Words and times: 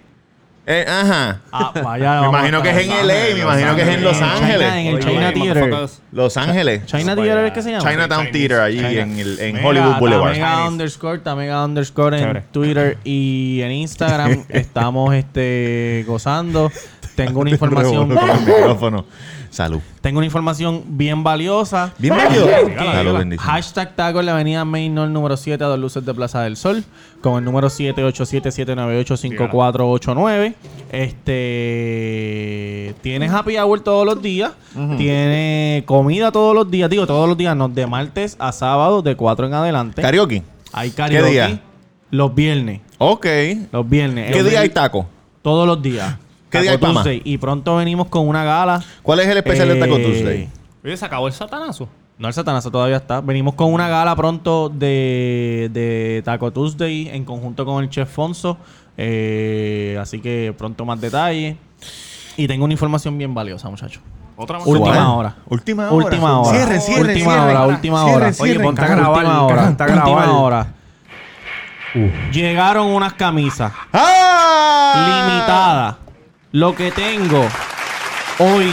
Eh, 0.67 0.85
ajá. 0.87 1.41
Ah, 1.51 1.73
vaya. 1.83 2.21
Me 2.21 2.29
imagino 2.29 2.63
que 2.63 2.71
es 2.71 2.77
en 2.77 3.07
LA, 3.07 3.15
me 3.35 3.41
imagino 3.41 3.77
que 3.77 3.83
es 3.83 3.89
en 3.89 4.05
Los 4.05 4.21
Ángeles. 4.21 4.73
En 4.73 4.87
el 4.87 5.05
China 5.05 5.33
Theater. 5.33 5.89
Los 6.13 6.37
Ángeles. 6.37 6.87
China 6.87 7.17
Theater 7.17 7.45
es 7.47 7.53
que 7.53 7.63
se 7.63 7.71
llama. 7.73 7.91
Chinatown 7.91 8.31
Theater, 8.31 8.61
allí 8.61 8.79
en, 8.99 9.19
el, 9.19 9.41
en 9.41 9.65
Hollywood 9.65 9.99
Boulevard. 9.99 10.33
Tamega 10.33 10.51
Chinese. 10.51 10.69
underscore, 10.69 11.19
Tamega 11.21 11.65
underscore 11.65 12.21
en. 12.21 12.43
Twitter 12.53 12.99
y 13.05 13.61
en 13.63 13.73
Instagram. 13.73 14.45
Estamos 14.49 15.15
este 15.15 16.05
gozando. 16.07 16.71
Tengo 17.17 17.41
una 17.41 17.51
información. 17.51 18.11
Salud. 19.51 19.81
Tengo 20.01 20.19
una 20.19 20.27
información 20.27 20.85
bien 20.87 21.25
valiosa. 21.25 21.93
Bien 21.99 22.17
valioso. 22.17 22.47
dígala, 22.47 22.77
Salud, 22.93 23.01
dígala. 23.03 23.19
bendición. 23.19 23.49
Hashtag 23.51 23.97
taco 23.97 24.21
en 24.21 24.27
la 24.27 24.33
avenida 24.33 24.65
Main 24.65 24.95
North 24.95 25.11
número 25.11 25.37
7 25.37 25.63
a 25.65 25.67
dos 25.67 25.79
luces 25.79 26.07
de 26.07 26.15
Plaza 26.15 26.43
del 26.43 26.57
Sol. 26.57 26.85
Con 27.21 27.37
el 27.39 27.45
número 27.45 27.69
787-798-5489. 27.69 30.55
Este. 30.91 32.95
Tiene 33.03 33.29
happy 33.29 33.57
hour 33.59 33.81
todos 33.81 34.07
los 34.07 34.21
días. 34.23 34.53
Tiene 34.97 35.83
comida 35.87 36.33
todos 36.33 36.55
los 36.55 36.71
días. 36.71 36.89
Digo, 36.91 37.07
todos 37.07 37.29
los 37.29 37.37
días, 37.37 37.57
no. 37.57 37.69
De 37.69 37.87
martes 37.87 38.37
a 38.39 38.53
sábado, 38.53 39.03
de 39.03 39.17
4 39.17 39.47
en 39.47 39.55
adelante. 39.55 40.03
Karaoke. 40.03 40.43
Hay 40.73 40.91
karaoke. 40.91 41.31
día? 41.31 41.61
Los 42.11 42.35
viernes. 42.35 42.81
Ok. 42.99 43.27
Los 43.73 43.89
viernes. 43.89 44.33
¿Qué 44.33 44.41
El- 44.41 44.51
día 44.51 44.61
hay 44.61 44.69
taco? 44.71 45.07
Todos 45.43 45.67
los 45.67 45.81
días. 45.83 46.17
¿Qué 46.51 46.59
Taco 46.65 46.87
día 46.93 47.03
hay. 47.05 47.23
Y 47.25 47.39
pronto 47.39 47.77
venimos 47.77 48.09
con 48.09 48.27
una 48.29 48.45
gala. 48.45 48.83
¿Cuál 49.03 49.21
es 49.21 49.29
el 49.29 49.39
especial 49.39 49.69
de 49.69 49.77
Taco 49.77 49.97
Eh, 49.97 50.03
Tuesday? 50.03 50.49
Oye, 50.85 50.97
se 50.97 51.05
acabó 51.05 51.27
el 51.27 51.33
satanazo. 51.33 51.89
No, 52.19 52.29
el 52.29 52.35
satanazo 52.35 52.71
todavía 52.71 52.97
está. 52.97 53.21
Venimos 53.21 53.55
con 53.55 53.73
una 53.73 53.89
gala 53.89 54.15
pronto 54.17 54.69
de, 54.69 55.71
de 55.73 56.23
Taco 56.25 56.51
Tuesday 56.53 57.09
en 57.09 57.25
conjunto 57.25 57.65
con 57.65 57.83
el 57.83 57.89
chef 57.89 58.11
Fonso. 58.13 58.59
Eh, 58.97 59.97
así 60.01 60.21
que 60.21 60.55
pronto 60.59 60.85
más 60.85 61.01
detalles. 61.01 61.57
Y 62.37 62.47
tengo 62.47 62.65
una 62.65 62.75
información 62.75 63.17
bien 63.17 63.33
valiosa, 63.35 63.71
muchachos. 63.71 64.03
Otra 64.37 64.59
más. 64.59 64.67
Última 64.67 65.15
hora. 65.15 65.37
Última 65.49 65.91
hora. 65.91 66.05
Última 66.07 66.41
hora. 66.41 66.51
Cierre, 66.51 66.81
cierre, 66.81 67.01
última 67.13 67.33
cierre. 67.33 67.51
hora, 67.51 67.67
última 67.67 68.03
Cierre, 68.05 68.17
hora. 68.17 68.33
cierre. 68.33 68.51
Oye, 68.57 68.65
ponte 68.65 68.81
a 68.81 68.85
Última 68.85 69.01
grabar, 69.01 69.27
hora. 69.53 69.65
ponte 69.65 69.83
a 69.83 69.87
Última 69.87 70.05
grabar. 70.05 70.29
hora. 70.29 70.67
Llegaron 72.33 72.87
unas 72.89 73.15
camisas 73.15 73.73
¡Ah! 73.93 75.27
limitadas. 75.29 75.97
Lo 76.53 76.75
que 76.75 76.91
tengo 76.91 77.47
hoy, 78.39 78.71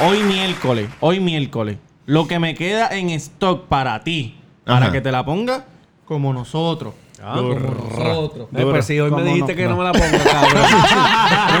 hoy 0.00 0.22
miércoles, 0.24 0.88
hoy 1.00 1.20
miércoles, 1.20 1.78
lo 2.06 2.26
que 2.26 2.38
me 2.38 2.54
queda 2.54 2.88
en 2.88 3.10
stock 3.10 3.66
para 3.66 4.02
ti, 4.02 4.36
para 4.64 4.90
que 4.90 5.00
te 5.00 5.12
la 5.12 5.24
ponga 5.24 5.64
como 6.04 6.32
nosotros. 6.32 6.94
Ah, 7.22 7.34
como 7.36 7.54
nosotros. 7.54 8.48
Eh, 8.52 8.58
Duro. 8.58 8.70
pues 8.72 8.86
si 8.86 8.98
hoy 8.98 9.10
me 9.10 9.18
¿Cómo 9.18 9.24
dijiste 9.24 9.52
no? 9.52 9.56
que 9.56 9.64
no, 9.68 9.70
No. 9.70 9.76
me 9.76 9.84
la 9.84 9.92
ponga, 9.92 10.24
cabrón. 10.24 10.62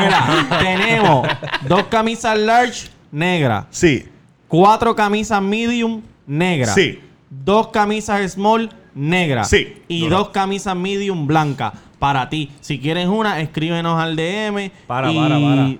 Mira, 0.00 0.58
tenemos 0.58 1.28
dos 1.68 1.84
camisas 1.84 2.36
large 2.38 2.88
negras, 3.12 3.66
Sí. 3.70 4.08
cuatro 4.48 4.96
camisas 4.96 5.40
medium 5.40 6.02
negras, 6.26 6.74
Sí. 6.74 6.98
dos 7.30 7.68
camisas 7.68 8.32
small 8.32 8.70
negras 8.96 9.48
Sí. 9.48 9.80
y 9.86 10.08
dos 10.08 10.30
camisas 10.30 10.74
medium 10.74 11.28
blancas 11.28 11.74
para 12.02 12.28
ti. 12.28 12.50
Si 12.58 12.80
quieres 12.80 13.06
una, 13.06 13.38
escríbenos 13.38 13.96
al 13.96 14.16
DM. 14.16 14.72
Para, 14.88 15.12
y- 15.12 15.16
para, 15.16 15.38
para. 15.38 15.76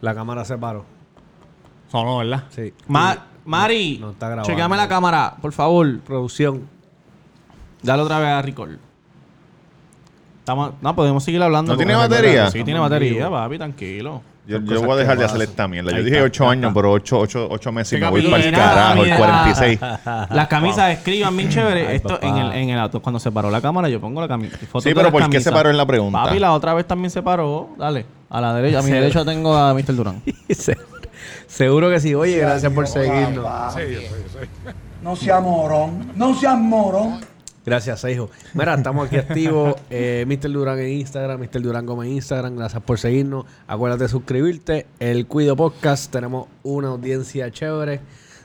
La 0.00 0.12
cámara 0.12 0.44
se 0.44 0.58
paró. 0.58 0.84
Sonó, 1.88 2.18
¿verdad? 2.18 2.42
Sí. 2.50 2.74
Ma- 2.88 3.26
Mari, 3.44 3.98
No 4.00 4.10
está 4.10 4.26
grabando. 4.26 4.48
chequeame 4.48 4.76
la 4.76 4.88
cámara, 4.88 5.36
por 5.40 5.52
favor. 5.52 6.00
Producción. 6.00 6.68
Dale 7.80 8.02
otra 8.02 8.18
vez 8.18 8.28
a. 8.30 8.42
Estamos, 10.40 10.72
no, 10.80 10.96
podemos 10.96 11.22
seguir 11.22 11.40
hablando. 11.40 11.70
¿No 11.74 11.76
tiene 11.76 11.94
batería? 11.94 12.50
Sí, 12.50 12.64
tiene 12.64 12.80
batería, 12.80 13.30
papi, 13.30 13.56
tranquilo. 13.56 14.20
Yo, 14.44 14.58
yo 14.60 14.82
voy 14.82 14.92
a 14.92 14.96
dejar 14.96 15.16
de 15.18 15.24
hacer 15.24 15.40
esta 15.42 15.68
mierda. 15.68 15.92
Yo 15.92 15.98
Ahí 15.98 16.02
dije 16.04 16.16
está, 16.16 16.26
8 16.26 16.44
ya 16.44 16.50
años, 16.50 16.64
está. 16.70 16.74
pero 16.74 16.90
8, 16.92 17.18
ocho, 17.20 17.48
ocho 17.48 17.70
meses 17.72 17.96
y 17.96 18.02
me 18.02 18.10
voy 18.10 18.22
para 18.28 18.44
el 18.44 18.52
carajo, 18.52 18.98
el 18.98 19.04
Mira, 19.04 19.16
46. 19.16 19.80
Las 20.30 20.48
camisas 20.48 20.90
escriban 20.90 21.36
bien 21.36 21.48
chévere. 21.48 21.86
Ay, 21.86 21.96
Esto 21.96 22.08
papá. 22.08 22.26
en 22.26 22.36
el, 22.38 22.52
en 22.52 22.70
el 22.70 22.78
auto. 22.80 23.00
Cuando 23.00 23.20
se 23.20 23.30
paró 23.30 23.50
la 23.50 23.60
cámara, 23.60 23.88
yo 23.88 24.00
pongo 24.00 24.20
la 24.20 24.26
camisa. 24.26 24.58
Sí, 24.80 24.90
pero 24.94 25.12
¿por 25.12 25.30
qué 25.30 25.40
se 25.40 25.52
paró 25.52 25.70
en 25.70 25.76
la 25.76 25.86
pregunta? 25.86 26.24
Papi, 26.24 26.40
la 26.40 26.52
otra 26.54 26.74
vez 26.74 26.86
también 26.86 27.10
se 27.10 27.22
paró. 27.22 27.70
Dale. 27.78 28.04
A 28.30 28.40
la 28.40 28.52
derecha. 28.54 28.80
A 28.80 28.82
mi 28.82 28.90
derecha 28.92 29.24
tengo 29.24 29.56
a 29.56 29.72
Mr. 29.74 29.94
Durán. 29.94 30.22
Se- 30.50 30.76
Seguro 31.46 31.88
que 31.90 32.00
sí. 32.00 32.14
Oye, 32.14 32.38
gracias 32.38 32.72
por 32.72 32.88
seguirnos. 32.88 33.46
No 35.02 35.16
sea 35.16 35.40
morón, 35.40 36.10
no 36.16 36.34
seas 36.34 36.58
morón. 36.58 37.20
Gracias, 37.64 38.02
hijo. 38.04 38.28
Mira, 38.54 38.74
estamos 38.74 39.06
aquí 39.06 39.16
activos. 39.16 39.76
Eh, 39.90 40.24
Mr. 40.26 40.50
Durán 40.50 40.78
en 40.80 40.88
Instagram, 40.88 41.40
Mr. 41.40 41.62
Durán 41.62 41.86
Gómez 41.86 42.08
en 42.08 42.14
Instagram. 42.16 42.56
Gracias 42.56 42.82
por 42.82 42.98
seguirnos. 42.98 43.44
Acuérdate 43.68 44.04
de 44.04 44.08
suscribirte. 44.08 44.86
El 44.98 45.26
Cuido 45.26 45.54
Podcast. 45.54 46.10
Tenemos 46.10 46.48
una 46.64 46.88
audiencia 46.88 47.50
chévere. 47.52 48.00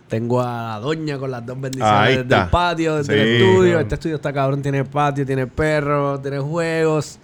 Tengo 0.08 0.40
a 0.42 0.74
la 0.74 0.80
doña 0.80 1.18
con 1.18 1.32
las 1.32 1.46
dos 1.46 1.60
bendiciones 1.60 1.94
Ahí 1.94 2.12
desde 2.18 2.22
está. 2.24 2.44
el 2.44 2.50
patio, 2.50 2.96
desde 2.96 3.14
Sí, 3.14 3.20
el 3.20 3.28
estudio. 3.42 3.80
Este 3.80 3.96
estudio 3.96 4.16
está 4.18 4.32
cabrón. 4.32 4.62
Tiene 4.62 4.86
patio, 4.86 5.26
tiene 5.26 5.48
perro, 5.48 6.20
tiene 6.22 6.40
juegos. 6.40 7.20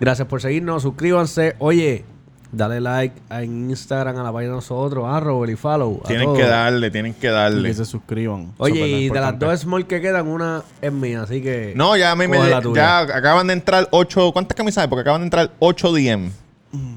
Gracias 0.00 0.26
por 0.28 0.40
seguirnos. 0.40 0.82
Suscríbanse. 0.82 1.56
Oye, 1.58 2.04
dale 2.52 2.80
like 2.80 3.14
en 3.30 3.70
Instagram 3.70 4.16
a 4.18 4.22
la 4.22 4.32
página 4.32 4.50
de 4.50 4.56
nosotros. 4.56 5.04
A 5.08 5.20
Robert 5.20 5.52
y 5.52 5.56
follow. 5.56 6.00
a 6.04 6.08
Tienen 6.08 6.26
todos. 6.26 6.38
que 6.38 6.44
darle, 6.46 6.90
tienen 6.90 7.14
que 7.14 7.26
Y 7.26 7.30
darle. 7.30 7.68
que 7.68 7.74
se 7.74 7.84
suscriban. 7.84 8.52
Oye, 8.58 8.86
y 8.86 9.08
de 9.08 9.20
las 9.20 9.38
dos 9.38 9.60
small 9.60 9.86
que 9.86 10.00
quedan, 10.00 10.26
una 10.28 10.62
es 10.80 10.92
mía, 10.92 11.22
así 11.22 11.42
que. 11.42 11.72
No, 11.76 11.96
ya 11.96 12.12
a 12.12 12.16
mí 12.16 12.26
me 12.28 12.36
coge 12.38 12.50
la 12.50 12.60
tuya. 12.62 12.82
ya 13.06 13.16
acaban 13.16 13.46
de 13.48 13.52
entrar 13.54 13.88
8. 13.90 14.32
¿Cuántas 14.32 14.56
camisas 14.56 14.82
hay? 14.82 14.88
Porque 14.88 15.02
acaban 15.02 15.20
de 15.22 15.26
entrar 15.26 15.50
8 15.58 15.92
DM. 15.92 16.30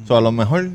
O 0.03 0.07
sea, 0.07 0.17
a 0.17 0.21
lo 0.21 0.31
mejor. 0.31 0.69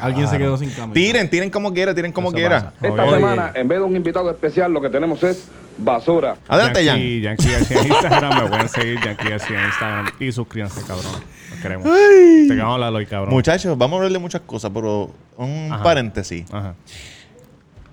Alguien 0.00 0.28
se 0.28 0.36
quedó 0.38 0.56
sin 0.58 0.68
camisa. 0.70 0.92
Tiren, 0.92 1.30
tiren 1.30 1.50
como 1.50 1.72
quiera, 1.72 1.94
tiren 1.94 2.12
como 2.12 2.28
Eso 2.28 2.36
quiera. 2.36 2.72
pasa. 2.72 2.86
Esta 2.86 3.02
Oye. 3.04 3.14
semana, 3.14 3.52
en 3.54 3.66
vez 3.68 3.78
de 3.78 3.84
un 3.84 3.96
invitado 3.96 4.30
especial, 4.30 4.72
lo 4.72 4.80
que 4.80 4.90
tenemos 4.90 5.22
es 5.22 5.48
basura. 5.78 6.36
Adelante, 6.48 6.84
Jan. 6.84 6.96
Yankee, 6.98 7.20
Yankee 7.22 7.48
García 7.50 7.80
en 7.80 7.86
Instagram. 7.88 8.42
Me 8.42 8.48
pueden 8.50 8.68
seguir 8.68 9.00
Yankee 9.02 9.28
García 9.30 9.58
en 9.60 9.66
Instagram. 9.66 10.06
Y 10.20 10.32
suscríbanse, 10.32 10.82
cabrón. 10.86 11.12
Nos 11.50 11.60
queremos. 11.60 11.84
Te 11.86 12.48
quedamos 12.54 12.74
hablar 12.74 12.92
hoy, 12.92 13.06
cabrón. 13.06 13.32
Muchachos, 13.34 13.78
vamos 13.78 13.94
a 13.94 13.96
hablar 13.98 14.12
de 14.12 14.18
muchas 14.18 14.42
cosas, 14.42 14.70
pero 14.74 15.10
un 15.38 15.68
Ajá. 15.72 15.82
paréntesis. 15.82 16.44
Ajá. 16.52 16.74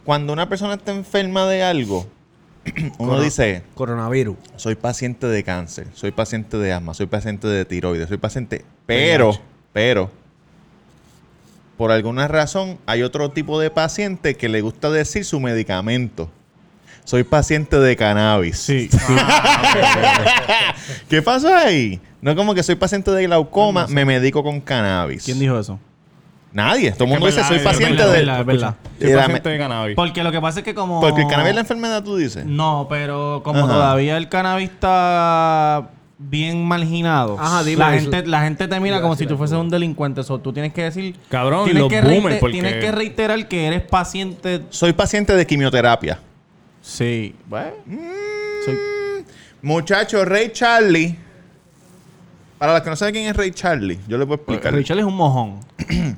Cuando 0.03 0.33
una 0.33 0.47
persona 0.49 0.75
está 0.75 0.91
enferma 0.93 1.45
de 1.47 1.63
algo, 1.63 2.05
uno 2.77 2.91
Corona- 2.97 3.21
dice, 3.23 3.63
Coronavirus. 3.75 4.35
soy 4.55 4.75
paciente 4.75 5.27
de 5.27 5.43
cáncer, 5.43 5.87
soy 5.93 6.11
paciente 6.11 6.57
de 6.57 6.73
asma, 6.73 6.93
soy 6.93 7.07
paciente 7.07 7.47
de 7.47 7.65
tiroides, 7.65 8.07
soy 8.09 8.17
paciente... 8.17 8.63
Pero, 8.85 9.31
pero, 9.73 10.09
por 11.77 11.91
alguna 11.91 12.27
razón 12.27 12.79
hay 12.85 13.03
otro 13.03 13.29
tipo 13.31 13.59
de 13.59 13.69
paciente 13.69 14.35
que 14.35 14.49
le 14.49 14.61
gusta 14.61 14.89
decir 14.89 15.23
su 15.23 15.39
medicamento. 15.39 16.29
Soy 17.03 17.23
paciente 17.23 17.79
de 17.79 17.95
cannabis. 17.95 18.57
Sí. 18.57 18.89
¿Qué 21.09 21.21
pasó 21.21 21.55
ahí? 21.55 22.01
No 22.21 22.35
como 22.35 22.53
que 22.53 22.63
soy 22.63 22.75
paciente 22.75 23.11
de 23.11 23.27
glaucoma, 23.27 23.87
me 23.87 24.03
medico 24.03 24.43
con 24.43 24.59
cannabis. 24.59 25.23
¿Quién 25.23 25.39
dijo 25.39 25.57
eso? 25.57 25.79
Nadie. 26.51 26.91
Todo 26.91 27.05
el 27.05 27.11
mundo 27.11 27.27
dice, 27.27 27.43
soy 27.43 27.59
paciente 27.59 28.03
verdad, 28.03 28.13
de... 28.13 28.19
es 28.19 28.25
verdad, 28.25 28.39
es 28.39 28.45
verdad. 28.45 28.75
Soy 28.99 29.13
paciente 29.13 29.49
de 29.49 29.57
cannabis. 29.57 29.95
Porque 29.95 30.23
lo 30.23 30.31
que 30.31 30.41
pasa 30.41 30.59
es 30.59 30.65
que 30.65 30.73
como... 30.73 30.99
Porque 30.99 31.21
el 31.21 31.27
cannabis 31.27 31.49
es 31.49 31.55
la 31.55 31.61
enfermedad, 31.61 32.03
tú 32.03 32.17
dices. 32.17 32.45
No, 32.45 32.87
pero 32.89 33.41
como 33.43 33.59
Ajá. 33.59 33.67
todavía 33.67 34.17
el 34.17 34.27
cannabis 34.27 34.71
está 34.71 35.91
bien 36.19 36.65
marginado, 36.65 37.37
Ajá, 37.39 37.63
dime 37.63 37.79
la, 37.79 37.95
eso. 37.95 38.09
gente, 38.11 38.27
la 38.27 38.41
gente 38.41 38.67
te 38.67 38.79
mira 38.79 39.01
como 39.01 39.15
si 39.15 39.27
tú 39.27 39.37
fueses 39.37 39.57
un 39.57 39.69
delincuente. 39.69 40.23
So, 40.23 40.39
tú 40.39 40.51
tienes 40.51 40.73
que 40.73 40.83
decir... 40.83 41.15
Cabrón, 41.29 41.65
tienes 41.65 41.83
los 41.83 41.91
que, 41.91 42.01
boomers, 42.01 42.37
porque- 42.39 42.53
tienes 42.53 42.75
que 42.83 42.91
reiterar 42.91 43.47
que 43.47 43.67
eres 43.67 43.81
paciente... 43.83 44.63
Soy 44.69 44.93
paciente 44.93 45.35
de 45.35 45.45
quimioterapia. 45.45 46.19
Sí. 46.81 47.35
Bueno, 47.47 47.71
soy- 48.65 48.77
Muchacho, 49.61 50.23
Ray 50.25 50.51
Charlie. 50.51 51.15
Para 52.57 52.73
los 52.73 52.81
que 52.81 52.89
no 52.89 52.95
saben 52.95 53.13
quién 53.13 53.27
es 53.27 53.35
Ray 53.35 53.51
Charlie, 53.51 53.99
yo 54.07 54.17
les 54.17 54.25
voy 54.27 54.33
a 54.33 54.37
explicar. 54.37 54.73
Richard 54.73 54.97
es 54.99 55.05
un 55.05 55.15
mojón. 55.15 55.59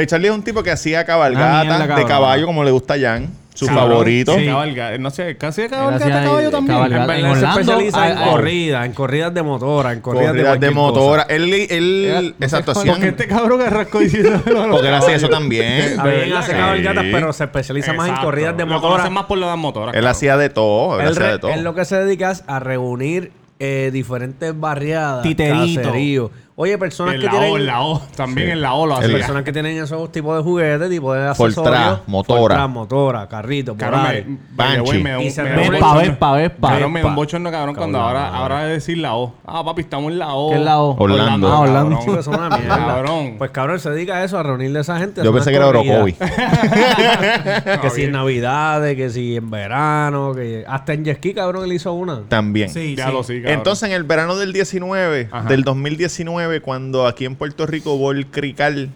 Ray 0.00 0.06
Charlie 0.06 0.28
es 0.28 0.34
un 0.34 0.42
tipo 0.42 0.62
que 0.62 0.70
hacía 0.70 1.00
Una 1.00 1.04
cabalgata 1.06 1.60
mierda, 1.62 1.78
de 1.82 1.88
cabrón. 1.88 2.08
caballo, 2.08 2.46
como 2.46 2.64
le 2.64 2.70
gusta 2.70 2.94
a 2.94 2.98
Jan. 2.98 3.28
Su 3.52 3.66
Cabrón, 3.66 3.88
favorito. 3.90 4.34
sí. 4.38 4.46
Cabalga- 4.46 4.98
no 4.98 5.10
sé, 5.10 5.36
casi 5.36 5.60
de 5.60 5.66
Él 5.66 5.70
cabalgata 5.72 6.04
hacía 6.06 6.16
de 6.20 6.24
caballo 6.26 6.46
de- 6.46 6.50
también. 6.50 6.78
cabalga- 6.78 6.96
En 6.96 7.02
En 7.02 7.06
verdad 7.08 7.20
se 7.20 7.28
Orlando, 7.44 7.60
especializa 7.60 8.10
en 8.10 8.16
ah, 8.16 8.20
ah, 8.24 8.30
corridas, 8.30 8.86
en 8.86 8.92
corridas 8.94 9.34
de 9.34 9.42
motora, 9.42 9.92
en 9.92 10.00
corridas, 10.00 10.26
Corridas 10.28 10.44
de, 10.44 10.48
cualquier 10.48 10.74
motora. 10.74 11.22
cosa. 11.24 11.34
Él, 11.34 11.52
él, 11.68 12.34
exacto, 12.40 12.70
hacían- 12.72 12.94
Porque 12.94 13.08
este 13.08 13.26
cabrón 13.26 13.60
arrancó 13.60 13.98
diciendo 13.98 14.40
Porque 14.70 14.88
él 14.88 14.94
hacía 14.94 15.14
eso 15.16 15.28
también. 15.28 16.00
Bien, 16.02 16.32
hace 16.32 16.52
Sí. 16.52 16.56
cabalgatas, 16.58 17.04
pero 17.12 17.32
se 17.34 17.44
especializa 17.44 17.92
más 17.92 18.06
en 18.06 18.10
Exacto. 18.12 18.26
corridas 18.28 18.56
de 18.56 18.64
Lo 18.64 18.72
motora. 18.72 18.92
conocen 18.92 19.12
más 19.12 19.24
por 19.26 19.36
lo 19.36 19.44
de 19.46 19.52
las 19.52 19.58
motoras. 19.58 19.88
Él 19.94 20.00
cabrón. 20.00 20.10
hacía 20.10 20.36
de 20.38 20.48
todo. 20.48 20.94
Él, 20.98 21.06
Él, 21.06 21.12
hacía 21.12 21.26
re- 21.26 21.32
de 21.32 21.38
todo. 21.40 21.50
él 21.50 21.62
lo 21.62 21.74
que 21.74 21.84
se 21.84 21.96
dedica 21.96 22.30
es 22.30 22.44
a 22.46 22.60
reunir 22.60 23.32
eh, 23.62 23.90
diferentes 23.92 24.58
barriadas, 24.58 25.22
Titerito. 25.22 25.82
caseríos. 25.82 26.30
Oye, 26.62 26.76
personas 26.76 27.14
En 27.14 27.20
que 27.20 27.26
la 27.26 27.32
tienen... 27.32 27.52
O, 27.52 27.56
en 27.56 27.66
la 27.66 27.80
O. 27.80 28.02
También 28.14 28.50
en 28.50 28.60
la 28.60 28.74
O 28.74 28.84
lo 28.86 28.94
hacía. 28.98 29.16
Personas 29.16 29.44
que 29.44 29.52
tienen 29.52 29.82
esos 29.82 30.12
tipos 30.12 30.36
de 30.36 30.42
juguetes, 30.42 30.90
tipo 30.90 31.14
de 31.14 31.28
accesorios. 31.28 32.00
motora. 32.06 32.38
Fortran, 32.40 32.70
motora, 32.70 33.28
carrito, 33.28 33.74
Cabrón, 33.78 34.02
me, 34.02 34.08
way, 34.10 34.38
Banshee. 34.50 35.02
me 35.02 35.16
me 35.16 35.70
Vespa. 35.70 35.96
Vespa, 35.96 36.32
Vespa. 36.34 36.68
Cabrón, 36.68 36.92
me 36.92 37.00
da 37.00 37.06
un 37.08 37.14
bochorno, 37.14 37.50
cabrón, 37.50 37.74
cuando 37.74 37.98
ahora, 37.98 38.28
ahora 38.28 38.64
de 38.64 38.72
decir 38.72 38.98
la 38.98 39.14
O. 39.14 39.32
Ah, 39.46 39.64
papi, 39.64 39.80
estamos 39.80 40.12
en 40.12 40.18
la 40.18 40.34
O. 40.34 40.50
¿Qué 40.50 40.56
es 40.56 40.62
la 40.62 40.80
O? 40.80 40.96
Orlando. 41.02 41.48
Ah, 41.48 41.60
Orlando. 41.60 41.98
cabrón. 41.98 42.22
Son 42.22 42.34
una 42.34 42.48
mierda. 42.58 42.76
Cabrón. 42.76 43.34
Pues 43.38 43.50
cabrón, 43.52 43.74
él 43.76 43.80
se 43.80 43.90
dedica 43.90 44.16
a 44.16 44.24
eso, 44.24 44.38
a 44.38 44.42
reunirle 44.42 44.80
a 44.80 44.82
esa 44.82 44.98
gente. 44.98 45.24
Yo 45.24 45.32
pensé 45.32 45.48
que 45.50 45.56
era. 45.56 45.66
Orocovi. 45.68 46.14
Que 47.80 47.90
si 47.90 48.04
en 48.04 48.12
Navidades, 48.12 48.96
que 48.96 49.08
si 49.10 49.36
en 49.36 49.50
verano, 49.50 50.34
que 50.34 50.64
hasta 50.66 50.92
en 50.92 51.06
ski, 51.14 51.32
cabrón, 51.34 51.64
él 51.64 51.72
hizo 51.72 51.92
una. 51.92 52.22
También. 52.28 52.68
Sí, 52.68 52.94
Ya 52.96 53.08
sí. 53.10 53.16
sí. 53.24 53.42
Entonces, 53.44 53.88
en 53.88 53.94
el 53.94 54.04
verano 54.04 54.36
del 54.36 54.52
19, 54.52 55.28
Ajá. 55.30 55.48
del 55.48 55.64
2019, 55.64 56.49
cuando 56.58 57.06
aquí 57.06 57.24
en 57.24 57.36
Puerto 57.36 57.66
Rico 57.66 57.92
hubo 57.92 58.10
el 58.10 58.26
crical, 58.26 58.90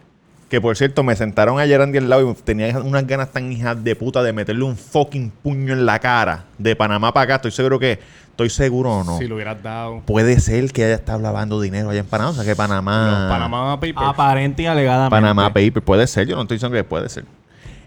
que 0.51 0.61
por 0.61 0.77
cierto 0.77 1.05
me 1.05 1.15
sentaron 1.15 1.61
ayer 1.61 1.81
Andy 1.81 1.99
al 1.99 2.09
lado 2.09 2.29
y 2.29 2.35
tenía 2.43 2.77
unas 2.81 3.07
ganas 3.07 3.31
tan 3.31 3.53
hijas 3.53 3.85
de 3.85 3.95
puta 3.95 4.23
de 4.25 4.33
meterle 4.33 4.65
un 4.65 4.77
fucking 4.77 5.31
puño 5.31 5.73
en 5.73 5.87
la 5.87 6.01
cara 6.01 6.47
de 6.59 6.75
Panamá 6.75 7.15
para 7.15 7.25
acá. 7.25 7.35
Estoy 7.37 7.53
seguro 7.53 7.79
que, 7.79 8.01
estoy 8.31 8.51
seguro 8.51 8.91
o 8.91 9.05
no. 9.05 9.19
Si 9.19 9.29
lo 9.29 9.37
hubieras 9.37 9.63
dado. 9.63 10.03
Puede 10.07 10.41
ser 10.41 10.73
que 10.73 10.85
haya 10.85 10.95
estado 10.95 11.21
lavando 11.21 11.61
dinero 11.61 11.91
allá 11.91 12.01
en 12.01 12.07
Panamá. 12.07 12.31
O 12.31 12.35
sea 12.35 12.45
que 12.45 12.57
Panamá. 12.57 13.07
Los 13.11 13.31
Panamá 13.31 13.75
Papers. 13.77 13.97
Aparente 13.97 14.63
y 14.65 14.67
alegadamente. 14.67 15.11
Panamá 15.11 15.53
Paper. 15.53 15.83
Puede 15.83 16.07
ser, 16.07 16.27
yo 16.27 16.35
no 16.35 16.43
estoy 16.43 16.57
diciendo 16.57 16.77
que 16.77 16.85
puede 16.85 17.09
ser. 17.09 17.25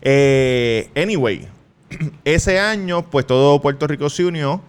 Eh, 0.01 0.89
anyway, 0.95 1.47
ese 2.23 2.59
año, 2.59 3.03
pues 3.03 3.27
todo 3.27 3.61
Puerto 3.61 3.87
Rico 3.87 4.09
se 4.09 4.25
unió 4.25 4.61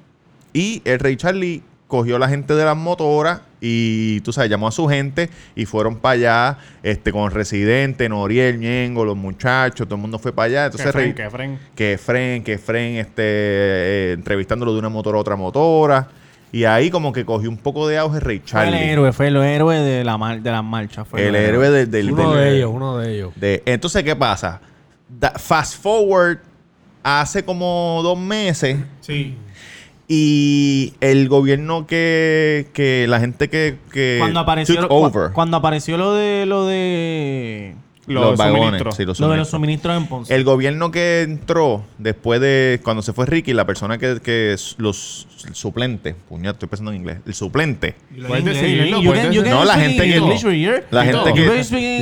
y 0.52 0.82
el 0.84 0.98
Rey 0.98 1.16
Charlie 1.16 1.62
cogió 1.86 2.18
la 2.18 2.28
gente 2.28 2.54
de 2.54 2.64
las 2.64 2.76
motoras 2.76 3.40
y, 3.60 4.20
tú 4.20 4.32
sabes, 4.32 4.50
llamó 4.50 4.69
a 4.69 4.72
su 4.72 4.87
gente 4.87 5.31
y 5.56 5.64
fueron 5.66 5.96
para 5.96 6.12
allá 6.14 6.58
este, 6.82 7.10
con 7.12 7.31
Residente, 7.31 8.08
Noriel, 8.08 8.58
Ñengo, 8.60 9.05
los 9.05 9.16
muchachos, 9.16 9.87
todo 9.87 9.96
el 9.96 10.00
mundo 10.00 10.19
fue 10.19 10.32
para 10.32 10.46
allá. 10.46 10.64
Entonces, 10.66 10.87
que 10.87 10.93
fren, 10.93 11.14
que 11.14 11.31
fren. 11.31 11.58
que 11.75 11.99
Fren, 11.99 12.44
que 12.44 12.58
Fren, 12.58 12.96
este, 12.96 13.22
eh, 13.25 14.12
entrevistándolo 14.12 14.72
de 14.72 14.78
una 14.78 14.88
motora 14.88 15.19
a 15.19 15.20
otra 15.20 15.37
motora. 15.37 16.08
Y 16.50 16.64
ahí 16.64 16.88
como 16.90 17.12
que 17.12 17.26
cogió 17.26 17.50
un 17.50 17.58
poco 17.58 17.87
de 17.88 17.99
auge 17.99 18.20
Rey 18.20 18.38
Fue 18.38 18.62
el 18.64 18.70
Charlie. 18.70 18.90
héroe, 18.90 19.12
fue 19.12 19.26
el 19.28 19.37
héroe 19.37 19.76
de, 19.81 20.02
la 20.02 20.16
mar- 20.16 20.40
de 20.40 20.50
las 20.50 20.64
marchas. 20.64 21.06
Fue 21.06 21.26
el 21.28 21.34
héroe 21.34 21.69
del... 21.70 21.90
del- 21.90 22.10
uno 22.12 22.32
del- 22.34 22.44
de 22.44 22.56
ellos, 22.56 22.70
uno 22.72 22.96
de 22.99 23.14
ellos. 23.14 23.32
de- 23.37 23.62
entonces, 23.66 24.02
¿qué 24.02 24.16
pasa? 24.16 24.60
Da- 25.08 25.32
fast 25.37 25.82
forward 25.82 26.38
hace 27.02 27.44
como 27.44 28.00
dos 28.02 28.19
meses 28.19 28.78
Sí. 29.00 29.37
Y 30.08 30.94
el 31.00 31.28
gobierno 31.28 31.87
que, 31.87 32.66
que 32.72 33.06
la 33.08 33.20
gente 33.20 33.49
que, 33.50 33.76
que 33.93 34.16
Cuando 34.19 34.40
apareció, 34.40 34.75
took 34.76 34.82
lo, 34.84 34.88
cu- 34.88 34.94
over 35.05 35.32
cuando 35.32 35.56
apareció 35.58 35.96
lo 35.99 36.14
de 36.14 36.46
lo 36.46 36.66
de 36.66 37.75
los, 38.06 38.38
vagones, 38.38 38.62
suministros. 38.62 38.96
sí, 38.96 39.05
los 39.05 39.20
lo 39.20 39.28
de 39.28 39.37
los 39.37 39.50
suministros. 39.50 39.94
en 39.99 40.06
Ponce. 40.06 40.34
El 40.34 40.43
gobierno 40.44 40.90
que 40.90 41.20
entró 41.20 41.84
después 41.99 42.40
de 42.40 42.81
cuando 42.82 43.02
se 43.02 43.12
fue 43.12 43.26
Ricky, 43.26 43.52
la 43.52 43.66
persona 43.66 43.99
que, 43.99 44.19
que 44.22 44.56
los 44.78 45.28
el 45.46 45.55
suplente, 45.55 46.14
puñal, 46.26 46.55
estoy 46.55 46.70
pensando 46.70 46.90
en 46.90 46.96
inglés, 46.96 47.19
el 47.26 47.34
suplente. 47.34 47.96
Puedes 48.26 48.44
decirlo, 48.46 49.02
No, 49.50 49.64
la 49.66 49.75
gente 49.75 50.05
que- 50.05 50.16
English 50.16 50.44
here. 50.46 50.84
La 50.90 51.05
gente 51.05 51.34
que. 51.34 52.00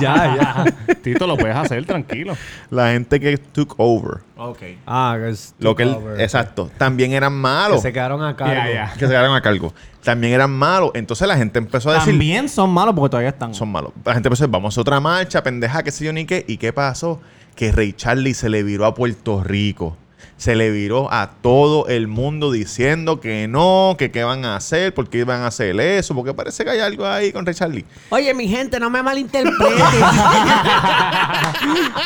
Ya, 0.00 0.64
ya. 0.80 0.94
Tito, 1.02 1.26
lo 1.26 1.36
puedes 1.36 1.56
hacer 1.56 1.84
tranquilo. 1.84 2.34
la 2.70 2.92
gente 2.92 3.20
que 3.20 3.36
took 3.36 3.74
over. 3.76 4.20
Ok. 4.40 4.58
Ah, 4.86 5.16
que 5.20 5.30
es 5.30 5.54
Lo 5.58 5.74
que 5.74 5.82
él- 5.82 5.96
exacto, 6.18 6.70
también 6.78 7.12
eran 7.12 7.32
Que 7.32 7.38
malos. 7.40 7.82
se 7.82 7.92
quedaron 7.92 8.22
a 8.22 8.36
cargo. 8.36 8.54
Ya, 8.54 8.72
ya. 8.72 8.92
que 8.94 9.00
se 9.00 9.08
quedaron 9.08 9.34
a 9.34 9.40
cargo. 9.42 9.74
También 10.04 10.32
eran 10.32 10.50
malos. 10.52 10.92
Entonces 10.94 11.26
la 11.26 11.36
gente 11.36 11.58
empezó 11.58 11.90
a 11.90 11.94
decir, 11.94 12.12
También 12.12 12.48
son 12.48 12.70
malos 12.70 12.94
porque 12.94 13.10
todavía 13.10 13.30
están. 13.30 13.52
son 13.52 13.68
malos. 13.70 13.92
La 14.04 14.14
gente 14.14 14.28
empezó 14.28 14.44
a 14.44 14.46
decir, 14.46 14.52
vamos 14.52 14.78
a 14.78 14.80
otra 14.80 15.00
marcha, 15.00 15.42
pendeja, 15.42 15.82
qué 15.82 15.90
sé 15.90 16.04
yo 16.04 16.12
ni 16.12 16.24
qué. 16.24 16.44
¿Y 16.46 16.56
qué 16.56 16.72
pasó? 16.72 17.20
Que 17.56 17.72
Ray 17.72 17.92
Charlie 17.94 18.32
se 18.34 18.48
le 18.48 18.62
viró 18.62 18.86
a 18.86 18.94
Puerto 18.94 19.42
Rico. 19.42 19.96
Se 20.38 20.56
le 20.56 20.70
viró 20.70 21.12
a 21.12 21.30
todo 21.42 21.86
el 21.88 22.08
mundo 22.08 22.50
diciendo 22.50 23.20
que 23.20 23.46
no, 23.48 23.96
que 23.98 24.10
qué 24.10 24.24
van 24.24 24.44
a 24.44 24.56
hacer, 24.56 24.94
por 24.94 25.08
qué 25.10 25.18
iban 25.18 25.42
a 25.42 25.48
hacer 25.48 25.78
eso, 25.80 26.14
porque 26.14 26.32
parece 26.32 26.64
que 26.64 26.70
hay 26.70 26.80
algo 26.80 27.06
ahí 27.06 27.32
con 27.32 27.44
Ray 27.44 27.54
Charlie. 27.54 27.84
Oye, 28.10 28.32
mi 28.34 28.48
gente, 28.48 28.78
no 28.78 28.88
me 28.88 29.02
malinterpreten. 29.02 29.58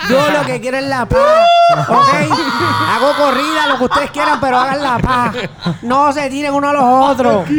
Yo 0.08 0.30
lo 0.30 0.46
que 0.46 0.60
quiero 0.60 0.78
es 0.78 0.86
la 0.86 1.06
paz. 1.06 1.46
¿Ok? 1.88 2.14
Hago 2.88 3.12
corrida, 3.16 3.66
lo 3.68 3.78
que 3.78 3.84
ustedes 3.84 4.10
quieran, 4.10 4.40
pero 4.40 4.58
hagan 4.58 4.82
la 4.82 4.98
paz. 4.98 5.36
No 5.82 6.12
se 6.12 6.28
tiren 6.30 6.54
uno 6.54 6.70
a 6.70 6.72
los 6.72 6.82
otros. 7.10 7.46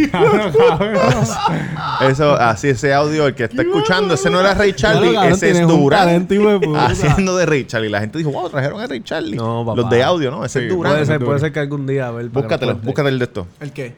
Eso, 2.01 2.33
así 2.33 2.69
ese 2.69 2.93
audio, 2.93 3.27
el 3.27 3.35
que 3.35 3.45
está 3.45 3.61
escuchando, 3.61 4.15
ese 4.15 4.29
no 4.29 4.39
era 4.39 4.53
Ray 4.53 4.73
Charlie, 4.73 5.15
ese 5.27 5.51
es 5.51 5.67
Durán. 5.67 6.27
talento. 6.27 6.75
Haciendo 6.75 7.37
de 7.37 7.45
Ray 7.45 7.65
Charlie. 7.65 7.89
La 7.89 7.99
gente 7.99 8.17
dijo, 8.17 8.31
wow, 8.31 8.49
trajeron 8.49 8.81
a 8.81 8.87
Ray 8.87 9.01
Charlie. 9.01 9.37
No, 9.37 9.63
papá. 9.65 9.81
Los 9.81 9.89
de 9.89 10.03
audio, 10.03 10.31
¿no? 10.31 10.43
Ese 10.43 10.62
es 10.63 10.69
Durán. 10.69 10.93
Puede 10.93 11.05
ser, 11.05 11.19
puede 11.23 11.39
ser 11.39 11.51
que 11.51 11.59
algún 11.59 11.85
día, 11.87 12.07
a 12.07 12.11
ver. 12.11 12.29
Búscatelo, 12.29 12.75
búscate 12.75 13.09
el 13.09 13.19
de 13.19 13.25
esto. 13.25 13.47
¿El 13.59 13.71
qué? 13.71 13.95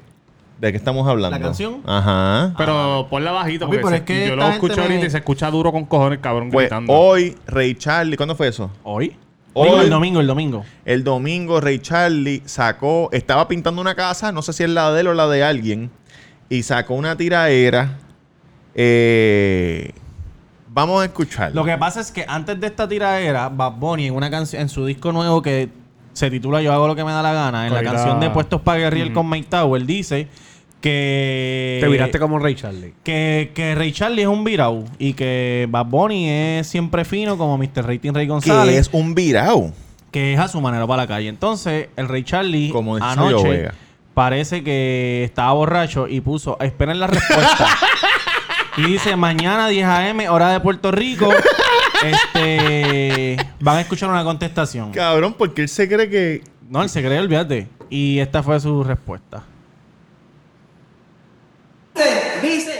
¿De 0.59 0.71
qué 0.71 0.77
estamos 0.77 1.05
hablando? 1.07 1.37
¿La 1.37 1.43
canción? 1.43 1.81
Ajá. 1.85 2.53
Pero 2.57 3.07
ponla 3.09 3.31
bajito 3.31 3.67
porque 3.67 3.83
se- 3.87 3.95
es 3.97 4.01
que 4.03 4.27
yo 4.29 4.35
lo 4.37 4.47
escucho 4.47 4.77
me- 4.77 4.83
ahorita 4.83 5.05
y 5.05 5.09
se 5.09 5.17
escucha 5.17 5.51
duro 5.51 5.71
con 5.71 5.83
cojones, 5.85 6.19
cabrón, 6.19 6.49
Pues 6.49 6.67
gritando. 6.69 6.93
hoy, 6.93 7.35
Ray 7.45 7.75
Charlie, 7.75 8.15
¿cuándo 8.15 8.35
fue 8.35 8.47
eso? 8.47 8.71
¿Hoy? 8.83 9.17
Hoy- 9.53 9.81
el 9.83 9.89
domingo, 9.89 10.19
el 10.21 10.27
domingo. 10.27 10.63
El 10.85 11.03
domingo, 11.03 11.59
Ray 11.61 11.79
Charlie 11.79 12.41
sacó, 12.45 13.09
estaba 13.11 13.47
pintando 13.47 13.81
una 13.81 13.95
casa, 13.95 14.31
no 14.31 14.41
sé 14.41 14.53
si 14.53 14.63
es 14.63 14.69
la 14.69 14.91
de 14.93 15.01
él 15.01 15.07
o 15.07 15.13
la 15.13 15.27
de 15.27 15.43
alguien, 15.43 15.89
y 16.49 16.63
sacó 16.63 16.93
una 16.93 17.15
tiraera. 17.17 17.97
Eh, 18.75 19.91
vamos 20.69 21.01
a 21.01 21.05
escucharlo. 21.05 21.55
Lo 21.55 21.65
que 21.65 21.77
pasa 21.77 22.01
es 22.01 22.11
que 22.11 22.25
antes 22.27 22.59
de 22.59 22.67
esta 22.67 22.87
tiradera, 22.87 23.49
Bad 23.49 23.73
Bunny 23.73 24.07
en 24.07 24.13
una 24.15 24.29
canción, 24.29 24.61
en 24.61 24.69
su 24.69 24.85
disco 24.85 25.11
nuevo 25.11 25.41
que 25.41 25.69
se 26.15 26.31
titula 26.31 26.61
Yo 26.61 26.73
hago 26.73 26.87
lo 26.87 26.95
que 26.95 27.03
me 27.03 27.11
da 27.11 27.21
la 27.21 27.33
gana, 27.33 27.67
en 27.67 27.73
la 27.73 27.83
canción 27.83 28.19
de 28.19 28.29
Puestos 28.31 28.61
para 28.61 28.79
Guerriel 28.79 29.13
con 29.13 29.29
Mike 29.29 29.47
Tower, 29.49 29.85
dice 29.85 30.27
que 30.81 31.77
Te 31.81 31.87
viraste 31.87 32.19
como 32.19 32.39
Ray 32.39 32.55
Charlie. 32.55 32.93
que, 33.03 33.51
que 33.53 33.75
Ray 33.75 33.91
Charlie 33.91 34.21
es 34.23 34.27
un 34.27 34.43
virau 34.43 34.85
y 34.99 35.13
que 35.13 35.67
Bad 35.69 35.85
Bunny 35.87 36.29
es 36.29 36.67
siempre 36.67 37.05
fino 37.05 37.37
como 37.37 37.57
Mr. 37.57 37.85
Rating 37.87 38.13
Ray 38.13 38.25
que 38.25 38.31
González, 38.31 38.75
es 38.75 38.89
un 38.93 39.13
virao. 39.15 39.71
que 40.11 40.33
es 40.33 40.39
a 40.39 40.47
su 40.47 40.61
manera 40.61 40.85
para 40.87 41.03
la 41.03 41.07
calle. 41.07 41.27
Entonces, 41.27 41.89
el 41.95 42.07
Ray 42.07 42.23
Charlie 42.23 42.69
Como 42.69 42.95
anoche 42.97 43.69
parece 44.13 44.63
que 44.63 45.23
estaba 45.25 45.51
borracho 45.53 46.07
y 46.07 46.21
puso, 46.21 46.57
esperen 46.61 46.99
la 46.99 47.07
respuesta. 47.07 47.67
y 48.77 48.83
dice, 48.83 49.15
mañana 49.17 49.67
10 49.67 49.85
a.m., 49.87 50.29
hora 50.29 50.49
de 50.51 50.59
Puerto 50.61 50.91
Rico, 50.91 51.29
este 52.11 53.37
van 53.59 53.77
a 53.77 53.81
escuchar 53.81 54.09
una 54.09 54.23
contestación. 54.23 54.91
Cabrón, 54.91 55.35
porque 55.37 55.63
él 55.63 55.69
se 55.69 55.87
cree 55.87 56.09
que 56.09 56.43
No, 56.69 56.81
él 56.81 56.89
se 56.89 57.01
cree, 57.03 57.19
olvídate. 57.19 57.67
Y 57.89 58.19
esta 58.19 58.41
fue 58.41 58.59
su 58.59 58.83
respuesta. 58.83 59.43
Dice, 62.41 62.74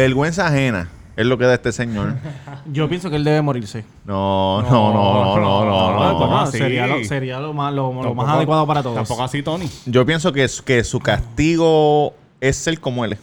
Vergüenza 0.00 0.46
ajena 0.46 0.88
es 1.14 1.26
lo 1.26 1.36
que 1.36 1.44
da 1.44 1.52
este 1.52 1.72
señor. 1.72 2.14
Yo 2.72 2.88
pienso 2.88 3.10
que 3.10 3.16
él 3.16 3.24
debe 3.24 3.42
morirse. 3.42 3.84
No, 4.06 4.62
no, 4.62 4.70
no, 4.70 5.36
no, 5.36 5.64
no, 5.66 6.26
no, 6.26 6.46
sería 6.46 6.86
lo, 6.86 7.04
sería 7.04 7.38
lo 7.38 7.52
más, 7.52 7.74
lo, 7.74 7.92
lo 7.92 8.14
más 8.14 8.28
adecuado 8.28 8.66
para 8.66 8.82
todos. 8.82 8.96
Tampoco 8.96 9.22
así, 9.22 9.42
Tony. 9.42 9.68
Yo 9.84 10.06
pienso 10.06 10.32
que, 10.32 10.48
que 10.64 10.84
su 10.84 11.00
castigo 11.00 12.14
es 12.40 12.56
ser 12.56 12.80
como 12.80 13.04
él 13.04 13.12
es. 13.12 13.18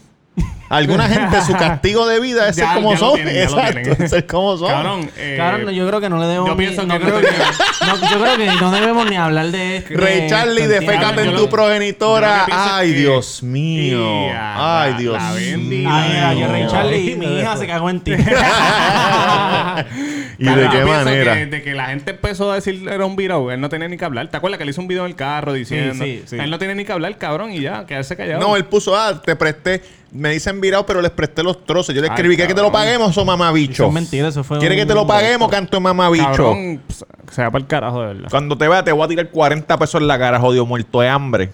Alguna 0.70 1.08
gente, 1.08 1.42
su 1.44 1.54
castigo 1.54 2.08
de 2.08 2.20
vida 2.20 2.48
es 2.50 2.56
ser 2.56 2.66
Ya- 2.66 2.74
como 2.76 2.96
son. 2.98 3.16
tienen, 3.16 3.38
Exacto, 3.38 3.82
tienen. 3.82 4.10
ser 4.10 4.26
como 4.26 4.58
son. 4.58 4.70
Cabrón, 4.70 5.10
eh, 5.18 5.34
Claro, 5.36 5.58
no, 5.60 5.72
yo 5.72 5.88
creo 5.88 6.02
que 6.02 6.10
no 6.10 6.20
le 6.20 6.26
debemos. 6.28 6.48
yo 6.50 6.56
ni- 6.56 6.66
pienso 6.66 6.86
no 6.86 6.94
que 6.94 7.00
creo 7.06 7.22
no- 7.22 7.22
no, 7.88 8.12
yo 8.12 8.20
creo 8.22 8.38
que 8.38 8.46
no 8.60 8.72
debemos 8.72 9.10
ni 9.10 9.16
hablar 9.16 9.48
de 9.52 9.78
esto. 9.78 9.94
Ray 9.96 10.28
Charlie, 10.30 10.68
defécate 10.68 11.22
en 11.24 11.36
tu 11.36 11.44
lo- 11.44 11.50
progenitora. 11.50 12.44
es 12.48 12.54
Ay, 12.54 12.92
que- 12.92 13.00
Dios 13.00 13.44
mío. 13.44 14.30
Ay, 14.56 14.92
la- 14.92 14.98
Dios 14.98 15.14
la 15.14 15.32
mío. 15.32 15.36
bendita. 15.36 16.30
Ay, 16.30 16.40
yo, 16.40 16.48
Ray. 16.48 16.68
Charlie, 16.68 17.16
mi 17.16 17.40
hija 17.40 17.58
se 17.58 17.68
cagó 17.68 17.90
en 17.90 18.00
ti. 18.02 18.14
¿Y 20.38 20.46
de 20.46 20.70
qué 20.70 20.86
manera? 20.86 21.34
Que, 21.36 21.46
de 21.48 21.62
que 21.64 21.74
la 21.74 21.88
gente 21.88 22.12
empezó 22.12 22.52
a 22.52 22.56
decir 22.56 22.88
era 22.88 23.06
un 23.06 23.16
virado, 23.16 23.52
él 23.52 23.60
no 23.60 23.70
tenía 23.70 23.88
ni 23.88 23.98
que 23.98 24.06
hablar. 24.06 24.28
¿Te 24.30 24.38
acuerdas 24.38 24.58
que 24.58 24.66
le 24.66 24.72
hizo 24.72 24.82
un 24.82 24.88
video 24.88 25.06
en 25.06 25.12
el 25.12 25.16
carro 25.16 25.54
diciendo? 25.54 26.04
sí, 26.04 26.24
sí. 26.26 26.38
Él 26.38 26.50
no 26.50 26.60
tiene 26.60 26.76
ni 26.76 26.86
que 26.86 26.92
hablar, 26.92 27.18
cabrón, 27.18 27.52
y 27.52 27.62
ya, 27.62 27.86
quedarse 27.86 28.16
callado. 28.16 28.40
No, 28.40 28.56
él 28.56 28.66
puso, 28.66 28.96
ah, 28.96 29.22
te 29.22 29.36
presté, 29.36 29.82
me 30.12 30.32
dicen 30.32 30.62
virado, 30.62 30.86
pero 30.86 31.02
les 31.02 31.12
presté 31.12 31.44
los 31.44 31.66
trozos. 31.66 31.94
Yo 31.94 32.02
le 32.02 32.08
escribí, 32.08 32.36
¿quieres 32.36 32.54
que 32.54 32.56
te 32.56 32.62
lo 32.62 32.72
paguemos 32.72 33.18
o 33.18 33.26
mamabicho? 33.26 33.84
Eso 33.84 33.88
es 33.88 33.94
mentira, 33.94 34.28
eso 34.28 34.44
fue 34.44 34.60
¿Quieres 34.60 34.76
que 34.76 34.84
un 34.84 34.88
te 34.88 34.94
lo 34.94 35.08
paguemos, 35.08 35.50
canto 35.50 35.78
de 35.78 35.82
mamabicho? 35.82 36.26
Cabrón, 36.26 36.82
pues, 36.86 37.06
se 37.32 37.42
va 37.42 37.52
para 37.52 37.62
el 37.62 37.68
carajo, 37.68 38.02
de 38.02 38.08
verdad. 38.08 38.30
Cuando 38.30 38.58
te 38.58 38.68
vea, 38.68 38.84
te 38.84 38.92
voy 38.92 39.04
a 39.04 39.08
tirar 39.08 39.30
40 39.30 39.78
pesos 39.78 40.02
en 40.02 40.08
la 40.08 40.20
cara, 40.20 40.40
jodido, 40.40 40.66
muerto 40.66 41.02
de 41.02 41.10
hambre. 41.10 41.50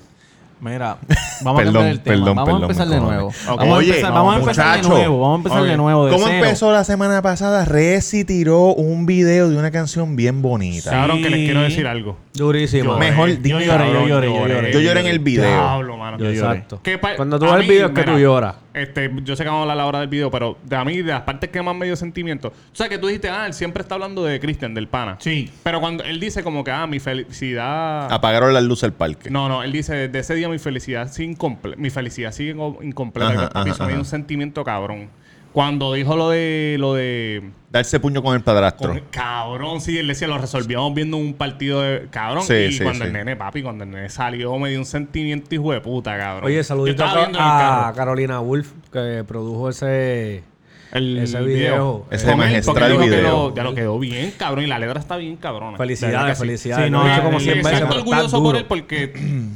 Mira, 0.64 0.98
vamos 1.42 1.62
a 1.62 1.64
cambiar 1.66 1.88
el 1.88 2.00
tema. 2.00 2.16
perdón, 2.16 2.36
vamos 2.36 2.46
perdón, 2.46 2.62
a 2.62 2.66
empezar 2.66 2.88
de 2.88 3.00
nuevo. 3.02 3.34
Vamos, 3.46 3.78
Oye, 3.78 3.92
a 3.92 3.96
empezar, 3.96 4.10
no, 4.10 4.16
vamos 4.16 4.34
a 4.34 4.40
empezar 4.40 4.82
de 4.82 4.88
nuevo. 4.88 5.20
Vamos 5.20 5.34
a 5.34 5.38
empezar 5.40 5.64
de 5.64 5.78
nuevo. 5.78 6.06
De 6.06 6.12
¿Cómo 6.14 6.26
cero. 6.26 6.38
empezó 6.38 6.72
la 6.72 6.84
semana 6.86 7.22
pasada? 7.22 7.66
Resi 7.66 8.24
tiró 8.24 8.74
un 8.74 9.06
video 9.06 9.50
de 9.50 9.58
una 9.58 9.72
canción 9.72 10.16
bien 10.16 10.42
bonita. 10.42 10.92
Cabrón, 10.92 11.22
que 11.22 11.30
les 11.30 11.40
quiero 11.44 11.62
decir 11.64 11.86
algo. 11.86 12.18
Durísimo. 12.34 12.98
Mejor 12.98 13.30
Yo 13.30 13.36
dime, 13.42 13.66
lloré, 13.66 13.92
yo 13.92 14.08
lloré, 14.08 14.28
yo 14.34 14.48
lloré. 14.48 14.72
Yo 14.72 14.80
lloré 14.80 15.02
en 15.02 15.08
el 15.08 15.20
video. 15.20 15.44
Diablo, 15.46 15.98
mano. 15.98 16.18
Yo 16.18 16.32
lloré. 16.32 16.60
Exacto. 16.60 16.82
Cuando 17.18 17.40
tú 17.40 17.46
ves 17.46 17.56
el 17.56 17.68
video 17.68 17.88
es 17.88 17.92
que 17.92 18.04
tú 18.04 18.18
lloras. 18.18 18.56
Este, 18.74 19.12
yo 19.24 19.36
sé 19.36 19.44
que 19.44 19.50
vamos 19.50 19.60
a 19.60 19.62
hablar 19.64 19.78
la 19.78 19.86
hora 19.86 20.00
del 20.00 20.08
video, 20.10 20.32
pero 20.32 20.58
de 20.64 20.76
a 20.76 20.84
mí, 20.84 20.98
de 20.98 21.12
las 21.12 21.22
partes 21.22 21.50
que 21.52 21.62
más 21.62 21.76
me 21.76 21.86
dio 21.86 21.96
sentimiento. 21.96 22.48
O 22.50 22.76
sea, 22.76 22.90
que 22.90 22.98
tú 22.98 23.08
dijiste, 23.08 23.30
ah, 23.30 23.46
él 23.46 23.54
siempre 23.54 23.82
está 23.82 23.96
hablando 23.96 24.24
de 24.24 24.40
Christian, 24.40 24.74
del 24.74 24.88
pana. 24.88 25.18
Sí. 25.20 25.52
Pero 25.62 25.80
cuando 25.80 26.04
él 26.04 26.20
dice 26.20 26.44
como 26.44 26.64
que, 26.64 26.72
ah, 26.72 26.88
mi 26.88 27.00
felicidad... 27.00 28.12
Apagaron 28.12 28.54
las 28.54 28.64
luces 28.64 28.84
del 28.84 28.94
parque. 28.94 29.30
No, 29.30 29.48
no, 29.48 29.64
él 29.64 29.72
dice, 29.72 29.94
desde 29.96 30.20
ese 30.20 30.36
día 30.36 30.50
mi 30.50 30.58
felicidad 30.60 31.12
sigue 31.12 31.32
incompleta. 31.32 31.80
Mi 31.80 31.90
felicidad 31.90 32.32
sigue 32.32 32.56
inco- 32.56 32.84
incompleta. 32.84 33.52
Ajá, 33.54 33.64
me 33.86 33.92
dio 33.92 34.00
un 34.00 34.06
sentimiento 34.06 34.64
cabrón. 34.64 35.10
Cuando 35.54 35.94
dijo 35.94 36.16
lo 36.16 36.30
de... 36.30 36.76
Lo 36.80 36.94
de 36.96 37.44
Darse 37.72 38.00
puño 38.00 38.22
con 38.22 38.36
el 38.36 38.42
padrastro. 38.42 38.90
con- 38.90 39.02
cabrón, 39.12 39.82
sí, 39.82 39.98
él 39.98 40.08
decía, 40.08 40.28
lo 40.28 40.38
resolvíamos 40.38 40.94
viendo 40.94 41.18
un 41.18 41.34
partido 41.34 41.82
de... 41.82 42.08
Cabrón. 42.12 42.44
Sí, 42.44 42.54
y 42.54 42.72
sí, 42.74 42.84
cuando 42.84 43.04
sí. 43.04 43.08
el 43.08 43.14
nene, 43.14 43.36
papi, 43.36 43.64
cuando 43.64 43.84
el 43.84 43.90
nene 43.92 44.10
salió, 44.10 44.56
me 44.60 44.70
dio 44.70 44.78
un 44.80 44.86
sentimiento 44.86 45.54
hijo 45.56 45.72
de 45.72 45.82
puta, 45.82 46.16
cabrón. 46.18 46.46
Oye, 46.46 46.64
saludito 46.64 47.04
a. 47.06 47.94
Carolina 47.96 48.40
Wolf, 48.40 48.72
que 48.92 49.24
produjo 49.28 49.70
ese, 49.70 50.44
El 50.92 51.18
ese 51.18 51.42
video. 51.42 52.06
Ese 52.12 52.26
Con 52.26 52.34
él, 52.34 52.38
magistral 52.38 52.98
video. 52.98 53.56
ya 53.56 53.64
lo 53.64 53.74
quedó 53.74 53.98
bien, 53.98 54.32
cabrón. 54.38 54.66
Y 54.66 54.68
la 54.68 54.78
letra 54.78 55.00
está 55.00 55.18
bien, 55.18 55.40
verdad 55.42 55.76
Felicidades, 55.78 56.38
felicidades. 56.38 56.86
Sí, 56.86 56.92
no, 56.92 57.08
eh, 57.08 57.22
como 57.24 57.38
eh, 57.38 57.42
100 57.42 57.58
Me 57.58 57.64
veces, 57.64 57.82
está 57.82 57.96
orgulloso 57.96 58.38
por 58.38 58.44
duro. 58.44 58.58
él 58.60 58.66
porque 58.66 59.14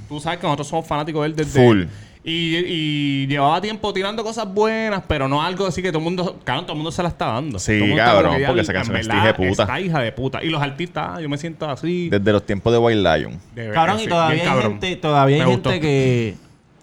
tú 0.09 0.19
sabes 0.19 0.39
que 0.39 0.47
nosotros 0.47 0.67
somos 0.67 0.87
fanáticos 0.87 1.21
de 1.21 1.27
él 1.27 1.35
desde... 1.35 1.63
Full. 1.63 1.83
Y, 2.23 2.57
y 2.57 3.27
llevaba 3.27 3.61
tiempo 3.61 3.93
tirando 3.93 4.23
cosas 4.23 4.51
buenas, 4.53 5.03
pero 5.07 5.27
no 5.29 5.41
algo 5.41 5.65
así 5.67 5.81
que 5.81 5.89
todo 5.89 5.99
el 5.99 6.03
mundo... 6.03 6.39
Cabrón, 6.43 6.65
todo 6.65 6.73
el 6.73 6.77
mundo 6.77 6.91
se 6.91 7.01
la 7.01 7.09
está 7.09 7.27
dando. 7.27 7.57
Sí, 7.59 7.79
Todo 7.79 7.95
cabrón, 7.95 8.23
como 8.25 8.35
que 8.35 8.41
ya, 8.41 8.47
porque 8.47 8.61
esa 8.61 8.73
canción 8.73 8.97
es 8.97 9.07
hija 9.07 9.25
de 9.27 9.33
puta. 9.33 9.63
Está 9.63 9.79
hija 9.79 9.99
de 10.01 10.11
puta. 10.11 10.43
Y 10.43 10.49
los 10.49 10.61
artistas, 10.61 11.07
ah, 11.09 11.21
yo 11.21 11.29
me 11.29 11.37
siento 11.37 11.69
así. 11.69 12.09
Desde 12.09 12.31
los 12.33 12.45
tiempos 12.45 12.73
de 12.73 12.79
White 12.79 12.99
Lion. 13.01 13.39
de- 13.55 13.71
Cabrón, 13.71 13.99
sí, 13.99 14.05
y 14.05 14.07
todavía 14.09 14.33
bien 14.35 14.47
hay 14.47 14.53
cabrón. 14.53 14.71
gente, 14.81 14.95
todavía 14.97 15.43
hay 15.45 15.51
gente 15.51 15.79
que, 15.79 16.35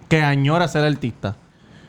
que 0.09 0.23
añora 0.23 0.67
ser 0.69 0.85
artista. 0.85 1.37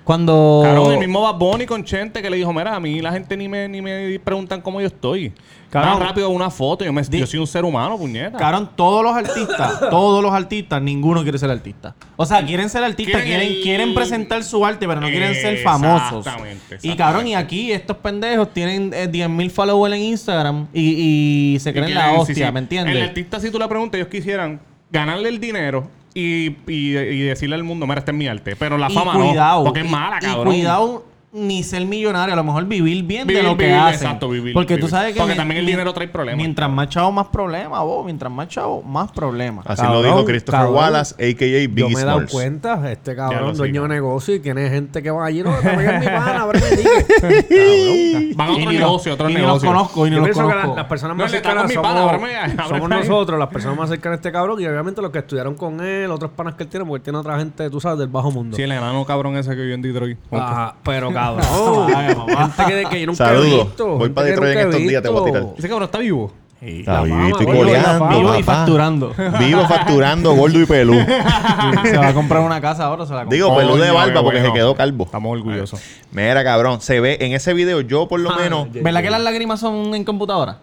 Cuando. 0.06 0.62
Cabrón, 0.64 0.94
el 0.94 1.00
mismo 1.00 1.22
Bad 1.22 1.36
Bunny 1.36 1.66
con 1.66 1.84
Chente 1.84 2.22
que 2.22 2.30
le 2.30 2.38
dijo, 2.38 2.54
mira, 2.54 2.76
a 2.76 2.80
mí 2.80 3.02
la 3.02 3.12
gente 3.12 3.36
ni 3.36 3.50
me, 3.50 3.68
ni 3.68 3.82
me 3.82 4.18
preguntan 4.20 4.62
cómo 4.62 4.80
yo 4.80 4.88
estoy. 4.88 5.34
Cabrón. 5.72 6.00
Más 6.00 6.08
rápido 6.10 6.30
una 6.30 6.50
foto. 6.52 6.86
Yo, 6.86 6.94
me, 6.94 7.02
Di- 7.02 7.20
yo 7.20 7.26
soy 7.28 7.40
un 7.40 7.48
ser 7.48 7.66
humano, 7.66 7.98
puñeta. 7.98 8.38
Cabrón, 8.38 8.70
todos 8.76 9.04
los 9.04 9.14
artistas, 9.16 9.80
todos 9.90 10.24
los 10.24 10.32
artistas, 10.32 10.82
ninguno 10.82 11.24
quiere 11.24 11.38
ser 11.40 11.50
artista. 11.50 11.96
O 12.16 12.26
sea, 12.26 12.46
quieren 12.46 12.70
ser 12.70 12.84
artistas, 12.84 13.24
Quieren 13.24 13.62
quieren, 13.62 13.94
presentar 13.96 14.44
su 14.44 14.64
arte, 14.66 14.88
pero 14.88 15.02
no 15.02 15.08
quieren 15.08 15.34
ser 15.34 15.58
famosos. 15.58 16.20
Exactamente, 16.26 16.78
Y 16.84 16.96
cabrón, 16.96 17.28
y 17.28 17.36
aquí 17.36 17.72
estos 17.72 17.98
pendejos 17.98 18.54
tienen 18.54 18.94
eh, 18.94 19.10
10.000 19.12 19.50
followers 19.50 19.96
en 19.96 20.02
Instagram 20.04 20.68
y, 20.72 21.56
y 21.56 21.60
se 21.60 21.72
Y 21.72 21.74
creen 21.74 21.94
la 21.96 22.14
hostia, 22.14 22.36
sí, 22.36 22.44
sí. 22.46 22.52
¿me 22.52 22.60
entiendes? 22.60 22.96
El 22.96 23.02
artista, 23.02 23.40
si 23.40 23.50
tú 23.50 23.58
le 23.60 23.68
preguntas, 23.68 23.98
ellos 23.98 24.10
quisieran 24.10 24.62
ganarle 24.92 25.28
el 25.30 25.40
dinero 25.40 25.90
y, 26.16 26.56
y, 26.68 26.98
y 26.98 27.20
decirle 27.24 27.56
al 27.56 27.64
mundo, 27.64 27.86
mira, 27.86 28.00
este 28.00 28.12
es 28.12 28.18
mi 28.18 28.28
arte. 28.28 28.56
Pero 28.56 28.78
la 28.78 28.90
y 28.90 28.94
fama 28.96 29.14
cuidado, 29.14 29.60
no, 29.60 29.66
porque 29.66 29.82
es 29.82 29.90
mala, 29.92 30.18
y 30.22 30.26
cabrón. 30.26 30.46
cuidado 30.48 31.06
ni 31.38 31.64
ser 31.64 31.86
millonario, 31.86 32.32
a 32.34 32.36
lo 32.38 32.44
mejor 32.46 32.64
vivir 32.66 33.04
bien 33.04 33.28
Vivir, 33.28 33.44
de 33.44 33.50
lo 33.50 33.58
que 33.58 33.66
vivir, 33.66 33.78
hacen. 33.80 33.96
exacto, 34.08 34.30
vivir, 34.30 34.54
Porque 34.54 34.78
tú 34.78 34.88
sabes 34.88 35.14
que 35.14 35.20
Porque 35.20 35.34
mi- 35.34 35.38
también 35.38 35.60
el 35.60 35.66
dinero 35.66 35.94
trae 35.94 36.08
problemas. 36.08 36.38
Mientras 36.38 36.70
más 36.70 36.88
chavo, 36.90 37.12
más 37.12 37.28
problemas, 37.28 37.82
vos. 37.82 38.06
Mientras 38.06 38.32
más 38.32 38.48
chavo, 38.48 38.82
más 38.84 39.12
problemas. 39.12 39.66
Así 39.68 39.82
Cabrón, 39.82 40.02
lo 40.02 40.08
dijo 40.08 40.26
Christopher 40.26 40.60
cabrón. 40.62 40.76
Wallace, 40.76 41.14
a.k.a. 41.16 41.48
Yo 41.48 41.70
Biggie 41.70 41.96
me 41.96 42.02
he 42.02 42.06
dado 42.06 42.26
cuenta, 42.32 42.92
este 42.92 43.16
cabrón, 43.16 43.56
dueño 43.58 43.82
de 43.84 43.88
negocio 43.90 44.34
y 44.36 44.40
tiene 44.40 44.70
gente 44.70 45.04
que 45.04 45.12
va 45.12 45.26
allí, 45.26 45.44
no, 45.44 45.52
te 45.56 45.70
pegues 45.70 46.00
mi 46.00 46.06
pana, 46.06 46.42
a 46.44 46.46
ver. 46.48 46.62
Van 48.36 48.50
a 48.50 48.52
Y 48.52 48.56
otro 48.62 48.72
negocio, 48.72 49.14
otro 49.14 49.30
y 49.30 49.34
negocio. 49.34 49.52
los 49.72 49.74
conozco, 49.76 50.08
y 50.08 50.10
ni 50.10 50.16
Yo 50.16 50.22
los 50.22 50.30
que 50.30 50.42
conozco. 50.42 50.76
las, 50.76 50.86
personas 50.86 51.18
No, 51.18 51.24
más 51.24 51.32
cercanas 51.32 51.68
mi 51.68 51.74
somos, 51.74 51.92
pana, 51.92 52.98
nosotros, 53.00 53.40
las 53.40 53.50
personas 53.50 53.78
más 53.78 53.90
cercanas 53.90 54.18
a 54.18 54.20
este 54.20 54.32
cabrón 54.32 54.62
y 54.62 54.66
obviamente 54.68 55.02
los 55.02 55.12
que 55.12 55.20
estudiaron 55.20 55.56
con 55.56 55.82
él, 55.82 56.12
otros 56.12 56.32
panas 56.32 56.56
que 56.56 56.64
él 56.64 56.70
tiene, 56.70 56.86
porque 56.86 57.00
él 57.00 57.04
tiene 57.04 57.18
otra 57.20 57.38
gente, 57.40 57.70
tú 57.70 57.80
sabes, 57.80 58.00
del 58.00 58.08
bajo 58.08 58.32
mundo. 58.32 58.56
Sí, 58.56 58.64
el 58.64 58.72
enano 58.72 59.06
cabrón 59.06 59.36
ese 59.38 59.52
que 59.52 59.62
vive 59.62 59.74
en 59.74 59.82
Detroit. 59.82 60.18
Ajá, 60.32 60.76
pero 60.84 61.12
cabrón. 61.12 61.25
Mamá. 61.34 62.52
gente 62.56 62.84
que, 62.84 62.90
que 62.90 63.00
yo 63.02 63.08
nunca 63.08 63.24
he 63.24 63.28
Saludos. 63.28 63.66
visto. 63.68 63.88
Voy 63.98 64.10
para 64.10 64.28
Detroit 64.28 64.52
en 64.58 64.60
estos 64.68 64.80
días, 64.82 65.04
te 65.04 65.10
voy 65.10 65.22
a 65.22 65.26
tirar. 65.26 65.46
Ese 65.58 65.68
cabrón 65.70 65.86
está 65.86 65.98
vivo. 66.00 66.32
Está 66.62 66.94
La 66.94 67.02
vivito 67.04 67.38
fama, 67.38 67.42
y 67.42 67.46
gordo, 67.58 67.72
la 67.74 68.00
coleando. 68.00 68.10
Vivo 68.18 68.36
y 68.40 68.44
facturando. 68.44 69.14
Vivo 69.40 69.68
facturando, 69.68 70.34
gordo 70.36 70.60
y 70.62 70.66
pelú. 70.66 70.94
se 71.84 71.98
va 71.98 72.08
a 72.08 72.14
comprar 72.14 72.42
una 72.42 72.60
casa 72.62 72.86
ahora, 72.86 73.06
se 73.06 73.14
la 73.14 73.20
compra. 73.20 73.36
Digo, 73.36 73.56
pelú 73.56 73.76
de 73.76 73.92
barba 73.92 74.24
porque 74.24 74.40
bueno. 74.40 74.54
se 74.54 74.54
quedó 74.54 74.76
calvo. 74.76 75.04
Estamos 75.04 75.32
orgullosos. 75.38 75.80
Mira, 76.12 76.44
cabrón, 76.44 76.82
se 76.82 77.00
ve 77.02 77.18
en 77.22 77.34
ese 77.34 77.54
video, 77.54 77.82
yo 77.82 78.08
por 78.08 78.20
lo 78.20 78.32
Ah, 78.32 78.38
menos, 78.40 78.68
¿Verdad 78.72 79.02
que 79.04 79.10
las 79.12 79.22
lágrimas 79.22 79.60
son 79.60 79.94
en 79.94 80.04
computadora? 80.04 80.58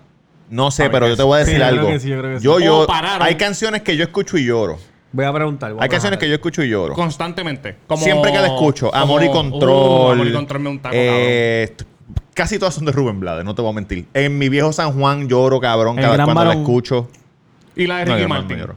no 0.51 0.71
sé, 0.71 0.83
A 0.83 0.87
ver, 0.87 0.93
pero 0.93 1.09
yo 1.09 1.17
te 1.17 1.23
voy 1.23 1.41
a 1.41 1.45
sí, 1.45 1.53
decir 1.53 1.61
yo 1.63 1.69
creo 1.69 1.79
algo. 1.81 1.93
que 1.93 2.01
sí, 2.01 2.09
yo 2.09 2.19
creo 2.19 2.31
que 2.33 2.39
sí. 2.41 2.45
Yo, 2.45 2.87
hay 3.21 3.35
canciones 3.37 3.83
que 3.83 3.97
yo 3.97 4.03
escucho 4.03 4.37
y 4.39 4.45
lloro. 4.47 4.79
Voy 5.13 5.25
a 5.25 5.33
preguntar. 5.33 5.73
voy 5.73 5.81
a 5.81 5.83
Hay 5.85 5.89
canciones 5.89 6.19
que 6.19 6.29
yo 6.29 6.35
escucho 6.35 6.63
y 6.63 6.69
lloro. 6.71 6.95
Constantemente. 6.95 7.77
Como, 7.87 8.03
Siempre 8.03 8.33
que 8.33 8.39
la 8.39 8.47
escucho, 8.47 8.91
como- 8.91 9.03
Amor 9.03 9.23
y 9.25 9.29
Uh, 9.29 9.33
Control. 9.33 10.13
amor 10.13 10.27
y 10.27 10.33
Control 10.33 10.61
me 10.63 10.71
un 10.71 10.79
taco, 10.81 10.95
eh, 10.97 11.75
t- 11.77 11.85
Casi 12.35 12.59
todas 12.59 12.73
son 12.75 12.87
de 12.87 12.93
Rubén 12.93 13.21
Blades, 13.21 13.45
no 13.45 13.55
te 13.55 13.61
voy 13.61 13.71
a 13.73 13.75
mentir. 13.75 14.07
En 14.15 14.39
mi 14.39 14.49
viejo 14.49 14.73
San 14.73 14.93
Juan 14.99 15.29
lloro, 15.29 15.61
cabrón, 15.61 15.99
El 15.99 16.05
cada 16.05 16.15
gran 16.15 16.27
cuando 16.27 16.43
la 16.45 16.49
varón. 16.49 16.63
escucho. 16.63 17.03
cabrón. 17.05 17.23
Y 17.77 17.87
la 17.87 17.99
de 17.99 18.05
No, 18.07 18.11
Ricky 18.13 18.23
yo 18.23 18.29
no, 18.29 18.35
Martin. 18.35 18.57
no 18.59 18.63
lloro. 18.65 18.77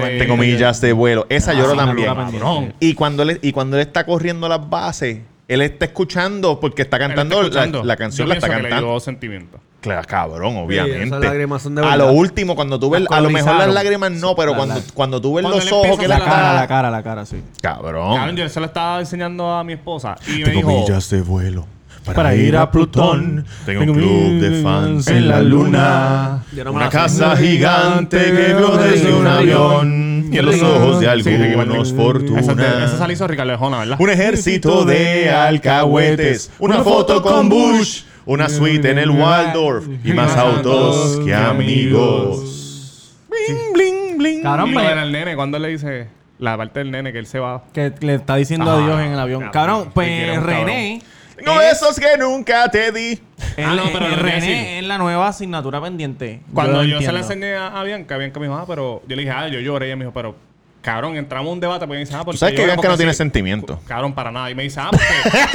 De- 0.00 0.18
Tengo 0.18 0.36
millas 0.36 0.80
de 0.80 0.92
vuelo. 0.92 1.26
Esa 1.28 1.54
lloro 1.54 1.70
sí, 1.70 1.76
la 1.76 1.86
también. 1.86 2.08
Cabrón. 2.08 2.74
Y 2.80 2.94
cuando 2.94 3.22
él, 3.22 3.38
y 3.40 3.52
cuando 3.52 3.76
él 3.76 3.82
está 3.82 4.04
corriendo 4.04 4.48
las 4.48 4.68
bases, 4.68 5.20
él 5.54 5.62
está 5.62 5.84
escuchando 5.86 6.60
porque 6.60 6.82
está 6.82 6.96
Él 6.96 7.02
está 7.02 7.14
cantando 7.14 7.36
la, 7.36 7.48
escuchando. 7.48 7.84
la 7.84 7.96
canción, 7.96 8.26
Yo 8.26 8.28
la 8.28 8.34
está 8.36 8.48
que 8.48 8.54
le 8.56 8.60
cantando. 8.62 8.90
dio 8.92 9.00
sentimiento. 9.00 9.58
Claro, 9.80 10.06
cabrón, 10.06 10.56
obviamente. 10.58 11.04
esas 11.04 11.20
lágrimas 11.20 11.62
son 11.62 11.74
de 11.74 11.84
a 11.84 11.96
lo 11.96 12.12
último, 12.12 12.54
cuando 12.54 12.78
tú 12.78 12.90
ves, 12.90 13.02
a 13.10 13.20
lo 13.20 13.30
mejor 13.30 13.56
las 13.56 13.72
lágrimas 13.72 14.12
no, 14.12 14.34
pero 14.36 14.50
Las 14.50 14.56
cuando, 14.58 14.74
lágrimas. 14.74 14.92
cuando 14.92 15.20
tú 15.20 15.34
ves 15.34 15.42
Cuando 15.42 15.58
los 15.58 15.72
ojos 15.72 15.98
que 15.98 16.04
a 16.04 16.08
le 16.08 16.14
La 16.18 16.24
cara, 16.24 16.52
la 16.54 16.68
cara, 16.68 16.90
la 16.90 17.02
cara, 17.02 17.26
sí. 17.26 17.42
Cabrón. 17.62 18.14
Cabrón, 18.16 18.36
yo 18.36 18.48
se 18.48 18.60
lo 18.60 18.66
estaba 18.66 19.00
enseñando 19.00 19.50
a 19.50 19.64
mi 19.64 19.72
esposa. 19.72 20.16
Y 20.28 20.38
me 20.38 20.44
Tengo 20.44 20.56
dijo... 20.68 20.80
millas 20.82 21.08
de 21.10 21.22
vuelo 21.22 21.66
Para 22.14 22.34
ir 22.34 22.56
a 22.56 22.70
Plutón. 22.70 23.44
Tengo 23.64 23.82
un 23.82 23.92
club 23.94 24.40
de 24.40 24.62
fans 24.62 25.06
en 25.08 25.28
la 25.28 25.40
luna. 25.40 26.42
No 26.52 26.72
Una 26.72 26.84
la 26.84 26.90
casa 26.90 27.36
gigante 27.36 28.18
que 28.22 28.32
veo 28.32 28.76
desde 28.76 29.12
un 29.14 29.26
avión 29.26 30.09
y 30.30 30.38
en 30.38 30.46
los 30.46 30.62
ojos 30.62 31.00
de 31.00 31.08
algunos 31.08 31.92
fortuna. 31.92 32.40
Esa, 32.40 32.52
esa 32.84 33.06
se 33.06 33.12
hizo 33.12 33.26
Ricardo 33.26 33.52
Arjona, 33.52 33.78
¿verdad? 33.78 33.96
Un 34.00 34.10
ejército 34.10 34.84
de 34.84 35.30
alcahuetes, 35.30 36.50
una 36.58 36.82
foto 36.82 37.22
con 37.22 37.48
Bush, 37.48 38.02
una 38.26 38.48
suite 38.48 38.90
en 38.90 38.98
el 38.98 39.10
Waldorf 39.10 39.86
y 40.04 40.12
más 40.12 40.36
autos 40.36 41.20
que 41.24 41.34
amigos. 41.34 43.16
Bling, 43.28 43.72
bling, 43.72 44.18
bling. 44.18 44.42
Cabrón, 44.42 44.72
pues, 44.72 44.94
del 44.96 45.12
nene, 45.12 45.36
cuando 45.36 45.56
él 45.56 45.62
le 45.64 45.68
dice 45.70 46.08
la 46.38 46.56
parte 46.56 46.80
del 46.80 46.90
nene 46.90 47.12
que 47.12 47.18
él 47.18 47.26
se 47.26 47.38
va. 47.38 47.64
que 47.72 47.92
le 48.00 48.14
está 48.14 48.36
diciendo 48.36 48.70
Ah, 48.70 48.74
adiós 48.82 49.00
en 49.00 49.12
el 49.12 49.18
avión. 49.18 49.48
cabrón, 49.52 49.90
pues. 49.94 50.42
René. 50.42 51.02
No 51.44 51.60
es- 51.60 51.72
esos 51.80 51.98
que 51.98 52.16
nunca 52.18 52.68
te 52.70 52.92
di. 52.92 53.20
Ah, 53.58 53.74
no, 53.74 53.84
pero 53.92 54.06
voy 54.06 54.14
a 54.14 54.16
René 54.16 54.78
es 54.78 54.84
la 54.84 54.98
nueva 54.98 55.28
asignatura 55.28 55.80
pendiente. 55.80 56.40
Cuando 56.54 56.84
yo, 56.84 57.00
se 57.00 57.12
la 57.12 57.20
enseñé 57.20 57.54
a, 57.54 57.68
a 57.68 57.82
Bianca, 57.84 58.16
Bianca 58.16 58.38
me 58.40 58.46
dijo, 58.46 58.56
ah, 58.58 58.64
pero 58.66 59.02
yo 59.06 59.16
le 59.16 59.22
dije, 59.22 59.32
ah, 59.34 59.48
yo 59.48 59.60
lloré. 59.60 59.86
Y 59.86 59.88
ella 59.90 59.96
me 59.96 60.04
dijo, 60.04 60.12
pero 60.14 60.34
cabrón, 60.82 61.16
entramos 61.16 61.50
a 61.50 61.52
un 61.52 61.60
debate 61.60 61.80
porque 61.80 61.94
me 61.94 62.00
dice, 62.00 62.14
ah, 62.14 62.18
porque 62.24 62.32
Tú 62.32 62.38
sabes 62.38 62.54
que 62.54 62.62
Bianca 62.64 62.76
porque 62.76 62.88
no 62.88 62.96
tiene 62.96 63.12
sí". 63.12 63.18
sentimiento. 63.18 63.80
Cabrón, 63.86 64.14
para 64.14 64.30
nada. 64.32 64.50
Y 64.50 64.54
me 64.54 64.62
dice, 64.62 64.80
ah, 64.80 64.88
porque 64.90 65.04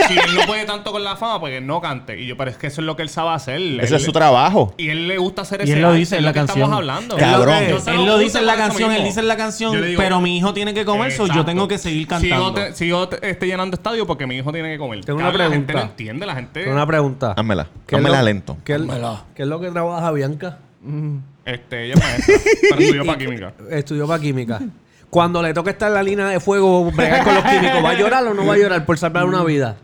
si 0.08 0.13
él 0.17 0.36
no 0.36 0.46
puede 0.46 0.65
tanto 0.65 0.91
con 0.91 1.03
la 1.03 1.15
fama, 1.15 1.39
pues 1.39 1.53
él 1.53 1.65
no 1.65 1.82
cante. 1.82 2.20
Y 2.20 2.27
yo, 2.27 2.38
pero 2.38 2.51
es 2.51 2.58
que 2.58 2.67
eso 2.67 2.82
es 2.82 2.86
lo 2.88 2.96
que 2.96 3.01
él 3.01 3.10
sabe 3.10 3.29
hacer. 3.32 3.55
Ese 3.60 3.86
Él- 3.88 3.94
es 3.96 4.03
su 4.03 4.12
trabajo. 4.12 4.74
Y 4.77 4.89
él 4.89 5.08
le 5.08 5.17
gusta 5.17 5.41
hacer 5.44 5.62
Y 5.62 5.63
ese 5.63 5.74
él 5.74 5.82
lo 5.82 5.94
dice 5.94 6.15
es 6.15 6.20
en 6.20 6.24
lo 6.25 6.29
la 6.29 6.34
que 6.34 6.39
canción. 6.39 6.58
estamos 6.60 6.77
hablando. 6.77 7.17
Cabrón. 7.17 7.63
Él 7.63 8.05
lo 8.05 8.17
dice 8.17 8.39
en 8.39 8.46
la 8.46 8.55
canción, 8.55 8.91
él 8.91 9.03
dice 9.03 9.20
en 9.20 9.27
la 9.27 9.38
canción, 9.38 9.75
pero 9.98 10.22
mi 10.22 10.38
hijo 10.38 10.53
tiene 10.53 10.74
que 10.74 10.86
comer, 10.86 11.12
yo 11.34 11.46
tengo 11.46 11.67
que 11.67 11.77
seguir 11.77 12.08
cantando. 12.08 12.36
Sigo, 12.36 12.53
te- 12.53 12.74
sigo 12.74 13.10
te- 13.10 13.29
este, 13.29 13.48
llenando 13.48 13.75
estadio 13.75 14.05
porque 14.05 14.27
mi 14.27 14.36
hijo 14.38 14.51
tiene 14.51 14.72
que 14.74 14.77
comer. 14.77 15.03
Tengo 15.03 15.17
una 15.20 15.27
Cabrón, 15.32 15.48
La 15.48 15.53
gente 15.53 15.65
pregunta. 15.67 15.86
no 15.86 15.91
entiende, 15.91 16.25
la 16.25 16.36
gente... 16.36 16.60
Tengo 16.62 16.75
una 16.75 16.86
pregunta. 16.88 17.34
Házmela. 17.36 17.67
¿Qué 17.88 17.96
es 17.96 18.00
Házmela 18.00 18.20
lo- 18.20 18.25
lento. 18.25 18.58
¿qué 18.63 18.74
es, 18.75 18.82
¿Qué 19.36 19.41
es 19.44 19.48
lo 19.48 19.60
que 19.60 19.72
trabaja 19.72 20.12
Bianca? 20.12 20.60
Este, 21.46 21.86
ella 21.86 21.94
es 21.96 22.00
maestra, 22.03 22.36
pero 22.62 22.82
estudió 22.82 23.05
para 23.05 23.17
química. 23.17 23.53
Estudió 23.72 24.08
para 24.08 24.22
química. 24.22 24.62
Cuando 25.16 25.42
le 25.42 25.54
toque 25.54 25.70
estar 25.70 25.88
en 25.88 25.94
la 25.94 26.04
línea 26.04 26.28
de 26.28 26.42
fuego, 26.42 26.92
bregar 26.92 27.24
con 27.24 27.36
los 27.36 27.44
químicos, 27.50 27.82
¿va 27.82 27.92
a 27.92 27.94
llorar 27.94 28.28
o 28.28 28.34
no 28.34 28.46
va 28.46 28.56
a 28.56 28.58
llorar 28.58 28.86
por 28.86 28.98
salvar 28.98 29.24
una 29.24 29.46
vida? 29.46 29.78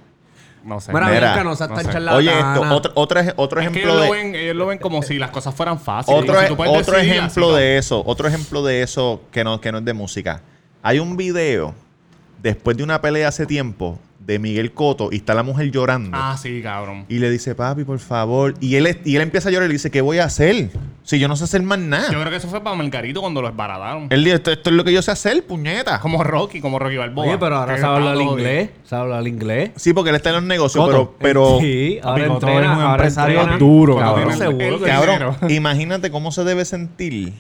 No 0.62 0.82
sé. 0.82 0.92
Mira, 0.92 1.06
Mira, 1.06 1.20
Bianca, 1.20 1.44
no 1.46 1.52
no 1.52 1.56
sé. 1.56 2.10
Oye, 2.10 2.38
esto, 2.38 2.76
otro, 2.76 2.92
otro, 3.38 3.62
Es 3.62 3.70
que 3.70 3.80
ejemplo 3.80 3.94
ellos, 3.94 4.02
de... 4.02 4.08
lo 4.08 4.12
ven, 4.12 4.36
ellos 4.36 4.56
lo 4.58 4.66
ven 4.66 4.80
como 4.80 5.02
si 5.02 5.18
las 5.18 5.32
cosas 5.32 5.56
fueran 5.56 5.80
fáciles. 5.80 6.22
Otro, 6.22 6.38
si 6.38 6.48
e- 6.48 6.52
otro 6.52 6.98
decidir 6.98 7.14
ejemplo 7.14 7.56
así, 7.56 7.64
de 7.64 7.78
eso, 7.78 8.04
otro 8.06 8.28
ejemplo 8.28 8.62
de 8.62 8.82
eso 8.82 9.22
que 9.32 9.46
no, 9.46 9.62
que 9.62 9.72
no 9.72 9.78
es 9.78 9.86
de 9.86 9.94
música. 9.94 10.42
Hay 10.84 11.00
un 11.00 11.16
video 11.16 11.76
después 12.42 12.76
de 12.76 12.84
una 12.84 13.00
pelea 13.00 13.30
hace 13.30 13.46
tiempo 13.46 14.00
de 14.26 14.40
Miguel 14.40 14.72
Coto 14.74 15.10
y 15.12 15.18
está 15.18 15.34
la 15.34 15.44
mujer 15.44 15.72
llorando. 15.72 16.12
Ah, 16.14 16.38
sí, 16.42 16.62
cabrón. 16.62 17.06
Y 17.10 17.20
le 17.20 17.30
dice, 17.30 17.56
papi, 17.56 17.84
por 17.84 18.00
favor. 18.00 18.54
Y 18.60 18.76
él, 18.76 19.00
y 19.04 19.16
él 19.16 19.22
empieza 19.22 19.50
a 19.50 19.52
llorar 19.52 19.66
y 19.66 19.70
le 19.70 19.74
dice, 19.74 19.92
¿qué 19.92 20.02
voy 20.02 20.20
a 20.20 20.26
hacer? 20.26 20.70
Si 21.04 21.20
yo 21.20 21.28
no 21.28 21.36
sé 21.36 21.46
hacer 21.46 21.62
más 21.64 21.80
nada. 21.80 22.12
Yo 22.12 22.20
creo 22.20 22.30
que 22.30 22.38
eso 22.38 22.48
fue 22.48 22.62
para 22.62 22.76
Margarito 22.76 23.22
cuando 23.22 23.42
lo 23.42 23.48
esbarataron. 23.50 24.08
Él 24.10 24.24
dice, 24.24 24.36
esto, 24.36 24.52
esto 24.52 24.70
es 24.70 24.76
lo 24.76 24.84
que 24.84 24.94
yo 24.94 25.02
sé 25.02 25.12
hacer, 25.12 25.46
puñeta. 25.46 26.00
Como 26.00 26.24
Rocky, 26.24 26.62
como 26.62 26.80
Rocky 26.80 26.98
Balboa. 26.98 27.26
Oye, 27.26 27.38
pero 27.38 27.58
ahora 27.58 27.78
sabe 27.78 27.96
hablar 27.98 28.22
inglés. 28.22 28.70
Sabe 28.84 29.02
hablar 29.04 29.28
inglés. 29.28 29.72
Sí, 29.76 29.94
porque 29.94 30.12
él 30.12 30.16
está 30.16 30.30
en 30.30 30.36
los 30.36 30.44
negocios, 30.44 30.86
Coto. 30.86 31.16
pero... 31.20 31.58
pero 31.58 31.60
sí, 31.62 32.00
ahora 32.04 32.26
entrena, 32.26 32.60
es 32.62 32.78
un 32.78 32.84
ahora 32.84 32.94
empresario 32.94 33.40
entrena. 33.40 33.58
duro, 33.58 33.98
cabrón. 33.98 34.38
Seguro 34.38 34.80
Cabrón, 34.80 35.36
imagínate 35.50 36.12
cómo 36.12 36.32
se 36.32 36.44
debe 36.44 36.66
sentir 36.66 37.34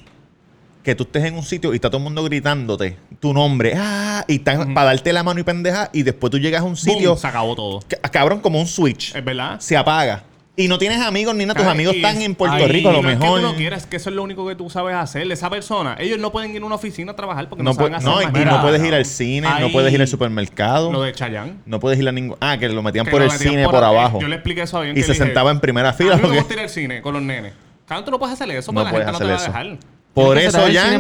que 0.83 0.95
tú 0.95 1.03
estés 1.03 1.25
en 1.25 1.35
un 1.35 1.43
sitio 1.43 1.71
y 1.73 1.75
está 1.75 1.89
todo 1.89 1.97
el 1.97 2.03
mundo 2.03 2.23
gritándote 2.23 2.97
tu 3.19 3.33
nombre, 3.33 3.73
ah, 3.77 4.23
y 4.27 4.35
están 4.35 4.73
para 4.73 4.87
darte 4.87 5.13
la 5.13 5.23
mano 5.23 5.39
y 5.39 5.43
pendeja, 5.43 5.89
y 5.93 6.03
después 6.03 6.31
tú 6.31 6.39
llegas 6.39 6.61
a 6.61 6.63
un 6.65 6.75
sitio, 6.75 7.11
Boom, 7.11 7.19
se 7.19 7.27
acabó 7.27 7.55
todo. 7.55 7.79
ca- 7.87 8.09
cabrón, 8.09 8.39
como 8.39 8.59
un 8.59 8.67
switch, 8.67 9.15
Es 9.15 9.23
verdad. 9.23 9.59
se 9.59 9.77
apaga. 9.77 10.23
Y 10.57 10.67
no 10.67 10.77
tienes 10.77 10.99
amigos 10.99 11.33
ni 11.33 11.45
nada, 11.45 11.59
tus 11.59 11.69
amigos 11.69 11.95
están 11.95 12.17
es- 12.17 12.23
en 12.23 12.35
Puerto 12.35 12.67
Rico 12.67 12.89
a 12.89 12.91
lo 12.91 13.01
no 13.01 13.07
mejor. 13.07 13.23
Es 13.25 13.33
que 13.35 13.41
tú 13.41 13.51
no 13.51 13.55
quieres, 13.55 13.85
que 13.85 13.95
eso 13.95 14.09
es 14.09 14.15
lo 14.15 14.21
único 14.23 14.45
que 14.45 14.53
tú 14.55 14.69
sabes 14.69 14.95
hacer. 14.95 15.31
Esa 15.31 15.49
persona, 15.49 15.95
ellos 15.97 16.19
no 16.19 16.31
pueden 16.31 16.53
ir 16.53 16.61
a 16.61 16.65
una 16.65 16.75
oficina 16.75 17.13
a 17.13 17.15
trabajar 17.15 17.47
porque 17.47 17.63
no, 17.63 17.69
No, 17.69 17.73
saben 17.75 17.95
hacer 17.95 18.09
no, 18.09 18.21
y, 18.21 18.25
más 18.25 18.35
y 18.35 18.45
nada, 18.45 18.57
no 18.57 18.63
puedes 18.63 18.83
ir 18.83 18.93
al 18.93 19.05
cine, 19.05 19.47
no 19.59 19.71
puedes 19.71 19.93
ir 19.93 20.01
al 20.01 20.07
supermercado, 20.07 20.91
Lo 20.91 21.01
de 21.03 21.13
Chayanne. 21.13 21.53
no 21.65 21.79
puedes 21.79 21.97
ir 21.99 22.07
a 22.07 22.11
ningún... 22.11 22.37
Ah, 22.41 22.57
que 22.59 22.67
lo 22.67 22.83
metían 22.83 23.05
que 23.05 23.11
por 23.11 23.21
lo 23.21 23.27
el 23.27 23.31
metían 23.31 23.51
cine 23.53 23.65
por, 23.69 23.83
abajo. 23.83 24.19
Yo 24.19 24.27
le 24.27 24.35
expliqué 24.35 24.63
eso 24.63 24.77
a 24.77 24.81
bien. 24.81 24.97
Y 24.97 25.03
se 25.03 25.13
sentaba 25.15 25.51
en 25.51 25.59
primera 25.61 25.93
fila 25.93 26.13
A 26.13 26.15
mí 26.17 26.21
me 26.23 26.27
porque- 26.27 26.39
gusta 26.39 26.53
ir 26.55 26.59
al 26.59 26.69
cine 26.69 27.01
con 27.01 27.13
los 27.13 27.23
nenes. 27.23 27.53
Cabrón, 27.87 28.05
tú 28.05 28.11
no 28.11 28.19
puedes 28.19 28.33
hacer 28.33 28.49
eso 28.51 28.71
No 28.71 28.81
porque 28.83 28.99
la 28.99 29.05
gente 29.05 29.11
no 29.13 29.17
te 29.19 29.25
va 29.33 29.39
a 29.39 29.43
dejar. 29.43 29.77
Por 30.13 30.37
eso 30.37 30.65
el 30.65 30.73
ya. 30.73 30.99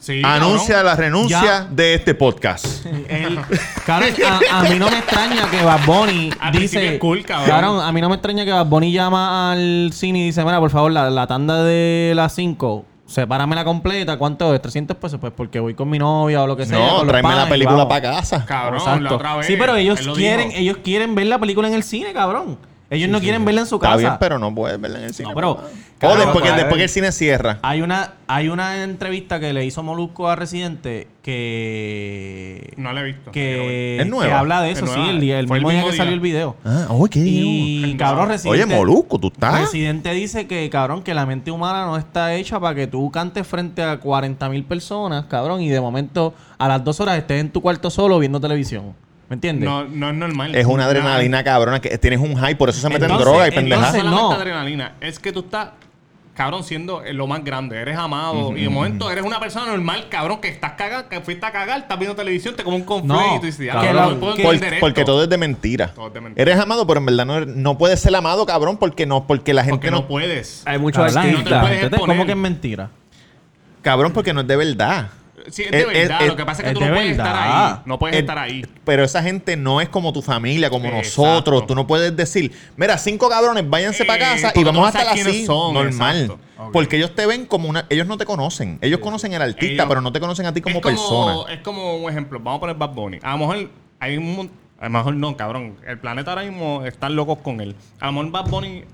Sí, 0.00 0.22
anuncia 0.24 0.76
cabrón. 0.76 0.86
la 0.86 0.94
renuncia 0.96 1.42
Ya. 1.42 1.64
de 1.70 1.94
este 1.94 2.14
podcast. 2.14 2.86
Cabrón, 3.84 4.10
a, 4.50 4.60
a 4.60 4.62
mí 4.62 4.78
no 4.78 4.88
me 4.90 4.98
extraña 4.98 5.50
que 5.50 5.60
Bad 5.62 5.80
Bunny 5.86 6.30
dice... 6.52 6.98
cool, 7.00 7.24
cabrón. 7.24 7.80
a 7.80 7.90
mí 7.90 8.00
no 8.00 8.08
me 8.08 8.14
extraña 8.14 8.44
que 8.44 8.52
Bad 8.52 8.66
Bunny 8.66 8.92
llama 8.92 9.50
al 9.52 9.90
cine 9.92 10.20
y 10.20 10.24
dice, 10.26 10.44
mira, 10.44 10.60
por 10.60 10.70
favor, 10.70 10.92
la, 10.92 11.10
la 11.10 11.26
tanda 11.26 11.64
de 11.64 12.12
las 12.14 12.32
5, 12.34 12.84
sepárame 13.06 13.56
la 13.56 13.64
completa. 13.64 14.16
¿Cuánto 14.18 14.54
es? 14.54 14.62
300 14.62 14.96
pesos, 14.98 15.18
pues 15.20 15.32
porque 15.36 15.58
voy 15.58 15.74
con 15.74 15.90
mi 15.90 15.98
novia 15.98 16.42
o 16.42 16.46
lo 16.46 16.56
que 16.56 16.64
sea. 16.64 16.78
no, 16.78 17.04
tráeme 17.04 17.34
la 17.34 17.48
película 17.48 17.88
para 17.88 18.02
casa. 18.02 18.44
Cabrón, 18.46 18.78
Exacto. 18.78 19.02
la 19.02 19.12
otra 19.14 19.36
vez. 19.36 19.46
Sí, 19.48 19.56
pero 19.58 19.74
ellos 19.74 19.98
quieren, 20.14 20.48
dijo. 20.50 20.60
ellos 20.60 20.76
quieren 20.84 21.14
ver 21.16 21.26
la 21.26 21.38
película 21.40 21.66
en 21.66 21.74
el 21.74 21.82
cine, 21.82 22.12
cabrón. 22.12 22.56
Ellos 22.90 23.10
no 23.10 23.20
quieren 23.20 23.44
verla 23.44 23.62
en 23.62 23.66
su 23.66 23.74
Está 23.74 23.88
casa. 23.88 23.98
bien, 23.98 24.12
pero 24.20 24.38
no 24.38 24.54
puedes 24.54 24.80
verla 24.80 24.98
en 24.98 25.04
el 25.06 25.14
cine. 25.14 25.28
No, 25.30 25.34
pero- 25.34 25.60
o 26.02 26.16
después, 26.16 26.44
que, 26.44 26.50
pues, 26.50 26.56
después 26.56 26.76
que 26.76 26.82
el 26.84 26.88
cine 26.88 27.12
cierra. 27.12 27.58
Hay 27.62 27.82
una, 27.82 28.14
hay 28.26 28.48
una 28.48 28.82
entrevista 28.82 29.40
que 29.40 29.52
le 29.52 29.64
hizo 29.64 29.82
Molusco 29.82 30.28
a 30.28 30.36
Residente 30.36 31.08
que. 31.22 32.72
No 32.76 32.92
la 32.92 33.00
he 33.00 33.04
visto. 33.04 33.32
que, 33.32 34.00
¿Es 34.00 34.06
nueva? 34.06 34.26
que 34.26 34.32
habla 34.32 34.62
de 34.62 34.70
eso, 34.70 34.84
Es 34.84 34.92
sí, 34.92 35.00
el, 35.08 35.20
día, 35.20 35.38
el 35.38 35.48
Fue 35.48 35.58
el 35.58 35.62
mismo 35.62 35.70
día 35.70 35.78
mismo 35.80 35.90
que 35.90 35.96
salió 35.96 36.14
el 36.14 36.20
video. 36.20 36.56
Ah, 36.64 36.86
ok. 36.90 37.16
Y 37.16 37.96
cabrón, 37.96 38.26
Oye, 38.26 38.32
Residente. 38.32 38.76
Molusco, 38.76 39.18
tú 39.18 39.28
estás. 39.28 39.60
Residente 39.60 40.12
dice 40.12 40.46
que, 40.46 40.68
cabrón, 40.70 41.02
que 41.02 41.14
la 41.14 41.26
mente 41.26 41.50
humana 41.50 41.86
no 41.86 41.96
está 41.96 42.34
hecha 42.34 42.60
para 42.60 42.74
que 42.74 42.86
tú 42.86 43.10
cantes 43.10 43.46
frente 43.46 43.82
a 43.82 43.98
40 43.98 44.48
mil 44.48 44.64
personas, 44.64 45.24
cabrón, 45.26 45.60
y 45.60 45.68
de 45.68 45.80
momento 45.80 46.34
a 46.58 46.68
las 46.68 46.84
dos 46.84 47.00
horas 47.00 47.18
estés 47.18 47.40
en 47.40 47.50
tu 47.50 47.60
cuarto 47.60 47.90
solo 47.90 48.18
viendo 48.18 48.40
televisión. 48.40 48.94
¿Me 49.28 49.34
entiendes? 49.34 49.68
No, 49.68 49.84
no 49.84 50.08
es 50.08 50.14
normal. 50.14 50.54
Es 50.54 50.64
una 50.64 50.86
adrenalina 50.86 51.44
cabrona 51.44 51.80
que 51.80 51.98
tienes 51.98 52.18
un 52.18 52.34
high, 52.34 52.54
por 52.56 52.70
eso 52.70 52.80
se 52.80 52.88
meten 52.88 53.04
Entonces, 53.04 53.26
droga 53.26 53.44
y 53.44 53.48
entonces, 53.48 53.70
pendeja. 53.70 53.80
No 53.80 53.98
solamente 53.98 54.22
no. 54.22 54.32
adrenalina, 54.32 54.94
es 55.02 55.18
que 55.18 55.32
tú 55.32 55.40
estás, 55.40 55.70
cabrón, 56.38 56.64
siendo 56.64 57.02
lo 57.12 57.26
más 57.26 57.44
grande. 57.44 57.76
Eres 57.78 57.98
amado. 57.98 58.56
y 58.56 58.62
de 58.62 58.68
momento 58.70 59.10
eres 59.10 59.24
una 59.24 59.38
persona 59.40 59.66
normal, 59.66 60.06
cabrón, 60.08 60.40
que 60.40 60.48
estás 60.48 60.72
cagando, 60.72 61.08
que 61.10 61.20
fuiste 61.20 61.44
a 61.44 61.52
cagar, 61.52 61.80
estás 61.80 61.98
viendo 61.98 62.16
televisión, 62.16 62.56
te 62.56 62.64
como 62.64 62.76
un 62.76 62.84
conflicto 62.84 63.14
No, 63.20 63.36
y 63.36 63.40
tú 63.40 63.46
dices, 63.46 63.68
cabrón, 63.70 63.98
"Ah, 63.98 64.06
no 64.14 64.20
Por- 64.20 64.36
porque 64.80 65.00
esto". 65.00 65.04
todo 65.12 65.24
es 65.24 65.28
de 65.28 65.36
mentira. 65.36 65.88
Todo 65.88 66.06
es 66.06 66.14
de 66.14 66.20
mentira. 66.22 66.40
Eres 66.42 66.58
amado, 66.58 66.86
pero 66.86 67.00
en 67.00 67.06
verdad 67.06 67.26
no, 67.26 67.36
eres- 67.36 67.48
no 67.54 67.76
puedes 67.76 68.00
ser 68.00 68.14
amado, 68.16 68.46
cabrón, 68.46 68.78
porque 68.78 69.04
no, 69.04 69.26
porque 69.26 69.52
la 69.52 69.62
gente 69.64 69.76
Porque 69.76 69.90
no 69.90 69.98
no. 70.02 70.06
puedes. 70.08 70.62
Hay 70.64 70.78
muchos 70.78 71.04
no 71.14 71.20
te 71.20 71.28
artistas. 71.28 71.60
puedes 71.60 71.82
entonces, 71.82 72.06
¿Cómo 72.08 72.24
que 72.24 72.32
es 72.32 72.38
mentira? 72.38 72.90
Cabrón, 73.82 74.12
porque 74.12 74.32
no 74.32 74.40
es 74.40 74.46
de 74.46 74.56
verdad. 74.56 75.10
Sí, 75.50 75.62
es 75.64 75.70
de 75.70 75.84
verdad. 75.86 76.26
lo 76.26 76.36
que 76.36 76.44
pasa 76.44 76.62
es 76.62 76.68
que 76.68 76.74
tú 76.74 76.80
no 76.80 76.86
de 76.86 76.92
puedes 76.92 77.10
estar 77.12 77.36
ahí. 77.36 77.80
No 77.84 77.98
puedes 77.98 78.16
Eh, 78.16 78.20
estar 78.20 78.38
ahí. 78.38 78.64
Pero 78.84 79.04
esa 79.04 79.22
gente 79.22 79.56
no 79.56 79.80
es 79.80 79.88
como 79.88 80.12
tu 80.12 80.22
familia, 80.22 80.70
como 80.70 80.90
nosotros. 80.90 81.66
Tú 81.66 81.74
no 81.74 81.86
puedes 81.86 82.14
decir, 82.16 82.52
mira, 82.76 82.98
cinco 82.98 83.28
cabrones, 83.28 83.68
váyanse 83.68 84.02
Eh, 84.02 84.06
para 84.06 84.18
casa 84.18 84.52
y 84.54 84.64
vamos 84.64 84.80
no 84.80 84.86
a 84.86 84.88
estar 84.88 85.04
sabes 85.06 85.20
así. 85.20 85.30
quiénes 85.30 85.46
son, 85.46 85.74
normal. 85.74 86.36
Porque 86.72 86.96
ellos 86.96 87.14
te 87.14 87.26
ven 87.26 87.46
como 87.46 87.68
una. 87.68 87.86
Ellos 87.88 88.06
no 88.06 88.16
te 88.18 88.24
conocen. 88.24 88.78
Ellos 88.82 89.00
conocen 89.00 89.34
al 89.34 89.42
artista, 89.42 89.86
pero 89.88 90.00
no 90.00 90.12
te 90.12 90.20
conocen 90.20 90.46
a 90.46 90.52
ti 90.54 90.60
como 90.60 90.80
persona. 90.80 91.52
Es 91.52 91.60
como 91.60 91.96
un 91.96 92.10
ejemplo. 92.10 92.38
Vamos 92.40 92.58
a 92.58 92.60
poner 92.60 92.76
Bad 92.76 92.90
Bunny. 92.90 93.18
A 93.22 93.32
lo 93.32 93.38
mejor 93.38 93.70
hay 94.00 94.16
un 94.16 94.50
A 94.80 94.84
lo 94.84 94.90
mejor 94.90 95.14
no, 95.16 95.36
cabrón. 95.36 95.76
El 95.86 95.98
planeta 95.98 96.30
ahora 96.30 96.42
mismo 96.44 96.84
están 96.84 97.16
locos 97.16 97.38
con 97.42 97.60
él. 97.60 97.74
A 98.00 98.06
lo 98.06 98.12
mejor 98.12 98.30
Bad 98.30 98.48
Bunny 98.50 98.84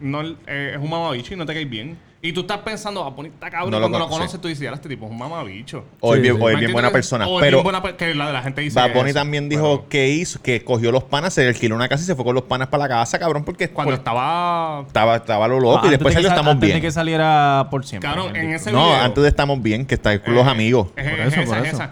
no, 0.00 0.22
eh, 0.22 0.72
es 0.74 0.78
un 0.80 0.90
mamabicho 0.90 1.32
y 1.34 1.36
no 1.36 1.46
te 1.46 1.54
caes 1.54 1.70
bien. 1.70 1.96
Y 2.24 2.32
tú 2.32 2.42
estás 2.42 2.58
pensando, 2.58 3.02
Bad 3.04 3.14
Bunny 3.14 3.28
está 3.30 3.50
cabrón. 3.50 3.72
No 3.72 3.78
lo 3.80 3.82
cuando 3.86 3.98
lo 3.98 4.04
conoce. 4.04 4.18
conoces, 4.20 4.40
tú 4.40 4.46
dices, 4.46 4.62
"Ya, 4.62 4.70
este 4.72 4.88
tipo 4.88 5.06
es 5.06 5.10
un 5.10 5.18
mamabicho. 5.18 5.84
O 5.98 6.14
es 6.14 6.18
Sí, 6.18 6.22
bien, 6.22 6.36
sí. 6.36 6.40
o 6.40 6.48
es 6.50 6.54
¿Me 6.54 6.60
bien 6.60 6.72
buena 6.72 6.90
persona. 6.92 7.26
O 7.26 7.40
es 7.40 7.44
pero 7.44 7.56
bien 7.58 7.64
buena 7.64 7.82
per- 7.82 7.96
que 7.96 8.14
la, 8.14 8.30
la 8.30 8.42
gente 8.42 8.60
dice 8.60 8.78
Bad 8.78 8.94
Bunny 8.94 9.12
también 9.12 9.48
dijo 9.48 9.78
pero 9.78 9.88
que 9.88 10.08
hizo, 10.10 10.40
que 10.40 10.62
cogió 10.62 10.92
los 10.92 11.02
panas, 11.02 11.34
se 11.34 11.44
alquiló 11.48 11.74
una 11.74 11.88
casa 11.88 12.04
y 12.04 12.06
se 12.06 12.14
fue 12.14 12.24
con 12.24 12.36
los 12.36 12.44
panas 12.44 12.68
para 12.68 12.84
la 12.84 12.88
casa, 12.90 13.18
cabrón, 13.18 13.44
porque 13.44 13.70
Cuando 13.70 13.90
pues, 13.90 13.98
estaba... 13.98 14.84
estaba, 14.86 15.16
estaba 15.16 15.48
lo 15.48 15.58
loco 15.58 15.72
y 15.74 15.76
Antes 15.78 15.90
después 15.90 16.12
de 16.14 16.18
salió 16.18 16.28
sa- 16.28 16.34
estamos 16.36 16.52
antes 16.52 16.66
bien. 16.68 16.76
de 16.76 16.80
que 16.82 16.90
saliera 16.92 17.66
por 17.72 17.84
siempre. 17.84 18.08
Cabrón, 18.08 18.36
en 18.36 18.52
ese 18.52 18.70
No, 18.70 18.84
video... 18.86 19.00
antes 19.02 19.22
de 19.24 19.28
estamos 19.28 19.60
bien, 19.60 19.84
que 19.84 19.94
está 19.96 20.22
con 20.22 20.34
los 20.36 20.46
eh, 20.46 20.50
amigos. 20.50 20.88
es- 20.94 21.10
Por 21.10 21.18
es 21.18 21.26
eso, 21.32 21.40
esa, 21.40 21.56
por 21.56 21.66
es 21.66 21.72
eso. 21.74 21.82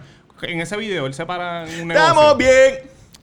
En 0.42 0.60
ese 0.60 0.76
video 0.76 1.06
él 1.06 1.14
se 1.14 1.26
para 1.26 1.68
en 1.68 1.82
un 1.82 1.88
negocio. 1.88 2.08
¡Estamos 2.08 2.38
bien! 2.38 2.74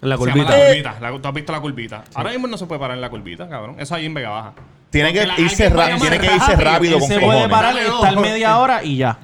En 0.01 0.09
la 0.09 0.17
curvita. 0.17 0.49
La 0.57 0.65
curvita. 0.67 0.97
La- 0.99 1.21
tú 1.21 1.27
has 1.29 1.33
visto 1.33 1.51
la 1.53 1.61
curvita. 1.61 2.03
Ahora 2.13 2.31
mismo 2.31 2.47
no 2.47 2.57
se 2.57 2.65
puede 2.65 2.79
parar 2.81 2.95
en 2.97 3.01
la 3.01 3.09
curvita, 3.09 3.47
cabrón. 3.47 3.77
Eso 3.79 3.95
ahí 3.95 4.05
en 4.05 4.13
Vega 4.13 4.29
Baja. 4.29 4.53
Tiene 4.89 5.11
que 5.11 5.25
la- 5.25 5.37
irse, 5.39 5.69
tiene 5.99 6.17
que 6.19 6.33
irse 6.33 6.55
rápido. 6.55 6.99
con 6.99 7.07
se 7.09 7.15
puede 7.15 7.25
cojones. 7.25 7.49
parar, 7.49 7.75
Dale, 7.75 7.87
estar 7.87 8.19
media 8.19 8.57
hora 8.57 8.83
y 8.83 8.97
ya. 8.97 9.19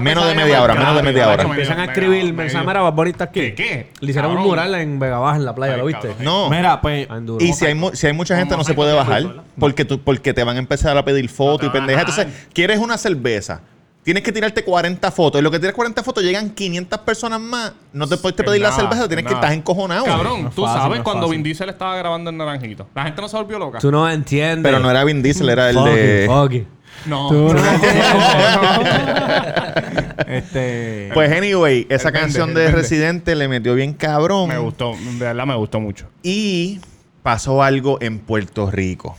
Menos 0.00 0.24
de 0.24 0.32
a 0.32 0.34
media 0.34 0.62
hora, 0.62 0.74
menos 0.74 0.96
de 0.96 1.02
media 1.02 1.28
hora. 1.28 1.42
Empiezan 1.42 1.80
a 1.80 1.84
escribir 1.86 2.32
mensajes, 2.32 2.66
mira, 2.66 2.80
Bad 2.80 2.92
Bunny 2.92 3.10
está 3.10 3.24
aquí. 3.24 3.40
¿Qué, 3.40 3.54
qué? 3.54 3.90
Le 4.00 4.10
hicieron 4.10 4.36
un 4.36 4.42
mural 4.44 4.74
en 4.76 4.98
Vega 4.98 5.18
Baja, 5.18 5.36
en 5.36 5.44
la 5.44 5.54
playa, 5.54 5.74
Ay, 5.74 5.80
¿lo 5.80 5.86
viste? 5.86 6.14
No. 6.20 6.48
Mira, 6.48 6.80
pues. 6.80 7.08
Ah. 7.10 7.18
Y 7.40 7.52
si 7.52 7.66
hay, 7.66 7.80
si 7.94 8.06
hay 8.06 8.12
mucha 8.12 8.36
gente, 8.36 8.56
no 8.56 8.64
se 8.64 8.74
puede 8.74 8.92
bajar. 8.92 9.44
Porque, 9.58 9.84
tú, 9.84 10.00
porque 10.00 10.32
te 10.32 10.44
van 10.44 10.56
a 10.56 10.58
empezar 10.60 10.96
a 10.96 11.04
pedir 11.04 11.28
fotos 11.28 11.66
y 11.68 11.70
pendejas. 11.70 12.08
Entonces, 12.08 12.46
quieres 12.52 12.78
una 12.78 12.96
cerveza. 12.96 13.60
Tienes 14.04 14.22
que 14.22 14.32
tirarte 14.32 14.62
40 14.62 15.10
fotos. 15.10 15.40
Y 15.40 15.42
lo 15.42 15.50
que 15.50 15.58
tienes 15.58 15.74
40 15.74 16.02
fotos, 16.02 16.22
llegan 16.22 16.50
500 16.50 16.98
personas 17.00 17.40
más. 17.40 17.72
No 17.92 18.06
te 18.06 18.18
puedes 18.18 18.38
Es 18.38 18.44
pedir 18.44 18.60
la 18.60 18.68
nada, 18.68 18.80
cerveza. 18.80 19.08
Tienes 19.08 19.24
es 19.24 19.28
que 19.28 19.34
nada. 19.34 19.46
estar 19.46 19.58
encojonado. 19.58 20.04
Cabrón, 20.04 20.42
No 20.42 20.48
es 20.50 20.54
tú 20.54 20.62
fácil, 20.62 20.82
sabes 20.82 20.98
no 20.98 21.04
cuando 21.04 21.22
fácil. 21.22 21.36
Vin 21.38 21.42
Diesel 21.42 21.70
estaba 21.70 21.96
grabando 21.96 22.28
en 22.28 22.36
Naranjito. 22.36 22.86
La 22.94 23.04
gente 23.04 23.22
no 23.22 23.28
se 23.28 23.36
volvió 23.38 23.58
loca. 23.58 23.78
Tú 23.78 23.90
no 23.90 24.08
entiendes. 24.08 24.70
Pero 24.70 24.78
no 24.78 24.90
era 24.90 25.04
Vin 25.04 25.22
Diesel, 25.22 25.48
era 25.48 25.70
el 25.70 25.76
de... 25.76 26.28
It. 26.52 26.66
No. 27.06 27.28
Tú 27.28 27.54
no 27.54 27.54
Este. 30.28 31.10
Pues 31.14 31.32
anyway, 31.32 31.86
esa 31.88 32.12
canción 32.12 32.54
de 32.54 32.64
vende. 32.64 32.76
Residente 32.76 33.34
le 33.34 33.48
metió 33.48 33.74
bien 33.74 33.94
cabrón. 33.94 34.48
Me 34.48 34.58
gustó, 34.58 34.92
de 34.94 35.18
verdad 35.18 35.46
me 35.46 35.56
gustó 35.56 35.80
mucho. 35.80 36.06
Y 36.22 36.80
pasó 37.22 37.62
algo 37.62 37.98
en 38.00 38.18
Puerto 38.18 38.70
Rico 38.70 39.16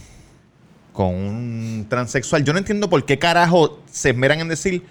con 0.96 1.14
un 1.14 1.86
transexual. 1.90 2.44
Yo 2.44 2.54
no 2.54 2.60
entiendo 2.60 2.90
por 2.90 3.06
qué 3.06 3.20
carajo 3.20 3.80
se 3.92 4.10
esmeran 4.12 4.40
en 4.40 4.48
decir 4.48 4.84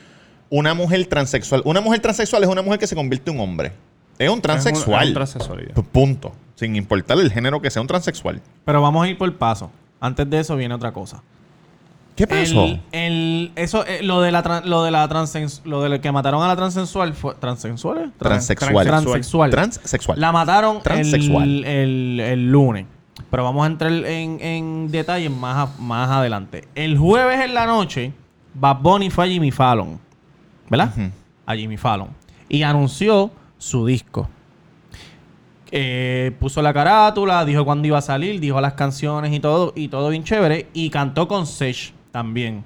una 0.50 0.74
mujer 0.74 1.06
transexual. 1.06 1.62
Una 1.64 1.80
mujer 1.80 2.00
transexual 2.00 2.42
es 2.44 2.48
una 2.48 2.62
mujer 2.62 2.78
que 2.78 2.86
se 2.86 2.94
convierte 2.94 3.30
en 3.30 3.38
un 3.38 3.42
hombre. 3.42 3.72
Es 4.18 4.28
un 4.30 4.40
transexual. 4.40 4.84
Es 4.84 4.86
un- 4.86 5.02
es 5.02 5.08
un 5.08 5.14
transexual, 5.14 5.68
ya. 5.68 5.74
P- 5.74 5.82
Punto. 5.82 6.32
Sin 6.54 6.76
importar 6.76 7.18
el 7.18 7.32
género 7.32 7.60
que 7.60 7.70
sea 7.70 7.82
un 7.82 7.88
transexual. 7.88 8.40
Pero 8.64 8.80
vamos 8.82 9.04
a 9.04 9.08
ir 9.08 9.18
por 9.18 9.34
paso. 9.36 9.70
Antes 10.00 10.28
de 10.30 10.38
eso 10.38 10.54
viene 10.56 10.74
otra 10.74 10.92
cosa. 10.92 11.22
¿Qué 12.14 12.28
pasó? 12.28 12.64
El, 12.66 12.80
el- 12.92 13.52
eso, 13.56 13.84
eh, 13.86 14.02
lo 14.04 14.20
de 14.20 14.30
la 14.30 14.62
lo 14.64 14.84
de 14.84 14.92
la 14.92 15.08
transens- 15.08 15.62
lo 15.64 15.82
de 15.82 16.00
que 16.00 16.12
mataron 16.12 16.42
a 16.44 16.46
la 16.48 16.54
transexual 16.54 17.12
fue 17.14 17.34
transexual, 17.34 17.98
¿eh? 17.98 18.02
Tran- 18.02 18.12
Transexual. 18.18 18.86
transexual. 18.86 19.50
Transexual. 19.50 20.20
La 20.20 20.30
mataron 20.30 20.80
Transexual. 20.80 21.42
El, 21.42 21.64
el- 21.64 22.20
el 22.20 22.50
lunes. 22.52 22.86
Pero 23.31 23.44
vamos 23.44 23.64
a 23.64 23.66
entrar 23.68 23.92
en, 23.92 24.38
en 24.40 24.90
detalles 24.90 25.31
más, 25.31 25.68
a- 25.68 25.81
más 25.81 26.11
adelante. 26.11 26.64
El 26.74 26.98
jueves 26.98 27.40
en 27.44 27.55
la 27.55 27.66
noche, 27.66 28.12
Bad 28.55 28.79
Bunny 28.81 29.11
fue 29.11 29.24
a 29.24 29.29
Jimmy 29.29 29.50
Fallon. 29.50 29.98
¿Verdad? 30.68 30.92
A 31.46 31.55
Jimmy 31.55 31.77
Fallon. 31.77 32.09
Y 32.48 32.62
anunció 32.62 33.31
su 33.59 33.87
disco. 33.87 34.29
Eh, 35.70 36.33
puso 36.38 36.62
la 36.62 36.72
carátula, 36.72 37.44
dijo 37.44 37.64
cuándo 37.64 37.88
iba 37.88 37.98
a 37.98 38.03
salir, 38.03 38.38
dijo 38.38 38.61
las 38.61 38.74
canciones 38.74 39.33
y 39.33 39.40
todo, 39.40 39.72
y 39.74 39.88
todo 39.88 40.09
bien 40.11 40.22
chévere. 40.22 40.68
Y 40.72 40.90
cantó 40.90 41.27
con 41.27 41.46
Sech 41.46 41.92
también. 42.12 42.64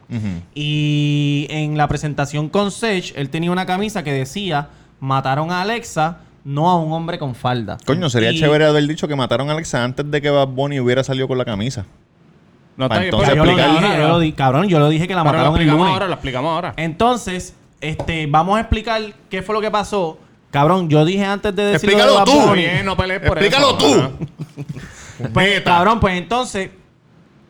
Y 0.54 1.46
en 1.48 1.76
la 1.78 1.88
presentación 1.88 2.48
con 2.50 2.70
Sech, 2.70 3.14
él 3.16 3.30
tenía 3.30 3.50
una 3.50 3.64
camisa 3.66 4.02
que 4.02 4.12
decía: 4.12 4.68
Mataron 5.00 5.50
a 5.50 5.62
Alexa, 5.62 6.18
no 6.44 6.68
a 6.70 6.76
un 6.80 6.92
hombre 6.92 7.18
con 7.18 7.34
falda. 7.34 7.76
Coño, 7.84 8.08
sería 8.10 8.32
Y- 8.32 8.38
chévere 8.38 8.66
haber 8.66 8.86
dicho 8.86 9.06
que 9.08 9.16
mataron 9.16 9.48
a 9.50 9.52
Alexa 9.52 9.82
antes 9.84 10.10
de 10.10 10.20
que 10.22 10.30
Bad 10.30 10.48
Bunny 10.48 10.80
hubiera 10.80 11.04
salido 11.04 11.28
con 11.28 11.38
la 11.38 11.44
camisa. 11.44 11.84
No 12.76 12.84
está 12.86 12.98
bien, 12.98 13.06
Entonces, 13.06 13.30
pero 13.30 13.44
Yo 13.44 13.44
lo 13.44 13.58
explicar- 13.58 13.82
dije, 13.82 14.00
yo 14.02 14.08
lo 14.08 14.18
di- 14.20 14.32
cabrón, 14.32 14.68
yo 14.68 14.78
lo 14.78 14.88
dije 14.88 15.08
que 15.08 15.14
la 15.14 15.22
Pero 15.24 15.32
lo 15.38 15.38
mataron 15.50 15.60
el 15.60 15.66
lunes. 15.68 15.92
ahora, 15.92 16.06
lo 16.06 16.12
explicamos 16.14 16.50
ahora. 16.52 16.74
Entonces, 16.76 17.54
este, 17.80 18.26
vamos 18.28 18.56
a 18.56 18.60
explicar 18.60 19.02
qué 19.28 19.42
fue 19.42 19.54
lo 19.54 19.60
que 19.60 19.70
pasó. 19.70 20.18
Cabrón, 20.50 20.88
yo 20.88 21.04
dije 21.04 21.24
antes 21.24 21.54
de 21.54 21.62
decir 21.64 21.90
Explícalo 21.90 22.12
lo 22.14 22.24
de 22.24 22.24
Bad 22.24 22.24
tú. 22.44 22.48
Bunny- 22.50 22.60
Bien, 22.62 22.84
no 22.86 22.96
pelees 22.96 23.20
por 23.20 23.36
Explícalo 23.38 23.76
eso. 23.76 24.10
tú. 24.16 24.26
Pues, 25.34 25.60
cabrón, 25.62 25.98
pues 26.00 26.16
entonces, 26.16 26.70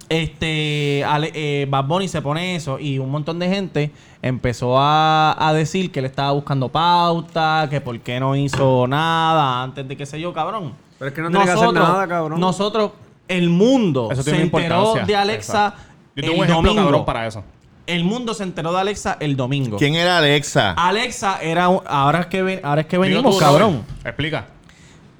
este, 0.08 1.04
Ale- 1.06 1.32
eh, 1.34 1.66
Bad 1.68 1.84
Bunny 1.84 2.08
se 2.08 2.22
pone 2.22 2.56
eso 2.56 2.78
y 2.78 2.98
un 2.98 3.10
montón 3.10 3.38
de 3.38 3.48
gente 3.48 3.90
empezó 4.22 4.78
a, 4.78 5.36
a 5.38 5.52
decir 5.52 5.90
que 5.92 5.98
él 6.00 6.06
estaba 6.06 6.32
buscando 6.32 6.68
pauta, 6.68 7.66
que 7.70 7.80
por 7.80 7.98
qué 8.00 8.18
no 8.20 8.34
hizo 8.36 8.86
nada 8.86 9.62
antes 9.62 9.86
de 9.86 9.96
qué 9.96 10.06
sé 10.06 10.20
yo, 10.20 10.32
cabrón. 10.32 10.72
Pero 10.98 11.08
es 11.10 11.14
que 11.14 11.22
no 11.22 11.30
tiene 11.30 11.44
que 11.44 11.50
hacer 11.52 11.72
nada, 11.72 12.08
cabrón. 12.08 12.40
Nosotros, 12.40 12.92
el 13.28 13.50
mundo 13.50 14.08
Eso 14.10 14.22
se 14.22 14.40
enteró 14.40 14.94
de 15.06 15.14
Alexa 15.16 15.66
Exacto. 15.68 15.88
Yo 16.16 16.22
tengo 16.22 16.34
el 16.34 16.38
un 16.40 16.44
ejemplo 16.46 16.70
domingo. 16.70 16.86
cabrón 16.86 17.04
para 17.04 17.26
eso. 17.26 17.44
El 17.86 18.04
mundo 18.04 18.34
se 18.34 18.42
enteró 18.42 18.72
de 18.72 18.80
Alexa 18.80 19.16
el 19.20 19.36
domingo. 19.36 19.76
¿Quién 19.78 19.94
era 19.94 20.18
Alexa? 20.18 20.72
Alexa 20.72 21.38
era 21.40 21.68
un- 21.68 21.80
ahora 21.86 22.20
es 22.20 22.26
que 22.26 22.42
ven- 22.42 22.60
ahora 22.64 22.80
es 22.82 22.86
que 22.86 22.98
venimos, 22.98 23.34
tú, 23.34 23.40
cabrón. 23.40 23.84
Explica. 24.04 24.46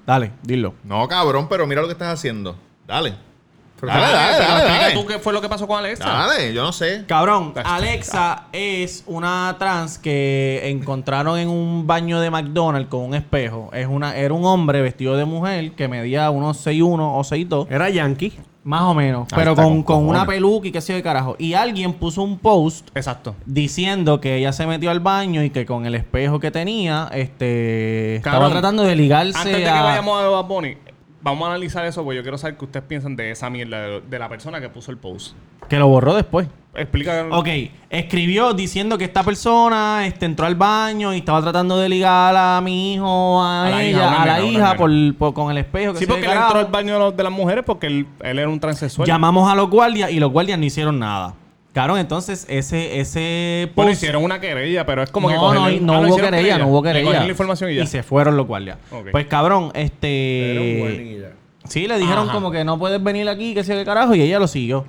Dale, 0.06 0.32
dilo. 0.42 0.74
No, 0.84 1.06
cabrón, 1.06 1.46
pero 1.48 1.66
mira 1.66 1.80
lo 1.82 1.86
que 1.86 1.92
estás 1.92 2.08
haciendo. 2.12 2.56
Dale. 2.86 3.14
Pero 3.80 3.92
Dale, 3.92 4.02
dale, 4.12 4.38
dale, 4.38 4.54
explica 4.62 4.82
dale. 4.82 4.94
tú 4.94 5.06
qué 5.06 5.18
fue 5.18 5.32
lo 5.32 5.40
que 5.40 5.48
pasó 5.48 5.66
con 5.68 5.78
Alexa. 5.78 6.04
Dale, 6.04 6.52
yo 6.52 6.62
no 6.64 6.72
sé. 6.72 7.04
Cabrón, 7.06 7.52
Alexa 7.64 8.44
es 8.52 9.04
una 9.06 9.54
trans 9.58 9.98
que 9.98 10.62
encontraron 10.64 11.38
en 11.38 11.48
un 11.48 11.86
baño 11.86 12.20
de 12.20 12.30
McDonald's 12.30 12.88
con 12.88 13.00
un 13.02 13.14
espejo. 13.14 13.70
Es 13.72 13.86
una, 13.86 14.16
era 14.16 14.34
un 14.34 14.44
hombre 14.44 14.82
vestido 14.82 15.16
de 15.16 15.24
mujer 15.24 15.72
que 15.72 15.88
medía 15.88 16.30
unos 16.30 16.66
6'1 16.66 16.98
o 17.00 17.20
6'2. 17.20 17.66
Era 17.70 17.88
Yankee. 17.90 18.38
Más 18.64 18.82
o 18.82 18.92
menos. 18.92 19.28
Ah, 19.30 19.36
pero 19.36 19.52
está 19.52 19.62
con, 19.62 19.82
con 19.82 20.00
con 20.00 20.08
una 20.08 20.26
peluca 20.26 20.68
y 20.68 20.72
qué 20.72 20.80
sé 20.82 20.92
yo 20.92 20.96
de 20.96 21.02
carajo. 21.02 21.36
Y 21.38 21.54
alguien 21.54 21.94
puso 21.94 22.22
un 22.22 22.38
post 22.38 22.88
Exacto. 22.94 23.34
diciendo 23.46 24.20
que 24.20 24.36
ella 24.36 24.52
se 24.52 24.66
metió 24.66 24.90
al 24.90 25.00
baño 25.00 25.42
y 25.42 25.48
que 25.48 25.64
con 25.64 25.86
el 25.86 25.94
espejo 25.94 26.38
que 26.38 26.50
tenía, 26.50 27.08
este 27.12 28.16
estaba 28.16 28.34
Cabrón, 28.36 28.52
tratando 28.52 28.82
de 28.82 28.94
ligarse 28.94 29.38
Antes 29.38 29.56
de 29.56 29.62
que 29.62 29.68
a... 29.68 29.82
vayamos 29.82 30.22
a 30.22 30.28
Bad 30.28 30.44
Bunny, 30.44 30.76
vamos 31.22 31.46
a 31.46 31.50
analizar 31.50 31.84
eso 31.86 32.02
porque 32.04 32.16
yo 32.16 32.22
quiero 32.22 32.38
saber 32.38 32.56
qué 32.56 32.64
ustedes 32.64 32.86
piensan 32.86 33.16
de 33.16 33.30
esa 33.30 33.50
mierda, 33.50 33.80
de, 33.80 34.00
de 34.02 34.18
la 34.18 34.28
persona 34.28 34.60
que 34.60 34.68
puso 34.68 34.90
el 34.90 34.96
post. 34.98 35.34
Que 35.68 35.78
lo 35.78 35.88
borró 35.88 36.14
después. 36.14 36.46
Explica. 36.74 37.26
Ok, 37.32 37.48
escribió 37.90 38.52
diciendo 38.54 38.96
que 38.98 39.04
esta 39.04 39.24
persona 39.24 40.06
este, 40.06 40.26
entró 40.26 40.46
al 40.46 40.54
baño 40.54 41.12
y 41.12 41.18
estaba 41.18 41.42
tratando 41.42 41.76
de 41.78 41.88
ligar 41.88 42.34
a 42.36 42.60
mi 42.60 42.94
hijo, 42.94 43.42
a, 43.42 43.66
A 43.66 43.70
la 43.70 43.82
ella, 43.82 43.90
hija, 43.98 44.22
a 44.22 44.26
la 44.26 44.38
nena, 44.38 44.46
hija 44.48 44.76
por, 44.76 44.90
por- 45.16 45.34
con 45.34 45.50
el 45.50 45.58
espejo. 45.58 45.92
Que 45.94 45.98
Sí, 46.00 46.04
se 46.04 46.10
porque 46.12 46.26
él 46.26 46.32
entró 46.32 46.58
al 46.60 46.66
baño 46.66 46.92
de, 46.94 46.98
los- 47.00 47.16
de 47.16 47.22
las 47.24 47.32
mujeres 47.32 47.64
porque 47.66 47.88
él, 47.88 48.06
él 48.20 48.38
era 48.38 48.48
un 48.48 48.60
transexual. 48.60 49.08
Llamamos 49.08 49.50
a 49.50 49.54
los 49.56 49.68
guardias 49.68 50.10
y 50.12 50.20
los 50.20 50.30
guardias 50.30 50.58
no 50.58 50.64
hicieron 50.66 50.98
nada. 51.00 51.34
Claro, 51.78 51.96
entonces 51.96 52.44
ese, 52.48 52.98
ese 52.98 53.70
Bueno, 53.76 53.90
post- 53.92 54.02
hicieron 54.02 54.24
una 54.24 54.40
querella, 54.40 54.84
pero 54.84 55.00
es 55.04 55.12
como 55.12 55.28
que 55.28 55.34
no, 55.34 55.42
cogerle- 55.42 55.80
no, 55.80 55.92
Ah, 55.92 55.96
no 55.98 56.02
¿le 56.02 56.08
hubo 56.10 56.16
querella, 56.16 56.58
no 56.58 56.66
hubo 56.66 56.82
querella. 56.82 57.20
la 57.20 57.28
información 57.28 57.70
y 57.70 57.76
ya. 57.76 57.86
se 57.86 58.02
fueron 58.02 58.36
los 58.36 58.48
guardias. 58.48 58.78
Ok. 58.90 59.10
Pues 59.12 59.26
cabrón, 59.26 59.70
Era 59.74 59.80
un 59.80 59.86
este... 59.86 61.24
Sí, 61.68 61.86
le 61.86 61.96
dijeron 61.98 62.24
Ajá. 62.24 62.32
como 62.32 62.50
que 62.50 62.64
no 62.64 62.80
puedes 62.80 63.00
venir 63.00 63.28
aquí, 63.28 63.54
que 63.54 63.62
sea 63.62 63.76
qué 63.76 63.84
carajo, 63.84 64.16
y 64.16 64.22
ella 64.22 64.40
lo 64.40 64.48
siguió. 64.48 64.86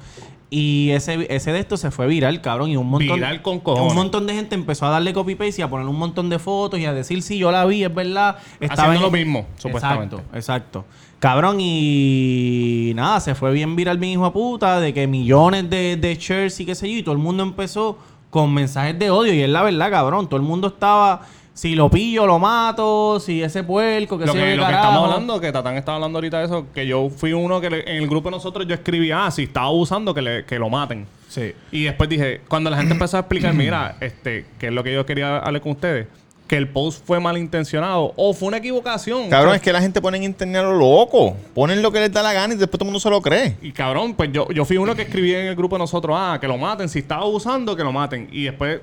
Y 0.49 0.89
ese, 0.89 1.27
ese 1.29 1.51
de 1.51 1.59
esto 1.59 1.77
se 1.77 1.91
fue 1.91 2.07
viral, 2.07 2.41
cabrón, 2.41 2.71
y 2.71 2.75
un 2.77 2.87
montón... 2.87 3.17
Viral 3.17 3.43
con 3.43 3.59
cojones. 3.59 3.91
Un 3.91 3.95
montón 3.95 4.25
de 4.25 4.33
gente 4.33 4.55
empezó 4.55 4.87
a 4.87 4.89
darle 4.89 5.13
copy-paste 5.13 5.61
y 5.61 5.63
a 5.63 5.69
poner 5.69 5.85
un 5.85 5.95
montón 5.95 6.27
de 6.31 6.39
fotos 6.39 6.79
y 6.79 6.85
a 6.87 6.93
decir, 6.93 7.21
sí, 7.21 7.37
yo 7.37 7.51
la 7.51 7.65
vi, 7.67 7.83
es 7.83 7.93
verdad. 7.93 8.37
Haciendo 8.67 8.93
en- 8.95 9.01
lo 9.03 9.11
mismo, 9.11 9.45
supuestamente. 9.59 10.15
Exacto, 10.15 10.37
exacto. 10.37 10.85
Cabrón, 11.19 11.57
y 11.59 12.93
nada, 12.95 13.19
se 13.19 13.35
fue 13.35 13.51
bien 13.51 13.75
viral 13.75 13.99
mi 13.99 14.13
hijo 14.13 14.25
a 14.25 14.31
puta 14.33 14.79
de 14.79 14.93
que 14.93 15.05
millones 15.07 15.69
de, 15.69 15.97
de 15.97 16.15
shares 16.15 16.59
y 16.59 16.65
qué 16.65 16.75
sé 16.75 16.89
yo, 16.91 16.97
y 16.97 17.03
todo 17.03 17.13
el 17.13 17.19
mundo 17.21 17.43
empezó 17.43 17.97
con 18.29 18.53
mensajes 18.53 18.97
de 18.97 19.09
odio, 19.09 19.33
y 19.33 19.41
es 19.41 19.49
la 19.49 19.63
verdad, 19.63 19.89
cabrón, 19.91 20.27
todo 20.27 20.39
el 20.39 20.45
mundo 20.45 20.67
estaba... 20.69 21.21
Si 21.51 21.75
lo 21.75 21.89
pillo, 21.89 22.25
lo 22.25 22.39
mato. 22.39 23.19
Si 23.19 23.43
ese 23.43 23.65
puerco, 23.65 24.17
que 24.17 24.25
lo 24.25 24.31
que, 24.31 24.39
qué 24.39 24.55
lo 24.55 24.65
que 24.65 24.71
estamos 24.71 25.03
hablando, 25.11 25.41
que 25.41 25.51
Tatán 25.51 25.75
estaba 25.75 25.97
hablando 25.97 26.19
ahorita 26.19 26.39
de 26.39 26.45
eso, 26.45 26.67
que 26.73 26.87
yo 26.87 27.09
fui 27.09 27.33
uno 27.33 27.59
que 27.59 27.69
le- 27.69 27.81
en 27.81 28.01
el 28.01 28.07
grupo 28.07 28.29
de 28.29 28.37
nosotros 28.37 28.65
yo 28.65 28.75
escribí, 28.75 29.11
ah, 29.11 29.29
si 29.29 29.43
estaba 29.43 29.65
abusando, 29.65 30.13
que, 30.13 30.21
le- 30.21 30.45
que 30.45 30.57
lo 30.57 30.69
maten. 30.69 31.05
Sí. 31.27 31.51
Y 31.73 31.83
después 31.83 32.07
dije, 32.09 32.39
cuando 32.47 32.69
la 32.69 32.77
gente 32.77 32.93
empezó 32.93 33.17
a 33.17 33.21
explicar, 33.21 33.53
mira, 33.55 33.97
este, 33.99 34.45
que 34.57 34.67
es 34.67 34.71
lo 34.73 34.85
que 34.85 34.93
yo 34.93 35.05
quería 35.05 35.39
hablar 35.39 35.61
con 35.61 35.73
ustedes, 35.73 36.07
que 36.49 36.57
el 36.57 36.67
post 36.67 37.05
fue 37.05 37.19
malintencionado 37.19 38.11
o 38.17 38.33
fue 38.33 38.47
una 38.47 38.57
equivocación. 38.57 39.29
Cabrón, 39.29 39.49
O 39.49 39.51
sea, 39.51 39.57
es 39.57 39.61
que 39.61 39.71
la 39.71 39.81
gente 39.81 40.01
pone 40.01 40.17
en 40.17 40.23
internet 40.23 40.61
a 40.61 40.63
lo 40.63 40.77
loco. 40.77 41.37
Ponen 41.53 41.81
lo 41.83 41.91
que 41.91 41.99
les 41.99 42.11
da 42.11 42.23
la 42.23 42.33
gana 42.33 42.55
y 42.55 42.57
después 42.57 42.79
todo 42.79 42.85
el 42.85 42.87
mundo 42.87 42.99
se 42.99 43.09
lo 43.09 43.21
cree. 43.21 43.55
Y 43.61 43.71
cabrón, 43.71 44.15
pues 44.15 44.31
yo, 44.33 44.49
yo 44.49 44.65
fui 44.65 44.77
uno 44.77 44.95
que 44.95 45.03
escribí 45.03 45.33
en 45.35 45.45
el 45.45 45.55
grupo 45.55 45.75
de 45.75 45.79
nosotros, 45.79 46.17
ah, 46.19 46.39
que 46.41 46.47
lo 46.47 46.57
maten, 46.57 46.89
si 46.89 46.99
estaba 46.99 47.21
abusando, 47.21 47.75
que 47.75 47.83
lo 47.83 47.91
maten. 47.91 48.27
Y 48.31 48.45
después 48.45 48.81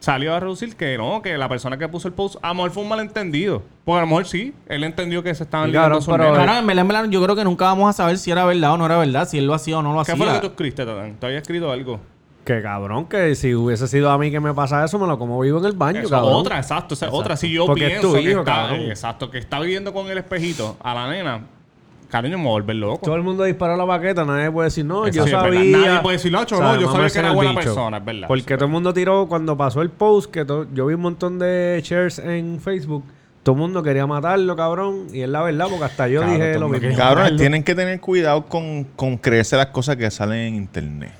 salió 0.00 0.34
a 0.34 0.40
reducir 0.40 0.74
que 0.74 0.98
no, 0.98 1.22
que 1.22 1.38
la 1.38 1.48
persona 1.48 1.78
que 1.78 1.88
puso 1.88 2.08
el 2.08 2.14
post, 2.14 2.36
a 2.42 2.48
lo 2.48 2.54
mejor 2.56 2.72
fue 2.72 2.82
un 2.82 2.88
malentendido. 2.88 3.62
Porque 3.84 3.98
a 3.98 4.00
lo 4.00 4.08
mejor 4.08 4.26
sí, 4.26 4.52
él 4.68 4.82
entendió 4.82 5.22
que 5.22 5.32
se 5.36 5.44
estaban 5.44 5.70
ligando 5.70 6.00
sus 6.00 6.12
pero-. 6.12 6.34
Claro, 6.34 6.68
en 6.68 6.88
verdad, 6.88 7.08
yo 7.08 7.22
creo 7.22 7.36
que 7.36 7.44
nunca 7.44 7.66
vamos 7.66 7.88
a 7.88 7.92
saber 7.92 8.18
si 8.18 8.32
era 8.32 8.44
verdad 8.44 8.72
o 8.72 8.76
no 8.76 8.86
era 8.86 8.98
verdad, 8.98 9.28
si 9.28 9.38
él 9.38 9.46
lo 9.46 9.54
hacía 9.54 9.78
o 9.78 9.82
no 9.82 9.92
lo 9.92 10.04
¿Qué 10.04 10.12
hacía. 10.12 10.16
fue 10.16 10.26
lo 10.26 10.32
que 10.32 10.40
tú 10.40 10.46
escribiste, 10.48 10.84
Tatán? 10.84 11.14
¿Te 11.14 11.26
había 11.26 11.38
escrito 11.38 11.70
algo? 11.70 12.00
Que 12.44 12.60
cabrón, 12.60 13.06
que 13.06 13.34
si 13.36 13.54
hubiese 13.54 13.88
sido 13.88 14.10
a 14.10 14.18
mí 14.18 14.30
que 14.30 14.38
me 14.38 14.52
pasa 14.52 14.84
eso, 14.84 14.98
me 14.98 15.06
lo 15.06 15.18
como 15.18 15.40
vivo 15.40 15.58
en 15.60 15.64
el 15.64 15.72
baño, 15.72 16.00
Eso, 16.00 16.10
cabrón. 16.10 16.34
otra, 16.34 16.58
exacto, 16.58 16.92
esa 16.94 17.06
es 17.06 17.08
Exacto. 17.08 17.16
otra. 17.16 17.36
Si 17.36 17.50
yo 17.50 17.64
Porque 17.66 17.84
es 17.84 17.90
pienso 17.92 18.08
tu 18.08 18.14
que 18.14 18.20
hijo, 18.20 18.40
está, 18.40 18.52
cabrón. 18.54 18.80
exacto, 18.82 19.30
que 19.30 19.38
está 19.38 19.60
viviendo 19.60 19.92
con 19.94 20.08
el 20.10 20.18
espejito 20.18 20.76
a 20.82 20.92
la 20.92 21.08
nena, 21.10 21.40
cariño, 22.10 22.36
me 22.36 22.44
voy 22.44 22.50
a 22.50 22.52
volver 22.60 22.76
loco. 22.76 23.00
Todo 23.02 23.16
el 23.16 23.22
mundo 23.22 23.44
disparó 23.44 23.76
la 23.78 23.84
baqueta, 23.84 24.26
nadie 24.26 24.50
puede 24.50 24.66
decir, 24.66 24.84
no, 24.84 25.08
yo 25.08 25.26
sabía. 25.26 25.78
Nadie 25.78 26.00
puede 26.02 26.16
decir, 26.18 26.30
"Nacho, 26.32 26.60
no, 26.60 26.78
yo 26.78 26.92
sabía 26.92 27.08
que 27.08 27.18
era 27.18 27.32
buena 27.32 27.52
bicho. 27.52 27.62
persona", 27.64 27.96
es 27.96 28.04
verdad. 28.04 28.28
Porque 28.28 28.54
todo 28.56 28.66
el 28.66 28.70
mundo 28.72 28.92
tiró, 28.92 29.26
cuando 29.26 29.56
pasó 29.56 29.80
el 29.80 29.88
post, 29.90 30.30
que 30.30 30.44
to- 30.44 30.66
yo 30.74 30.84
vi 30.86 30.94
un 30.94 31.00
montón 31.00 31.38
de 31.38 31.80
shares 31.82 32.18
en 32.18 32.60
Facebook, 32.60 33.04
Todo 33.42 33.56
el 33.56 33.60
mundo 33.60 33.82
quería 33.82 34.06
matarlo, 34.06 34.56
cabrón. 34.56 35.06
Y 35.12 35.20
es 35.20 35.28
la 35.28 35.42
verdad, 35.42 35.66
porque 35.68 35.84
hasta 35.84 36.08
yo 36.08 36.20
Cabrón, 36.20 36.38
dije 36.38 36.52
todo 36.54 36.60
lo 36.62 36.68
mismo. 36.70 36.96
Cabrones, 36.96 37.36
tienen 37.36 37.62
que 37.62 37.74
tener 37.74 38.00
cuidado 38.00 38.46
con, 38.46 38.84
con 38.96 39.18
creerse 39.18 39.54
las 39.58 39.66
cosas 39.66 39.96
que 39.96 40.10
salen 40.10 40.38
en 40.38 40.54
internet. 40.54 41.12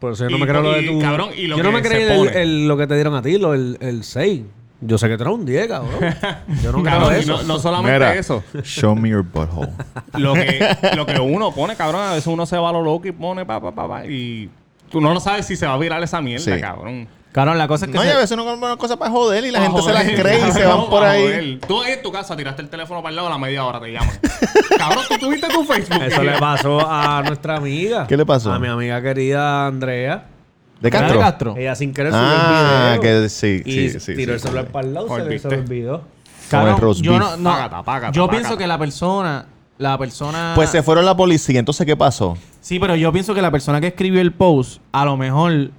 Por 0.00 0.12
eso 0.12 0.24
yo 0.24 0.30
no 0.30 0.36
Y- 0.36 0.40
me 0.40 0.46
creo 0.46 0.62
lo 0.62 0.72
de 0.72 0.82
tu... 0.82 0.98
cabrón, 1.00 1.30
y 1.36 1.46
lo 1.46 1.56
yo 1.56 1.62
no 1.62 1.70
que 1.70 1.76
me 1.76 1.82
se 1.82 1.88
creí 1.88 2.02
el, 2.02 2.28
el- 2.36 2.68
lo 2.68 2.76
que 2.76 2.86
te 2.86 2.94
dieron 2.94 3.14
a 3.14 3.22
ti, 3.22 3.38
lo, 3.38 3.54
el, 3.54 3.78
el 3.80 4.04
6. 4.04 4.42
Yo 4.82 4.98
sé 4.98 5.08
que 5.08 5.16
trae 5.16 5.32
un 5.32 5.46
10, 5.46 5.68
cabrón. 5.68 5.90
Yo 6.62 6.70
no 6.70 6.82
creo 6.82 6.84
Cabrón, 6.84 7.14
eso. 7.14 7.36
no, 7.38 7.42
no 7.44 7.58
solamente 7.58 7.94
Mira, 7.94 8.14
eso. 8.14 8.44
Show 8.62 8.94
me 8.94 9.08
your 9.08 9.22
butthole. 9.24 9.70
Lo 10.18 10.34
que, 10.34 10.60
lo 10.94 11.06
que 11.06 11.18
uno 11.18 11.50
pone, 11.54 11.76
cabrón, 11.76 12.02
a 12.02 12.10
veces 12.12 12.26
uno 12.26 12.44
se 12.44 12.58
va 12.58 12.68
a 12.68 12.72
lo 12.72 12.82
loco 12.82 13.08
y 13.08 13.12
pone 13.12 13.46
pa, 13.46 13.58
pa, 13.58 13.72
pa, 13.74 13.88
pa, 13.88 14.04
y 14.06 14.50
tú 14.90 15.00
no 15.00 15.18
sabes 15.18 15.46
si 15.46 15.56
se 15.56 15.66
va 15.66 15.72
a 15.72 15.78
virar 15.78 16.02
esa 16.02 16.20
mierda, 16.20 16.54
Sí. 16.56 16.60
cabrón. 16.60 17.08
Cabrón, 17.36 17.58
la 17.58 17.68
cosa 17.68 17.84
es 17.84 17.92
que 17.92 17.98
No, 17.98 18.02
y 18.02 18.06
se- 18.06 18.12
a 18.12 18.16
veces 18.16 18.30
uno 18.32 18.44
compra 18.46 18.68
una 18.70 18.76
cosa 18.78 18.96
para 18.96 19.10
joder 19.10 19.44
y 19.44 19.50
la 19.50 19.60
gente 19.62 19.82
se 19.82 19.92
las 19.92 20.04
cree 20.04 20.38
y 20.48 20.52
se 20.52 20.60
cabrón, 20.62 20.80
van 20.80 20.90
por 20.90 21.04
ahí. 21.04 21.22
joder. 21.22 21.60
Tú 21.68 21.82
ahí 21.82 21.92
en 21.92 22.02
tu 22.02 22.10
casa 22.10 22.34
tiraste 22.34 22.62
el 22.62 22.68
teléfono 22.70 23.02
para 23.02 23.10
el 23.10 23.16
lado 23.16 23.28
a 23.28 23.30
la 23.32 23.38
media 23.38 23.62
hora 23.64 23.78
te 23.78 23.92
llaman. 23.92 24.18
cabrón, 24.78 25.04
tú 25.08 25.18
tuviste 25.18 25.46
tu 25.48 25.62
Facebook. 25.64 26.02
Eso 26.02 26.22
le 26.22 26.38
pasó 26.38 26.80
a 26.90 27.22
nuestra 27.26 27.56
amiga. 27.56 28.06
¿Qué 28.06 28.16
le 28.16 28.24
pasó? 28.24 28.50
A 28.52 28.58
mi 28.58 28.68
amiga 28.68 29.02
querida 29.02 29.66
Andrea. 29.66 30.24
¿De 30.80 30.88
¿Era 30.88 30.98
Castro? 31.00 31.18
de 31.18 31.24
Castro? 31.24 31.54
Ella 31.58 31.74
sin 31.74 31.92
querer 31.92 32.12
subió 32.12 32.24
Ah, 32.26 32.92
el 32.94 33.00
video. 33.00 33.22
que 33.22 33.28
sí, 33.28 33.62
y 33.66 33.88
sí, 33.90 34.00
sí, 34.00 34.14
tiró 34.14 34.32
sí, 34.32 34.34
el 34.34 34.40
celular 34.40 34.64
sí. 34.66 34.70
para 34.72 34.86
el 34.88 34.94
lado, 34.94 35.08
se 35.16 35.24
le, 35.24 35.38
se 35.38 35.48
le 35.48 35.56
olvidó. 35.58 36.02
Roast 36.78 37.00
yo 37.02 37.12
beef. 37.12 37.20
no, 37.22 37.36
no, 37.36 37.50
Págata, 37.50 37.82
págata, 37.82 38.12
yo 38.12 38.22
págata. 38.26 38.30
pienso 38.38 38.56
que 38.58 38.66
la 38.66 38.78
persona, 38.78 39.46
la 39.78 39.98
persona, 39.98 40.52
Pues 40.54 40.70
se 40.70 40.82
fueron 40.82 41.04
la 41.04 41.14
policía. 41.16 41.58
Entonces, 41.58 41.84
¿qué 41.86 41.96
pasó? 41.96 42.36
sí, 42.62 42.78
pero 42.78 42.94
yo 42.96 43.12
pienso 43.12 43.34
que 43.34 43.42
la 43.42 43.50
persona 43.50 43.78
que 43.80 43.88
escribió 43.88 44.20
el 44.22 44.32
post, 44.32 44.80
a 44.92 45.04
lo 45.04 45.16
mejor, 45.16 45.70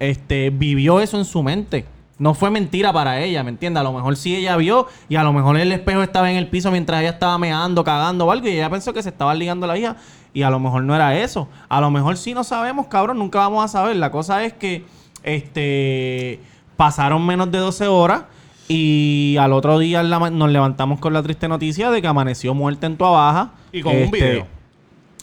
este, 0.00 0.50
vivió 0.50 1.00
eso 1.00 1.18
en 1.18 1.24
su 1.24 1.42
mente. 1.42 1.84
No 2.18 2.32
fue 2.32 2.50
mentira 2.50 2.92
para 2.94 3.20
ella, 3.20 3.42
¿me 3.42 3.50
entiendes? 3.50 3.82
A 3.82 3.84
lo 3.84 3.92
mejor 3.92 4.16
sí 4.16 4.34
ella 4.34 4.56
vio 4.56 4.86
y 5.08 5.16
a 5.16 5.22
lo 5.22 5.34
mejor 5.34 5.58
el 5.58 5.70
espejo 5.70 6.02
estaba 6.02 6.30
en 6.30 6.38
el 6.38 6.48
piso 6.48 6.70
mientras 6.70 7.00
ella 7.00 7.10
estaba 7.10 7.36
meando, 7.36 7.84
cagando 7.84 8.24
o 8.24 8.30
algo 8.30 8.48
y 8.48 8.52
ella 8.52 8.70
pensó 8.70 8.94
que 8.94 9.02
se 9.02 9.10
estaba 9.10 9.34
ligando 9.34 9.64
a 9.66 9.68
la 9.68 9.76
hija 9.78 9.96
y 10.32 10.42
a 10.42 10.48
lo 10.48 10.58
mejor 10.58 10.82
no 10.82 10.94
era 10.94 11.18
eso. 11.18 11.46
A 11.68 11.78
lo 11.80 11.90
mejor 11.90 12.16
sí 12.16 12.32
no 12.32 12.42
sabemos, 12.42 12.86
cabrón, 12.86 13.18
nunca 13.18 13.40
vamos 13.40 13.62
a 13.62 13.68
saber. 13.68 13.96
La 13.96 14.10
cosa 14.10 14.42
es 14.44 14.54
que 14.54 14.86
este 15.22 16.40
pasaron 16.76 17.24
menos 17.26 17.50
de 17.52 17.58
12 17.58 17.86
horas 17.86 18.22
y 18.68 19.36
al 19.38 19.52
otro 19.52 19.78
día 19.78 20.02
nos 20.02 20.50
levantamos 20.50 20.98
con 21.00 21.12
la 21.12 21.22
triste 21.22 21.48
noticia 21.48 21.90
de 21.90 22.00
que 22.00 22.08
amaneció 22.08 22.54
muerta 22.54 22.86
en 22.86 22.96
Tua 22.96 23.10
Baja. 23.10 23.50
Y 23.72 23.82
con 23.82 23.94
un 23.94 24.02
Este, 24.02 24.16
video. 24.16 24.46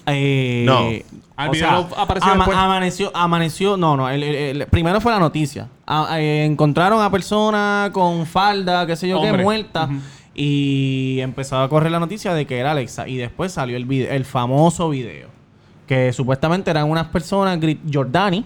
Eh, 0.05 0.63
No. 0.65 0.89
Al 1.35 1.49
o 1.49 1.51
video 1.51 1.67
sea, 1.67 1.77
lo 1.79 1.97
apareció 1.99 2.31
ama- 2.31 2.45
después. 2.45 2.57
amaneció, 2.57 3.11
amaneció, 3.15 3.75
no, 3.77 3.97
no, 3.97 4.09
el- 4.09 4.21
el- 4.23 4.61
el- 4.61 4.67
primero 4.67 5.01
fue 5.01 5.11
la 5.11 5.19
noticia. 5.19 5.67
A- 5.87 6.19
eh, 6.19 6.45
encontraron 6.45 7.01
a 7.01 7.09
persona 7.09 7.89
con 7.91 8.25
falda, 8.27 8.85
qué 8.85 8.95
sé 8.95 9.07
yo 9.07 9.19
qué, 9.19 9.29
Hombre. 9.29 9.43
muerta. 9.43 9.89
Y 10.35 11.19
empezó 11.21 11.59
a 11.59 11.69
correr 11.69 11.91
la 11.91 11.99
noticia 11.99 12.33
de 12.33 12.45
que 12.45 12.57
era 12.59 12.71
Alexa. 12.71 13.07
Y 13.07 13.17
después 13.17 13.51
salió 13.51 13.77
el 13.77 13.85
video, 13.85 14.11
el 14.11 14.25
famoso 14.25 14.89
video. 14.89 15.29
Que 15.87 16.11
supuestamente 16.13 16.71
eran 16.71 16.89
unas 16.89 17.07
personas, 17.07 17.59
Jordani. 17.91 18.45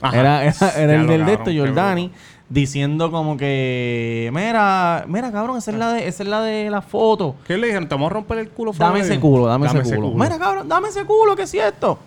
Ajá. 0.00 0.18
Era, 0.20 0.44
era, 0.44 0.94
el 0.96 1.06
del 1.06 1.24
de 1.24 1.32
esto, 1.34 1.50
qué 1.50 1.58
Jordani. 1.58 2.10
Diciendo 2.48 3.10
como 3.10 3.36
que, 3.38 4.30
mira, 4.32 5.06
mira 5.08 5.32
cabrón, 5.32 5.56
esa 5.56 5.70
es 5.70 5.78
la 5.78 5.92
de, 5.94 6.06
esa 6.06 6.22
es 6.22 6.28
la 6.28 6.42
de 6.42 6.68
la 6.70 6.82
foto. 6.82 7.36
¿Qué 7.46 7.56
le 7.56 7.68
dijeron? 7.68 7.88
Te 7.88 7.94
vamos 7.94 8.10
a 8.10 8.14
romper 8.14 8.38
el 8.38 8.50
culo. 8.50 8.72
Dame 8.72 9.00
ese 9.00 9.18
culo, 9.18 9.46
dame, 9.46 9.66
ese, 9.66 9.96
culo. 9.96 10.10
Mira, 10.10 10.38
cabrón, 10.38 10.68
dame 10.68 10.88
ese 10.88 11.04
culo, 11.04 11.34
¿qué 11.34 11.42
es 11.42 11.54
esto? 11.54 11.98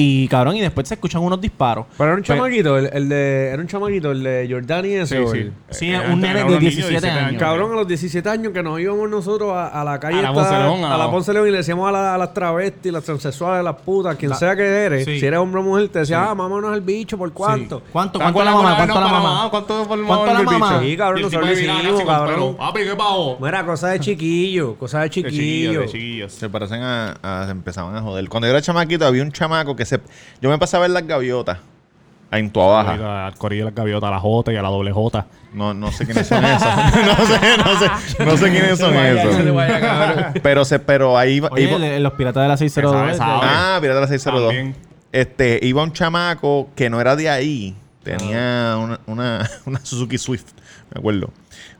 Y 0.00 0.28
cabrón, 0.28 0.56
y 0.56 0.60
después 0.60 0.88
se 0.88 0.94
escuchan 0.94 1.22
unos 1.22 1.40
disparos. 1.40 1.86
Pero 1.98 2.10
era 2.10 2.16
un 2.16 2.22
chamaquito, 2.22 2.78
el, 2.78 2.90
el 2.92 3.08
de, 3.08 3.48
era 3.48 3.60
un 3.60 3.68
chamaquito, 3.68 4.10
el 4.12 4.22
de 4.22 4.48
Jordani 4.50 4.92
ese. 4.94 5.26
Sí, 5.26 5.32
sí. 5.32 5.50
Sí, 5.70 5.90
Era- 5.90 6.12
un 6.12 6.20
nene 6.20 6.38
de 6.40 6.44
unos 6.44 6.60
niños 6.60 6.74
17 6.76 7.10
años. 7.10 7.38
Cabrón, 7.40 7.72
a 7.72 7.74
los 7.76 7.86
17 7.88 8.28
años 8.28 8.52
que 8.52 8.62
nos 8.62 8.80
íbamos 8.80 9.08
nosotros 9.10 9.52
a, 9.52 9.68
a 9.68 9.84
la 9.84 10.00
calle 10.00 10.18
A 10.18 10.22
la 10.22 10.28
esta- 10.30 10.40
Ponce 10.42 10.58
León, 10.58 10.84
a, 10.84 10.94
a- 10.94 10.98
la 10.98 11.10
Ponce 11.10 11.32
León 11.32 11.48
y 11.48 11.50
le 11.50 11.56
decíamos 11.58 11.88
a, 11.88 11.92
la- 11.92 12.14
a 12.14 12.18
las 12.18 12.32
travestis, 12.34 12.92
las 12.92 13.04
transexuales, 13.04 13.64
las 13.64 13.76
putas, 13.76 14.16
quien 14.16 14.34
sea 14.34 14.56
que 14.56 14.62
eres, 14.62 15.04
sí. 15.04 15.20
si 15.20 15.26
eres 15.26 15.38
hombre 15.38 15.60
o 15.60 15.64
mujer, 15.64 15.88
te 15.88 15.98
decía, 16.00 16.30
ah, 16.30 16.34
mámonos 16.34 16.74
el 16.74 16.80
bicho, 16.80 17.18
¿por 17.18 17.32
cuánto? 17.32 17.78
Sí. 17.80 17.84
¿Cuánto, 17.92 18.18
¿Te 18.18 18.22
cuánto 18.24 18.44
la 18.44 18.50
mamá? 18.52 18.76
¿Cuánto 18.76 18.94
la 18.94 19.00
no, 19.00 19.08
mamá? 19.22 19.48
¿Cuánto 19.50 19.84
por 19.86 19.98
el 19.98 20.04
¿Cuánto 20.06 20.26
la 20.32 20.42
mamá? 20.42 20.78
bicho? 20.78 20.80
Sí, 20.90 20.96
cabrón, 20.96 21.18
Y 21.20 21.22
nosotros 21.24 21.48
decimos, 21.50 21.82
con 21.92 22.06
cabrón. 22.06 22.56
Papi, 22.56 22.80
¿qué 22.84 22.96
pago? 22.96 23.38
Mira, 23.40 23.64
cosa 23.66 23.88
de 23.88 24.00
chiquillo, 24.00 24.74
cosa 24.76 25.00
de 25.00 25.10
chiquillo. 25.10 26.28
Se 26.28 26.48
parecen 26.48 26.82
a, 26.82 27.16
a- 27.22 27.44
se 27.44 27.50
empezaban 27.52 27.94
a 27.96 28.00
joder. 28.02 28.28
Cuando 28.28 28.46
yo 28.46 28.52
era 28.52 28.62
chamaquito 28.62 29.04
había 29.06 29.22
un 29.22 29.32
chamaco 29.32 29.76
que 29.76 29.84
se... 29.90 30.00
Yo 30.40 30.48
me 30.50 30.58
pasaba 30.58 30.84
a 30.84 30.88
ver 30.88 30.94
las 30.94 31.06
gaviotas. 31.06 31.58
En 32.32 32.48
tu 32.50 32.60
baja. 32.60 33.26
Al 33.26 33.34
corillo 33.36 33.64
de 33.64 33.70
la 33.72 33.74
gaviota, 33.76 34.06
a 34.06 34.10
la 34.12 34.20
J 34.20 34.52
y 34.52 34.56
a 34.56 34.62
la 34.62 34.68
doble 34.68 34.92
J. 34.92 35.26
No, 35.52 35.74
no 35.74 35.90
sé 35.90 36.04
quiénes 36.06 36.28
son 36.28 36.44
esos. 36.44 36.64
no 36.94 37.26
sé, 37.26 37.56
no 37.58 37.78
sé, 37.80 38.24
no 38.24 38.36
sé 38.36 38.50
quiénes 38.52 38.78
son 38.78 38.94
esos. 38.94 39.34
Pero 40.40 40.64
se, 40.64 40.78
pero 40.78 41.18
ahí 41.18 41.34
iba, 41.34 41.48
Oye, 41.50 41.64
iba- 41.64 41.76
el- 41.76 41.82
el- 41.84 42.02
los 42.04 42.12
piratas 42.12 42.42
de 42.44 42.48
la 42.48 42.56
602. 42.56 43.02
Esa- 43.10 43.14
esa- 43.14 43.76
Ah, 43.76 43.78
Pirata 43.80 43.96
de 43.96 44.00
la 44.02 44.06
602. 44.08 44.54
También. 44.54 44.76
Este, 45.12 45.58
iba 45.62 45.82
un 45.82 45.92
chamaco 45.92 46.68
que 46.76 46.88
no 46.88 47.00
era 47.00 47.16
de 47.16 47.28
ahí. 47.28 47.74
Tenía 48.04 48.76
una, 48.80 49.00
una, 49.06 49.50
una 49.66 49.80
Suzuki 49.84 50.16
Swift, 50.16 50.52
me 50.94 51.00
acuerdo. 51.00 51.30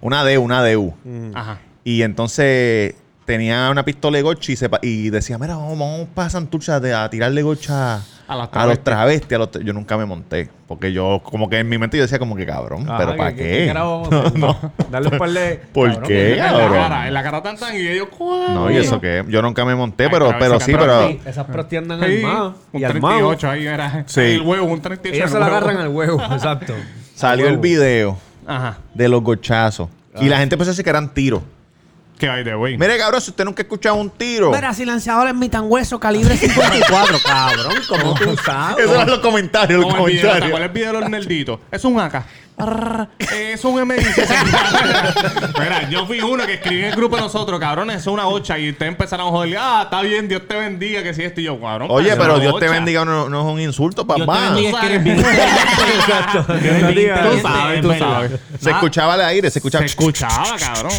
Una 0.01 0.25
DU, 0.25 0.43
una 0.43 0.69
DU. 0.69 0.93
Ajá. 1.35 1.59
Y 1.85 2.03
entonces 2.03 2.97
tenía 3.31 3.71
una 3.71 3.85
pistola 3.85 4.17
de 4.17 4.23
gocha 4.23 4.51
y, 4.51 4.57
se 4.57 4.69
pa- 4.69 4.81
y 4.83 5.09
decía, 5.11 5.39
mira, 5.39 5.57
vamos, 5.57 5.79
vamos 5.79 6.09
para 6.15 6.29
Santurcha 6.31 6.81
de- 6.81 6.93
a 6.95 7.09
tirarle 7.09 7.43
gocha 7.43 7.97
A 8.27 8.37
las 8.37 8.49
a 8.53 8.67
los 8.67 8.83
travestis. 8.83 9.33
a 9.33 9.39
los 9.39 9.51
tra-". 9.53 9.63
yo 9.63 9.73
nunca 9.73 9.97
me 9.97 10.05
monté. 10.05 10.49
Porque 10.67 10.93
yo, 10.93 11.21
como 11.25 11.49
que 11.49 11.59
en 11.61 11.69
mi 11.69 11.79
mente 11.79 11.97
yo 11.97 12.03
decía 12.03 12.19
como 12.19 12.35
que 12.35 12.45
cabrón, 12.47 12.89
Ajá, 12.89 12.99
pero 12.99 13.17
¿para 13.17 13.33
¿qué- 13.35 13.67
qué? 13.67 13.75
no, 13.75 14.57
Darle 14.91 15.09
un 15.13 15.19
par 15.19 15.31
de... 15.31 15.61
¿Por 15.73 15.89
cabrón, 15.91 16.09
qué, 16.09 16.33
En 16.33 16.39
la 16.39 16.69
cara, 16.71 17.07
en 17.09 17.15
la 17.15 17.23
cara 17.23 17.43
tan 17.43 17.57
tan 17.57 17.75
y 17.77 17.87
ellos, 17.87 18.09
¿cuál? 18.17 18.53
No, 18.55 18.71
y 18.71 18.77
eso 18.79 19.01
que 19.01 19.25
yo 19.29 19.41
nunca 19.43 19.65
me 19.65 19.75
monté, 19.77 20.05
Ay, 20.05 20.11
pero, 20.13 20.33
pero 20.39 20.59
sí, 20.59 20.73
pero... 20.73 21.09
sí. 21.09 21.21
Esas 21.25 21.47
prostis 21.47 21.79
andan 21.79 22.01
Sí, 22.01 22.17
armadas. 22.25 22.53
un 22.73 22.81
Y 22.81 22.85
armados. 22.85 23.39
38 23.39 23.51
ahí 23.51 23.67
era. 23.67 24.05
Sí. 24.07 24.21
El 24.21 24.43
huevo, 24.43 24.67
un 24.67 24.81
38 24.81 25.15
Ellos 25.17 25.27
el 25.27 25.33
se 25.33 25.39
la 25.41 25.47
agarran 25.47 25.77
al 25.77 25.89
huevo, 25.89 26.21
exacto. 26.33 26.75
Salió 27.15 27.47
el 27.49 27.59
video 27.59 28.19
Ajá. 28.47 28.79
de 28.95 29.09
los 29.09 29.23
gochazos. 29.23 29.89
Y 30.21 30.29
la 30.29 30.39
gente 30.39 30.57
pensó 30.59 30.83
que 30.83 30.91
eran 30.91 31.15
tiros. 31.15 31.43
¿Qué 32.21 32.29
hay 32.29 32.45
de 32.45 32.55
güey? 32.55 32.77
Mire, 32.77 32.99
cabrón, 32.99 33.21
si 33.21 33.31
usted 33.31 33.45
nunca 33.45 33.63
ha 33.63 33.65
escuchado 33.65 33.97
un 33.97 34.11
tiro. 34.11 34.51
Mira, 34.53 34.73
silenciador 34.75 35.27
en 35.29 35.39
mi 35.39 35.49
tan 35.49 35.65
hueso, 35.67 35.99
calibre 35.99 36.37
54. 36.37 37.19
cabrón, 37.25 37.73
¿cómo 37.89 38.15
tú 38.15 38.37
sabes? 38.45 38.85
Esos 38.85 38.95
eran 38.95 39.09
los 39.09 39.19
comentarios, 39.21 39.81
los 39.81 39.91
Como 39.93 40.07
el 40.07 40.13
video, 40.13 40.23
¿te 40.23 40.29
comentarios. 40.29 40.49
acuerdas 40.51 40.69
el 40.69 40.75
video 40.75 40.93
de 40.93 41.01
los 41.01 41.11
nerditos? 41.11 41.59
Es 41.73 41.85
un 41.85 41.99
AK. 41.99 42.25
Arr, 42.59 43.09
Es 43.33 43.65
un 43.65 43.77
M16. 43.89 44.29
Mira, 45.59 45.89
yo 45.89 46.07
fui 46.07 46.21
uno 46.21 46.45
que 46.45 46.55
escribí 46.55 46.81
en 46.83 46.89
el 46.91 46.95
grupo 46.95 47.17
de 47.17 47.23
nosotros, 47.23 47.59
cabrones, 47.59 47.97
eso 48.03 48.11
es 48.11 48.15
una 48.15 48.25
bocha. 48.27 48.59
Y 48.59 48.69
ustedes 48.69 48.93
empezaron 48.93 49.29
a 49.29 49.31
joder. 49.31 49.57
Ah, 49.59 49.81
está 49.85 50.03
bien, 50.03 50.29
Dios 50.29 50.43
te 50.47 50.57
bendiga, 50.57 51.03
que 51.03 51.15
si 51.15 51.23
esto 51.23 51.41
y 51.41 51.45
yo, 51.45 51.59
cabrón. 51.59 51.89
Oye, 51.91 52.15
pero 52.17 52.39
Dios 52.39 52.59
te 52.61 52.69
bendiga 52.69 53.03
no, 53.07 53.31
no 53.31 53.41
es 53.49 53.55
un 53.55 53.61
insulto, 53.63 54.05
Dios 54.05 54.19
te 54.19 54.27
papá. 54.27 54.41
bendiga, 54.51 54.71
es 54.73 54.77
que 54.77 54.87
eres 54.87 55.03
bien 55.05 55.21
Exacto. 55.97 56.53
Eres 56.53 56.63
bien 56.95 57.15
Tú 57.15 57.33
inteligente, 57.33 57.43
sabes, 57.43 57.77
es 57.77 57.81
tú 57.83 57.89
verdad. 57.89 58.09
sabes. 58.13 58.31
Se 58.61 58.71
escuchaba 58.73 59.15
al 59.15 59.21
aire, 59.23 59.51
se 59.51 59.59
escuchaba. 59.59 59.81
Se 59.81 59.87
escuchaba, 59.87 60.57
cabrón. 60.59 60.93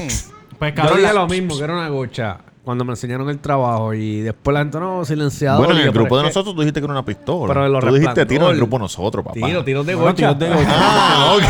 Pues 0.62 0.74
Yo 0.74 0.76
cabrón, 0.76 0.97
dije 1.00 1.12
la- 1.12 1.19
lo 1.21 1.28
mismo, 1.28 1.58
que 1.58 1.63
era 1.63 1.74
una 1.74 1.89
gocha. 1.89 2.38
Cuando 2.63 2.86
me 2.86 2.91
enseñaron 2.91 3.28
el 3.32 3.39
trabajo 3.39 3.95
y 3.95 4.19
después 4.21 4.54
la 4.54 4.60
gente 4.60 4.80
no 4.80 5.04
silenciado. 5.04 5.58
Bueno, 5.58 5.74
en 5.74 5.80
el 5.80 5.86
yo, 5.88 5.91
grupo 5.91 6.15
de 6.17 6.24
nosotros 6.26 6.54
tú 6.54 6.62
dijiste 6.62 6.80
que 6.80 6.84
era 6.86 6.93
una 6.93 7.04
pistola. 7.04 7.52
Pero 7.52 7.63
de 7.63 7.69
los 7.71 7.84
tú 7.84 7.91
dijiste 7.95 8.26
tiro 8.28 8.45
en 8.45 8.52
el 8.52 8.58
grupo 8.58 8.76
de 8.78 8.82
nosotros, 8.84 9.26
papá. 9.26 9.34
Tiro, 9.34 9.63
tiros 9.63 9.84
de 9.88 9.95
gocha. 9.95 10.13
tiros 10.13 10.38
de 10.38 10.50
gocha. 10.50 10.69
Ah, 10.71 11.36
ok. 11.36 11.43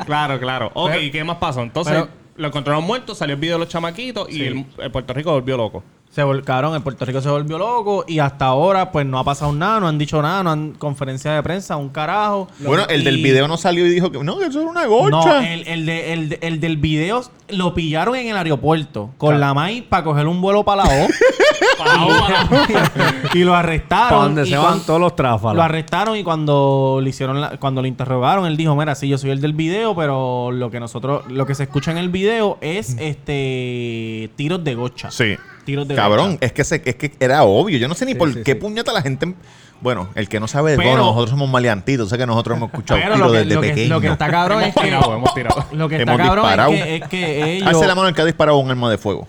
claro, 0.06 0.40
claro. 0.40 0.70
Ok, 0.74 0.90
¿y 1.02 1.10
qué 1.12 1.22
más 1.22 1.36
pasó? 1.36 1.62
Entonces, 1.62 1.94
pero- 1.94 2.08
lo 2.36 2.48
encontraron 2.48 2.82
muerto, 2.82 3.14
salió 3.14 3.34
el 3.34 3.40
video 3.40 3.54
de 3.56 3.60
los 3.60 3.68
chamaquitos 3.68 4.28
y 4.28 4.44
el, 4.44 4.66
el 4.78 4.90
Puerto 4.90 5.12
Rico 5.12 5.30
volvió 5.30 5.56
loco. 5.56 5.84
Se 6.10 6.24
vol- 6.24 6.42
cabrón, 6.42 6.74
en 6.74 6.82
Puerto 6.82 7.04
Rico 7.04 7.20
se 7.20 7.28
volvió 7.28 7.56
loco 7.56 8.04
y 8.08 8.18
hasta 8.18 8.46
ahora 8.46 8.90
pues 8.90 9.06
no 9.06 9.16
ha 9.20 9.22
pasado 9.24 9.52
nada, 9.52 9.78
no 9.78 9.86
han 9.86 9.96
dicho 9.96 10.20
nada, 10.20 10.42
no 10.42 10.50
han 10.50 10.72
conferencia 10.72 11.30
de 11.32 11.42
prensa, 11.42 11.76
un 11.76 11.88
carajo. 11.88 12.48
bueno, 12.58 12.84
el 12.88 13.04
del 13.04 13.18
video 13.18 13.46
no 13.46 13.56
salió 13.56 13.86
y 13.86 13.90
dijo 13.90 14.10
que 14.10 14.18
no, 14.24 14.36
que 14.38 14.46
eso 14.46 14.60
era 14.60 14.70
una 14.70 14.84
No, 14.86 14.90
gocha. 14.90 15.52
el, 15.52 15.68
el, 15.68 15.86
de- 15.86 16.12
el, 16.12 16.38
el 16.40 16.58
del 16.58 16.78
video 16.78 17.22
lo 17.50 17.74
pillaron 17.74 18.16
en 18.16 18.26
el 18.28 18.36
aeropuerto 18.36 19.10
con 19.18 19.38
la 19.38 19.54
MAI 19.54 19.82
para 19.82 20.02
coger 20.02 20.26
un 20.26 20.40
vuelo 20.40 20.64
para 20.64 20.82
la 20.84 20.90
O. 21.04 21.08
y 23.34 23.44
lo 23.44 23.54
arrestaron. 23.54 24.08
Para 24.08 24.22
donde 24.22 24.46
se 24.46 24.56
van 24.56 24.80
todos 24.80 25.00
los 25.00 25.14
tráfalos. 25.16 25.56
Lo 25.56 25.62
arrestaron 25.62 26.16
y 26.16 26.24
cuando 26.24 26.98
le 27.02 27.10
hicieron 27.10 27.40
la- 27.40 27.56
cuando 27.58 27.82
lo 27.82 27.86
interrogaron, 27.88 28.46
él 28.46 28.56
dijo, 28.56 28.74
mira, 28.74 28.94
sí, 28.96 29.08
yo 29.08 29.16
soy 29.16 29.30
el 29.30 29.40
del 29.40 29.52
video, 29.52 29.94
pero 29.94 30.50
lo 30.50 30.70
que 30.72 30.80
nosotros, 30.80 31.22
lo 31.30 31.46
que 31.46 31.54
se 31.54 31.62
escucha 31.64 31.90
en 31.92 31.98
el 31.98 32.08
video 32.08 32.58
es 32.60 32.96
este 32.98 34.30
tiros 34.36 34.62
de 34.64 34.74
gocha. 34.74 35.10
Sí. 35.10 35.36
Tiros 35.64 35.86
de 35.88 35.94
Cabrón, 35.94 36.38
es 36.40 36.52
que, 36.52 36.64
se- 36.64 36.82
es 36.84 36.94
que 36.96 37.12
era 37.20 37.42
obvio. 37.44 37.78
Yo 37.78 37.88
no 37.88 37.94
sé 37.94 38.04
ni 38.06 38.12
Sí, 38.12 38.18
por 38.18 38.32
sí, 38.32 38.42
qué 38.44 38.52
sí. 38.52 38.58
puñeta 38.58 38.92
la 38.92 39.02
gente. 39.02 39.34
Bueno, 39.80 40.08
el 40.14 40.28
que 40.28 40.40
no 40.40 40.48
sabe 40.48 40.72
de 40.72 40.76
Pero- 40.76 40.90
bueno, 40.90 41.04
nosotros 41.06 41.30
somos 41.30 41.48
maleantitos. 41.48 42.08
Sé 42.10 42.18
que 42.18 42.26
nosotros 42.26 42.56
hemos 42.56 42.68
escuchado 42.70 43.00
Pero 43.00 43.14
tiros 43.14 43.26
lo 43.28 43.32
que, 43.32 43.38
desde 43.38 43.54
lo, 43.54 43.60
que, 43.62 43.86
lo 43.88 44.00
que 44.00 44.06
está 44.08 44.28
cabrón 44.30 44.58
es 44.62 44.64
hemos 44.64 44.74
que 44.74 44.82
tirado, 44.82 45.14
hemos 45.14 45.34
tirado. 45.34 45.66
lo 45.72 45.88
que 45.88 45.96
está 45.96 46.12
Hemos 46.12 46.26
cabrón 46.26 46.44
disparado. 46.44 46.72
es 46.72 46.82
que, 46.82 46.96
es 46.96 47.08
que 47.08 47.52
ellos 47.56 47.68
Alce 47.68 47.86
la 47.86 47.94
mano 47.94 48.08
el 48.08 48.14
que 48.14 48.22
ha 48.22 48.24
disparado 48.26 48.58
un 48.58 48.70
arma 48.70 48.90
de 48.90 48.98
fuego. 48.98 49.26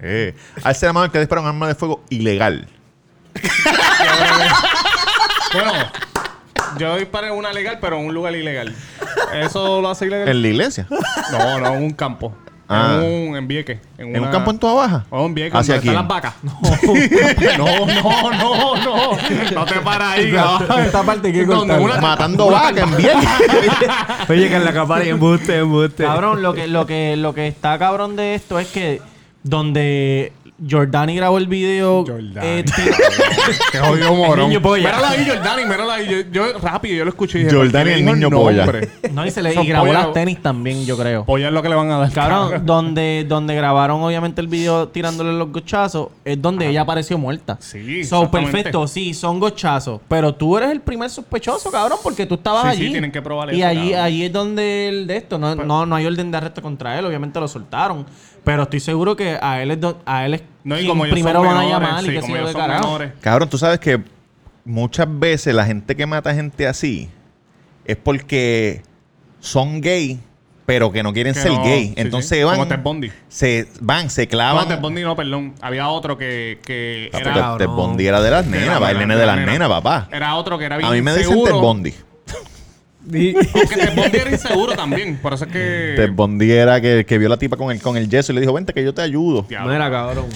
Eh. 0.00 0.34
Alce 0.64 0.86
la 0.86 0.92
mano 0.92 1.06
el 1.06 1.10
que 1.10 1.18
ha 1.18 1.20
disparado 1.20 1.46
un 1.48 1.54
arma 1.54 1.68
de 1.68 1.74
fuego 1.74 2.02
ilegal. 2.08 2.68
Bueno, 5.52 5.72
Yo 6.78 6.96
disparé 6.96 7.30
una 7.30 7.52
legal, 7.52 7.78
pero 7.80 7.98
en 7.98 8.06
un 8.06 8.14
lugar 8.14 8.34
ilegal. 8.34 8.74
¿Eso 9.34 9.80
lo 9.80 9.88
hace 9.88 10.06
ilegal? 10.06 10.28
En 10.28 10.42
la 10.42 10.48
iglesia. 10.48 10.86
No, 11.32 11.58
no, 11.58 11.74
en 11.74 11.82
un 11.82 11.90
campo. 11.92 12.34
Ah. 12.70 13.00
En 13.02 13.28
un 13.30 13.36
en 13.36 13.48
Vieques. 13.48 13.78
En, 13.96 14.08
En 14.08 14.16
un 14.16 14.22
una- 14.22 14.30
campo 14.30 14.50
en 14.50 14.58
toda 14.58 14.74
baja. 14.74 15.06
O 15.10 15.24
en 15.26 15.34
Vieques, 15.34 15.54
¿Hacia 15.58 15.76
donde 15.76 15.88
están 15.90 16.06
las 16.06 16.08
vacas. 16.08 16.34
No, 17.58 17.86
no, 17.86 18.30
no, 18.32 18.76
no. 18.76 19.18
No 19.54 19.64
te 19.64 19.74
paras 19.80 20.12
ahí, 20.18 20.32
cabrón. 20.32 20.80
Esta 20.80 21.02
parte 21.02 21.32
que 21.32 21.46
cortarla. 21.46 21.82
una- 21.84 22.00
Matando 22.00 22.50
vacas 22.50 22.76
en 22.90 22.96
Vieques. 22.96 23.28
Oye, 24.28 24.48
que 24.48 24.56
en 24.56 24.64
la 24.64 24.72
capa 24.72 25.02
y 25.04 25.08
embuste, 25.08 25.58
embuste. 25.58 26.04
Cabrón, 26.04 26.42
lo 26.42 26.52
que, 26.54 26.66
lo 26.68 26.86
que, 26.86 27.16
lo 27.16 27.32
que 27.34 27.46
está 27.48 27.78
cabrón 27.78 28.16
de 28.16 28.34
esto 28.34 28.58
es 28.58 28.68
que 28.68 29.00
donde 29.42 30.32
Jordani 30.68 31.14
grabó 31.16 31.38
el 31.38 31.46
video. 31.46 32.04
Jordani. 32.04 32.30
eh, 32.42 32.64
Qué 33.72 33.78
jodido 33.78 34.14
morón. 34.14 34.48
niño 34.48 34.60
polla. 34.62 34.84
Míralo 34.88 35.06
ahí, 35.06 35.26
Jordani, 35.26 35.64
míralo 35.64 35.90
ahí. 35.90 36.06
Yo, 36.08 36.16
yo 36.32 36.58
rápido, 36.58 36.96
yo 36.96 37.04
lo 37.04 37.10
escuché 37.10 37.38
y 37.40 37.44
dije, 37.44 37.56
Jordani, 37.56 37.72
¿por 37.72 37.84
qué 37.84 37.94
el 37.94 38.04
niño 38.04 38.30
polla. 38.30 38.66
no, 39.12 39.26
y, 39.26 39.30
se 39.30 39.42
le, 39.42 39.54
y 39.54 39.66
grabó 39.66 39.86
polla- 39.86 39.92
las 40.04 40.12
tenis 40.12 40.42
también, 40.42 40.84
yo 40.84 40.96
creo. 40.96 41.24
Polla 41.24 41.48
es 41.48 41.52
lo 41.52 41.62
que 41.62 41.68
le 41.68 41.74
van 41.74 41.90
a 41.90 41.98
dar. 41.98 42.12
Cabrón, 42.12 42.62
donde, 42.66 43.24
donde 43.28 43.54
grabaron 43.54 44.02
obviamente 44.02 44.40
el 44.40 44.48
video 44.48 44.88
tirándole 44.88 45.32
los 45.32 45.50
gochazos, 45.52 46.08
es 46.24 46.40
donde 46.40 46.68
ella 46.68 46.82
apareció 46.82 47.18
muerta. 47.18 47.56
Sí, 47.60 48.04
So, 48.04 48.30
perfecto, 48.30 48.86
sí, 48.88 49.14
son 49.14 49.38
gochazos. 49.40 50.00
Pero 50.08 50.34
tú 50.34 50.56
eres 50.58 50.70
el 50.70 50.80
primer 50.80 51.08
sospechoso, 51.10 51.70
cabrón, 51.70 51.98
porque 52.02 52.26
tú 52.26 52.34
estabas 52.34 52.62
Sí, 52.64 52.68
allí. 52.70 52.86
sí, 52.86 52.90
tienen 52.92 53.12
que 53.12 53.22
probar 53.22 53.52
Y 53.54 53.60
eso, 53.60 53.68
allí, 53.68 53.90
cabrón. 53.90 54.00
allí 54.04 54.24
es 54.24 54.32
donde 54.32 54.88
el 54.88 55.06
de 55.06 55.16
esto, 55.16 55.38
no, 55.38 55.54
no, 55.54 55.86
no 55.86 55.94
hay 55.96 56.06
orden 56.06 56.30
de 56.30 56.36
arresto 56.36 56.60
contra 56.62 56.98
él, 56.98 57.04
obviamente 57.06 57.38
lo 57.40 57.46
soltaron. 57.48 58.04
Pero 58.48 58.62
estoy 58.62 58.80
seguro 58.80 59.14
que 59.14 59.38
a 59.42 59.60
él 59.62 59.72
es, 59.72 59.80
do- 59.80 60.00
a 60.06 60.24
él 60.24 60.34
es 60.34 60.42
No, 60.64 60.80
y 60.80 60.86
como 60.86 61.04
primero 61.04 61.42
van 61.42 61.56
a 61.58 61.64
llamar 61.68 62.00
sí, 62.02 62.08
y 62.10 62.14
yo 62.14 62.20
ellos 62.20 62.46
de 62.46 62.52
son 62.52 62.60
carajo. 62.62 62.84
menores. 62.86 63.12
Cabrón, 63.20 63.48
tú 63.50 63.58
sabes 63.58 63.78
que 63.78 64.00
muchas 64.64 65.06
veces 65.10 65.54
la 65.54 65.66
gente 65.66 65.94
que 65.94 66.06
mata 66.06 66.34
gente 66.34 66.66
así 66.66 67.10
es 67.84 67.96
porque 67.96 68.80
son 69.38 69.82
gay, 69.82 70.18
pero 70.64 70.90
que 70.90 71.02
no 71.02 71.12
quieren 71.12 71.34
Que 71.34 71.40
ser 71.40 71.52
no, 71.52 71.62
gay. 71.62 71.88
sí, 71.88 71.94
Entonces 71.98 72.38
sí. 72.38 72.42
van. 72.44 72.54
Como 72.56 72.68
Ted 72.68 72.80
Bundy. 72.82 73.12
Se 73.28 73.68
van, 73.80 74.08
se 74.08 74.24
No, 74.24 74.28
clavan. 74.30 74.66
Ted 74.68 74.78
Bundy 74.80 75.02
no, 75.02 75.14
perdón. 75.14 75.54
Había 75.60 75.88
otro 75.90 76.16
que, 76.16 76.58
que 76.64 77.10
Ah, 77.12 77.18
era... 77.18 77.56
Ted 77.58 77.68
Bundy 77.68 78.06
era 78.06 78.22
de 78.22 78.30
las 78.30 78.44
que 78.44 78.50
nenas, 78.52 78.66
era 78.68 78.78
va 78.78 78.90
el 78.92 78.98
nene 78.98 79.16
de 79.16 79.26
las 79.26 79.36
nenas, 79.38 79.68
papá. 79.68 80.08
Era 80.10 80.34
otro 80.36 80.58
que 80.58 80.64
era 80.64 80.78
bien 80.78 80.88
A 80.88 80.92
mí 80.94 81.02
me 81.02 81.12
dicen 81.12 81.26
inseguro. 81.36 81.52
Ted 81.52 81.60
Bundy. 81.60 81.94
Porque 83.52 83.76
Ted 83.76 83.94
Bundy 83.96 84.18
era 84.18 84.30
inseguro 84.30 84.74
también. 84.74 85.16
Por 85.18 85.32
eso 85.34 85.44
es 85.46 85.52
que... 85.52 85.94
Ted 85.96 86.12
Bundy 86.12 86.50
era 86.52 86.80
que, 86.80 87.04
que 87.06 87.18
vio 87.18 87.28
la 87.28 87.36
tipa 87.36 87.56
con 87.56 87.70
el, 87.70 87.80
con 87.80 87.96
el 87.96 88.08
yeso 88.08 88.32
y 88.32 88.34
le 88.34 88.40
dijo, 88.42 88.52
vente 88.52 88.72
que 88.72 88.84
yo 88.84 88.92
te 88.94 89.02
ayudo. 89.02 89.46
Diablo. 89.48 89.72
Mira, 89.72 89.90
cabrón. 89.90 90.26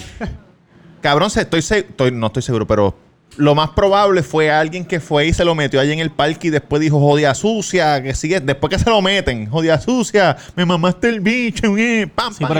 Cabrón, 1.01 1.29
estoy, 1.35 1.59
estoy- 1.59 2.11
no 2.11 2.27
estoy 2.27 2.41
seguro, 2.43 2.65
pero 2.65 2.97
lo 3.37 3.55
más 3.55 3.71
probable 3.71 4.23
fue 4.23 4.49
alguien 4.51 4.85
que 4.85 4.99
fue 4.99 5.27
y 5.27 5.33
se 5.33 5.43
lo 5.43 5.53
metió 5.55 5.79
allí 5.79 5.91
en 5.91 5.99
el 5.99 6.11
parque 6.11 6.47
y 6.47 6.49
después 6.51 6.81
dijo, 6.81 6.99
jodia 6.99 7.33
sucia, 7.33 8.01
que 8.01 8.13
sigue, 8.13 8.39
después 8.39 8.71
que 8.71 8.79
se 8.81 8.89
lo 8.89 9.01
meten, 9.01 9.49
jodia 9.49 9.79
sucia, 9.79 10.37
me 10.55 10.65
mamaste 10.65 11.09
el 11.09 11.19
bicho, 11.19 11.75
eh, 11.77 12.07
pam, 12.13 12.33
Sí, 12.33 12.43
pam, 12.43 12.53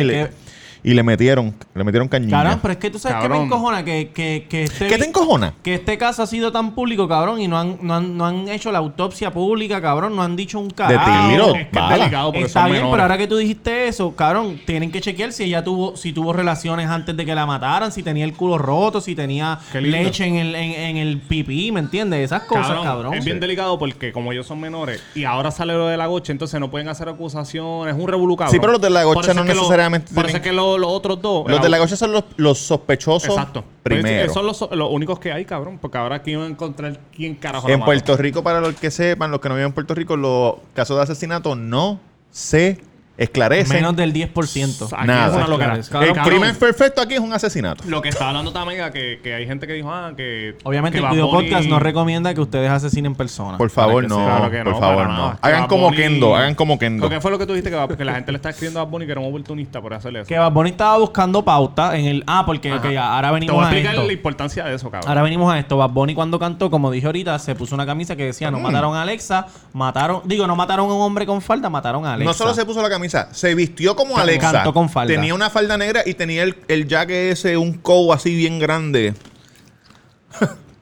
y, 0.84 0.94
le, 0.94 1.04
metieron, 1.04 1.54
le 1.74 1.84
metieron 1.84 2.08
cañilla. 2.08 2.38
Cabrón, 2.38 2.60
pero 2.62 2.72
es 2.74 2.78
que 2.78 2.90
tú 2.90 3.00
sabes 3.00 3.18
que 3.24 3.30
me 3.30 3.42
encojona 3.44 3.84
que, 3.84 4.12
que, 4.14 4.46
que 4.50 4.64
este 4.64 4.88
¿Qué 4.88 4.98
te 4.98 5.06
encojona? 5.06 5.54
que 5.64 5.76
este 5.76 5.98
caso 5.98 6.24
ha 6.24 6.28
sido 6.28 6.52
tan 6.52 6.76
público, 6.76 7.08
cabrón, 7.08 7.40
y 7.42 7.48
no 7.48 7.58
han, 7.58 7.78
no 7.82 7.96
han, 7.96 8.18
no 8.18 8.26
han 8.26 8.48
hecho 8.50 8.72
la 8.72 8.80
autopsia 8.80 9.32
pública, 9.32 9.82
cabrón, 9.82 10.16
no 10.16 10.22
han 10.24 10.36
dicho 10.36 10.60
un 10.60 10.68
De 10.70 10.74
carajo. 10.76 11.30
tiro, 11.30 11.46
Es 11.48 11.54
que 11.54 11.62
es 11.62 11.72
bala. 11.72 11.98
delicado 11.98 12.32
porque 12.32 12.46
Está 12.48 12.62
son 12.62 12.70
bien, 12.72 12.76
menores. 12.84 12.92
pero 12.94 13.04
ahora 13.04 13.18
que 13.18 13.28
tú 13.28 13.38
dijiste 13.38 13.88
eso, 13.88 14.16
cabrón, 14.16 14.60
tienen 14.66 14.92
que 14.92 15.02
chequear 15.02 15.32
si 15.32 15.44
ella 15.46 15.64
tuvo, 15.64 15.96
si 15.96 16.14
tuvo 16.14 16.34
relaciones 16.34 16.88
antes 16.90 17.16
de 17.16 17.26
que 17.26 17.34
la 17.36 17.46
mataran, 17.46 17.92
si 17.92 18.04
tenía 18.04 18.26
el 18.26 18.34
culo 18.34 18.58
roto, 18.58 19.00
si 19.02 19.16
tenía 19.16 19.60
leche 19.74 20.26
en 20.26 20.36
el, 20.36 20.56
en, 20.56 20.72
en 20.72 20.98
el 20.98 21.20
pipí, 21.20 21.72
¿me 21.72 21.80
entiendes? 21.80 22.20
Esas 22.26 22.44
cosas, 22.44 22.80
cabrón. 22.84 23.14
Es 23.14 23.24
bien 23.26 23.40
delicado 23.40 23.80
porque 23.80 24.12
como 24.12 24.32
ellos 24.32 24.46
son 24.48 24.60
menores 24.60 25.02
y 25.16 25.24
ahora 25.24 25.52
sale 25.52 25.74
lo 25.74 25.88
de 25.88 25.98
la 25.98 26.08
gocha, 26.08 26.32
entonces 26.32 26.60
no 26.60 26.70
pueden 26.70 26.88
hacer 26.90 27.08
acusaciones. 27.10 27.96
Es 27.96 28.02
un 28.02 28.08
revolú, 28.08 28.36
cabrón. 28.36 28.52
Sí, 28.54 28.60
pero 28.60 28.74
los 28.74 28.82
de 28.82 28.90
la 28.90 29.04
gocha 29.04 29.34
no 29.34 29.44
lo- 29.44 29.54
necesariamente 29.54 30.14
tienen- 30.14 30.36
es 30.36 30.42
que 30.42 30.52
lo- 30.52 30.73
los 30.78 30.92
otros 30.92 31.22
dos... 31.22 31.50
Los 31.50 31.62
de 31.62 31.70
la 31.70 31.78
gocha 31.80 31.96
son 31.96 32.12
los, 32.12 32.24
los 32.38 32.58
sospechosos 32.58 33.30
Exacto. 33.30 33.64
Pues, 33.84 34.00
primero. 34.02 34.34
son 34.34 34.46
los, 34.46 34.60
los 34.72 34.90
únicos 34.92 35.20
que 35.20 35.32
hay, 35.32 35.46
cabrón. 35.46 35.78
Porque 35.80 35.98
ahora 35.98 36.18
aquí 36.18 36.36
van 36.36 36.46
a 36.46 36.50
encontrar 36.50 37.00
quién 37.16 37.36
carajo 37.36 37.70
En. 37.70 37.82
Puerto 37.82 38.16
Rico, 38.18 38.44
para 38.44 38.62
los 38.62 38.76
que 38.76 38.92
sepan, 38.92 39.32
los 39.32 39.40
que 39.40 39.50
no 39.50 39.56
viven 39.56 39.68
en 39.68 39.74
Puerto 39.74 39.94
Rico, 39.94 40.16
los 40.16 40.56
casos 40.74 40.98
de 40.98 41.04
asesinato 41.04 41.56
no 41.56 42.00
se 42.32 42.82
esclarecen. 43.18 43.78
Menos 43.78 43.96
del 43.96 44.14
10%. 44.14 44.90
Aquí 44.92 45.08
Nada. 45.08 45.42
es 45.42 45.90
una 45.90 46.04
el 46.06 46.14
crimen 46.22 46.56
perfecto 46.56 47.02
aquí 47.02 47.14
es 47.16 47.20
un 47.20 47.34
asesinato. 47.34 47.84
Lo 47.88 48.02
que 48.02 48.10
estaba 48.10 48.30
hablando 48.30 48.52
Tamega, 48.52 48.92
que, 48.92 49.20
que 49.24 49.34
hay 49.34 49.46
gente 49.46 49.68
que 49.68 49.74
dijo, 49.74 49.92
ah, 49.92 50.14
que... 50.16 50.58
Obviamente 50.64 50.96
que 50.96 51.00
el 51.00 51.04
Bad 51.04 51.12
video 51.12 51.28
Bunny- 51.28 51.50
podcast 51.50 51.70
no 51.70 51.80
recomienda 51.80 52.34
que 52.34 52.42
ustedes 52.42 52.70
asesinen 52.70 53.16
personas. 53.16 53.58
Por 53.58 53.70
favor, 53.70 54.04
que 54.04 54.10
no. 54.10 54.16
sí, 54.18 54.24
claro 54.24 54.52
que 54.52 54.64
por 54.64 54.74
no, 54.74 54.80
favor, 54.80 54.96
para 55.04 55.08
no. 55.10 55.18
nada. 55.18 55.40
Hagan 55.42 55.62
Bad 55.62 55.70
como 55.70 55.88
Bunny- 55.90 55.98
Kendo, 55.98 56.36
hagan 56.36 56.56
como 56.56 56.80
Kendo. 56.80 57.10
¿Qué 57.10 57.22
fue 57.22 57.32
lo 57.32 57.38
que 57.38 57.46
tú 57.46 57.54
dijiste? 57.54 57.72
Que, 57.72 57.98
que 57.98 58.06
la 58.06 58.16
gente 58.16 58.32
le 58.32 58.38
está 58.38 58.50
escribiendo 58.50 58.80
a 58.80 58.84
Bad 58.86 58.92
Bunny 58.92 59.06
que 59.06 59.12
era 59.12 59.22
un 59.22 59.28
oportunista 59.28 59.82
por 59.82 59.94
hacerle 59.94 60.22
eso. 60.22 60.28
Que 60.28 60.38
Bad 60.38 60.52
Bunny 60.52 60.70
estaba 60.72 60.98
buscando 60.98 61.44
pauta 61.46 61.98
en 61.98 62.06
el... 62.06 62.24
Ah, 62.28 62.44
porque 62.46 62.74
ok, 62.74 62.86
ahora 63.00 63.30
Te 63.30 63.34
venimos 63.36 63.56
voy 63.56 63.64
a 63.64 63.68
a 63.68 63.72
explicar 63.72 63.94
esto. 63.96 64.08
la 64.08 64.14
importancia 64.14 64.64
de 64.66 64.76
eso, 64.76 64.90
cabrón. 64.90 65.10
Ahora 65.10 65.22
venimos 65.22 65.54
a 65.54 65.60
esto. 65.60 65.78
Bad 65.78 65.90
Bunny 65.92 66.16
cuando 66.16 66.40
cantó, 66.40 66.70
como 66.72 66.90
dije 66.92 67.06
ahorita, 67.06 67.38
se 67.40 67.56
puso 67.56 67.76
una 67.76 67.86
camisa 67.86 68.16
que 68.16 68.26
decía 68.26 68.50
no 68.52 68.60
mataron 68.60 68.96
a 68.96 69.02
Alexa, 69.04 69.48
mataron... 69.74 70.22
Digo, 70.26 70.48
no 70.48 70.56
mataron 70.56 70.90
a 70.90 70.94
un 70.94 71.02
hombre 71.02 71.26
con 71.26 71.42
falda, 71.42 71.70
mataron 71.70 72.06
a 72.06 72.14
Alexa. 72.14 72.30
No 72.30 72.34
solo 72.34 72.54
se 72.54 72.66
puso 72.66 72.82
la 72.82 72.90
camisa, 73.04 73.34
se 73.34 73.54
vistió 73.56 73.96
como 73.96 74.18
Alexa. 74.18 74.52
Cantó 74.52 74.74
con 74.74 74.90
falda. 74.90 75.14
Tenía 75.14 75.36
una 75.36 75.50
falda 75.50 75.78
negra 75.78 76.04
y 76.06 76.14
tenía 76.14 76.44
el, 76.44 76.56
el 76.68 76.88
jacket 76.88 77.34
ese, 77.34 77.58
un 77.58 77.74
coat 77.74 78.18
así 78.18 78.36
bien 78.36 78.60
grande. 78.60 79.14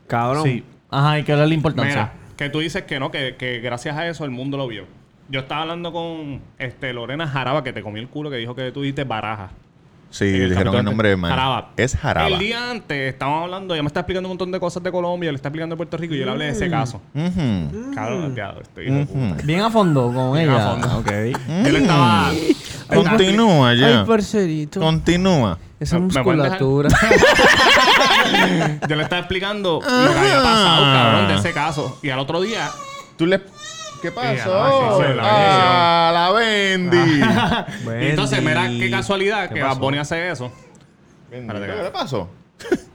Cabrón. 0.08 0.44
Sí. 0.44 0.64
Ajá, 0.90 1.20
y 1.20 1.24
que 1.24 1.32
era 1.32 1.46
la 1.46 1.54
importancia. 1.54 2.12
Mira, 2.14 2.14
que 2.38 2.50
tú 2.50 2.60
dices 2.60 2.84
que 2.84 3.00
no, 3.00 3.12
que, 3.12 3.36
que 3.38 3.60
gracias 3.60 3.98
a 3.98 4.08
eso 4.08 4.24
el 4.26 4.32
mundo 4.32 4.58
lo 4.58 4.68
vio. 4.68 4.86
Yo 5.30 5.40
estaba 5.40 5.62
hablando 5.62 5.92
con 5.92 6.42
este 6.60 6.94
Lorena 6.94 7.28
Jaraba, 7.28 7.64
que 7.64 7.74
te 7.74 7.82
comió 7.82 8.02
el 8.02 8.10
culo, 8.10 8.30
que 8.30 8.36
dijo 8.38 8.54
que 8.54 8.72
tú 8.72 8.82
dijiste 8.82 9.06
baraja. 9.06 9.52
Sí, 10.12 10.26
dijeron 10.26 10.76
el 10.76 10.84
nombre 10.86 11.10
de 11.10 11.16
man. 11.18 11.32
Jaraba. 11.32 11.70
Es 11.78 11.96
Jaraba. 11.96 12.28
El 12.28 12.38
día 12.38 12.70
antes 12.72 13.14
estábamos 13.14 13.44
hablando, 13.46 13.74
ella 13.74 13.82
me 13.82 13.88
está 13.88 14.02
explicando 14.02 14.28
un 14.28 14.32
montón 14.32 14.52
de 14.52 14.60
cosas 14.60 14.84
de 14.84 14.92
Colombia, 14.92 15.32
le 15.32 15.38
está 15.38 15.48
explicando 15.48 15.74
de 15.74 15.78
Puerto 15.78 15.98
Rico 15.98 16.14
y 16.14 16.20
yo 16.20 16.26
le 16.26 16.32
hablé 16.32 16.46
de 16.46 16.52
ese 16.52 16.70
caso. 16.70 17.02
Ujú. 17.16 17.94
Cabrón, 17.96 18.36
ya, 18.36 18.54
estoy 18.62 18.88
hijo 18.88 18.96
de 18.96 19.06
puta. 19.06 19.44
Bien 19.44 19.62
a 19.62 19.70
fondo 19.72 20.12
con 20.14 20.34
Bien 20.34 20.50
ella. 20.50 20.68
a 20.68 20.72
fondo. 20.72 20.98
Ok. 21.00 21.12
Le 21.12 21.78
estaba. 21.80 22.32
Continúa 22.94 23.74
ya. 23.74 23.88
Ay, 24.02 24.06
parcerito. 24.06 24.80
Continúa. 24.82 25.58
Esa 25.80 25.98
¿Me- 25.98 26.08
me 26.08 26.24
pueden 26.24 26.40
musculatura. 26.42 26.90
Yo 28.88 28.96
le 28.96 29.04
estaba 29.04 29.20
explicando 29.22 29.80
lo 29.82 30.14
que 30.14 30.20
había 30.20 30.38
pasado, 30.44 30.84
cabrón, 30.94 31.28
de 31.30 31.36
ese 31.36 31.54
caso. 31.54 31.98
Y 32.04 32.10
al 32.10 32.20
otro 32.20 32.42
día, 32.42 32.70
Tú 33.18 33.26
le... 33.28 33.40
¿Qué 34.02 34.10
la 34.10 34.16
pasó? 34.16 34.98
bendición, 34.98 35.18
la 35.18 35.24
ah, 35.26 36.12
la 36.12 36.32
Bendy. 36.32 36.98
y 38.02 38.10
entonces, 38.10 38.42
mira 38.42 38.68
qué 38.68 38.90
casualidad 38.90 39.48
¿Qué 39.50 39.56
que 39.56 39.62
Bad 39.62 39.70
pasó? 39.70 39.82
Bunny 39.82 39.98
hace 40.00 40.30
eso. 40.30 40.52
Bendy, 41.30 41.54
¿Qué 41.54 41.84
le 41.84 41.92
pasó? 41.92 42.30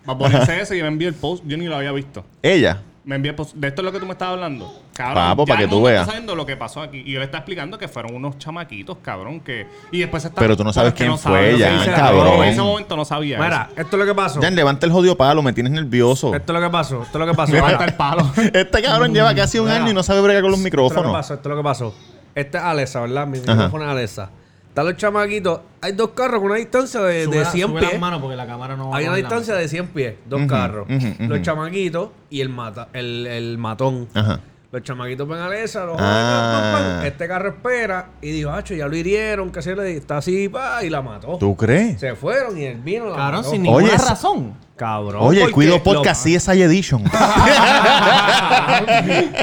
Bad 0.05 0.17
Bunny 0.17 0.35
hace 0.35 0.61
eso 0.63 0.75
y 0.75 0.83
me 0.83 0.89
envió 0.89 1.09
el 1.09 1.15
post. 1.15 1.45
Yo 1.47 1.57
ni 1.57 1.67
lo 1.67 1.77
había 1.77 1.93
visto. 1.93 2.25
Ella. 2.43 2.83
Me 3.05 3.17
envió 3.17 3.31
el 3.31 3.37
post. 3.37 3.55
De 3.55 3.69
esto 3.69 3.83
es 3.83 3.87
lo 3.87 3.93
que 3.93 4.01
tú 4.01 4.07
me 4.07 4.13
estabas 4.13 4.35
hablando. 4.35 4.83
Cabrón, 4.97 5.15
Papo, 5.15 5.45
ya 5.45 5.53
para 5.55 5.61
que 5.61 5.69
tú 5.69 5.75
mundo 5.75 5.87
veas. 5.89 6.01
está 6.03 6.13
sabiendo 6.13 6.35
lo 6.35 6.47
que 6.47 6.57
pasó 6.57 6.81
aquí. 6.81 7.03
Y 7.05 7.13
yo 7.13 7.19
le 7.19 7.27
estaba 7.27 7.41
explicando 7.41 7.77
que 7.79 7.87
fueron 7.89 8.15
unos 8.15 8.39
chamaquitos, 8.39 8.97
cabrón, 9.03 9.41
que... 9.41 9.67
Y 9.93 9.99
después 10.01 10.25
está... 10.25 10.41
Pero 10.41 10.57
tú 10.57 10.65
no 10.65 10.73
sabes 10.73 10.95
quién 10.95 11.11
no 11.11 11.19
fue 11.19 11.59
sé, 11.59 11.91
cabrón. 11.95 12.43
En 12.45 12.49
ese 12.51 12.63
momento 12.63 12.97
no 12.97 13.05
sabía 13.05 13.39
Mira, 13.39 13.69
esto 13.77 13.97
es 13.97 14.01
lo 14.01 14.07
que 14.07 14.15
pasó. 14.15 14.41
Jan, 14.41 14.55
levanta 14.57 14.87
el 14.87 14.93
jodido 14.93 15.17
palo, 15.17 15.43
me 15.43 15.53
tienes 15.53 15.73
nervioso. 15.73 16.35
Esto 16.35 16.53
es 16.55 16.61
lo 16.61 16.67
que 16.67 16.73
pasó. 16.73 17.03
Esto 17.03 17.19
es 17.19 17.27
lo 17.27 17.31
que 17.31 17.37
pasó. 17.37 17.53
Levanta 17.53 17.85
el 17.85 17.95
palo. 17.95 18.31
Este 18.55 18.83
cabrón 18.83 19.13
lleva 19.13 19.35
casi 19.35 19.59
un 19.59 19.67
Mira. 19.67 19.77
año 19.77 19.91
y 19.91 19.95
no 19.95 20.03
sabe 20.03 20.21
bregar 20.23 20.43
con 20.43 20.51
los 20.51 20.61
Esto 20.61 20.69
es 20.69 20.73
lo 20.73 20.79
que 20.81 20.87
micrófonos. 20.89 21.13
pasó. 21.13 21.35
Esto 21.35 21.49
es 21.49 21.51
lo 21.51 21.63
que 21.63 21.65
pasó. 21.65 21.95
Este 22.35 22.59
es 22.59 22.65
Alexa, 22.65 23.01
¿verdad? 23.03 23.27
Mi 23.27 23.39
Ajá. 23.39 23.53
micrófono 23.55 23.85
es 23.85 23.91
Alexa. 23.91 24.31
Están 24.69 24.87
los 24.87 24.97
chamaquitos. 24.99 25.61
Hay 25.81 25.93
dos 25.93 26.11
carros 26.11 26.41
con 26.41 26.51
una 26.51 26.59
distancia 26.59 27.01
de, 27.01 27.25
Sube 27.25 27.37
de 27.39 27.43
la- 27.45 27.51
100 27.51 27.69
sube 27.69 27.81
pies. 27.81 27.93
las 27.93 28.01
manos 28.01 28.21
porque 28.21 28.37
la 28.37 28.47
cámara 28.47 28.77
no 28.77 28.91
va 28.91 28.97
a 28.97 28.99
Hay 28.99 29.05
una 29.05 29.13
la 29.13 29.17
distancia 29.19 29.55
de 29.55 29.69
100 29.69 29.87
pies. 29.89 30.15
Dos 30.27 30.43
carros. 30.47 30.87
Los 31.19 31.41
chamaquitos 31.43 32.11
y 32.29 32.41
el, 32.43 32.51
mata, 32.51 32.89
el, 32.93 33.27
el 33.27 33.57
matón. 33.59 34.07
Ajá. 34.13 34.41
Los 34.73 34.83
chamaquitos 34.83 35.29
ven 35.29 35.39
a 35.39 35.47
Alexa, 35.47 35.85
los 35.85 35.97
Ah. 35.99 36.75
jóvenes, 36.79 37.13
este 37.13 37.29
carro 37.29 37.49
espera 37.51 38.11
y 38.21 38.31
dijo, 38.33 38.51
hacho, 38.51 38.75
ya 38.75 38.89
lo 38.89 38.97
hirieron, 38.97 39.51
que 39.51 39.63
se 39.63 39.75
le 39.77 39.97
está 39.97 40.19
así, 40.19 40.49
pa, 40.49 40.83
y 40.85 40.91
la 40.91 41.01
mató. 41.03 41.39
¿Tú 41.39 41.57
crees? 41.57 42.01
Se 42.01 42.15
fueron 42.17 42.59
y 42.59 42.65
él 42.65 42.79
vino, 42.81 43.09
la 43.09 43.17
Cabrón, 43.17 43.41
mató. 43.41 43.51
sin 43.53 43.63
ninguna 43.63 43.85
Oye, 43.87 43.97
razón. 43.97 44.55
Cabrón. 44.77 45.23
Oye, 45.23 45.51
Cuido 45.51 45.83
Podcast 45.83 46.23
sí 46.23 46.35
es 46.35 46.47
Edition. 46.49 47.03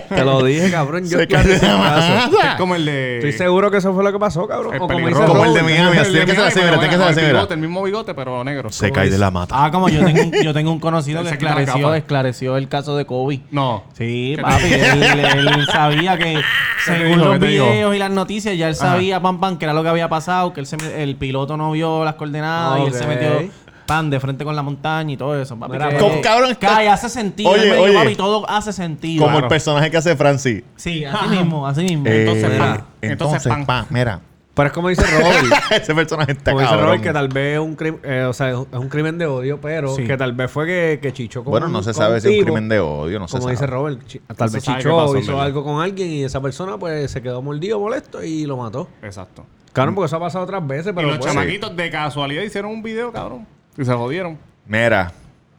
Te 0.09 0.23
lo 0.23 0.43
dije, 0.43 0.69
cabrón. 0.69 1.09
Yo 1.09 1.17
Se 1.17 1.25
claro, 1.25 1.49
caso. 1.59 2.37
Es 2.43 2.55
como 2.59 2.75
el 2.75 2.85
de... 2.85 3.15
Estoy 3.17 3.31
seguro 3.33 3.71
que 3.71 3.77
eso 3.77 3.91
fue 3.95 4.03
lo 4.03 4.11
que 4.11 4.19
pasó, 4.19 4.47
cabrón. 4.47 4.75
El 4.75 4.81
o 4.81 4.87
como 4.87 5.07
dice. 5.07 5.25
Como 5.25 5.43
el 5.45 5.55
de. 5.55 5.63
Miami, 5.63 5.97
así 5.97 6.13
que 6.13 6.25
que 6.25 6.35
ser 6.35 6.61
así, 7.01 7.19
el 7.49 7.57
mismo 7.57 7.81
bigote, 7.81 8.13
pero 8.13 8.43
negro. 8.43 8.69
Se 8.71 8.91
cae 8.91 9.09
de 9.09 9.17
la 9.17 9.31
mata. 9.31 9.55
Ah, 9.57 9.71
como 9.71 9.89
yo 9.89 10.05
tengo, 10.05 10.21
un- 10.21 10.43
yo 10.43 10.53
tengo 10.53 10.71
un 10.71 10.79
conocido 10.81 11.23
que 11.23 11.29
se 11.29 11.41
la 11.41 11.49
esclareció, 11.49 11.95
esclareció 11.95 12.57
el 12.57 12.67
caso 12.67 12.95
de 12.95 13.05
Kobe. 13.05 13.41
No. 13.49 13.85
Sí, 13.97 14.33
¿Qué 14.35 14.41
papi, 14.41 14.71
él, 14.71 15.65
sabía 15.71 16.15
que 16.17 16.41
según 16.85 17.19
los 17.19 17.39
videos 17.39 17.95
y 17.95 17.97
las 17.99 18.11
noticias, 18.11 18.55
ya 18.55 18.67
él 18.67 18.75
sabía, 18.75 19.19
pam, 19.19 19.39
pam, 19.39 19.57
que 19.57 19.65
era 19.65 19.73
lo 19.73 19.81
que 19.81 19.89
había 19.89 20.09
pasado, 20.09 20.53
que 20.53 20.63
se 20.65 20.77
el 21.01 21.15
piloto 21.15 21.57
no 21.57 21.71
vio 21.71 22.05
las 22.05 22.15
coordenadas 22.15 22.81
y 22.81 22.83
él 22.83 22.93
se 22.93 23.07
metió 23.07 23.62
pan 23.85 24.09
de 24.09 24.19
frente 24.19 24.43
con 24.43 24.55
la 24.55 24.61
montaña 24.63 25.13
y 25.13 25.17
todo 25.17 25.39
eso. 25.39 25.57
Papi, 25.57 25.73
Mira, 25.73 25.89
que- 25.89 25.97
Como 25.97 26.21
cabrón 26.21 26.51
está- 26.51 26.67
Cae, 26.67 26.89
hace 26.89 27.09
sentido. 27.09 27.49
Oye, 27.51 27.63
Él 27.63 27.69
me 27.69 27.75
dijo, 27.75 27.85
oye. 27.85 27.93
papi, 27.95 28.15
todo 28.15 28.49
hace 28.49 28.73
sentido. 28.73 29.23
Como 29.25 29.39
el 29.39 29.47
personaje 29.47 29.89
que 29.91 29.97
hace 29.97 30.15
Francis. 30.15 30.63
Sí, 30.75 31.05
así 31.05 31.27
mismo, 31.29 31.67
así 31.67 31.83
mismo. 31.83 32.05
Eh, 32.07 32.21
Entonces, 32.21 32.57
pan. 32.59 32.83
entonces, 33.01 33.11
Entonces, 33.11 33.47
pan. 33.47 33.65
pan. 33.65 33.85
Mira. 33.89 34.21
Pero 34.55 34.67
es 34.67 34.73
como 34.73 34.89
dice 34.89 35.01
Robert. 35.07 35.45
Ese 35.71 35.95
personaje 35.95 36.33
está 36.33 36.51
como 36.51 36.61
dice. 36.63 36.77
Robert 36.77 37.01
que 37.01 37.11
tal 37.11 37.27
vez 37.27 37.55
es 37.55 37.59
un 37.59 37.75
crimen, 37.75 37.99
o 38.25 38.33
sea, 38.33 38.51
es 38.51 38.55
un 38.71 38.87
crimen 38.87 39.17
de 39.17 39.25
odio, 39.25 39.59
pero 39.59 39.95
Sí. 39.95 40.05
que 40.05 40.15
tal 40.15 40.33
vez 40.33 40.51
fue 40.51 40.67
que, 40.67 40.99
que 41.01 41.11
chichó 41.11 41.43
con 41.43 41.49
Bueno, 41.49 41.69
no 41.69 41.81
se 41.81 41.91
sabe 41.91 42.21
si 42.21 42.27
es 42.31 42.37
un 42.37 42.43
crimen 42.45 42.69
de 42.69 42.79
odio, 42.79 43.17
no 43.19 43.27
se 43.27 43.31
Como 43.31 43.43
sabe. 43.45 43.53
dice 43.53 43.65
Robert, 43.65 44.05
chi- 44.05 44.21
tal 44.37 44.51
vez 44.51 44.61
chichó, 44.63 44.95
pasó, 44.95 45.17
hizo 45.17 45.31
verdad. 45.31 45.45
algo 45.47 45.63
con 45.63 45.81
alguien 45.81 46.07
y 46.11 46.23
esa 46.23 46.39
persona 46.39 46.77
pues 46.77 47.09
se 47.09 47.23
quedó 47.23 47.41
mordido, 47.41 47.79
molesto 47.79 48.21
y 48.23 48.45
lo 48.45 48.57
mató. 48.57 48.87
Exacto. 49.01 49.43
Claro, 49.71 49.95
porque 49.95 50.05
eso 50.05 50.17
ha 50.17 50.19
pasado 50.19 50.43
otras 50.43 50.67
veces, 50.67 50.91
y 50.91 50.95
pero 50.95 51.07
los 51.07 51.17
pues, 51.17 51.33
chamaquitos 51.33 51.75
de 51.75 51.89
casualidad 51.89 52.43
hicieron 52.43 52.69
un 52.73 52.83
video, 52.83 53.11
cabrón. 53.11 53.47
Y 53.77 53.85
se 53.85 53.93
jodieron. 53.93 54.37
Mira, 54.65 55.11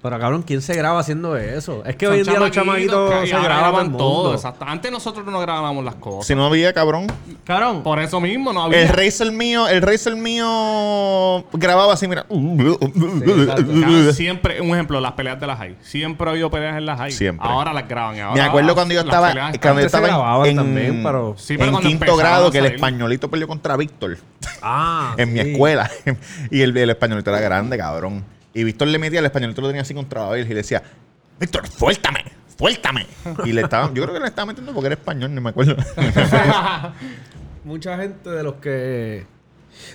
Pero 0.05 0.19
cabrón, 0.21 0.43
¿quién 0.43 0.61
se 0.61 0.75
graba 0.75 1.01
haciendo 1.01 1.35
eso? 1.35 1.83
Es 1.87 1.97
que 1.97 2.05
Son 2.05 2.13
hoy 2.13 2.21
en 2.21 2.27
día 2.27 2.39
los 2.39 2.51
chamaquitos 2.51 3.11
que- 3.11 3.27
se 3.27 3.41
graban 3.41 3.97
todo. 3.97 4.35
Exacto. 4.35 4.67
Antes 4.69 4.93
nosotros 4.93 5.25
no 5.25 5.41
grabábamos 5.41 5.83
las 5.83 5.95
cosas. 5.95 6.27
si 6.27 6.35
no 6.35 6.45
había 6.45 6.75
cabrón. 6.75 7.07
Cabrón, 7.43 7.83
Por 7.83 7.99
eso 8.01 8.21
mismo 8.21 8.53
no 8.53 8.65
había. 8.65 8.83
El 8.83 8.89
Razer 8.91 9.33
mío, 9.33 9.67
el 9.67 9.81
Razer 9.81 10.15
mío 10.15 11.47
grababa 11.55 11.95
así, 11.95 12.07
mira. 12.07 12.27
Siempre, 14.13 14.61
un 14.61 14.69
ejemplo, 14.75 15.01
las 15.01 15.13
peleas 15.13 15.41
de 15.41 15.47
las 15.47 15.59
high. 15.59 15.77
Siempre 15.81 16.27
ha 16.29 16.31
habido 16.33 16.51
peleas 16.51 16.77
en 16.77 16.85
las 16.85 16.99
high. 16.99 17.11
Siempre. 17.13 17.49
Ahora 17.49 17.73
las 17.73 17.89
graban. 17.89 18.21
ahora 18.21 18.35
Me 18.43 18.47
acuerdo 18.47 18.75
cuando 18.75 18.93
yo 18.93 19.01
estaba, 19.01 19.33
cuando 19.61 19.81
yo 19.81 19.87
estaba 19.87 20.47
en- 20.47 20.57
también, 20.57 21.03
pero- 21.03 21.35
Sí, 21.39 21.57
pero 21.57 21.71
en 21.71 21.79
quinto 21.79 22.15
grado 22.17 22.51
que 22.51 22.59
el 22.59 22.67
españolito 22.67 23.31
peleó 23.31 23.49
contra 23.49 23.75
Víctor 23.79 24.19
Ah, 24.61 25.15
en 25.19 25.33
mi 25.33 25.41
escuela. 25.41 25.91
y 26.51 26.61
el, 26.61 26.77
el 26.77 26.91
españolito 26.91 27.31
era 27.31 27.41
grande, 27.41 27.79
cabrón. 27.79 28.35
Y 28.55 28.65
Víctor 28.65 28.89
le 28.89 28.99
metía, 28.99 29.19
el 29.19 29.27
españolito 29.27 29.61
lo 29.61 29.67
tenía 29.69 29.83
así 29.83 29.93
contra 29.95 30.23
Babel 30.23 30.47
y 30.47 30.49
le 30.49 30.55
decía, 30.55 30.83
Víctor, 31.41 31.67
suéltame, 31.69 32.25
suéltame. 32.57 33.07
y 33.45 33.53
le 33.53 33.63
estaba, 33.63 33.93
yo 33.93 34.03
creo 34.05 34.15
que 34.15 34.21
le 34.21 34.27
estaba 34.27 34.47
metiendo 34.47 34.73
porque 34.73 34.87
era 34.87 34.95
español, 34.95 35.35
no 35.35 35.41
me 35.41 35.51
acuerdo. 35.51 35.77
Mucha 37.65 37.97
gente 37.99 38.31
de 38.31 38.43
los 38.43 38.55
que... 38.55 39.27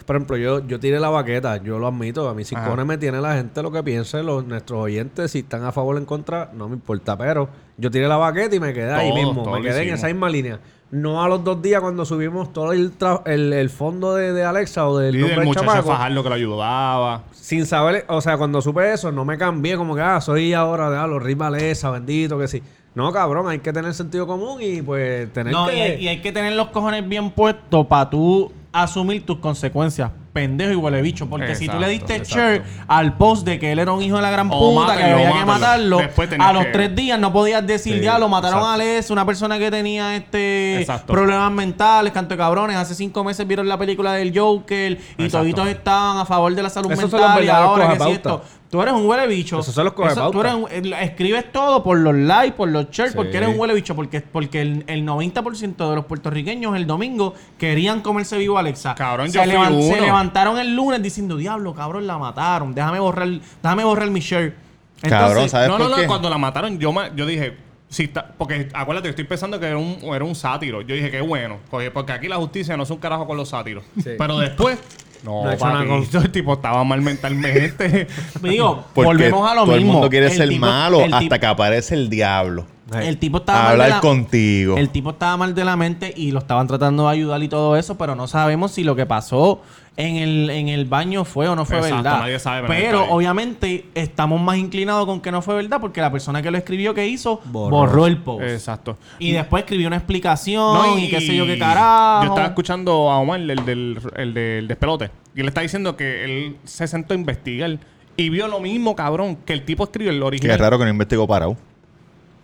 Por 0.06 0.18
ejemplo, 0.18 0.36
yo, 0.36 0.68
yo 0.68 0.78
tiré 0.78 1.00
la 1.00 1.10
baqueta, 1.10 1.56
yo 1.64 1.80
lo 1.80 1.88
admito. 1.88 2.28
A 2.28 2.34
mí 2.34 2.44
sin 2.44 2.60
cojones 2.60 2.86
me 2.86 2.98
tiene 2.98 3.22
la 3.22 3.36
gente 3.36 3.64
lo 3.64 3.72
que 3.72 3.82
piense, 3.82 4.22
los, 4.24 4.46
nuestros 4.46 4.78
oyentes, 4.78 5.32
si 5.32 5.40
están 5.40 5.64
a 5.64 5.72
favor 5.72 5.96
o 5.96 5.98
en 5.98 6.06
contra, 6.06 6.52
no 6.54 6.68
me 6.68 6.76
importa. 6.76 7.18
Pero 7.18 7.48
yo 7.78 7.90
tiré 7.90 8.08
la 8.10 8.18
baqueta 8.18 8.54
y 8.54 8.60
me 8.60 8.74
quedé 8.74 8.92
ahí 8.92 9.10
Todos, 9.10 9.24
mismo. 9.24 9.52
Me 9.52 9.62
quedé 9.62 9.78
en 9.78 9.84
hicimos. 9.84 10.00
esa 10.00 10.08
misma 10.08 10.30
línea. 10.30 10.60
No 10.92 11.24
a 11.24 11.28
los 11.30 11.44
dos 11.44 11.62
días 11.62 11.82
cuando 11.82 12.04
subimos 12.04 12.52
todo 12.52 12.74
el, 12.74 12.98
tra- 12.98 13.22
el, 13.28 13.54
el 13.54 13.70
fondo 13.70 14.16
de, 14.16 14.34
de 14.34 14.44
Alexa 14.44 14.88
o 14.88 14.98
del 14.98 15.16
Y 15.16 15.20
nombre 15.20 15.38
del 15.38 15.46
muchacho 15.46 15.66
chamaco. 15.68 15.88
Fajardo 15.90 16.24
que 16.24 16.30
lo 16.30 16.36
ayudaba. 16.36 17.24
Sin 17.32 17.66
saber, 17.68 18.06
o 18.08 18.22
sea, 18.22 18.38
cuando 18.38 18.60
supe 18.62 18.92
eso, 18.92 19.12
no 19.12 19.24
me 19.24 19.38
cambié 19.38 19.78
como 19.78 19.94
que, 19.96 20.02
ah, 20.02 20.20
soy 20.20 20.54
ahora 20.54 20.90
de 20.90 20.98
ah, 20.98 21.06
los 21.06 21.22
Rivalesa, 21.22 21.92
bendito, 21.92 22.40
que 22.40 22.48
sí. 22.48 22.64
No, 22.96 23.12
cabrón, 23.12 23.48
hay 23.48 23.60
que 23.60 23.72
tener 23.72 23.94
sentido 23.94 24.26
común 24.26 24.62
y 24.62 24.82
pues 24.82 25.32
tener 25.32 25.54
no, 25.54 25.68
que... 25.68 25.78
y, 25.78 25.82
hay, 25.82 26.04
y 26.04 26.08
hay 26.08 26.22
que 26.22 26.32
tener 26.32 26.54
los 26.54 26.70
cojones 26.70 27.08
bien 27.08 27.30
puestos 27.32 27.86
para 27.86 28.10
tú 28.10 28.52
asumir 28.74 29.24
tus 29.26 29.38
consecuencias. 29.38 30.10
Pendejo 30.34 30.72
y 30.72 30.76
huele 30.76 31.02
bicho. 31.02 31.28
Porque 31.30 31.56
si 31.56 31.68
tú 31.68 31.80
le 31.80 31.90
diste 31.90 32.16
Exacto, 32.18 32.36
share 32.40 32.64
al 32.88 33.18
post 33.18 33.46
de 33.46 33.58
que 33.60 33.72
él 33.72 33.80
era 33.80 33.92
un 33.92 34.02
hijo 34.02 34.16
de 34.18 34.22
la 34.22 34.30
gran 34.32 34.48
O 34.52 34.60
puta, 34.74 34.96
que 34.96 35.04
había 35.04 35.34
que 35.34 35.46
matarlo, 35.46 36.00
a 36.40 36.54
los 36.54 36.66
que- 36.66 36.72
tres 36.72 36.96
días 36.96 37.20
no 37.20 37.34
podías 37.34 37.66
decir, 37.66 37.96
Sí, 37.96 38.02
ya 38.02 38.20
lo 38.20 38.30
mataron 38.30 38.60
exacto. 38.60 38.72
a 38.72 38.74
Alex, 38.76 39.10
una 39.10 39.26
persona 39.26 39.58
que 39.58 39.72
tenía 39.72 40.16
este 40.16 40.82
Exacto. 40.82 41.14
problemas 41.14 41.52
mentales, 41.52 42.14
canto 42.14 42.36
de 42.36 42.38
cabrones. 42.38 42.76
Hace 42.78 42.96
cinco 42.96 43.24
meses 43.24 43.48
vieron 43.48 43.68
la 43.68 43.78
película 43.78 44.14
del 44.14 44.38
Joker 44.38 44.92
y 45.18 45.24
Exacto. 45.24 45.40
toditos 45.40 45.68
estaban 45.68 46.18
a 46.18 46.26
favor 46.26 46.54
de 46.54 46.62
la 46.64 46.70
salud 46.70 46.92
Esos 46.92 47.12
mental 47.12 47.44
y 47.44 47.50
ahora 47.50 47.98
que 47.98 48.04
si 48.04 48.12
esto. 48.12 48.44
Tú 48.70 48.82
eres 48.82 48.94
un 48.94 49.08
huele 49.08 49.26
bicho. 49.26 49.60
Esos 49.60 49.74
son 49.74 49.86
los 49.86 49.94
Eso-. 50.12 50.30
Tú 50.30 50.42
eres 50.42 50.54
un- 50.54 50.68
el- 50.70 50.94
escribes 50.94 51.52
todo 51.52 51.84
por 51.84 51.98
los 51.98 52.14
likes, 52.14 52.56
por 52.56 52.70
los 52.70 52.90
shares, 52.92 53.14
Sí. 53.14 53.18
porque 53.18 53.38
eres 53.38 53.50
un 53.50 53.60
huele 53.60 53.74
bicho. 53.74 53.96
Porque, 53.96 54.22
porque 54.22 54.62
el, 54.62 54.84
el 54.86 55.04
90% 55.06 55.90
de 55.90 55.96
los 55.96 56.06
puertorriqueños 56.06 56.76
el 56.76 56.86
domingo 56.86 57.34
querían 57.58 58.02
comerse 58.02 58.38
vivo 58.38 58.58
a 58.58 58.60
Alexa. 58.60 58.94
Cabrón, 58.94 59.32
se, 59.32 59.44
yo 59.44 59.64
fui 59.66 59.84
se 59.84 60.02
levantaron 60.02 60.60
el 60.60 60.76
lunes 60.76 61.02
diciendo, 61.02 61.36
diablo, 61.38 61.74
cabrón, 61.74 62.06
la 62.06 62.18
mataron. 62.20 62.76
Déjame 62.76 63.00
borrar, 63.00 63.28
déjame 63.64 63.84
borrar 63.84 64.10
mi 64.12 64.20
share. 64.20 64.56
Cabrón, 65.02 65.50
¿sabes 65.50 65.68
no, 65.70 65.78
por 65.78 65.90
no, 65.90 65.96
qué? 65.96 66.02
no, 66.04 66.08
cuando 66.08 66.30
la 66.30 66.38
mataron, 66.38 66.78
yo, 66.78 66.92
ma- 66.92 67.10
yo 67.16 67.26
dije, 67.26 67.56
si 67.88 68.04
está, 68.04 68.34
porque 68.38 68.68
acuérdate, 68.74 69.08
yo 69.08 69.12
estoy 69.12 69.24
pensando 69.26 69.60
que 69.60 69.66
era 69.66 69.78
un, 69.78 69.98
era 70.14 70.24
un 70.26 70.36
sátiro. 70.36 70.82
Yo 70.82 70.94
dije, 70.94 71.10
qué 71.10 71.22
bueno, 71.22 71.58
porque, 71.72 71.90
porque 71.90 72.12
aquí 72.12 72.28
la 72.28 72.36
justicia 72.36 72.78
no 72.78 72.84
es 72.84 72.90
un 72.92 72.98
carajo 72.98 73.26
con 73.26 73.36
los 73.38 73.50
sátiros. 73.50 73.84
Sí. 73.98 74.12
Pero 74.18 74.38
después, 74.38 74.78
no, 75.24 75.44
No 75.44 75.50
ha 75.50 75.54
hecho 75.54 75.66
nada 75.68 75.86
con- 75.86 76.00
papito, 76.02 76.18
el 76.20 76.32
tipo 76.32 76.54
estaba 76.54 76.84
mal 76.84 77.02
mentalmente. 77.02 78.08
Digo, 78.42 78.86
Porque 78.94 79.06
volvemos 79.08 79.50
a 79.52 79.56
lo 79.56 79.66
todo 79.66 79.76
mismo. 79.76 79.88
el 79.90 79.94
mundo 79.94 80.10
quiere 80.10 80.28
El 80.28 80.32
ser 80.34 80.50
tipo- 80.50 80.66
malo 80.66 81.00
el 81.02 81.14
hasta 81.14 81.20
tipo- 81.20 81.40
que 81.40 81.46
aparece 81.46 81.96
el 81.96 82.10
diablo. 82.10 82.66
El 82.94 83.18
tipo 83.20 83.38
estaba 83.38 83.60
A 83.60 83.64
mal 83.64 83.68
de 83.78 83.84
hablar 83.84 83.90
la- 83.98 84.02
contigo. 84.02 84.76
El 84.78 84.90
tipo 84.90 85.12
estaba 85.12 85.38
mal 85.38 85.54
de 85.54 85.64
la 85.64 85.76
mente 85.76 86.12
y 86.16 86.32
lo 86.32 86.40
estaban 86.40 86.66
tratando 86.68 87.04
de 87.06 87.12
ayudar 87.12 87.44
y 87.44 87.48
todo 87.48 87.76
eso, 87.78 87.98
pero 88.00 88.16
no 88.16 88.28
sabemos 88.28 88.72
si 88.72 88.84
lo 88.84 88.96
que 88.96 89.06
pasó 89.06 89.62
en 90.02 90.16
el, 90.16 90.50
en 90.50 90.70
el 90.70 90.86
baño 90.86 91.26
fue 91.26 91.50
o 91.50 91.56
no 91.58 91.66
fue 91.66 91.76
Exacto, 91.78 91.98
verdad. 91.98 92.20
nadie 92.22 92.40
sabe, 92.40 92.68
pero 92.68 93.02
pero 93.02 93.12
obviamente 93.14 93.86
estamos 93.94 94.40
más 94.40 94.58
inclinados 94.58 95.06
con 95.06 95.20
que 95.20 95.30
no 95.30 95.42
fue 95.42 95.56
verdad 95.56 95.82
porque 95.82 96.00
la 96.00 96.10
persona 96.10 96.42
que 96.42 96.50
lo 96.50 96.58
escribió 96.58 96.94
que 96.94 97.06
hizo 97.06 97.42
borró, 97.46 97.70
Borró. 97.78 98.08
el 98.08 98.18
post. 98.18 98.44
Exacto. 98.44 98.98
Y 99.20 99.34
después 99.34 99.64
escribió 99.64 99.88
una 99.88 99.98
explicación 99.98 100.74
No, 100.74 100.98
y, 100.98 101.10
qué 101.10 101.20
sé 101.20 101.36
yo 101.36 101.46
qué 101.46 101.60
carajo. 101.60 102.24
Yo 102.24 102.30
estaba 102.30 102.48
escuchando 102.48 103.12
a 103.12 103.18
Omar, 103.18 103.42
el 103.42 103.66
del, 103.66 104.00
el 104.16 104.34
del 104.34 104.68
despelote, 104.70 105.12
y 105.36 105.42
él 105.42 105.48
está 105.50 105.60
diciendo 105.62 105.98
que 105.98 106.24
él 106.24 106.58
se 106.64 106.88
sentó 106.88 107.14
a 107.14 107.18
investigar 107.18 107.78
y 108.16 108.30
vio 108.30 108.48
lo 108.48 108.62
mismo, 108.62 108.96
cabrón, 108.96 109.36
que 109.46 109.52
el 109.52 109.66
tipo 109.66 109.84
escribió 109.84 110.12
el 110.12 110.20
Qué 110.20 110.24
original. 110.26 110.60
raro 110.60 110.78
que 110.80 110.86
no 110.86 110.92
investigó 110.92 111.28
parado. 111.28 111.58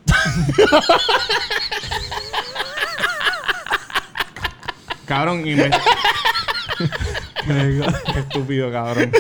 Cabrón, 5.06 5.48
y 5.48 5.56
me... 5.56 5.70
Qué 7.48 8.20
estúpido, 8.20 8.72
cabrón. 8.72 9.12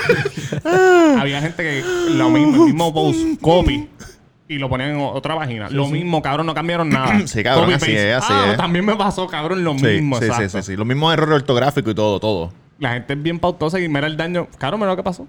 Había 1.20 1.42
gente 1.42 1.64
que 1.64 1.84
lo 2.12 2.30
mismo, 2.30 2.56
el 2.66 2.74
mismo 2.74 2.94
post, 2.94 3.20
copy, 3.42 3.90
y 4.48 4.58
lo 4.58 4.70
ponían 4.70 4.92
en 4.92 5.02
otra 5.02 5.36
página. 5.36 5.70
lo 5.70 5.88
mismo, 5.88 6.22
cabrón, 6.22 6.46
no 6.48 6.54
cambiaron 6.54 6.90
nada. 6.90 7.20
Sí, 7.28 7.44
cabrón, 7.44 7.66
Copy, 7.66 7.74
así 7.76 7.86
paste. 7.92 8.10
es, 8.12 8.16
así 8.18 8.34
Ah, 8.34 8.52
es. 8.52 8.58
También 8.58 8.86
me 8.86 8.96
pasó, 8.96 9.28
cabrón, 9.28 9.64
lo 9.64 9.78
Sí, 9.78 9.86
mismo, 9.86 10.16
sí, 10.18 10.26
sí, 10.26 10.28
exacto. 10.32 10.50
sí, 10.62 10.64
sí. 10.72 10.76
Los 10.76 10.86
mismos 10.88 11.14
errores 11.14 11.36
ortográficos 11.36 11.92
y 11.92 11.96
todo, 11.96 12.20
todo. 12.20 12.52
La 12.80 12.94
gente 12.94 13.14
es 13.14 13.22
bien 13.24 13.40
pautosa 13.40 13.80
y 13.80 13.88
mira 13.88 14.08
el 14.08 14.18
daño. 14.18 14.48
Cabrón, 14.58 14.82
mira 14.82 14.92
lo 14.92 14.98
que 14.98 15.04
pasó. 15.04 15.28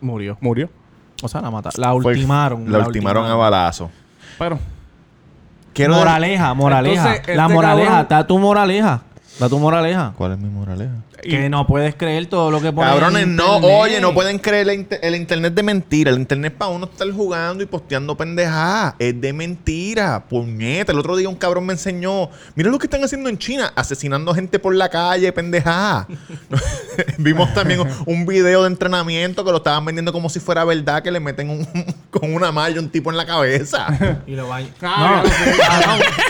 Murió. 0.00 0.38
Murió. 0.40 0.70
O 1.22 1.28
sea, 1.28 1.40
la 1.40 1.50
mataron. 1.50 1.80
La 1.80 1.92
ultimaron. 1.94 2.70
La, 2.70 2.78
ultimaron 2.86 3.26
a 3.26 3.34
balazo. 3.34 3.90
Pero, 4.38 4.58
Quiero 5.72 5.94
moraleja, 5.94 6.54
moraleja. 6.54 7.16
Entonces, 7.16 7.36
la 7.36 7.42
este 7.44 7.54
moraleja, 7.54 7.90
cabrón- 7.90 8.08
da 8.08 8.26
tu 8.26 8.38
moraleja. 8.38 9.02
Da 9.40 9.48
tu 9.48 9.58
moraleja. 9.58 10.12
¿Cuál 10.16 10.32
es 10.32 10.38
mi 10.38 10.48
moraleja? 10.48 10.92
Que 11.28 11.48
no 11.48 11.66
puedes 11.66 11.94
creer 11.94 12.26
todo 12.26 12.50
lo 12.50 12.60
que 12.60 12.72
ponen 12.72 12.92
en 12.92 12.98
Cabrones, 13.00 13.26
no, 13.28 13.56
oye, 13.56 14.00
no 14.00 14.12
pueden 14.14 14.38
creer 14.38 14.68
el, 14.68 14.74
inter- 14.80 15.00
el 15.02 15.14
internet 15.16 15.54
de 15.54 15.62
mentira. 15.62 16.10
El 16.10 16.18
internet 16.18 16.54
para 16.56 16.70
uno 16.70 16.86
estar 16.86 17.10
jugando 17.10 17.62
y 17.62 17.66
posteando 17.66 18.16
pendejadas. 18.16 18.94
Es 18.98 19.20
de 19.20 19.32
mentira. 19.32 20.24
Puñeta. 20.28 20.92
El 20.92 20.98
otro 20.98 21.16
día 21.16 21.28
un 21.28 21.36
cabrón 21.36 21.66
me 21.66 21.72
enseñó. 21.72 22.28
Mira 22.54 22.70
lo 22.70 22.78
que 22.78 22.86
están 22.86 23.02
haciendo 23.04 23.28
en 23.28 23.38
China. 23.38 23.72
Asesinando 23.74 24.34
gente 24.34 24.58
por 24.58 24.74
la 24.74 24.88
calle, 24.88 25.32
pendejada. 25.32 26.06
Vimos 27.18 27.52
también 27.54 27.80
un 28.06 28.26
video 28.26 28.62
de 28.62 28.68
entrenamiento 28.68 29.44
que 29.44 29.50
lo 29.50 29.58
estaban 29.58 29.84
vendiendo 29.84 30.12
como 30.12 30.28
si 30.28 30.40
fuera 30.40 30.64
verdad. 30.64 31.02
Que 31.02 31.10
le 31.10 31.20
meten 31.20 31.50
un- 31.50 31.66
con 32.10 32.32
una 32.34 32.52
malla 32.52 32.80
un 32.80 32.88
tipo 32.88 33.10
en 33.10 33.16
la 33.16 33.26
cabeza. 33.26 33.86
Y 34.26 34.32
lo 34.32 34.48
bañan. 34.48 34.70
No. 34.80 35.22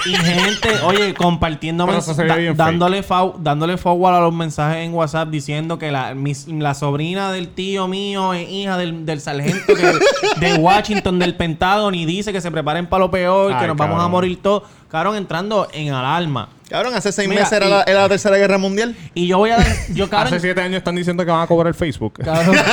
Y 0.07 0.15
gente, 0.15 0.69
oye, 0.85 1.15
compartiendo 1.15 1.87
Pero 1.87 1.99
mens- 1.99 2.03
eso 2.03 2.15
se 2.15 2.23
ve 2.23 2.29
da- 2.29 2.37
bien 2.37 2.57
dándole, 2.57 3.03
fau- 3.03 3.35
dándole 3.39 3.77
forward 3.77 4.15
a 4.17 4.21
los 4.21 4.33
mensajes 4.35 4.84
en 4.85 4.95
WhatsApp 4.95 5.29
diciendo 5.29 5.79
que 5.79 5.91
la, 5.91 6.15
mis- 6.15 6.47
la 6.49 6.75
sobrina 6.75 7.33
del 7.33 7.49
tío 7.49 7.89
mío 7.89 8.33
es 8.35 8.49
hija 8.51 8.77
del, 8.77 9.05
del 9.07 9.21
sargento 9.21 9.75
que- 9.75 9.99
de 10.47 10.55
Washington, 10.55 11.19
del 11.19 11.35
Pentágono, 11.35 11.97
y 11.97 12.05
dice 12.05 12.33
que 12.33 12.41
se 12.41 12.51
preparen 12.51 12.87
para 12.87 13.01
lo 13.05 13.11
peor, 13.11 13.49
que 13.51 13.55
Ay, 13.63 13.67
nos 13.69 13.77
vamos 13.77 14.03
a 14.03 14.09
morir 14.09 14.39
todos. 14.41 14.63
Cabrón, 14.89 15.17
entrando 15.17 15.67
en 15.73 15.93
alarma. 15.93 16.49
Cabrón, 16.69 16.95
hace 16.95 17.13
seis 17.13 17.29
Mira, 17.29 17.43
meses 17.43 17.57
era, 17.57 17.67
y- 17.67 17.71
la, 17.71 17.83
era 17.83 18.03
la 18.03 18.09
tercera 18.09 18.37
guerra 18.39 18.57
mundial. 18.59 18.97
Y 19.15 19.27
yo 19.27 19.39
voy 19.39 19.51
a 19.51 19.57
dar. 19.59 19.67
Yo, 19.93 20.09
cabrón, 20.11 20.29
hace 20.35 20.41
siete 20.41 20.61
años 20.63 20.79
están 20.79 20.97
diciendo 20.97 21.25
que 21.25 21.31
van 21.31 21.43
a 21.43 21.47
cobrar 21.47 21.69
el 21.69 21.75
Facebook. 21.75 22.15
cabrón, 22.25 22.57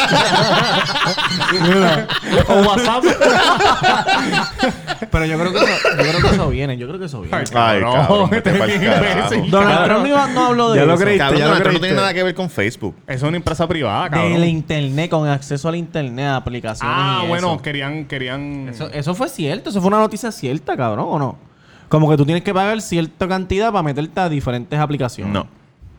o 2.48 2.54
WhatsApp. 2.62 3.04
pero 5.12 5.26
yo 5.26 5.38
creo, 5.38 5.52
que 5.52 5.58
eso, 5.60 5.68
yo 5.90 5.98
creo 5.98 6.22
que 6.22 6.28
eso 6.36 6.50
viene. 6.50 6.78
Yo 6.78 6.88
creo 6.88 7.00
que 7.00 7.06
eso 7.06 7.22
viene. 7.22 7.38
Ay, 7.38 7.44
Ay, 7.54 7.82
cabrón, 7.82 8.30
este. 8.34 8.52
Donald 9.50 9.86
Trump 9.86 10.08
no, 10.08 10.28
no 10.28 10.46
habló 10.48 10.72
de 10.72 10.80
Ya 10.80 10.86
lo 10.86 10.94
eso. 10.94 11.04
creíste, 11.04 11.20
Cabrón, 11.24 11.40
ya 11.40 11.46
lo 11.46 11.50
Donald 11.52 11.64
Trump 11.64 11.74
no 11.74 11.80
creíste. 11.80 11.88
tiene 11.88 12.02
nada 12.02 12.14
que 12.14 12.24
ver 12.24 12.36
con 12.36 12.50
Facebook. 12.50 12.96
Es 13.08 13.22
una 13.22 13.38
empresa 13.38 13.68
privada, 13.68 14.10
cabrón. 14.10 14.34
De 14.34 14.40
la 14.40 14.48
internet, 14.48 15.10
con 15.10 15.28
acceso 15.28 15.68
al 15.70 15.76
internet, 15.76 16.26
a 16.28 16.36
aplicaciones. 16.38 16.96
ah, 16.98 17.22
y 17.26 17.28
bueno, 17.28 17.54
eso. 17.56 17.62
querían, 17.62 18.06
querían. 18.06 18.70
Eso, 18.70 18.90
eso 18.92 19.14
fue 19.16 19.28
cierto, 19.30 19.70
eso 19.70 19.80
fue 19.82 19.88
una 19.90 20.00
noticia 20.00 20.32
cierta, 20.32 20.76
cabrón, 20.78 21.06
¿o 21.10 21.20
no? 21.20 21.51
Como 21.92 22.10
que 22.10 22.18
tú 22.18 22.26
tienes 22.26 22.44
que 22.44 22.54
pagar 22.54 22.82
cierta 22.82 23.28
cantidad 23.28 23.72
para 23.72 23.84
meterte 23.84 24.20
a 24.20 24.30
diferentes 24.30 24.80
aplicaciones. 24.80 25.32
No. 25.34 25.46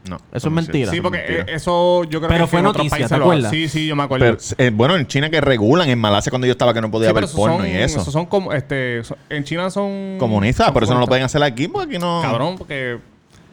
No. 0.08 0.16
Eso 0.32 0.48
es 0.48 0.52
mentira. 0.54 0.90
Sí, 0.90 1.00
porque 1.00 1.18
mentira. 1.18 1.42
eh, 1.42 1.54
eso 1.54 2.02
yo 2.04 2.18
creo 2.18 2.28
Pero 2.28 2.44
que 2.46 2.50
fue 2.50 2.58
en 2.58 2.66
otros 2.66 2.78
noticia, 2.84 2.90
países 2.96 3.10
¿te 3.12 3.18
lo- 3.18 3.24
acuerdas? 3.24 3.50
Sí, 3.52 3.68
sí, 3.68 3.86
yo 3.86 3.94
me 3.94 4.02
acuerdo. 4.02 4.24
Pero, 4.26 4.38
eh, 4.58 4.70
bueno, 4.74 4.96
en 4.96 5.06
China 5.06 5.30
que 5.30 5.40
regulan, 5.40 5.88
en 5.90 5.98
Malasia 6.00 6.30
cuando 6.30 6.48
yo 6.48 6.52
estaba 6.52 6.74
que 6.74 6.80
no 6.80 6.90
podía 6.90 7.10
Sí, 7.10 7.14
ver 7.14 7.20
pero 7.22 7.26
esos 7.26 7.36
porno 7.38 7.58
son, 7.58 7.68
y 7.68 7.70
eso. 7.70 8.00
esos 8.00 8.12
son 8.12 8.26
como, 8.26 8.52
este, 8.52 9.04
son- 9.04 9.16
en 9.30 9.44
China 9.44 9.70
son... 9.70 10.16
Comunistas, 10.18 10.72
por 10.72 10.82
eso 10.82 10.92
no 10.94 10.98
lo 10.98 11.06
pueden 11.06 11.22
hacer 11.24 11.40
aquí, 11.44 11.68
porque 11.68 11.94
aquí 11.94 11.98
no... 12.04 12.20
Cabrón, 12.20 12.56
porque... 12.58 12.98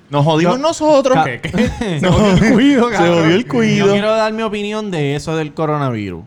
Nos 0.09 0.25
jodimos 0.25 0.55
Yo- 0.55 0.61
nosotros. 0.63 1.13
Ca- 1.13 1.23
¿Qué? 1.25 1.39
¿Qué? 1.79 1.99
Se 1.99 2.07
jodió 2.11 2.31
el 2.33 2.53
cuido, 2.53 2.89
Se 2.89 2.97
jodió 2.97 3.25
el 3.25 3.43
Yo 3.43 3.47
cuido. 3.47 3.91
quiero 3.91 4.09
dar 4.15 4.33
mi 4.33 4.41
opinión 4.41 4.89
de 4.89 5.15
eso 5.15 5.35
del 5.35 5.53
coronavirus. 5.53 6.23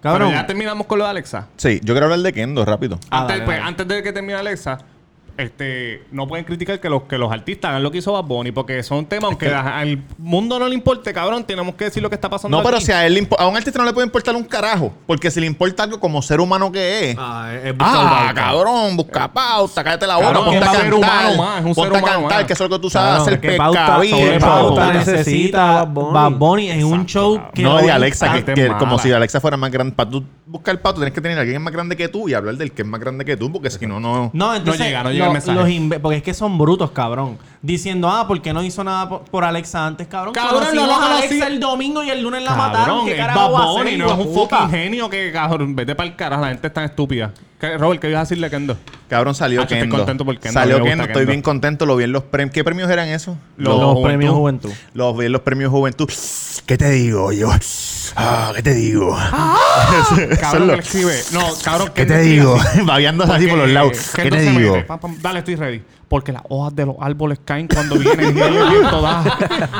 Pero 0.00 0.12
Cabrón. 0.18 0.32
ya 0.34 0.46
terminamos 0.46 0.86
con 0.86 0.98
lo 1.00 1.04
de 1.04 1.10
Alexa. 1.10 1.48
Sí, 1.56 1.80
yo 1.82 1.94
quiero 1.94 2.04
hablar 2.04 2.20
de 2.20 2.32
Kendo 2.32 2.64
rápido. 2.64 3.00
Ah, 3.10 3.22
antes, 3.22 3.34
dale, 3.38 3.44
pues, 3.44 3.56
dale. 3.56 3.68
antes 3.70 3.88
de 3.88 4.02
que 4.04 4.12
termine 4.12 4.34
Alexa, 4.34 4.78
este, 5.36 6.02
no 6.12 6.26
pueden 6.28 6.44
criticar 6.44 6.80
que 6.80 6.88
los, 6.88 7.02
que 7.04 7.18
los 7.18 7.32
artistas 7.32 7.70
hagan 7.70 7.82
lo 7.82 7.90
que 7.90 7.98
hizo 7.98 8.12
Bad 8.12 8.24
Bunny, 8.24 8.52
porque 8.52 8.82
son 8.82 9.06
temas, 9.06 9.30
aunque 9.30 9.48
a- 9.52 9.78
al 9.78 10.02
mundo 10.18 10.58
no 10.58 10.68
le 10.68 10.74
importe, 10.74 11.12
cabrón, 11.12 11.44
tenemos 11.44 11.74
que 11.74 11.84
decir 11.86 12.02
lo 12.02 12.08
que 12.08 12.14
está 12.14 12.30
pasando 12.30 12.56
No, 12.56 12.62
pero 12.62 12.76
aquí. 12.76 12.86
si 12.86 12.92
a 12.92 13.06
él 13.06 13.14
le 13.14 13.22
impo- 13.28 13.36
a 13.38 13.46
un 13.46 13.56
artista 13.56 13.78
no 13.78 13.84
le 13.84 13.92
puede 13.92 14.06
importar 14.06 14.34
un 14.36 14.44
carajo. 14.44 14.92
Porque 15.06 15.30
si 15.30 15.40
le 15.40 15.46
importa 15.46 15.82
algo 15.82 15.98
como 16.00 16.22
ser 16.22 16.40
humano 16.40 16.70
que 16.70 17.10
es. 17.10 17.16
Ah, 17.18 17.52
es 17.52 17.76
buscar 17.76 17.96
Ah, 17.96 18.10
pauta. 18.26 18.34
cabrón, 18.34 18.96
busca 18.96 19.32
pauta, 19.32 19.84
cállate 19.84 20.06
la 20.06 20.16
boca, 20.16 20.26
Cabrón, 20.28 20.44
ponte 20.44 20.58
es 20.58 20.64
a 20.66 20.70
un 20.70 20.76
ser 20.76 20.90
cantar. 20.90 20.98
humano 20.98 21.42
más, 21.42 21.58
es 21.60 21.64
un 21.66 21.74
ponte 21.74 21.90
ser 21.90 21.96
a 21.96 21.98
humano 22.02 22.20
cantar, 22.20 22.38
más. 22.38 22.46
que 22.46 22.52
eso 22.52 22.64
es 22.64 22.70
lo 22.70 22.76
que 22.76 22.82
tú 22.82 22.90
sabes 22.90 23.08
Cabrón, 23.10 23.28
hacer 23.28 23.40
pescadillo. 23.40 24.16
Sobre 24.16 24.32
¿Qué 24.32 24.40
pauta 24.40 24.74
pauta 24.76 24.92
necesita 24.92 25.84
Bad 25.84 26.32
Bunny? 26.32 26.70
En 26.70 26.84
un 26.84 27.06
show 27.06 27.40
que 27.52 27.62
No, 27.62 27.84
y 27.84 27.88
Alexa, 27.88 28.32
que, 28.32 28.44
que 28.54 28.66
mala. 28.68 28.78
como 28.78 28.98
si 28.98 29.12
Alexa 29.12 29.40
fuera 29.40 29.56
más 29.56 29.70
grande. 29.70 29.94
Para 29.94 30.10
tú 30.10 30.24
buscar 30.46 30.78
pauta, 30.80 30.96
tienes 30.98 31.14
que 31.14 31.20
tener 31.20 31.38
a 31.38 31.40
alguien 31.42 31.60
más 31.62 31.72
grande 31.72 31.96
que 31.96 32.08
tú 32.08 32.28
y 32.28 32.34
hablar 32.34 32.56
del 32.56 32.72
que 32.72 32.82
es 32.82 32.88
más 32.88 33.00
grande 33.00 33.24
que 33.24 33.36
tú, 33.36 33.50
porque 33.52 33.70
si 33.70 33.86
no, 33.86 34.00
no. 34.00 34.30
No, 34.32 34.54
entonces, 34.54 34.86
llega, 34.86 35.02
no 35.02 35.10
llega 35.10 35.23
los 35.32 36.00
porque 36.00 36.18
es 36.18 36.22
que 36.22 36.34
son 36.34 36.58
brutos, 36.58 36.90
cabrón. 36.90 37.38
Diciendo, 37.64 38.10
ah, 38.10 38.28
¿por 38.28 38.42
qué 38.42 38.52
no 38.52 38.62
hizo 38.62 38.84
nada 38.84 39.08
por, 39.08 39.22
por 39.22 39.42
Alexa 39.42 39.86
antes, 39.86 40.06
cabrón? 40.06 40.34
Cabrón, 40.34 40.64
no 40.74 40.86
lo 40.86 40.94
a 40.96 41.16
Alexa 41.16 41.46
el 41.46 41.58
domingo 41.58 42.02
y 42.04 42.10
el 42.10 42.22
lunes 42.22 42.42
la 42.42 42.50
Cabrón, 42.50 42.72
mataron. 42.72 43.06
¿Qué 43.06 43.16
carajo 43.16 43.52
va 43.52 43.58
a 43.64 43.80
hacer, 43.80 43.98
no 43.98 44.06
es 44.12 44.26
un 44.26 44.34
fucking 44.34 44.70
genio 44.70 45.08
que, 45.08 45.32
cabrón, 45.32 45.74
vete 45.74 45.94
para 45.94 46.10
el 46.10 46.14
carajo, 46.14 46.42
la 46.42 46.48
gente 46.48 46.66
es 46.66 46.74
tan 46.74 46.84
estúpida. 46.84 47.32
¿Qué, 47.58 47.78
Robert, 47.78 48.02
¿qué 48.02 48.10
ibas 48.10 48.18
a 48.18 48.24
decirle, 48.24 48.50
Kendo? 48.50 48.76
Cabrón, 49.08 49.34
salió 49.34 49.62
estoy 49.62 49.78
Kendo. 49.78 49.96
contento 49.96 50.26
por 50.26 50.38
Kendo, 50.38 50.60
Salió 50.60 50.84
Kendo, 50.84 51.04
estoy 51.04 51.24
bien 51.24 51.40
contento. 51.40 51.86
Lo 51.86 51.96
vi 51.96 52.04
en 52.04 52.12
los 52.12 52.24
premios. 52.24 52.52
¿Qué 52.52 52.64
premios 52.64 52.90
eran 52.90 53.08
esos? 53.08 53.34
Los 53.56 53.78
Los, 53.78 53.84
Juventud. 53.94 54.02
premios 54.04 54.34
Juventud. 54.34 54.70
Los 54.92 55.16
vi 55.16 55.24
en 55.26 55.32
los 55.32 55.40
premios 55.40 55.70
Juventud. 55.70 56.10
¿Qué 56.66 56.76
te 56.76 56.90
digo 56.90 57.32
yo? 57.32 57.48
Ah, 58.16 58.52
¿qué 58.54 58.62
te 58.62 58.74
digo? 58.74 59.16
Es 60.30 60.38
Cabrón, 60.38 60.68
que 60.68 60.76
le 60.76 60.82
escribe. 60.82 61.14
No, 61.32 61.40
cabrón, 61.62 61.88
¿Qué 61.94 62.02
que 62.02 62.06
te 62.06 62.20
digo? 62.20 62.58
Babeándose 62.84 63.32
así 63.32 63.46
por 63.46 63.58
los 63.58 63.70
lados. 63.70 64.10
¿Qué 64.14 64.22
Kendo 64.22 64.36
te 64.36 64.44
se 64.44 64.50
digo? 64.50 64.72
mete, 64.74 64.84
pam, 64.84 64.98
pam, 65.00 65.16
dale, 65.22 65.38
estoy 65.38 65.54
ready. 65.56 65.82
Porque 66.08 66.32
las 66.32 66.42
hojas 66.48 66.74
de 66.76 66.86
los 66.86 66.96
árboles 67.00 67.38
caen 67.44 67.53
cuando 67.72 67.96
viene 67.98 68.22
el 68.28 68.32
viento, 68.32 68.62
el 68.64 68.70
viento 68.70 69.00
da. 69.02 69.24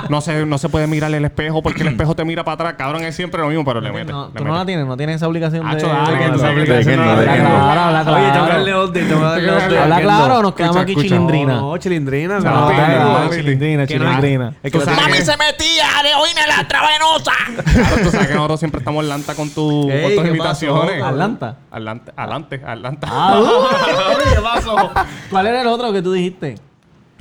No 0.08 0.20
se, 0.20 0.46
no 0.46 0.58
se 0.58 0.68
puede 0.68 0.86
mirar 0.86 1.12
el 1.14 1.24
espejo 1.24 1.62
porque 1.62 1.82
el 1.82 1.88
espejo 1.88 2.14
te 2.14 2.24
mira 2.24 2.44
para 2.44 2.54
atrás. 2.54 2.74
Cabrón, 2.78 3.02
es 3.04 3.14
siempre 3.16 3.40
lo 3.40 3.48
mismo, 3.48 3.64
pero 3.64 3.80
le 3.80 3.92
mete. 3.92 4.12
No, 4.12 4.26
le 4.28 4.32
tú 4.38 4.44
no 4.44 4.50
mete. 4.50 4.58
la 4.60 4.66
tienes, 4.66 4.86
no 4.86 4.96
tienes 4.96 5.16
esa 5.16 5.28
obligación 5.28 5.68
de... 5.70 5.76
De- 5.76 5.82
de- 5.82 6.94
Habla 6.94 7.34
claro, 7.34 7.80
habla 7.80 8.00
Oye, 8.00 8.04
tengo 8.04 8.24
que 8.24 8.30
claro. 8.32 8.46
darle 8.46 8.74
update, 8.84 9.06
tengo 9.06 9.20
que 9.20 9.26
darle 9.26 9.52
update. 9.52 9.78
Habla 9.78 9.96
Kendo. 9.96 10.10
claro, 10.10 10.42
nos 10.42 10.54
quedamos 10.54 10.76
aquí 10.78 10.96
chilindrina. 10.96 11.54
No, 11.54 11.76
chilindrina. 11.78 12.38
Chilindrina, 12.38 13.04
mami. 13.06 13.36
chilindrina, 13.36 13.86
que- 13.86 15.24
se 15.24 15.36
metía 15.36 15.84
heroína 16.00 16.42
en 16.42 16.48
la 16.48 16.68
travenosa! 16.68 17.32
Claro, 17.72 17.96
tú 18.04 18.10
sabes 18.10 18.28
que 18.28 18.34
nosotros 18.34 18.60
siempre 18.60 18.78
estamos 18.80 19.02
en 19.02 19.08
lanta 19.08 19.34
con, 19.34 19.48
tus 19.50 19.86
¿qué 19.86 20.14
imitaciones. 20.28 20.94
pasó? 21.00 21.06
¿Atlanta? 21.06 21.56
Adelante, 21.70 22.12
adelante, 22.16 22.60
adelante. 22.66 23.06
Ah, 23.10 23.40
uh, 23.40 24.24
¿Qué 24.34 24.40
pasó? 24.40 24.90
¿Cuál 25.30 25.46
era 25.46 25.62
el 25.62 25.66
otro 25.68 25.92
que 25.92 26.02
tú 26.02 26.12
dijiste? 26.12 26.56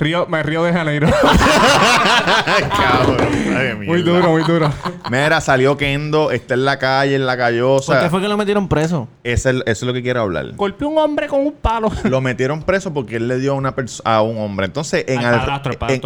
Río, 0.04 0.28
me 0.28 0.44
río 0.44 0.64
de 0.66 0.74
Janeiro. 0.74 1.08
Cabrón. 2.78 3.18
Ay, 3.56 3.88
muy 3.88 4.02
duro, 4.02 4.32
muy 4.32 4.44
duro. 4.44 4.70
Mira, 5.10 5.40
salió 5.40 5.78
Kendo, 5.78 6.30
está 6.32 6.56
en 6.56 6.66
la 6.66 6.78
calle, 6.78 7.16
en 7.16 7.26
la 7.26 7.34
¿Por 7.34 7.40
callosa. 7.40 8.02
qué 8.02 8.10
fue 8.10 8.22
que 8.22 8.28
lo 8.28 8.36
metieron 8.36 8.68
preso? 8.68 9.08
Eso 9.24 9.50
es, 9.50 9.56
eso 9.56 9.64
es 9.66 9.84
lo 9.84 9.94
que 9.94 10.04
quiero 10.04 10.20
hablar. 10.22 10.52
Golpeó 10.56 10.90
un 10.90 10.98
hombre 10.98 11.28
con 11.30 11.40
un 11.40 11.54
palo. 11.54 11.90
Lo 12.04 12.20
metieron 12.20 12.64
preso 12.64 12.94
porque 12.94 13.16
él 13.16 13.30
le 13.30 13.40
dio 13.40 13.54
a 13.54 13.56
una 13.56 13.74
a 14.04 14.22
un 14.22 14.38
hombre. 14.40 14.66
Entonces, 14.66 15.06
en 15.08 15.24
Al 15.24 15.62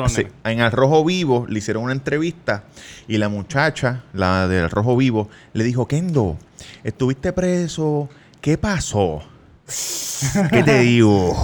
sí, 0.10 0.28
en 0.44 0.62
Al 0.62 0.72
Rojo 0.72 1.04
Vivo 1.04 1.46
le 1.50 1.58
hicieron 1.58 1.84
una 1.84 1.94
entrevista 1.94 2.66
y 3.08 3.18
la 3.18 3.30
muchacha, 3.30 4.04
la 4.14 4.48
del 4.48 4.70
Rojo 4.70 4.96
Vivo, 4.96 5.28
le 5.54 5.64
dijo, 5.64 5.88
Kendo, 5.88 6.38
estuviste 6.84 7.34
preso, 7.34 8.10
¿qué 8.42 8.58
pasó? 8.58 9.24
¿Qué 10.52 10.64
te 10.64 10.80
digo? 10.80 11.36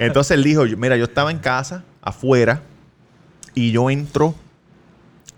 Entonces 0.00 0.32
él 0.32 0.42
dijo, 0.44 0.64
mira, 0.76 0.96
yo 0.96 1.04
estaba 1.04 1.30
en 1.30 1.38
casa, 1.38 1.84
afuera, 2.02 2.62
y 3.54 3.70
yo 3.70 3.88
entro 3.90 4.34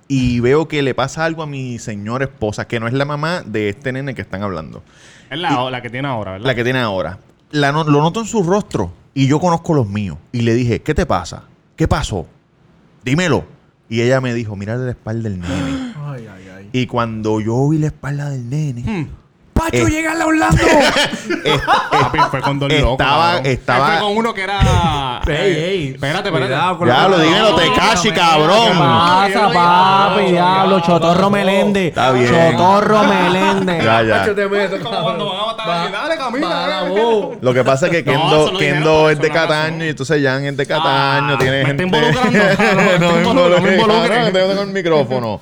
y 0.08 0.40
veo 0.40 0.68
que 0.68 0.80
le 0.82 0.94
pasa 0.94 1.24
algo 1.24 1.42
a 1.42 1.46
mi 1.46 1.78
señora 1.78 2.24
esposa, 2.24 2.66
que 2.66 2.80
no 2.80 2.86
es 2.88 2.94
la 2.94 3.04
mamá 3.04 3.42
de 3.44 3.68
este 3.68 3.92
nene 3.92 4.14
que 4.14 4.22
están 4.22 4.42
hablando. 4.42 4.82
Es 5.30 5.38
la, 5.38 5.70
la 5.70 5.82
que 5.82 5.90
tiene 5.90 6.08
ahora, 6.08 6.32
¿verdad? 6.32 6.46
La 6.46 6.54
que 6.54 6.64
tiene 6.64 6.78
ahora. 6.80 7.18
La 7.50 7.72
no- 7.72 7.84
lo 7.84 8.00
noto 8.00 8.20
en 8.20 8.26
su 8.26 8.42
rostro 8.42 8.92
y 9.14 9.26
yo 9.26 9.38
conozco 9.38 9.74
los 9.74 9.86
míos. 9.86 10.16
Y 10.32 10.40
le 10.40 10.54
dije, 10.54 10.80
¿qué 10.80 10.94
te 10.94 11.04
pasa? 11.04 11.44
¿Qué 11.76 11.86
pasó? 11.86 12.26
Dímelo. 13.04 13.44
Y 13.90 14.00
ella 14.00 14.20
me 14.22 14.32
dijo, 14.34 14.56
mira 14.56 14.76
la 14.76 14.90
espalda 14.90 15.28
del 15.28 15.40
nene. 15.40 15.94
Y 16.72 16.86
cuando 16.86 17.40
yo 17.40 17.68
vi 17.68 17.78
la 17.78 17.86
espalda 17.86 18.28
del 18.30 18.48
nene, 18.50 19.08
Pacho, 19.58 19.86
Eh. 19.86 19.90
llega 19.90 20.12
a 20.12 20.26
Orlando. 20.26 20.62
Papi, 21.90 22.18
fue 22.30 22.40
con 22.40 22.58
dos 22.58 22.72
locos. 22.72 22.92
Estaba- 22.92 23.38
estaba- 23.38 23.86
Él 23.94 23.98
Fue 23.98 24.06
con 24.08 24.16
uno 24.16 24.34
que 24.34 24.42
era. 24.42 25.20
Ey, 25.26 25.34
ey. 25.56 25.88
Espérate, 25.94 26.28
espérate. 26.28 26.76
Cuidado 26.78 27.02
ya 27.02 27.08
lo 27.08 27.18
dímelo, 27.18 27.50
No, 27.50 27.56
Tekashi, 27.56 28.08
no, 28.10 28.14
cabrón. 28.14 28.68
¿Qué 28.72 29.34
pasa, 29.34 29.52
papi? 29.52 30.24
Diablo, 30.32 30.80
Chotorro 30.80 31.30
Meléndez. 31.30 31.88
Está 31.88 32.10
bien. 32.12 32.28
Chotorro 32.28 33.02
Meléndez. 33.04 33.84
Ya, 33.84 34.02
ya. 34.02 34.18
Pacho, 34.20 34.34
te 34.34 34.48
meto. 34.48 34.78
Como 34.80 35.02
cuando 35.02 35.26
van 35.26 35.40
a 35.40 35.46
matar. 35.46 35.92
Dale, 35.92 36.16
camina. 36.16 36.48
Para 36.48 36.66
dale. 36.68 36.90
vos. 36.90 37.36
Lo 37.40 37.54
que 37.54 37.64
pasa 37.64 37.86
es 37.86 37.92
que 37.92 38.02
No, 38.02 38.12
Kendo, 38.12 38.58
Kendo 38.58 39.10
es 39.10 39.18
de 39.18 39.30
Cataño 39.30 39.84
y 39.84 39.88
entonces 39.88 40.22
Jan 40.22 40.44
es 40.44 40.56
de 40.56 40.66
Cataño. 40.66 41.34
Ah, 41.34 41.38
tiene 41.38 41.64
gente... 41.66 41.82
involucrando. 41.88 42.38
No, 42.98 43.12
me 43.60 43.74
involucre, 43.74 44.18
no 44.20 44.32
te 44.32 44.46
con 44.56 44.68
el 44.68 44.74
micrófono. 44.74 45.40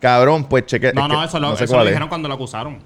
Cabrón, 0.00 0.44
pues 0.44 0.66
cheque. 0.66 0.92
No, 0.92 1.08
no, 1.08 1.24
eso 1.24 1.40
lo, 1.40 1.50
no 1.50 1.56
sé 1.56 1.64
eso 1.64 1.76
lo 1.76 1.84
dijeron 1.84 2.08
cuando 2.08 2.28
lo 2.28 2.34
acusaron. 2.34 2.78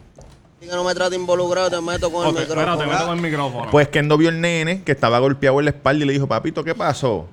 Que 0.61 0.67
no 0.77 0.85
me 0.85 0.95
trate 0.95 1.17
involucrado, 1.17 1.71
te 1.71 1.81
meto 1.81 2.11
con 2.13 2.29
el 2.29 2.43
espérate, 2.43 2.71
micrófono. 2.71 2.93
meto 2.93 3.07
con 3.07 3.17
el 3.17 3.23
micrófono. 3.23 3.71
Pues 3.71 3.89
Kendo 3.89 4.17
vio 4.19 4.29
el 4.29 4.41
nene 4.41 4.83
que 4.83 4.93
estaba 4.93 5.19
golpeado 5.19 5.59
en 5.59 5.65
la 5.67 5.71
espalda 5.71 6.05
y 6.05 6.07
le 6.07 6.13
dijo, 6.13 6.27
papito, 6.29 6.63
¿qué 6.65 6.75
pasó? 6.75 7.27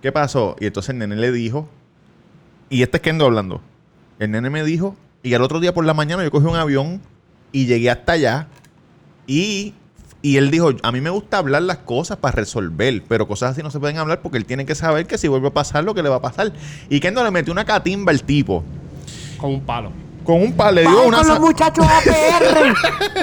¿Qué 0.00 0.10
pasó? 0.12 0.56
Y 0.58 0.66
entonces 0.66 0.90
el 0.90 0.98
nene 0.98 1.16
le 1.16 1.30
dijo, 1.30 1.68
y 2.70 2.82
este 2.82 2.96
es 2.96 3.02
Kendo 3.02 3.26
hablando, 3.26 3.60
el 4.18 4.30
nene 4.30 4.48
me 4.50 4.64
dijo, 4.64 4.96
y 5.22 5.34
al 5.34 5.42
otro 5.42 5.60
día 5.60 5.74
por 5.74 5.84
la 5.84 5.94
mañana 5.94 6.24
yo 6.24 6.30
cogí 6.30 6.46
un 6.46 6.56
avión 6.56 7.00
y 7.52 7.66
llegué 7.66 7.90
hasta 7.90 8.12
allá 8.12 8.48
y, 9.26 9.74
y 10.22 10.36
él 10.38 10.50
dijo, 10.50 10.70
a 10.82 10.90
mí 10.90 11.00
me 11.00 11.10
gusta 11.10 11.38
hablar 11.38 11.62
las 11.62 11.78
cosas 11.78 12.16
para 12.16 12.34
resolver, 12.36 13.02
pero 13.08 13.28
cosas 13.28 13.52
así 13.52 13.62
no 13.62 13.70
se 13.70 13.78
pueden 13.78 13.98
hablar 13.98 14.22
porque 14.22 14.38
él 14.38 14.46
tiene 14.46 14.64
que 14.66 14.74
saber 14.74 15.06
que 15.06 15.18
si 15.18 15.28
vuelve 15.28 15.48
a 15.48 15.52
pasar 15.52 15.84
lo 15.84 15.94
que 15.94 16.02
le 16.02 16.08
va 16.08 16.16
a 16.16 16.22
pasar. 16.22 16.52
Y 16.88 16.98
Kendo 16.98 17.22
le 17.22 17.30
metió 17.30 17.52
una 17.52 17.64
catimba 17.66 18.10
al 18.10 18.22
tipo. 18.22 18.64
con 19.38 19.50
un 19.52 19.60
palo. 19.60 19.92
Con 20.24 20.42
un 20.42 20.52
par, 20.52 20.72
le 20.74 20.82
dio 20.82 21.06
una... 21.06 21.24
sa- 21.24 21.38
muchachos 21.40 21.84
APR. 21.86 22.74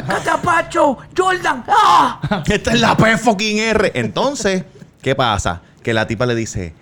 Catapacho, 0.07 0.97
Jordan. 1.17 1.63
¡Ah! 1.67 2.43
Esta 2.47 2.71
es 2.73 2.81
la 2.81 2.95
P 2.97 3.17
fucking 3.17 3.59
R. 3.59 3.91
Entonces, 3.95 4.63
¿qué 5.01 5.15
pasa? 5.15 5.61
Que 5.83 5.93
la 5.93 6.07
tipa 6.07 6.25
le 6.25 6.35
dice, 6.35 6.73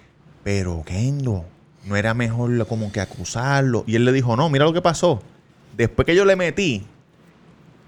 pero 0.44 0.84
Kendo, 0.86 1.46
no 1.86 1.96
era 1.96 2.14
mejor 2.14 2.66
como 2.68 2.92
que 2.92 3.00
acusarlo. 3.02 3.84
Y 3.88 3.96
él 3.96 4.06
le 4.06 4.12
dijo, 4.12 4.36
no, 4.36 4.50
mira 4.50 4.66
lo 4.66 4.74
que 4.74 4.82
pasó. 4.82 5.22
Después 5.76 6.06
que 6.06 6.16
yo 6.16 6.26
le 6.26 6.36
metí, 6.36 6.86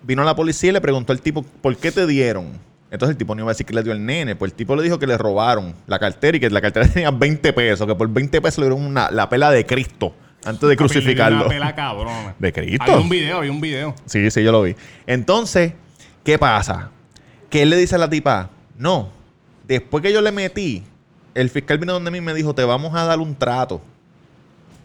vino 0.04 0.24
la 0.24 0.36
policía 0.36 0.70
y 0.70 0.74
le 0.74 0.82
preguntó 0.82 1.12
al 1.14 1.22
tipo, 1.22 1.44
¿por 1.44 1.76
qué 1.78 1.92
te 1.92 2.06
dieron? 2.06 2.60
Entonces 2.92 3.14
el 3.14 3.18
tipo 3.18 3.36
no 3.36 3.42
iba 3.42 3.52
a 3.52 3.54
decir 3.54 3.66
que 3.66 3.74
le 3.74 3.84
dio 3.84 3.92
el 3.92 4.04
nene. 4.06 4.36
Pues 4.36 4.52
el 4.52 4.56
tipo 4.56 4.76
le 4.76 4.82
dijo 4.84 4.98
que 4.98 5.06
le 5.08 5.18
robaron 5.18 5.76
la 5.88 6.00
cartera 6.00 6.38
y 6.38 6.40
que 6.40 6.50
la 6.50 6.62
cartera 6.62 6.88
tenía 6.94 7.12
20 7.12 7.54
pesos. 7.54 7.88
Que 7.88 7.96
por 7.96 8.08
20 8.10 8.42
pesos 8.42 8.60
le 8.60 8.66
dieron 8.70 8.84
una- 8.86 9.12
la 9.12 9.30
pela 9.30 9.52
de 9.52 9.66
Cristo 9.66 10.14
antes 10.46 10.70
de 10.70 10.76
crucificarlo. 10.76 11.40
Una 11.40 11.48
pela 11.48 11.76
cabrona. 11.76 12.36
¿De 12.40 12.54
Cristo? 12.54 12.84
Hay 12.86 12.94
un 12.94 13.10
video, 13.10 13.42
hay 13.42 13.50
un 13.50 13.62
video. 13.62 13.96
Sí, 14.06 14.30
sí, 14.32 14.44
yo 14.44 14.52
lo 14.52 14.64
vi. 14.64 14.76
Entonces, 15.08 15.74
¿qué 16.24 16.38
pasa? 16.38 16.92
Que 17.50 17.64
él 17.64 17.70
le 17.70 17.78
dice 17.78 17.96
a 17.96 17.98
la 17.98 18.10
tipa, 18.10 18.50
no, 18.78 19.10
después 19.68 20.04
que 20.04 20.14
yo 20.14 20.22
le 20.22 20.32
metí, 20.32 20.84
el 21.36 21.50
fiscal 21.50 21.78
vino 21.78 21.94
donde 21.94 22.12
mí 22.12 22.18
y 22.20 22.22
me 22.22 22.34
dijo, 22.34 22.54
te 22.54 22.64
vamos 22.64 22.96
a 22.96 23.06
dar 23.06 23.20
un 23.20 23.36
trato. 23.36 23.82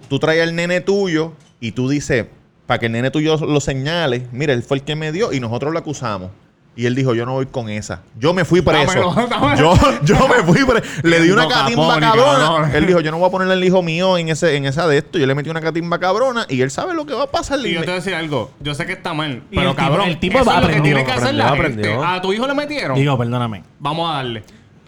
Tú 0.09 0.19
traes 0.19 0.43
al 0.43 0.55
nene 0.55 0.81
tuyo 0.81 1.33
y 1.61 1.73
tú 1.73 1.89
dices, 1.89 2.27
para 2.67 2.79
que 2.79 2.87
el 2.87 2.93
nene 2.93 3.11
tuyo 3.11 3.37
lo 3.37 3.61
señale, 3.61 4.27
mira, 4.33 4.53
él 4.53 4.63
fue 4.63 4.79
el 4.79 4.83
que 4.83 4.97
me 4.97 5.13
dio 5.13 5.33
y 5.33 5.41
nosotros 5.41 5.73
lo 5.73 5.79
acusamos. 5.79 6.31
Y 6.77 6.87
él 6.87 6.95
dijo, 6.97 7.15
yo 7.15 7.25
no 7.25 7.35
voy 7.35 7.47
con 7.47 7.69
esa. 7.69 8.01
Yo 8.19 8.35
me 8.35 8.45
fui 8.45 8.61
preso. 8.61 9.13
Dámelo, 9.15 9.27
dámelo. 9.31 9.57
Yo, 9.57 9.77
yo 10.03 10.29
me 10.29 10.43
fui 10.43 10.65
preso. 10.65 10.85
Le 11.05 11.21
di 11.21 11.31
una 11.31 11.43
No, 11.45 11.49
catimba 11.49 12.01
cabrona. 12.01 12.71
Él 12.75 12.87
dijo, 12.87 13.01
yo 13.01 13.13
no 13.13 13.19
voy 13.19 13.29
a 13.29 13.31
ponerle 13.31 13.55
al 13.55 13.63
hijo 13.63 13.81
mío 13.83 14.19
en, 14.19 14.29
ese, 14.29 14.57
en 14.57 14.67
esa 14.67 14.89
de 14.89 14.99
esto. 14.99 15.19
Yo 15.19 15.27
le 15.27 15.35
metí 15.37 15.51
una 15.51 15.61
catimba 15.61 16.01
cabrona 16.01 16.47
y 16.49 16.63
él 16.63 16.71
sabe 16.73 16.93
lo 16.95 17.07
que 17.07 17.15
va 17.15 17.25
a 17.25 17.31
pasar. 17.31 17.61
Y 17.61 17.69
Y 17.69 17.75
yo 17.75 17.81
me- 17.81 17.87
te 17.87 17.93
voy 17.93 17.99
a 17.99 18.01
decir 18.01 18.15
algo. 18.15 18.51
Yo 18.61 18.75
sé 18.75 18.87
que 18.87 18.93
está 18.95 19.15
mal, 19.15 19.43
Y 19.53 19.57
pero 19.57 19.71
el 19.71 19.77
tipo- 19.77 19.89
cabrón, 19.89 20.09
el 20.09 20.19
tipo 20.19 20.39
eso 20.41 20.51
es 20.53 20.61
lo 20.63 20.69
que 20.69 20.81
tiene 20.81 21.05
que 21.05 21.13
hacer 21.13 21.35
la 21.35 21.49
aprendió, 21.49 21.65
gente. 21.85 21.89
aprendió. 21.95 22.05
A 22.17 22.21
tu 22.21 22.33
hijo 22.33 22.47
le 22.49 22.55
metieron. 22.55 22.97
Digo, 22.97 23.17
perdóname. 23.17 23.63
Vamos 23.79 24.11
a 24.11 24.15
darle. 24.17 24.43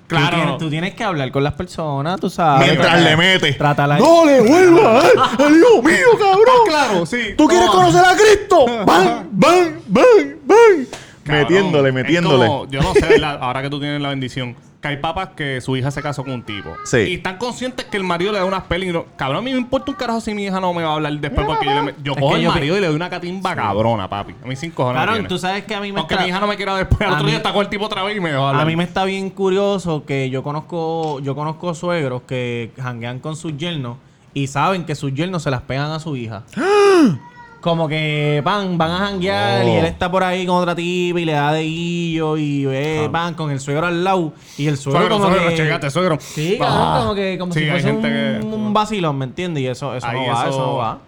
Claro. 0.09 0.27
Tú 0.31 0.37
tienes, 0.37 0.59
tú 0.59 0.71
tienes 0.71 0.95
que 0.95 1.03
hablar 1.05 1.31
con 1.33 1.43
las 1.43 1.55
personas, 1.55 2.21
tú 2.21 2.31
sabes. 2.31 2.67
Mientras 2.69 3.01
le 3.03 3.17
mete. 3.17 3.53
Trátala. 3.55 3.99
¡No 3.99 4.25
le 4.25 4.41
vuelva 4.41 4.91
a 4.91 5.03
dar 5.03 5.13
al 5.47 5.57
hijo 5.57 5.83
mío, 5.83 6.07
cabrón! 6.19 6.57
Claro, 6.69 7.07
sí. 7.07 7.35
¿Tú 7.37 7.47
quieres 7.49 7.69
conocer 7.71 8.05
a 8.05 8.15
Cristo? 8.15 8.67
¡Bang, 8.87 9.27
bang, 9.33 9.69
bang, 9.89 10.37
bang! 10.45 10.87
Cabrón, 11.27 11.43
metiéndole, 11.43 11.89
es 11.89 11.95
metiéndole. 11.95 12.47
como- 12.47 12.67
yo 12.71 12.81
no 12.83 12.95
sé, 12.95 13.07
¿verdad? 13.07 13.39
ahora 13.43 13.63
que 13.63 13.71
tú 13.71 13.79
tienes 13.81 14.01
la 14.01 14.09
bendición, 14.11 14.57
que 14.81 14.89
hay 14.89 14.97
papas 14.99 15.31
que 15.37 15.61
su 15.61 15.77
hija 15.77 15.91
se 15.91 16.01
casó 16.03 16.23
con 16.23 16.33
un 16.35 16.43
tipo. 16.43 16.77
Sí. 16.85 16.99
Y 16.99 17.15
están 17.15 17.39
conscientes 17.39 17.87
que 17.87 17.97
el 17.97 18.05
marido 18.05 18.31
le 18.33 18.39
da 18.39 18.45
unas 18.45 18.63
pelis. 18.65 18.91
y 18.91 18.93
no- 18.93 19.07
Cabrón, 19.17 19.39
a 19.39 19.43
mí 19.43 19.53
me 19.53 19.59
importa 19.59 19.91
un 19.91 19.97
carajo 19.97 20.21
si 20.21 20.35
mi 20.35 20.45
hija 20.45 20.61
no 20.61 20.73
me 20.75 20.83
va 20.83 20.91
a 20.91 20.95
hablar 20.95 21.13
después 21.15 21.47
porque 21.47 21.67
yo, 21.67 21.83
le 21.83 21.95
yo 22.03 22.15
cojo 22.15 22.35
al 22.37 22.41
yo 22.43 22.51
marido 22.53 22.77
y 22.77 22.81
le 22.81 22.87
doy 22.87 22.97
una 22.97 23.11
catimba 23.11 23.55
cabrona, 23.55 24.09
papi. 24.09 24.35
A 24.45 24.47
mí 24.47 24.55
cinco 24.57 24.77
cojones. 24.85 25.05
me 25.07 25.13
tiene. 25.15 25.29
tú 25.29 25.39
sabes 25.39 25.65
que 25.65 25.75
a 25.75 25.81
mí 25.81 25.93
me 25.93 25.99
Aunque 26.01 26.15
está- 26.15 26.25
mi 26.25 26.31
hija 26.31 26.41
no 26.41 26.47
me 26.47 26.57
quiera 26.57 26.77
después, 26.77 27.01
al 27.01 27.09
a 27.09 27.13
otro 27.15 27.25
mí- 27.25 27.31
día 27.31 27.39
está 27.39 27.53
con 27.53 27.63
el 27.63 27.69
tipo 27.69 27.85
otra 27.87 28.03
vez 28.05 28.17
y 28.17 28.21
me 28.21 28.33
va 28.33 28.47
a 28.47 28.49
hablar. 28.51 28.63
A 28.63 28.67
mí 28.67 28.77
me 28.77 28.85
está 28.85 29.05
bien 29.05 29.31
curioso 29.31 30.05
que 30.05 30.31
yo 30.31 30.43
conozco, 30.43 31.21
yo 31.21 31.35
conozco 31.35 31.75
suegros 31.75 32.23
que 32.23 32.71
janguean 32.81 33.19
con 33.19 33.35
sus 33.37 33.57
yernos 33.57 33.97
y 34.35 34.47
saben 34.49 34.85
que 34.85 34.95
sus 34.95 35.15
yernos 35.15 35.43
se 35.43 35.51
las 35.51 35.63
pegan 35.63 35.91
a 35.91 35.99
su 35.99 36.15
hija. 36.17 36.45
Como 37.61 37.89
que 37.89 38.43
van, 38.45 38.79
van 38.79 38.91
a 38.93 38.99
janguear 39.07 39.65
y 39.67 39.71
Oh. 39.71 39.79
él 39.79 39.85
está 39.87 40.11
por 40.11 40.23
ahí 40.23 40.47
con 40.47 40.57
otra 40.57 40.75
tipa 40.77 41.19
y 41.21 41.25
le 41.25 41.33
da 41.33 41.53
de 41.53 41.63
guillo 41.63 42.37
y 42.37 42.65
ve, 42.65 43.09
van 43.11 43.35
con 43.35 43.51
el 43.51 43.59
suegro 43.59 43.87
al 43.87 44.05
lado 44.05 44.33
y 44.57 44.67
el 44.69 44.77
suegro, 44.77 45.01
Suegro, 45.01 45.17
como 45.19 45.29
suegro, 45.35 45.51
que... 45.51 45.57
checate, 45.57 45.91
suegro. 45.91 46.19
Sí, 46.21 46.59
Ah. 46.61 46.99
como 47.01 47.15
que 47.15 47.37
como 47.39 47.53
Sí, 47.53 47.61
si 47.65 47.71
fuese 47.71 47.91
un, 47.91 48.03
que- 48.03 48.41
un 48.45 48.73
vacilón, 48.73 49.19
¿me 49.19 49.25
entiendes? 49.25 49.63
Y 49.65 49.67
eso, 49.67 49.95
eso 49.97 50.07
Ahí 50.07 50.17
no 50.21 50.33
va, 50.33 50.41
eso- 50.43 50.51
eso 50.51 50.59
no 50.67 50.77
va. 50.77 51.01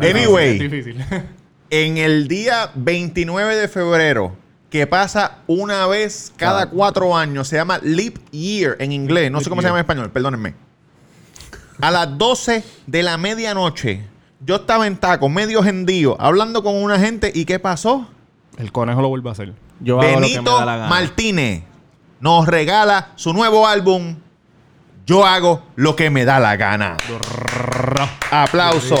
Anyway. 0.00 0.58
Difícil. 0.58 1.04
En 1.68 1.96
el 1.98 2.28
día 2.28 2.70
29 2.76 3.56
de 3.56 3.66
febrero, 3.66 4.36
que 4.70 4.86
pasa 4.86 5.38
una 5.48 5.86
vez 5.88 6.32
cada 6.36 6.70
cuatro 6.70 7.16
años, 7.16 7.48
se 7.48 7.56
llama 7.56 7.80
Leap 7.82 8.18
Year 8.30 8.76
en 8.78 8.92
inglés. 8.92 9.32
No 9.32 9.40
sé 9.40 9.48
cómo 9.50 9.62
se 9.62 9.66
llama 9.68 9.78
en 9.80 9.84
español, 9.84 10.10
perdónenme. 10.12 10.54
A 11.80 11.90
las 11.90 12.16
12 12.16 12.62
de 12.86 13.02
la 13.02 13.18
medianoche, 13.18 14.04
yo 14.40 14.56
estaba 14.56 14.86
en 14.86 14.96
taco, 14.96 15.28
medio 15.28 15.62
gendío, 15.62 16.16
hablando 16.20 16.62
con 16.62 16.74
una 16.76 16.98
gente. 16.98 17.30
¿Y 17.34 17.44
qué 17.44 17.58
pasó? 17.58 18.08
el 18.58 18.72
conejo 18.72 19.02
lo 19.02 19.08
vuelve 19.08 19.28
a 19.28 19.32
hacer. 19.32 19.52
Yo 19.80 20.00
hago 20.00 20.08
lo 20.08 20.14
que 20.14 20.20
me 20.20 20.28
Benito 20.32 20.58
da 20.58 20.64
la 20.64 20.76
gana. 20.76 20.88
Martínez 20.88 21.62
nos 22.20 22.46
regala 22.46 23.08
su 23.16 23.32
nuevo 23.34 23.66
álbum. 23.66 24.16
Yo 25.04 25.26
hago 25.26 25.62
lo 25.76 25.94
que 25.94 26.08
me 26.10 26.24
da 26.24 26.40
la 26.40 26.56
gana. 26.56 26.96
Aplauso. 28.30 28.96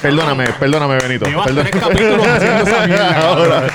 Perdóname, 0.00 0.46
perdóname, 0.58 0.96
Benito. 0.96 1.26
Llevas 1.26 1.46
Perdón- 1.46 1.66
tres 1.70 1.82
capítulos 1.82 2.26
haciendo 2.26 2.62
esa 2.64 2.86
mierda, 2.86 3.20
Ahora. 3.28 3.66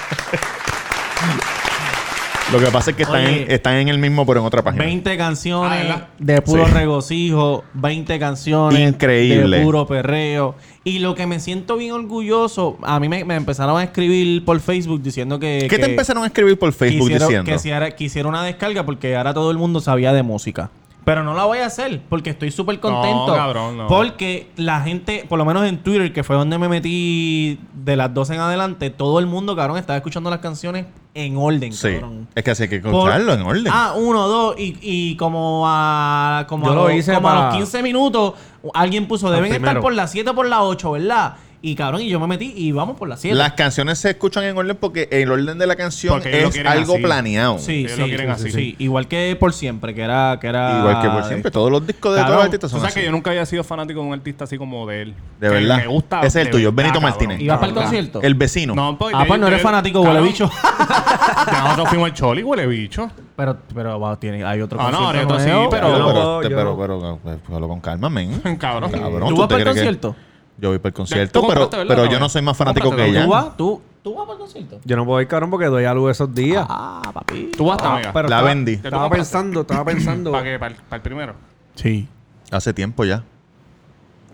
Lo 2.51 2.59
que 2.59 2.65
pasa 2.71 2.89
es 2.91 2.97
que 2.97 3.03
están, 3.03 3.25
Oye. 3.27 3.43
en, 3.43 3.51
están 3.51 3.75
en 3.75 3.89
el 3.89 3.99
mismo, 3.99 4.25
pero 4.25 4.39
en 4.39 4.45
otra 4.47 4.63
página. 4.63 4.83
20 4.83 5.11
Ah, 5.11 5.17
canciones 5.17 5.83
¿verdad? 5.83 6.07
de 6.17 6.41
puro 6.41 6.65
Sí. 6.65 6.71
regocijo, 6.73 7.63
20 7.75 8.17
canciones 8.17 8.89
Increíble. 8.89 9.57
de 9.59 9.63
puro 9.63 9.85
perreo. 9.85 10.55
Y 10.83 10.97
lo 10.97 11.13
que 11.13 11.27
me 11.27 11.39
siento 11.39 11.77
bien 11.77 11.91
orgulloso, 11.91 12.79
a 12.81 12.99
mí 12.99 13.07
me, 13.07 13.23
me 13.23 13.35
empezaron 13.35 13.77
a 13.79 13.83
escribir 13.83 14.43
por 14.45 14.59
Facebook 14.61 14.99
diciendo 15.03 15.37
que... 15.39 15.67
¿Qué 15.69 15.75
que 15.75 15.83
te 15.83 15.91
empezaron 15.91 16.23
a 16.23 16.27
escribir 16.27 16.57
por 16.57 16.73
Facebook 16.73 17.09
quisieron- 17.09 17.27
diciendo? 17.27 17.51
Que 17.51 17.59
si 17.59 17.71
ahora- 17.71 17.91
quisiera 17.91 18.27
una 18.27 18.43
descarga 18.43 18.83
porque 18.83 19.15
ahora 19.15 19.31
todo 19.35 19.51
el 19.51 19.57
mundo 19.59 19.79
sabía 19.79 20.11
de 20.11 20.23
música. 20.23 20.71
Pero 21.05 21.23
no 21.23 21.33
la 21.33 21.45
voy 21.45 21.57
a 21.59 21.65
hacer 21.65 22.01
porque 22.07 22.29
estoy 22.29 22.51
súper 22.51 22.79
contento. 22.79 23.33
cabrón, 23.33 23.77
no. 23.77 23.87
Porque 23.87 24.51
la 24.57 24.81
gente, 24.81 25.25
por 25.27 25.39
lo 25.39 25.45
menos 25.45 25.65
en 25.65 25.81
Twitter, 25.81 26.13
que 26.13 26.23
fue 26.23 26.35
donde 26.35 26.57
me 26.59 26.67
metí 26.69 27.59
de 27.73 27.95
las 27.95 28.13
12 28.13 28.35
en 28.35 28.41
adelante, 28.41 28.89
todo 28.91 29.17
el 29.19 29.25
mundo, 29.25 29.55
cabrón, 29.55 29.77
estaba 29.77 29.97
escuchando 29.97 30.29
las 30.29 30.39
canciones 30.39 30.85
en 31.15 31.37
orden, 31.37 31.73
Sí. 31.73 31.93
cabrón. 31.93 32.27
Es 32.35 32.43
que 32.43 32.51
así 32.51 32.63
hay 32.63 32.69
que 32.69 32.79
Por- 32.79 32.93
escucharlo 32.93 33.33
en 33.33 33.41
orden. 33.41 33.67
Ah, 33.73 33.93
uno, 33.97 34.27
dos, 34.27 34.55
y, 34.59 34.77
y 34.81 35.15
como 35.15 35.63
a, 35.67 36.45
como 36.47 36.65
Yo 36.67 36.71
a, 36.73 36.75
lo 36.75 36.91
hice 36.91 37.13
como 37.15 37.29
a 37.29 37.45
los 37.47 37.55
15 37.55 37.81
minutos, 37.81 38.33
alguien 38.73 39.07
puso, 39.07 39.31
deben 39.31 39.51
estar 39.51 39.79
por 39.79 39.93
las 39.93 40.11
7 40.11 40.29
o 40.29 40.35
por 40.35 40.47
las 40.47 40.59
8, 40.61 40.91
¿verdad? 40.91 41.35
Y 41.61 41.75
cabrón, 41.75 41.99
y 42.01 42.07
yo 42.07 42.21
me 42.21 42.27
metí 42.27 42.53
y 42.55 42.71
vamos 42.71 42.95
por 42.97 43.09
las 43.09 43.19
7. 43.19 43.35
Las 43.35 43.51
canciones 43.51 43.99
se 43.99 44.11
escuchan 44.11 44.45
en 44.45 44.57
orden 44.57 44.77
porque 44.79 45.09
el 45.11 45.29
orden 45.29 45.57
de 45.57 45.67
la 45.67 45.75
canción 45.75 46.13
Porque 46.13 46.29
ellos 46.29 46.41
lo 46.43 46.47
es 46.47 46.53
quieren 46.53 46.71
algo 46.71 46.93
así. 46.93 47.03
planeado. 47.03 47.59
Sí, 47.59 47.73
Ellos 47.81 47.91
sí, 47.91 47.99
lo 47.99 48.05
quieren 48.07 48.27
sí, 48.37 48.47
así. 48.47 48.51
sí. 48.51 48.75
Igual 48.79 49.09
que 49.09 49.35
por 49.37 49.51
siempre, 49.51 49.93
que 49.93 50.01
era... 50.01 50.37
Que 50.39 50.47
era 50.47 50.79
Igual 50.79 51.01
que 51.01 51.09
por 51.09 51.23
siempre. 51.25 51.51
Todos 51.51 51.69
los 51.69 51.85
discos 51.85 52.15
de 52.15 52.21
todos 52.21 52.35
los 52.35 52.43
artistas 52.45 52.69
Tú 52.71 52.77
son 52.77 52.79
sabes 52.79 52.93
así. 52.93 53.01
que 53.01 53.05
yo 53.07 53.11
nunca 53.11 53.31
había 53.31 53.45
sido 53.45 53.65
fanático 53.65 53.99
de 53.99 54.07
un 54.07 54.13
artista 54.13 54.45
así 54.45 54.57
como 54.57 54.87
de 54.87 55.01
él. 55.01 55.13
De 55.41 55.47
Que 55.49 55.53
verdad. 55.53 55.77
Me 55.79 55.87
gusta. 55.87 56.19
Ese 56.19 56.27
es 56.27 56.35
el 56.37 56.45
de 56.45 56.51
tuyo, 56.51 56.71
verdad, 56.71 56.75
Benito 56.93 56.93
cabrón. 57.01 57.11
Martínez. 57.11 57.41
¿Ibas 57.41 57.57
para 57.57 57.67
el 57.67 57.75
concierto? 57.77 58.21
El 58.21 58.33
vecino. 58.35 58.73
No, 58.73 58.97
pues, 58.97 59.13
Ah, 59.17 59.25
pues 59.27 59.39
no 59.41 59.47
eres 59.47 59.59
de- 59.59 59.63
fanático, 59.63 59.99
huele 59.99 60.13
cabrón, 60.13 60.31
bicho. 60.31 60.49
Ya 61.51 61.61
nosotros 61.63 61.89
fuimos 61.89 62.05
al 62.09 62.13
Choli, 62.13 62.41
huele 62.43 62.67
bicho. 62.67 63.11
pero, 63.35 63.57
pero 63.73 63.99
wow, 63.99 64.15
tiene, 64.15 64.45
hay 64.45 64.61
otro 64.61 64.79
Ah, 64.79 64.91
no, 64.91 64.99
concierto 64.99 65.17
hay 65.19 65.25
otro 65.25 65.39
sí, 65.39 65.45
nuevo. 65.49 65.69
pero- 65.69 65.87
Pero, 65.87 65.97
Yo 65.97 65.99
no 65.99 66.05
pero, 66.07 66.13
puedo, 66.13 66.39
te- 66.39 66.49
yo 66.49 66.55
pero, 66.55 66.99
no. 66.99 67.39
pero, 67.49 67.67
con 67.67 67.81
calma, 67.81 68.09
men. 68.09 68.39
Cabrón. 68.57 68.91
Cabrón, 68.91 69.29
¿Tú 69.29 69.35
vas 69.35 69.47
te 69.49 69.55
para 69.55 69.57
el 69.57 69.63
crees 69.63 69.63
que- 69.65 69.69
concierto? 69.97 70.15
Yo 70.59 70.69
voy 70.69 70.79
para 70.79 70.89
el 70.89 70.93
concierto, 70.93 71.41
pero, 71.41 71.47
compraste, 71.47 71.77
¿verdad, 71.77 71.95
pero 71.95 72.11
yo 72.11 72.19
no 72.19 72.27
soy 72.29 72.41
más 72.41 72.57
fanático 72.57 72.95
que 72.95 73.05
ella. 73.07 73.23
¿Tú 73.23 73.29
vas? 73.29 73.57
¿Tú, 73.57 73.81
¿Tú 74.03 74.13
vas 74.15 74.23
para 74.25 74.33
el 74.33 74.39
concierto? 74.39 74.79
Yo 74.83 74.95
no 74.97 75.05
puedo 75.05 75.21
ir, 75.21 75.27
cabrón, 75.27 75.49
porque 75.49 75.67
doy 75.67 75.85
a 75.85 75.93
luz 75.93 76.11
esos 76.11 76.33
días. 76.33 76.65
Ah, 76.67 77.01
papi. 77.13 77.51
Tú 77.57 77.65
vas 77.65 77.77
Ah, 77.81 77.83
también. 77.83 78.09
pero 78.13 78.27
La 78.29 78.35
estaba- 78.37 78.49
vendí. 78.49 78.73
Estaba 78.73 79.09
pensando, 79.09 79.61
estaba 79.61 79.85
pensando 79.85 80.31
¿Para 80.31 80.43
qué? 80.43 80.59
¿Para 80.59 80.75
el, 80.75 80.81
para 80.81 80.95
el 80.97 81.01
primero? 81.01 81.33
Sí. 81.75 82.07
Hace 82.51 82.73
tiempo 82.73 83.05
ya. 83.05 83.23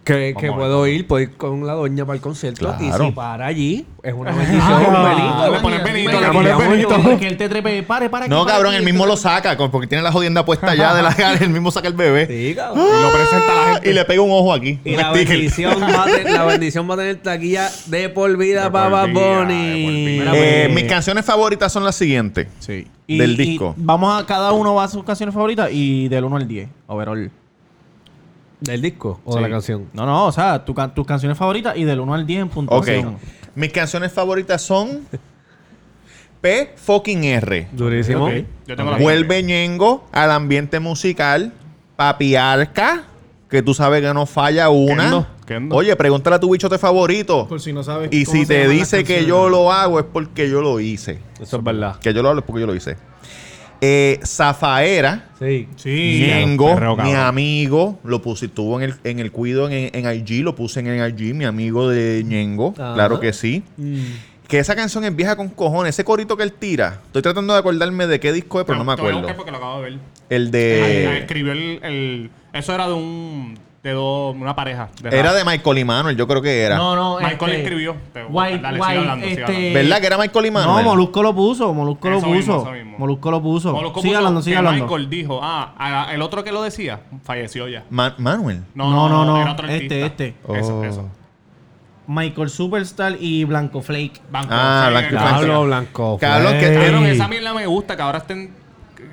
Que, 0.06 0.34
puedo 0.56 0.88
ir, 0.88 1.08
puedo 1.08 1.24
ir 1.24 1.36
con 1.36 1.66
la 1.68 1.74
doña 1.74 2.06
para 2.06 2.16
el 2.16 2.22
concierto. 2.22 2.74
Y 2.80 2.88
Claro. 2.88 3.06
si 3.08 3.12
para 3.12 3.48
allí, 3.48 3.86
es 4.04 4.14
una 4.14 4.32
bendición. 4.32 4.62
Ah, 4.62 5.10
Benito. 5.10 5.52
le 5.56 5.60
pones 5.60 5.84
Benito, 5.84 6.22
le 6.22 6.28
pones 6.28 6.58
Benito. 6.58 7.20
Que 7.20 7.28
él 7.28 7.38
te 7.38 7.50
trepe. 7.50 7.84
Pare, 7.84 8.10
pare. 8.10 8.30
No, 8.30 8.46
cabrón, 8.46 8.76
él 8.76 8.84
mismo 8.84 9.06
lo 9.06 9.18
saca 9.18 9.58
porque 9.58 9.88
tiene 9.88 10.04
la 10.04 10.12
jodienda 10.12 10.46
puesta 10.46 10.74
ya 10.76 10.94
de 10.94 11.02
la 11.02 11.14
cara. 11.16 11.40
Él 11.42 11.50
mismo 11.50 11.72
saca 11.72 11.88
el 11.88 11.96
bebé. 11.96 12.28
Sí, 12.28 12.56
cabrón. 12.56 12.86
Y 12.88 13.02
lo 13.02 13.12
presenta 13.12 13.52
a 13.52 13.56
la 13.56 13.74
gente. 13.74 13.90
Y 13.90 13.94
le 13.94 14.06
pega 14.06 14.22
un 14.22 14.32
ojo 14.32 14.54
aquí. 14.54 14.80
Y 14.86 14.96
la 14.96 15.12
bendición, 15.12 15.82
va 15.82 16.04
a 16.04 16.06
tener, 16.06 16.32
la 16.32 16.46
bendición 16.46 16.90
va 16.90 16.94
a 16.94 16.98
tener 16.98 17.16
taquilla 17.18 17.70
de 17.88 18.08
por 18.10 18.38
vida 18.38 18.72
para 18.72 19.06
vida. 19.06 19.44
Mira, 19.46 20.32
Eh, 20.36 20.70
mis 20.74 20.84
canciones 20.86 21.26
favoritas 21.26 21.72
son 21.74 21.84
las 21.84 21.96
siguientes. 21.96 22.48
Sí. 22.60 22.88
Y- 23.08 23.18
Del 23.18 23.32
y 23.32 23.36
disco. 23.46 23.74
vamos 23.78 24.22
a 24.22 24.26
cada 24.26 24.52
uno 24.52 24.76
va 24.76 24.84
a 24.84 24.88
sus 24.88 25.04
canciones 25.04 25.34
favoritas 25.34 25.70
y 25.72 26.08
del 26.10 26.24
1 26.26 26.38
al 26.38 26.48
10. 26.48 26.70
Overall. 26.88 27.32
¿Del 28.60 28.82
disco 28.82 29.20
o 29.26 29.32
Sí. 29.34 29.38
de 29.38 29.42
la 29.44 29.50
canción? 29.50 29.86
No, 29.94 30.06
no, 30.06 30.26
o 30.26 30.32
sea, 30.32 30.64
tu 30.66 30.74
can- 30.74 30.94
tus 30.94 31.06
canciones 31.06 31.38
favoritas 31.38 31.76
y 31.78 31.84
del 31.84 32.00
1 32.00 32.14
al 32.14 32.26
10 32.26 32.40
en 32.42 32.48
Ok. 32.48 32.54
puntuación. 32.54 33.18
Mis 33.56 33.72
canciones 33.72 34.12
favoritas 34.12 34.62
son 34.62 35.02
P 36.42 36.74
fucking 36.76 37.24
R. 37.24 37.68
Durísimo. 37.72 38.26
Ok. 38.28 38.34
Yo 38.68 38.76
tengo 38.76 38.92
la 38.92 38.98
Vuelve 38.98 39.42
Ñengo 39.44 40.08
al 40.12 40.32
ambiente 40.32 40.80
musical. 40.80 41.52
Papiarca, 41.96 43.04
que 43.50 43.62
tú 43.62 43.74
sabes 43.74 44.02
que 44.02 44.14
no 44.14 44.26
falla 44.26 44.70
una. 44.70 45.04
Kendo, 45.04 45.28
Kendo. 45.48 45.76
Oye, 45.78 45.96
pregúntale 45.96 46.36
a 46.36 46.40
tu 46.40 46.52
bichote 46.52 46.78
favorito. 46.78 47.48
Por 47.48 47.62
si 47.62 47.72
no 47.72 47.84
sabes. 47.84 48.10
Y 48.12 48.26
si 48.26 48.46
te 48.46 48.68
dice 48.68 49.04
que 49.06 49.26
yo 49.26 49.48
lo 49.50 49.72
hago 49.72 50.00
es 50.00 50.06
porque 50.12 50.50
yo 50.50 50.62
lo 50.62 50.80
hice. 50.82 51.20
Eso 51.40 51.58
es 51.58 51.64
verdad. 51.64 51.96
Que 52.00 52.14
yo 52.14 52.22
lo 52.22 52.30
hablo 52.30 52.42
es 52.42 52.46
porque 52.46 52.60
yo 52.62 52.68
lo 52.68 52.76
hice. 52.76 52.98
Eh, 53.82 54.20
Zafaera, 54.26 55.30
Sí. 55.40 55.68
Sí. 55.76 56.26
Perreo, 56.76 56.96
mi 56.98 57.14
amigo, 57.14 58.00
lo 58.04 58.22
puse, 58.22 58.46
estuvo 58.48 58.80
en 58.82 58.90
el, 58.90 58.96
en 59.04 59.20
el 59.20 59.32
cuido 59.32 59.70
en, 59.70 59.90
en 59.94 60.16
IG, 60.16 60.44
lo 60.44 60.56
puse 60.56 60.80
en 60.80 60.88
el 60.88 61.10
IG, 61.20 61.36
mi 61.36 61.46
amigo 61.46 61.90
de 61.90 62.24
Ñengo, 62.26 62.74
Ajá. 62.78 62.94
claro 62.94 63.20
que 63.20 63.34
sí. 63.34 63.64
Que 64.48 64.60
esa 64.60 64.76
canción 64.76 65.04
es 65.04 65.16
vieja 65.16 65.36
con 65.36 65.50
cojones, 65.50 65.96
ese 65.96 66.04
corito 66.04 66.38
que 66.38 66.44
él 66.44 66.54
tira. 66.54 67.02
Estoy 67.08 67.22
tratando 67.24 67.54
de 67.54 67.60
acordarme 67.60 68.06
de 68.08 68.20
qué 68.20 68.32
disco 68.32 68.60
es, 68.60 68.66
pero 68.66 68.78
no 68.78 68.84
me 68.86 68.94
acuerdo. 68.94 69.26
porque 69.36 69.52
lo 69.52 69.58
acabo 69.58 69.82
de 69.82 69.90
ver. 69.90 70.00
El 70.30 70.52
de... 70.52 71.18
escribió 71.20 71.52
el, 71.52 71.80
el- 71.84 72.30
Eso 72.54 72.74
era 72.74 72.88
de 72.88 72.94
un. 72.94 73.58
De 73.86 73.92
dos. 73.92 74.36
Una 74.36 74.56
pareja. 74.56 74.90
de 75.00 75.16
Era 75.16 75.32
de 75.32 75.46
Michael 75.46 75.78
y 75.78 75.86
Manuel, 75.86 76.18
yo 76.18 76.28
creo 76.28 76.42
que 76.42 76.64
era. 76.64 76.76
No, 76.76 76.96
no. 76.96 77.18
Michael 77.20 77.52
este, 77.52 77.62
escribió. 77.62 77.96
Te- 78.12 78.24
White, 78.26 78.58
dale, 78.58 78.78
sigue 78.80 78.88
White, 78.88 79.00
hablando, 79.00 79.28
sigue 79.28 79.42
este, 79.44 79.74
¿Verdad 79.76 80.00
que 80.02 80.08
era 80.08 80.18
Michael 80.18 80.46
y 80.48 80.52
No? 80.52 80.82
Molusco 80.82 81.22
lo 81.22 81.36
puso. 81.36 81.72
Molusco 81.72 82.10
lo 82.10 82.18
Eso 82.18 82.26
puso. 82.26 82.40
eso 82.64 82.72
mismo. 82.72 82.98
Molusco 82.98 83.30
lo 83.30 83.42
puso. 83.44 83.72
Molusco 83.74 84.02
sigue 84.02 84.10
puso 84.14 84.18
hablando, 84.18 84.42
sigue 84.42 84.58
hablando. 84.58 84.86
Michael 84.86 85.10
dijo, 85.12 85.40
ah, 85.44 85.76
a- 85.78 86.14
el 86.16 86.22
otro 86.24 86.44
que 86.44 86.52
lo 86.52 86.64
decía, 86.64 87.02
falleció 87.24 87.68
ya. 87.68 87.84
Ma- 87.92 88.16
Manuel. 88.18 88.64
No, 88.74 88.90
No, 88.90 89.08
no, 89.08 89.10
no, 89.10 89.26
no, 89.26 89.32
no, 89.36 89.42
era 89.44 89.52
otro 89.52 89.68
este, 89.68 90.04
este. 90.04 90.36
Eso, 90.50 90.80
Oh. 90.80 90.84
eso. 90.84 91.10
Michael 92.08 92.50
Superstar 92.50 93.18
y 93.20 93.44
Blanco 93.46 93.82
Flake. 93.84 94.20
Banco, 94.32 94.50
Ah, 94.52 94.86
sí, 94.88 94.92
Blanco 94.94 95.10
Flake. 95.10 95.66
Blanco. 95.66 96.18
Cabrón, 96.20 96.54
que- 96.54 96.60
Flake. 96.72 96.86
Cabrón, 96.86 97.06
esa 97.06 97.28
mierda 97.28 97.54
me 97.54 97.68
gusta, 97.68 97.96
que 97.96 98.02
ahora 98.02 98.18
estén 98.18 98.52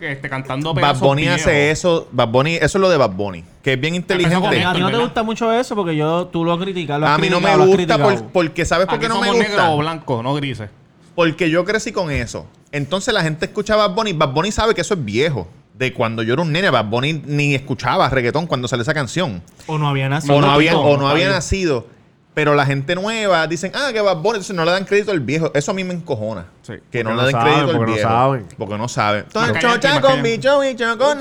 este, 0.03 0.29
cantando 0.29 0.75
Bad 0.75 0.99
Bunny 0.99 1.23
viejos. 1.23 1.41
hace 1.43 1.71
eso. 1.71 2.09
Bad 2.13 2.29
Bunny, 2.29 2.55
eso 2.57 2.67
es 2.67 2.75
lo 2.77 2.89
de 2.91 2.97
Bad 2.97 3.11
Bunny. 3.13 3.45
Que 3.63 3.75
es 3.75 3.81
bien 3.81 3.95
inteligente. 3.95 4.65
A 4.65 4.73
ti 4.75 4.81
no 4.81 4.91
te 4.91 4.99
gusta 4.99 5.23
mucho 5.23 5.53
eso 5.53 5.75
porque 5.75 5.97
yo, 5.97 6.27
tú 6.27 6.45
lo 6.45 6.59
criticas. 6.59 6.99
lo 7.01 7.07
has 7.07 7.15
A 7.15 7.19
mí 7.19 7.31
no 7.31 7.41
me 7.41 7.57
gusta 7.57 7.99
por- 8.03 8.25
porque, 8.27 8.65
¿sabes 8.65 8.87
por 8.87 8.99
qué 8.99 9.09
no 9.09 9.21
me 9.21 9.31
negros 9.33 9.51
o 9.61 9.67
gusta? 9.71 9.75
blancos, 9.77 10.23
no 10.23 10.35
grises. 10.35 10.69
Porque 11.15 11.51
yo 11.51 11.65
crecí 11.65 11.93
con 11.93 12.11
eso. 12.11 12.47
Entonces 12.73 13.13
la 13.13 13.23
gente 13.23 13.47
escucha 13.47 13.77
Bad 13.77 13.95
Bunny. 13.95 14.13
Bad 14.13 14.31
Bunny 14.33 14.51
sabe 14.51 14.75
que 14.75 14.81
eso 14.81 14.95
es 14.95 15.05
viejo. 15.05 15.47
De 15.75 15.93
cuando 15.93 16.23
yo 16.23 16.35
era 16.35 16.43
un 16.43 16.53
nene, 16.53 16.71
Bad 16.71 16.87
Bunny 16.87 17.23
ni 17.25 17.55
escuchaba 17.55 18.09
reggaetón 18.09 18.47
cuando 18.47 18.69
sale 18.69 18.83
esa 18.83 18.95
canción. 18.95 19.43
O 19.67 19.79
no 19.79 19.89
había 19.89 20.09
nacido. 20.09 20.35
O 20.37 20.41
no, 20.41 20.49
o 20.49 21.09
había. 21.09 21.29
nacido. 21.31 21.87
Pero 22.35 22.55
la 22.55 22.65
gente 22.65 22.95
nueva 22.95 23.47
dicen, 23.47 23.73
ah, 23.75 23.91
que 23.93 24.01
Bad 24.01 24.17
Bunny, 24.17 24.37
entonces 24.37 24.57
no 24.57 24.65
le 24.65 24.71
dan 24.71 24.87
crédito 24.87 25.13
al 25.13 25.21
viejo. 25.21 25.51
Eso 25.53 25.73
a 25.73 25.75
mí 25.75 25.85
me 25.85 25.93
encojona. 25.93 26.47
Sí. 26.63 26.75
Que 26.91 27.05
no 27.05 27.11
le 27.11 27.17
no 27.17 27.23
den 27.25 27.33
saben, 27.33 27.47
crédito 27.53 27.71
al 27.71 27.77
porque 27.77 27.91
no 27.91 27.95
viejo. 27.97 28.09
saben. 28.09 28.47
Porque 28.57 28.79
no 28.79 28.89
saben. 28.89 29.25
Entonces, 29.27 29.59
chocha 29.63 30.01
con 30.01 30.23
bicho, 30.23 30.61
bicho, 30.61 30.97
con 30.97 31.19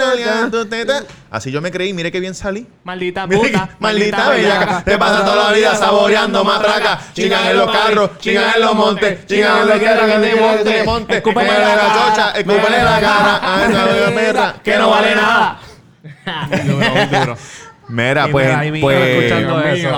teta. 0.70 1.04
Así 1.30 1.52
yo 1.52 1.60
me 1.62 1.70
creí, 1.70 1.94
mire 1.94 2.14
que 2.14 2.22
bien 2.22 2.34
salí. 2.34 2.66
Maldita 2.86 3.28
puta. 3.28 3.68
que- 3.68 3.76
Maldita 3.80 4.30
bellaca, 4.30 4.84
te 4.86 4.98
pasa 4.98 5.26
toda 5.26 5.50
la 5.50 5.52
vida 5.52 5.76
saboreando 5.76 6.46
matraca. 6.46 7.00
Chingan 7.14 7.46
en 7.48 7.58
los 7.58 7.72
carros, 7.72 8.12
chingan 8.20 8.54
en 8.56 8.62
los 8.62 8.74
montes, 8.76 9.26
chingan 9.26 9.62
en 9.64 9.68
los 9.68 9.80
carros 9.80 10.06
que 10.06 10.20
te 10.30 10.36
monte, 10.42 10.84
monte. 10.86 11.18
Escúpele 11.18 11.48
la 11.60 12.08
chocha, 12.08 12.32
escúpele 12.32 12.84
la 12.84 13.00
cara. 13.02 13.40
A 13.44 13.66
esa 13.66 14.56
que 14.64 14.78
no 14.78 14.90
vale 14.90 15.16
nada. 15.16 15.60
Mira, 17.92 18.28
Y 18.28 18.32
pues, 18.32 18.48
mira, 18.58 18.82
pues, 18.82 19.32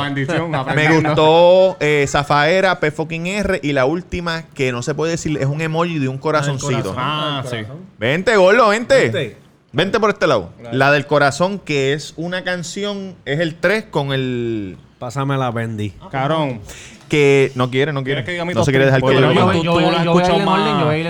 bendición. 0.03 0.51
me 0.75 0.99
gustó 0.99 1.77
eh, 1.79 2.05
Zafaera, 2.07 2.79
P 2.79 2.89
fucking 2.91 3.27
R 3.27 3.59
y 3.61 3.71
la 3.73 3.85
última 3.85 4.45
que 4.53 4.71
no 4.71 4.81
se 4.81 4.95
puede 4.95 5.11
decir 5.11 5.37
es 5.39 5.45
un 5.45 5.61
emoji 5.61 5.99
de 5.99 6.07
un 6.07 6.17
corazoncito. 6.17 6.95
Ah, 6.97 7.43
sí. 7.49 7.57
Vente, 7.99 8.35
gordo, 8.35 8.69
vente. 8.69 8.95
Vente. 9.09 9.37
Vente 9.71 9.99
por 9.99 10.09
este 10.11 10.27
lado. 10.27 10.51
La 10.71 10.91
del 10.91 11.05
corazón, 11.07 11.59
que 11.59 11.93
es 11.93 12.13
una 12.15 12.43
canción, 12.43 13.15
es 13.25 13.39
el 13.39 13.55
3 13.55 13.85
con 13.89 14.11
el. 14.13 14.77
Pásame 14.99 15.37
la 15.37 15.51
Bendy. 15.51 15.91
Cabrón. 16.11 16.61
Que 17.09 17.51
no 17.55 17.69
quiere, 17.69 17.91
no 17.93 18.03
quiere. 18.03 18.23
¿Quieres 18.23 18.25
que 18.25 18.31
diga 18.31 18.45
mi 18.45 18.53
no 18.53 18.63
se 18.63 18.71
quiere 18.71 18.85
dejar 18.85 19.01
que 19.01 19.05
Pues 19.05 19.15
yo 19.15 19.21
yo- 19.21 19.27
lo 19.27 19.33
yo- 19.33 19.51
diga. 19.51 20.03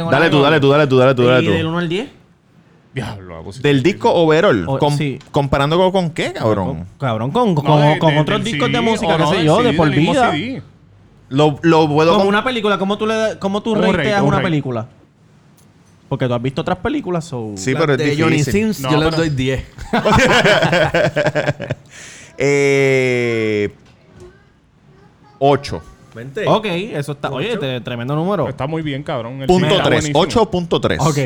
tú-. 0.04 0.10
Dale 0.12 0.30
tú, 0.30 0.42
dale 0.42 0.60
tú, 0.60 0.70
dale 0.70 0.88
tú, 0.88 0.98
dale 0.98 1.16
tú, 1.16 1.24
dale 1.26 1.44
¿Y 1.44 1.48
del 1.48 1.62
tú. 1.62 1.70
1 1.70 1.78
al 1.80 1.90
10? 1.90 2.10
Diablo, 2.94 3.44
Del 3.62 3.82
disco 3.82 4.14
overall. 4.14 4.66
O- 4.68 4.78
com- 4.78 4.96
sí. 4.98 5.18
¿Comparándolo 5.32 5.92
con 5.92 6.12
qué, 6.12 6.32
cabrón? 6.34 6.86
Cabrón, 7.00 7.32
con, 7.32 7.56
con- 7.56 7.82
de- 7.82 7.98
con 8.00 8.14
de- 8.14 8.20
otros 8.20 8.44
del 8.44 8.52
discos 8.54 8.72
de 8.72 8.82
música, 8.82 9.18
qué 9.18 9.24
no, 9.24 9.30
sé 9.32 9.38
del 9.38 9.46
yo, 9.48 9.58
de 9.64 9.70
CD, 9.70 9.78
por 9.78 9.90
vida. 9.90 10.34
Lo, 11.30 11.58
lo 11.64 11.88
puedo... 11.90 12.16
Como 12.18 12.30
una 12.30 12.44
película, 12.44 12.78
¿cómo 12.78 12.98
tú, 12.98 13.08
le, 13.08 13.40
cómo 13.40 13.64
tú 13.64 13.72
Un 13.74 13.82
rateas 13.82 13.98
rate, 14.18 14.22
una 14.22 14.38
rate. 14.38 14.44
película? 14.44 14.88
Porque 16.08 16.28
tú 16.28 16.34
has 16.36 16.42
visto 16.44 16.62
otras 16.62 16.78
películas 16.78 17.34
o... 17.34 17.54
Sí, 17.56 17.74
pero 17.74 17.94
es 17.94 17.98
de 17.98 18.04
difícil. 18.04 18.24
Johnny 18.24 18.44
Sims, 18.44 18.80
No, 18.82 18.92
yo 18.92 18.98
le 18.98 19.10
doy 19.10 19.30
10. 19.30 19.64
Eh, 22.38 23.72
ocho. 25.40 25.82
Ok, 26.48 26.66
eso 26.66 27.12
está. 27.14 27.30
Oye, 27.32 27.58
te- 27.58 27.82
tremendo 27.82 28.16
número. 28.16 28.48
Está 28.48 28.68
muy 28.68 28.82
bien, 28.82 29.04
cabrón. 29.04 29.42
El 29.42 29.48
8.3. 30.14 30.98
Ok. 31.00 31.18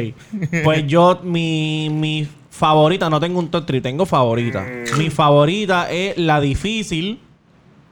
Pues 0.63 0.87
yo, 0.87 1.19
mi, 1.23 1.89
mi 1.91 2.27
favorita, 2.49 3.09
no 3.09 3.19
tengo 3.19 3.39
un 3.39 3.49
top 3.49 3.65
3, 3.65 3.81
tengo 3.83 4.05
favorita. 4.05 4.65
Mi 4.97 5.09
favorita 5.09 5.91
es 5.91 6.17
la 6.17 6.39
difícil. 6.39 7.19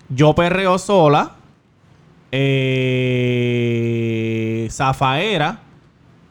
Yo 0.09 0.33
perreo 0.35 0.77
sola. 0.77 1.35
Eh, 3.35 4.67
Zafaera. 4.71 5.59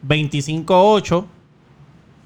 25-8. 0.07 1.25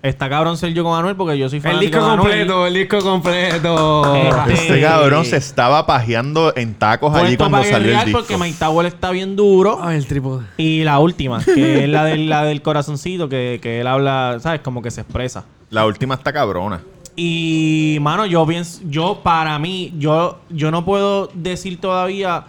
Está 0.02 0.30
cabrón 0.30 0.56
ser 0.58 0.74
yo 0.74 0.84
con 0.86 0.98
Anuel 0.98 1.18
porque 1.18 1.38
yo 1.38 1.50
soy 1.50 1.58
El 1.58 1.64
fanático 1.64 1.82
disco 1.92 2.06
de 2.06 2.12
Anuel. 2.14 2.20
completo, 2.30 2.68
el 2.68 2.74
disco 2.74 3.00
completo. 3.00 4.16
Este- 4.16 4.54
Este 4.54 4.82
cabrón 4.82 5.26
se 5.26 5.36
estaba 5.38 5.86
pajeando 5.86 6.54
en 6.56 6.74
tacos 6.76 7.14
allí 7.14 7.36
Puesto 7.36 7.38
cuando 7.44 7.58
para 7.58 7.64
salió 7.70 7.78
el 7.78 7.84
guerrear 7.86 8.06
disco. 8.06 8.20
porque 8.20 8.38
Mike 8.38 8.56
Tower 8.60 8.86
está 8.86 9.12
bien 9.12 9.36
duro. 9.36 9.80
Ay, 9.82 9.98
el 9.98 10.08
trípode. 10.08 10.46
Y 10.58 10.84
la 10.84 11.00
última, 11.00 11.44
que 11.44 11.84
es 11.84 11.90
la 11.90 12.06
del, 12.06 12.30
la 12.30 12.46
del 12.46 12.62
corazoncito, 12.62 13.28
que, 13.28 13.60
que 13.62 13.82
él 13.82 13.88
habla, 13.88 14.38
¿sabes? 14.40 14.62
Como 14.62 14.82
que 14.82 14.90
se 14.90 15.02
expresa. 15.02 15.44
La 15.70 15.86
última 15.86 16.16
está 16.16 16.32
cabrona. 16.32 16.82
Y, 17.18 17.98
mano, 18.00 18.26
yo 18.26 18.46
pienso, 18.48 18.80
yo 18.86 19.20
para 19.22 19.60
mí, 19.60 19.94
yo, 19.98 20.40
yo 20.50 20.72
no 20.72 20.86
puedo 20.86 21.30
decir 21.34 21.82
todavía 21.82 22.46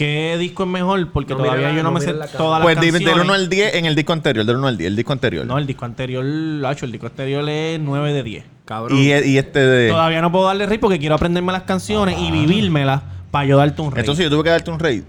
qué 0.00 0.36
disco 0.38 0.62
es 0.62 0.68
mejor, 0.70 1.10
porque 1.12 1.34
No 1.34 1.40
todavía 1.40 1.68
la- 1.68 1.74
yo 1.76 1.82
no 1.82 1.90
no 1.90 1.92
me 1.92 2.00
sé 2.00 2.14
la 2.14 2.26
todas 2.26 2.62
Pues 2.62 2.74
las 2.76 2.84
canciones. 2.84 3.06
del 3.14 3.20
1 3.22 3.32
al 3.34 3.48
10 3.50 3.74
en 3.74 3.84
el 3.84 3.94
disco 3.94 4.12
anterior, 4.14 4.46
del 4.46 4.56
1 4.56 4.66
al 4.68 4.76
10, 4.78 4.88
el 4.88 4.96
disco 4.96 5.12
anterior. 5.12 5.44
No, 5.46 5.58
el 5.58 5.66
disco 5.66 5.84
anterior, 5.84 6.24
Lacho, 6.24 6.86
el 6.86 6.92
disco 6.92 7.06
anterior 7.08 7.46
es 7.48 7.78
9 7.80 8.12
de 8.14 8.22
10. 8.22 8.44
Cabrón. 8.64 8.96
y, 8.98 9.08
y 9.12 9.36
este 9.38 9.58
de... 9.58 9.90
Todavía 9.90 10.22
no 10.22 10.30
puedo 10.32 10.46
darle 10.46 10.64
rey 10.64 10.78
porque 10.78 10.98
quiero 10.98 11.16
aprenderme 11.16 11.52
las 11.52 11.62
canciones 11.64 12.16
y 12.18 12.30
vivírmelas 12.30 13.02
para 13.30 13.44
yo 13.44 13.56
darte 13.58 13.82
un 13.82 13.90
rey. 13.92 14.00
Entonces 14.00 14.24
yo 14.24 14.30
tuve 14.30 14.44
que 14.44 14.50
darte 14.50 14.70
un 14.70 14.78
rate. 14.78 15.04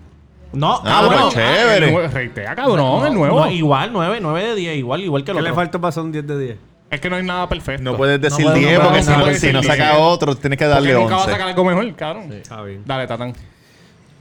no, 0.54 0.82
Ah, 0.84 1.06
bueno, 1.06 1.30
cabrón. 1.30 1.32
chévere. 1.32 1.86
El 1.88 1.94
nuevo- 1.94 2.08
Reitea, 2.14 2.56
cabrón, 2.56 3.06
el 3.08 3.14
nuevo. 3.14 3.40
No, 3.46 3.52
igual, 3.52 3.92
9, 3.94 4.18
9 4.22 4.44
de 4.44 4.56
10, 4.56 4.78
igual, 4.78 5.02
igual 5.02 5.24
que 5.24 5.32
el 5.32 5.38
¿Qué 5.38 5.44
le 5.44 5.54
falta 5.54 5.80
para 5.80 6.02
un 6.02 6.12
10 6.12 6.28
de 6.28 6.40
10? 6.40 6.58
Es 6.90 7.00
que 7.00 7.10
no 7.10 7.16
hay 7.16 7.24
nada 7.24 7.48
perfecto. 7.48 7.84
No 7.84 7.96
puedes 7.96 8.20
decir 8.20 8.44
puedo- 8.44 8.58
10 8.58 8.78
no 8.80 8.84
porque 8.86 9.02
si, 9.04 9.10
no 9.12 9.34
si 9.36 9.54
no 9.54 9.62
10. 9.62 9.66
saca 9.78 9.98
otro, 10.00 10.36
tienes 10.36 10.60
que 10.60 10.66
Porque 10.66 10.74
darle 10.76 10.94
nunca 10.96 11.16
va 11.16 11.22
a 11.22 11.24
11. 11.26 11.32
sacar 11.32 11.48
algo 11.48 11.64
mejor, 11.64 11.96
cabrón. 11.96 12.30
Bien. 12.30 12.82
Dale, 12.86 13.08
Tatán. 13.08 13.34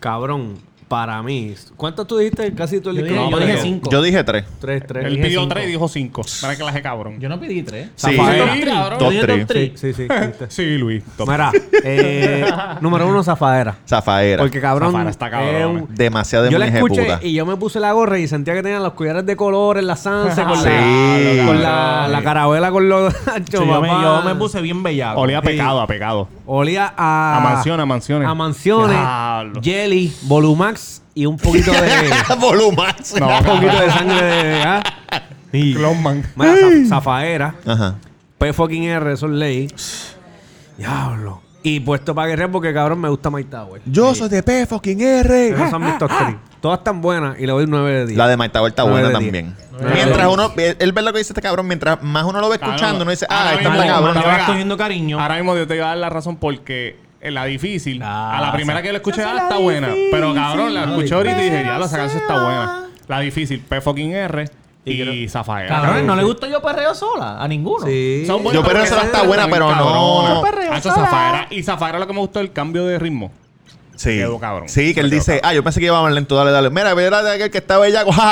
Cabrón, 0.01 0.59
para 0.91 1.23
mí. 1.23 1.55
¿Cuánto 1.77 2.05
tú 2.05 2.19
dijiste? 2.19 2.53
Casi 2.53 2.81
todo 2.81 2.91
el 2.91 2.97
Yo 2.97 3.03
disco. 3.05 3.17
dije- 3.17 3.31
yo 3.31 3.37
pero- 3.39 3.47
dije 3.53 3.63
5. 3.63 3.91
Yo 3.93 4.03
dije 4.03 4.25
3. 4.25 4.45
3, 4.61 4.83
3. 4.89 5.05
Él 5.07 5.21
pidió 5.21 5.41
cinco. 5.43 5.55
3 5.55 5.65
y 5.65 5.71
dijo 5.71 5.89
5. 5.89 6.23
Mira 6.43 6.57
que 6.57 6.65
la 6.65 6.71
hace 6.71 6.83
cabrón. 6.83 7.21
Yo 7.21 7.29
no 7.29 7.39
pedí 7.39 7.63
3. 7.63 7.91
Sí, 7.95 8.17
Zafaera. 8.17 8.53
Sí, 8.55 8.63
cabrón. 8.63 8.99
top 8.99 9.13
Yo 9.13 9.13
dije 9.13 9.27
3. 9.47 9.71
top 9.71 9.79
Sí, 9.79 9.93
sí, 9.95 10.09
sí. 10.09 10.09
Sí, 10.49 10.79
Luis. 10.79 11.05
top. 11.17 11.29
Mira, 11.31 11.53
eh, 11.85 12.45
número 12.81 13.07
uno, 13.07 13.23
Zafadera. 13.23 13.77
Zafaera. 13.89 14.43
Porque 14.43 14.61
cabrón. 14.61 15.07
Está 15.07 15.31
eh. 15.33 15.85
Demasiado 15.91 16.47
de 16.47 16.51
yo 16.51 16.59
la 16.59 16.67
escuché 16.67 17.03
puta. 17.03 17.21
y 17.23 17.35
yo 17.35 17.47
me 17.47 17.57
puse 17.57 17.79
la 17.79 17.93
gorra 17.93 18.19
y 18.19 18.27
sentía 18.27 18.55
que 18.55 18.63
tenían 18.65 18.83
los 18.83 18.95
collares 18.95 19.25
de 19.25 19.37
colores, 19.37 19.85
la 19.85 19.95
sanse 19.95 20.43
con, 20.43 20.57
Sí, 20.61 20.65
la, 21.37 21.47
con 21.47 21.63
la, 21.63 22.09
la 22.09 22.23
carabela 22.25 22.73
con 22.73 22.89
los 22.89 23.15
yo, 23.49 23.65
me, 23.81 23.89
yo 23.89 24.23
me 24.25 24.35
puse 24.35 24.61
bien 24.61 24.83
bellaco. 24.83 25.21
Olía 25.21 25.39
a 25.39 25.43
pecado, 25.43 25.81
a 25.81 25.87
pecado. 25.87 26.27
Olía 26.47 26.93
a... 26.97 27.37
A 27.37 27.41
mansiones, 27.41 27.85
a 27.85 27.87
mansiones. 27.87 28.29
A 28.29 28.35
mansiones. 28.35 28.97
Jelly, 29.63 30.13
Volumax 30.23 30.80
y 31.15 31.27
un 31.27 31.37
poquito 31.37 31.73
de... 31.73 32.11
Volumax. 32.41 33.15
No, 33.21 33.39
un 33.39 33.45
poquito 33.45 33.81
de 33.81 33.91
sangre 33.91 34.23
de... 34.23 34.63
¿ah? 34.63 34.83
Y, 35.53 35.75
Clonman. 35.75 36.25
mira, 36.37 36.53
Zaf- 36.55 36.87
Zafaera, 36.89 37.55
Ajá. 37.67 37.97
P 38.39 38.53
fucking 38.53 38.85
R, 38.85 39.13
eso 39.13 39.27
es 39.27 39.33
ley. 39.33 39.69
Diablo. 40.79 41.43
Y 41.63 41.81
puesto 41.81 42.15
para 42.15 42.29
guerrear 42.29 42.51
porque 42.51 42.73
cabrón 42.73 43.01
me 43.01 43.09
gusta 43.11 43.29
Mike 43.31 43.51
Tower. 43.51 43.83
Yo 43.85 44.15
soy 44.15 44.29
de 44.31 44.43
P 44.43 44.65
fucking 44.67 45.01
R. 45.03 45.49
Esos 45.49 45.71
son 45.71 45.85
mis 45.85 45.99
top 45.99 46.11
3. 46.19 46.37
Todas 46.61 46.79
están 46.79 47.01
buenas 47.01 47.39
y 47.39 47.47
le 47.47 47.53
doy 47.53 47.67
9 47.67 47.91
de 47.91 48.07
10. 48.07 48.19
La 48.19 48.29
de 48.29 48.37
Mike 48.37 48.51
Tower 48.53 48.69
está 48.71 48.85
Nueve 48.85 49.01
buena 49.03 49.13
también. 49.13 49.57
Mientras 49.95 50.29
uno, 50.29 50.53
él 50.57 50.93
ve 50.93 51.03
lo 51.03 51.13
que 51.13 51.19
dice 51.19 51.33
este 51.33 51.41
cabrón, 51.43 51.67
mientras 51.67 52.03
más 52.03 52.25
uno 52.25 52.41
lo 52.41 52.49
ve 52.51 52.57
escuchando, 52.57 53.03
uno 53.03 53.11
dice, 53.11 53.27
ah, 53.31 53.39
Ahora 53.41 53.55
esta 53.55 53.71
mismo, 53.71 53.83
está 54.09 54.23
cabrón. 54.23 54.47
cogiendo 54.47 54.77
cariño. 54.77 55.21
Ahora 55.21 55.37
mismo 55.37 55.57
yo 55.57 55.67
te 55.67 55.77
iba 55.77 55.87
a 55.87 55.89
dar 55.91 55.99
la 55.99 56.11
razón 56.11 56.37
porque 56.37 56.99
en 57.21 57.35
la 57.35 57.45
difícil, 57.45 58.01
Ah, 58.03 58.39
a 58.39 58.41
la 58.41 58.53
primera 58.53 58.81
sí. 58.81 58.87
que 58.87 58.93
la 58.93 58.99
escuché, 58.99 59.23
ah, 59.23 59.37
está 59.43 59.59
buena. 59.59 59.89
Pero 60.11 60.35
cabrón, 60.35 60.75
la 60.75 60.85
escuché 60.85 61.15
ahorita 61.15 61.41
y 61.41 61.45
dije, 61.45 61.63
ya, 61.65 61.79
la 61.79 61.89
canción 61.91 62.23
está 62.23 62.43
buena. 62.45 62.87
La 63.09 63.21
difícil, 63.21 63.61
P 63.61 63.81
fucking 63.81 64.13
R 64.13 64.45
y 64.85 65.29
Zafaera. 65.29 65.69
Cabrón, 65.81 66.07
¿no 66.07 66.17
le 66.17 66.25
gusto 66.25 66.47
yo 66.47 66.63
perreo 66.63 66.95
sola? 66.95 67.43
A 67.43 67.47
ninguno. 67.49 67.85
Sí. 67.87 68.25
Son 68.27 68.43
buenas, 68.43 68.63
Yo 68.63 68.67
pero 68.69 68.83
esa 68.83 69.01
que 69.01 69.07
está 69.07 69.23
buena, 69.25 69.47
pero 69.49 69.75
no-. 69.75 70.29
Yo 70.37 70.43
perreo 70.43 70.81
sola. 70.81 70.95
Zafaera. 70.95 71.47
Y 71.51 71.63
Zafaera 71.63 71.99
lo 71.99 72.07
que 72.07 72.13
me 72.13 72.21
gustó 72.21 72.41
es 72.41 72.47
el 72.47 72.53
cambio 72.53 72.87
de 72.87 72.99
ritmo. 72.99 73.31
Sí. 73.97 74.17
Quedó 74.17 74.39
cabrón. 74.39 74.69
Sí, 74.71 74.95
que 74.95 75.01
él 75.01 75.11
Quedó 75.11 75.19
dice, 75.19 75.41
ah, 75.45 75.53
yo 75.53 75.63
pensé 75.63 75.79
que 75.79 75.87
iba 75.87 76.01
más 76.01 76.13
lento, 76.15 76.35
dale, 76.35 76.51
dale. 76.53 76.71
Mira, 76.71 76.95
verá 76.95 77.23
de 77.23 77.33
aquel 77.35 77.51
que 77.51 77.59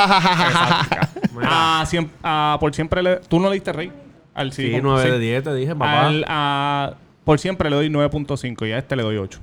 ja, 0.08 0.20
ja. 0.20 1.08
Ah, 1.42 1.84
siem- 1.86 2.08
ah, 2.22 2.56
por 2.58 2.74
siempre 2.74 3.02
le... 3.02 3.16
¿Tú 3.16 3.38
no 3.38 3.48
le 3.48 3.54
diste 3.54 3.72
rey? 3.72 3.92
Al 4.34 4.52
Sí, 4.52 4.70
sí, 4.72 4.80
9 4.82 5.02
sí. 5.04 5.10
de 5.10 5.18
10 5.18 5.44
te 5.44 5.54
dije, 5.54 5.74
papá. 5.74 6.06
Al, 6.06 6.24
a- 6.26 6.94
por 7.28 7.38
siempre 7.38 7.68
le 7.68 7.76
doy 7.76 7.90
9.5 7.90 8.66
y 8.66 8.72
a 8.72 8.78
este 8.78 8.96
le 8.96 9.02
doy 9.02 9.18
8. 9.18 9.38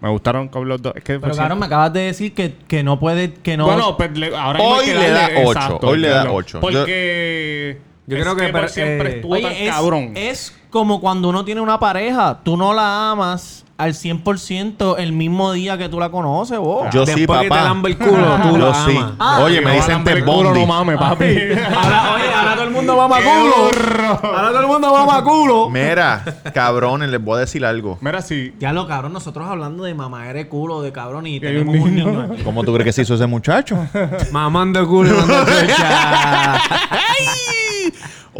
Me 0.00 0.08
gustaron 0.08 0.46
con 0.46 0.68
los 0.68 0.80
dos. 0.80 0.92
Es 0.94 1.02
que 1.02 1.14
Pero 1.14 1.22
por 1.22 1.32
claro, 1.32 1.56
me 1.56 1.66
acabas 1.66 1.92
de 1.92 2.02
decir 2.02 2.32
que, 2.32 2.54
que 2.68 2.84
no 2.84 3.00
puede, 3.00 3.32
que 3.34 3.56
no... 3.56 3.64
Bueno, 3.66 3.96
pues 3.96 4.16
le- 4.16 4.36
ahora 4.36 4.60
Hoy 4.62 4.84
que 4.84 4.94
le 4.94 5.10
da 5.10 5.28
ocho, 5.38 5.50
exacto, 5.50 5.88
hoy 5.88 5.98
le 5.98 6.08
da 6.10 6.20
claro. 6.20 6.34
ocho. 6.36 6.60
Porque... 6.60 7.78
Yo 7.80 7.87
es 8.16 8.22
creo 8.22 8.36
que 8.36 8.48
per- 8.48 8.68
siempre 8.70 9.10
eh, 9.12 9.14
estuvo 9.16 9.34
Oye, 9.34 9.42
tan 9.42 9.52
es, 9.52 9.70
cabrón. 9.70 10.12
es 10.14 10.54
como 10.70 11.00
cuando 11.00 11.28
uno 11.28 11.44
tiene 11.44 11.60
una 11.60 11.78
pareja. 11.78 12.40
Tú 12.42 12.56
no 12.56 12.72
la 12.74 13.10
amas 13.10 13.64
al 13.78 13.94
100% 13.94 14.96
el 14.98 15.12
mismo 15.12 15.52
día 15.52 15.78
que 15.78 15.88
tú 15.88 16.00
la 16.00 16.10
conoces, 16.10 16.58
vos. 16.58 16.88
Yo 16.92 17.06
sí, 17.06 17.12
Después 17.14 17.38
que 17.38 17.44
te 17.44 17.50
papá. 17.50 17.62
lambe 17.64 17.90
el 17.90 17.96
culo, 17.96 18.36
tú 18.42 18.48
Yo 18.52 18.58
lo 18.58 18.74
sí. 18.74 18.96
amas. 18.96 19.12
Ah, 19.20 19.40
Oye, 19.44 19.60
me 19.60 19.72
dicen 19.74 20.02
el 20.06 20.24
culo, 20.24 20.48
Bundy. 20.50 20.60
No 20.60 20.66
mames, 20.66 20.98
papi. 20.98 21.24
Ahora, 21.26 22.14
oye, 22.16 22.34
ahora 22.34 22.54
todo 22.54 22.64
el 22.64 22.70
mundo 22.70 22.96
va 22.96 23.04
a 23.04 23.08
culo. 23.20 24.18
Ahora 24.36 24.48
todo 24.48 24.60
el 24.60 24.66
mundo 24.66 24.92
va 24.92 25.16
a 25.18 25.22
culo. 25.22 25.70
Mira, 25.70 26.24
cabrones, 26.52 27.08
les 27.08 27.22
voy 27.22 27.36
a 27.36 27.40
decir 27.40 27.64
algo. 27.64 27.98
Mira, 28.00 28.20
sí. 28.20 28.52
Ya 28.58 28.72
lo 28.72 28.88
cabrón, 28.88 29.12
nosotros 29.12 29.46
hablando 29.48 29.84
de 29.84 29.94
mamá 29.94 30.28
eres 30.28 30.46
culo 30.46 30.82
de 30.82 30.90
cabrón 30.90 31.26
y 31.28 31.38
tenemos 31.38 31.76
un 31.76 31.94
niño. 31.94 32.28
aquí. 32.32 32.42
¿Cómo 32.42 32.64
tú 32.64 32.72
crees 32.72 32.84
que 32.86 32.92
se 32.92 33.02
hizo 33.02 33.14
ese 33.14 33.26
muchacho? 33.28 33.78
Mamando 34.32 34.86
culo 34.88 35.10
y 35.16 35.22
fecha. 35.52 36.60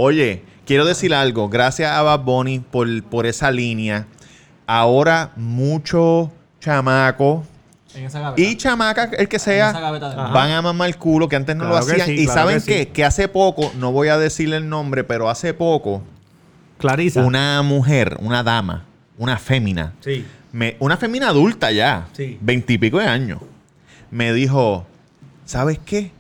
Oye, 0.00 0.44
quiero 0.64 0.84
decir 0.84 1.12
algo. 1.12 1.48
Gracias 1.48 1.90
a 1.90 2.00
Bad 2.02 2.20
Bunny 2.20 2.60
por, 2.60 3.02
por 3.02 3.26
esa 3.26 3.50
línea. 3.50 4.06
Ahora 4.64 5.32
mucho 5.34 6.30
chamaco 6.60 7.44
En 7.96 8.04
esa 8.04 8.20
gaveta. 8.20 8.40
y 8.40 8.56
chamaca, 8.56 9.10
el 9.18 9.28
que 9.28 9.36
En 9.36 9.40
sea, 9.40 9.70
esa 9.70 9.80
gaveta 9.80 10.10
de- 10.10 10.16
van 10.32 10.52
a 10.52 10.62
mamar 10.62 10.88
el 10.88 10.96
culo 10.98 11.28
que 11.28 11.34
antes 11.34 11.56
no 11.56 11.64
Claro 11.64 11.80
lo 11.80 11.86
que 11.86 11.92
hacían. 12.00 12.06
sí, 12.06 12.22
y 12.22 12.24
claro 12.26 12.40
saben 12.40 12.54
que 12.56 12.60
sí. 12.60 12.66
qué? 12.66 12.88
Que 12.90 13.04
hace 13.04 13.26
poco, 13.26 13.72
no 13.76 13.90
voy 13.90 14.06
a 14.06 14.18
decirle 14.18 14.56
el 14.58 14.68
nombre, 14.68 15.02
pero 15.02 15.28
hace 15.30 15.52
poco, 15.52 16.02
Clarisa. 16.78 17.24
una 17.24 17.60
mujer, 17.62 18.16
una 18.20 18.44
dama, 18.44 18.84
una 19.18 19.36
fémina, 19.36 19.94
Sí. 20.00 20.24
me, 20.52 20.76
una 20.78 20.96
femina 20.96 21.30
adulta 21.30 21.72
ya, 21.72 22.06
Sí. 22.12 22.38
veintipico 22.40 22.98
de 23.00 23.06
años, 23.08 23.40
me 24.12 24.32
dijo, 24.32 24.86
¿sabes 25.44 25.80
qué? 25.84 26.12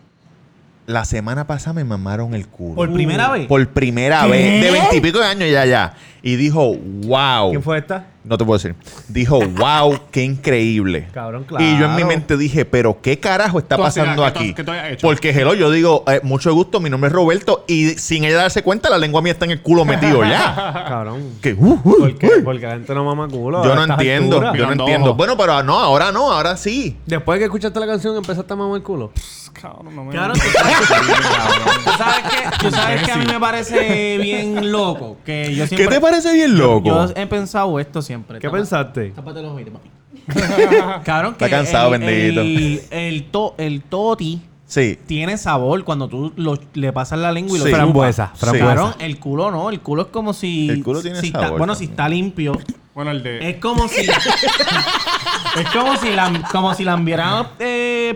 La 0.88 1.04
semana 1.04 1.46
pasada 1.46 1.74
me 1.74 1.84
mamaron 1.84 2.32
el 2.32 2.46
culo. 2.48 2.76
¿Por 2.76 2.90
primera 2.94 3.28
vez? 3.28 3.46
Por 3.46 3.68
primera 3.68 4.22
¿Qué? 4.22 4.30
vez. 4.30 4.62
De 4.62 4.70
veintipico 4.70 5.18
de 5.18 5.26
años 5.26 5.50
ya, 5.50 5.66
ya. 5.66 5.92
Y 6.22 6.36
dijo, 6.36 6.74
wow. 6.74 7.50
¿Quién 7.50 7.62
fue 7.62 7.78
esta? 7.78 8.06
No 8.24 8.36
te 8.36 8.44
puedo 8.44 8.58
decir. 8.58 8.74
Dijo, 9.08 9.40
wow, 9.40 9.98
qué 10.10 10.22
increíble. 10.22 11.08
Cabrón, 11.14 11.46
Y 11.58 11.78
yo 11.78 11.86
en 11.86 11.92
mi 11.92 12.02
claro. 12.02 12.06
mente 12.08 12.36
dije, 12.36 12.66
pero 12.66 13.00
¿qué 13.00 13.18
carajo 13.18 13.58
está 13.58 13.78
pasando 13.78 14.22
¿qué 14.22 14.28
aquí? 14.28 14.54
qué 14.54 14.92
hecho? 14.92 15.06
Porque, 15.06 15.30
hello, 15.30 15.54
yo 15.54 15.70
digo, 15.70 16.04
eh, 16.06 16.20
mucho 16.24 16.52
gusto, 16.52 16.78
mi 16.78 16.90
nombre 16.90 17.08
es 17.08 17.14
Roberto. 17.14 17.64
Y 17.68 17.90
sin 17.92 18.24
ella 18.24 18.36
darse 18.36 18.62
cuenta, 18.62 18.90
la 18.90 18.98
lengua 18.98 19.22
mía 19.22 19.32
está 19.32 19.46
en 19.46 19.52
el 19.52 19.62
culo 19.62 19.86
metido 19.86 20.22
ya. 20.24 20.84
Cabrón. 20.88 21.36
que, 21.40 21.54
uh, 21.54 21.80
uh, 21.82 21.98
¿Por 22.00 22.18
qué? 22.18 22.26
uh. 22.26 22.44
Porque 22.44 22.66
la 22.66 22.72
gente 22.72 22.94
no 22.94 23.04
mama 23.04 23.28
culo. 23.28 23.64
Yo 23.64 23.74
no 23.74 23.84
entiendo, 23.84 24.36
alturas. 24.36 24.54
yo 24.54 24.62
no 24.62 24.70
Mirando 24.72 24.84
entiendo. 24.84 25.14
Bueno, 25.14 25.36
pero 25.38 25.62
no, 25.62 25.78
ahora 25.78 26.12
no, 26.12 26.30
ahora 26.30 26.56
sí. 26.58 26.98
Después 27.06 27.38
que 27.38 27.46
escuchaste 27.46 27.80
la 27.80 27.86
canción, 27.86 28.14
empezaste 28.16 28.52
a 28.52 28.56
mamar 28.56 28.76
el 28.76 28.82
culo. 28.82 29.10
Cabrón, 29.54 29.96
no 29.96 30.04
me- 30.04 30.12
Claro, 30.12 30.34
tú 30.34 30.40
sabes, 30.40 30.76
tú 31.84 31.90
sabes 31.96 32.22
que, 32.30 32.58
tú 32.58 32.70
sabes 32.70 33.02
que 33.02 33.10
a 33.12 33.16
mí 33.16 33.26
me 33.26 33.40
parece 33.40 34.18
bien 34.18 34.70
loco. 34.70 35.16
Que 35.24 35.54
yo 35.54 35.64
¿Qué 35.64 35.68
siempre, 35.68 35.96
te 35.96 36.00
parece 36.08 36.32
bien 36.32 36.56
loco? 36.58 36.86
Yo 36.86 37.06
he 37.14 37.26
pensado 37.26 37.78
esto 37.80 38.02
siempre. 38.02 38.38
¿Qué 38.38 38.46
Tapa- 38.48 38.56
pensaste? 38.58 39.10
Tápate 39.10 39.42
los 39.42 39.52
oídos, 39.52 39.72
papi. 39.74 39.88
Cabrón, 41.04 41.34
que 41.34 41.44
Está 41.44 41.56
cansado, 41.56 41.94
el, 41.94 42.00
bendito. 42.00 42.40
El, 42.40 42.82
el, 42.90 43.24
to- 43.30 43.54
el 43.58 43.82
toti 43.82 44.42
Sí. 44.66 44.98
tiene 45.06 45.38
sabor 45.38 45.82
cuando 45.84 46.08
tú 46.08 46.32
lo- 46.36 46.58
le 46.74 46.92
pasas 46.92 47.18
la 47.18 47.32
lengua 47.32 47.56
y 47.56 47.60
lo 47.60 47.64
Sí. 47.64 47.70
chupas. 47.70 47.78
Frambuesa, 47.80 48.32
frambuesa. 48.34 48.66
Cabrón, 48.66 48.94
el 48.98 49.18
culo 49.18 49.50
no. 49.50 49.70
El 49.70 49.80
culo 49.80 50.02
es 50.02 50.08
como 50.08 50.34
si... 50.34 50.68
El 50.68 50.84
culo 50.84 51.00
tiene 51.00 51.20
si 51.20 51.28
está- 51.28 51.40
sabor 51.44 51.58
bueno, 51.58 51.74
si 51.74 51.86
también. 51.86 51.92
está 51.92 52.08
limpio. 52.08 52.52
Bueno, 52.94 53.10
el 53.12 53.22
de. 53.22 53.48
Es 53.50 53.56
como 53.58 53.88
si... 53.88 54.00
es 55.56 55.68
como 55.72 55.96
si 55.96 56.10
la, 56.10 56.42
como 56.52 56.74
si 56.74 56.84
la 56.84 56.94
envieran 56.94 57.46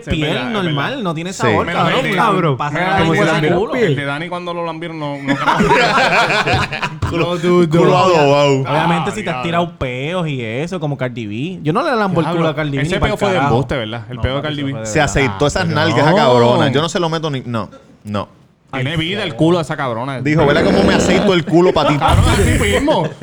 Sí, 0.03 0.11
piel 0.11 0.51
normal. 0.53 1.03
No 1.03 1.13
tiene 1.13 1.33
Sí. 1.33 1.41
sabor, 1.41 1.65
Mira, 1.67 2.15
cabrón. 2.15 2.57
pasa 2.57 2.97
como 2.99 3.13
si 3.13 3.19
la 3.21 3.55
culo. 3.55 3.71
piel. 3.73 3.83
el 3.85 3.95
de 3.95 4.05
Dani 4.05 4.29
cuando 4.29 4.53
lo 4.53 4.65
lambieron 4.65 4.99
no, 4.99 5.17
no 5.17 5.35
Culo, 7.09 7.37
culo 7.69 7.97
adobado. 7.97 8.61
Obviamente 8.61 9.11
Ah, 9.11 9.13
si 9.13 9.23
te 9.23 9.29
has 9.29 9.35
diablo. 9.35 9.43
tirado 9.43 9.71
peos 9.77 10.27
y 10.27 10.41
eso, 10.43 10.79
como 10.79 10.97
Cardi 10.97 11.27
B. 11.27 11.59
Yo 11.63 11.71
no 11.73 11.83
le 11.83 11.95
lambo 11.95 12.21
el 12.21 12.27
culo 12.27 12.47
a 12.47 12.55
Cardi 12.55 12.77
B. 12.77 12.83
Ese 12.83 12.99
peo 12.99 13.17
fue 13.17 13.31
de 13.31 13.37
embuste, 13.37 13.77
¿verdad? 13.77 14.05
El 14.09 14.19
peo 14.19 14.35
de 14.37 14.41
Cardi 14.41 14.63
B. 14.63 14.85
Se 14.85 14.99
aceitó 15.01 15.47
esas 15.47 15.67
nalgas 15.67 16.07
a 16.07 16.15
cabrona. 16.15 16.71
Yo 16.71 16.81
no 16.81 16.89
se 16.89 16.99
lo 16.99 17.09
meto 17.09 17.29
ni. 17.29 17.41
No, 17.45 17.69
no. 18.03 18.27
Tiene 18.73 18.97
vida 18.97 19.23
el 19.23 19.35
culo 19.35 19.57
de 19.57 19.63
esa 19.63 19.75
cabrona. 19.77 20.21
Dijo, 20.21 20.45
¿verdad 20.45 20.63
cómo 20.63 20.83
me 20.83 20.93
aceito 20.95 21.33
el 21.33 21.45
culo 21.45 21.73
para 21.73 21.89
ti? 21.89 21.97
Cabrón, 21.97 22.25
así 22.29 22.59
mismo. 22.59 23.09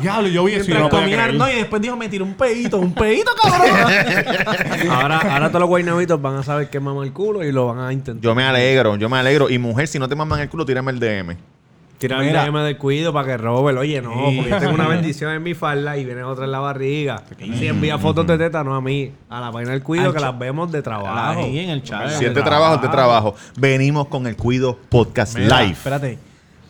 Diablo, 0.00 0.28
yo 0.28 0.44
vi 0.44 0.54
eso 0.54 0.70
y 0.70 0.74
no 0.74 0.88
podía 0.88 1.02
comía, 1.02 1.16
creer. 1.24 1.34
no, 1.34 1.50
y 1.50 1.56
después 1.56 1.82
dijo, 1.82 1.96
me 1.96 2.08
tiró 2.08 2.24
un 2.24 2.34
pedito, 2.34 2.78
un 2.78 2.94
pedito, 2.94 3.32
cabrón. 3.42 3.70
Ahora, 4.90 5.18
ahora 5.18 5.48
todos 5.48 5.60
los 5.60 5.68
guaynabitos 5.68 6.22
van 6.22 6.36
a 6.36 6.42
saber 6.44 6.70
que 6.70 6.78
mama 6.78 7.02
el 7.04 7.12
culo 7.12 7.44
y 7.44 7.50
lo 7.50 7.66
van 7.66 7.80
a 7.80 7.92
intentar. 7.92 8.22
Yo 8.22 8.32
me 8.34 8.44
alegro, 8.44 8.94
yo 8.96 9.08
me 9.08 9.18
alegro. 9.18 9.50
Y 9.50 9.58
mujer, 9.58 9.88
si 9.88 9.98
no 9.98 10.08
te 10.08 10.14
maman 10.14 10.38
el 10.40 10.48
culo, 10.48 10.64
tírame 10.64 10.92
el 10.92 11.00
DM. 11.00 11.36
Tirar 11.98 12.20
el 12.22 12.28
Mira. 12.28 12.44
DM 12.46 12.58
del 12.62 12.76
cuido 12.78 13.12
para 13.12 13.26
que 13.26 13.36
Robert, 13.36 13.76
oye, 13.78 14.00
no, 14.00 14.12
Sí. 14.30 14.36
porque 14.36 14.50
yo 14.50 14.58
tengo 14.58 14.74
una 14.74 14.86
bendición 14.88 15.32
en 15.32 15.42
mi 15.42 15.54
falda 15.54 15.96
y 15.96 16.04
viene 16.04 16.22
otra 16.22 16.44
en 16.44 16.52
la 16.52 16.60
barriga. 16.60 17.22
Si 17.38 17.66
envía 17.66 17.98
fotos 17.98 18.26
de 18.26 18.38
teta, 18.38 18.62
no 18.62 18.74
a 18.76 18.80
mí, 18.80 19.10
a 19.28 19.40
la 19.40 19.50
página 19.50 19.72
del 19.72 19.82
cuido 19.82 20.06
Al 20.06 20.14
que 20.14 20.20
las 20.20 20.38
vemos 20.38 20.70
de 20.70 20.80
trabajo. 20.82 21.40
Ahí 21.40 21.58
en 21.58 21.70
el 21.70 21.82
chat. 21.82 22.10
Si 22.10 22.24
es 22.24 22.34
de 22.34 22.42
trabajo, 22.42 22.76
es 22.76 22.82
de 22.82 22.88
trabajo. 22.88 23.34
Venimos 23.56 24.06
con 24.06 24.26
el 24.28 24.36
Cuido 24.36 24.78
Podcast 24.88 25.36
Mira, 25.36 25.60
Live. 25.62 25.72
Espérate. 25.72 26.18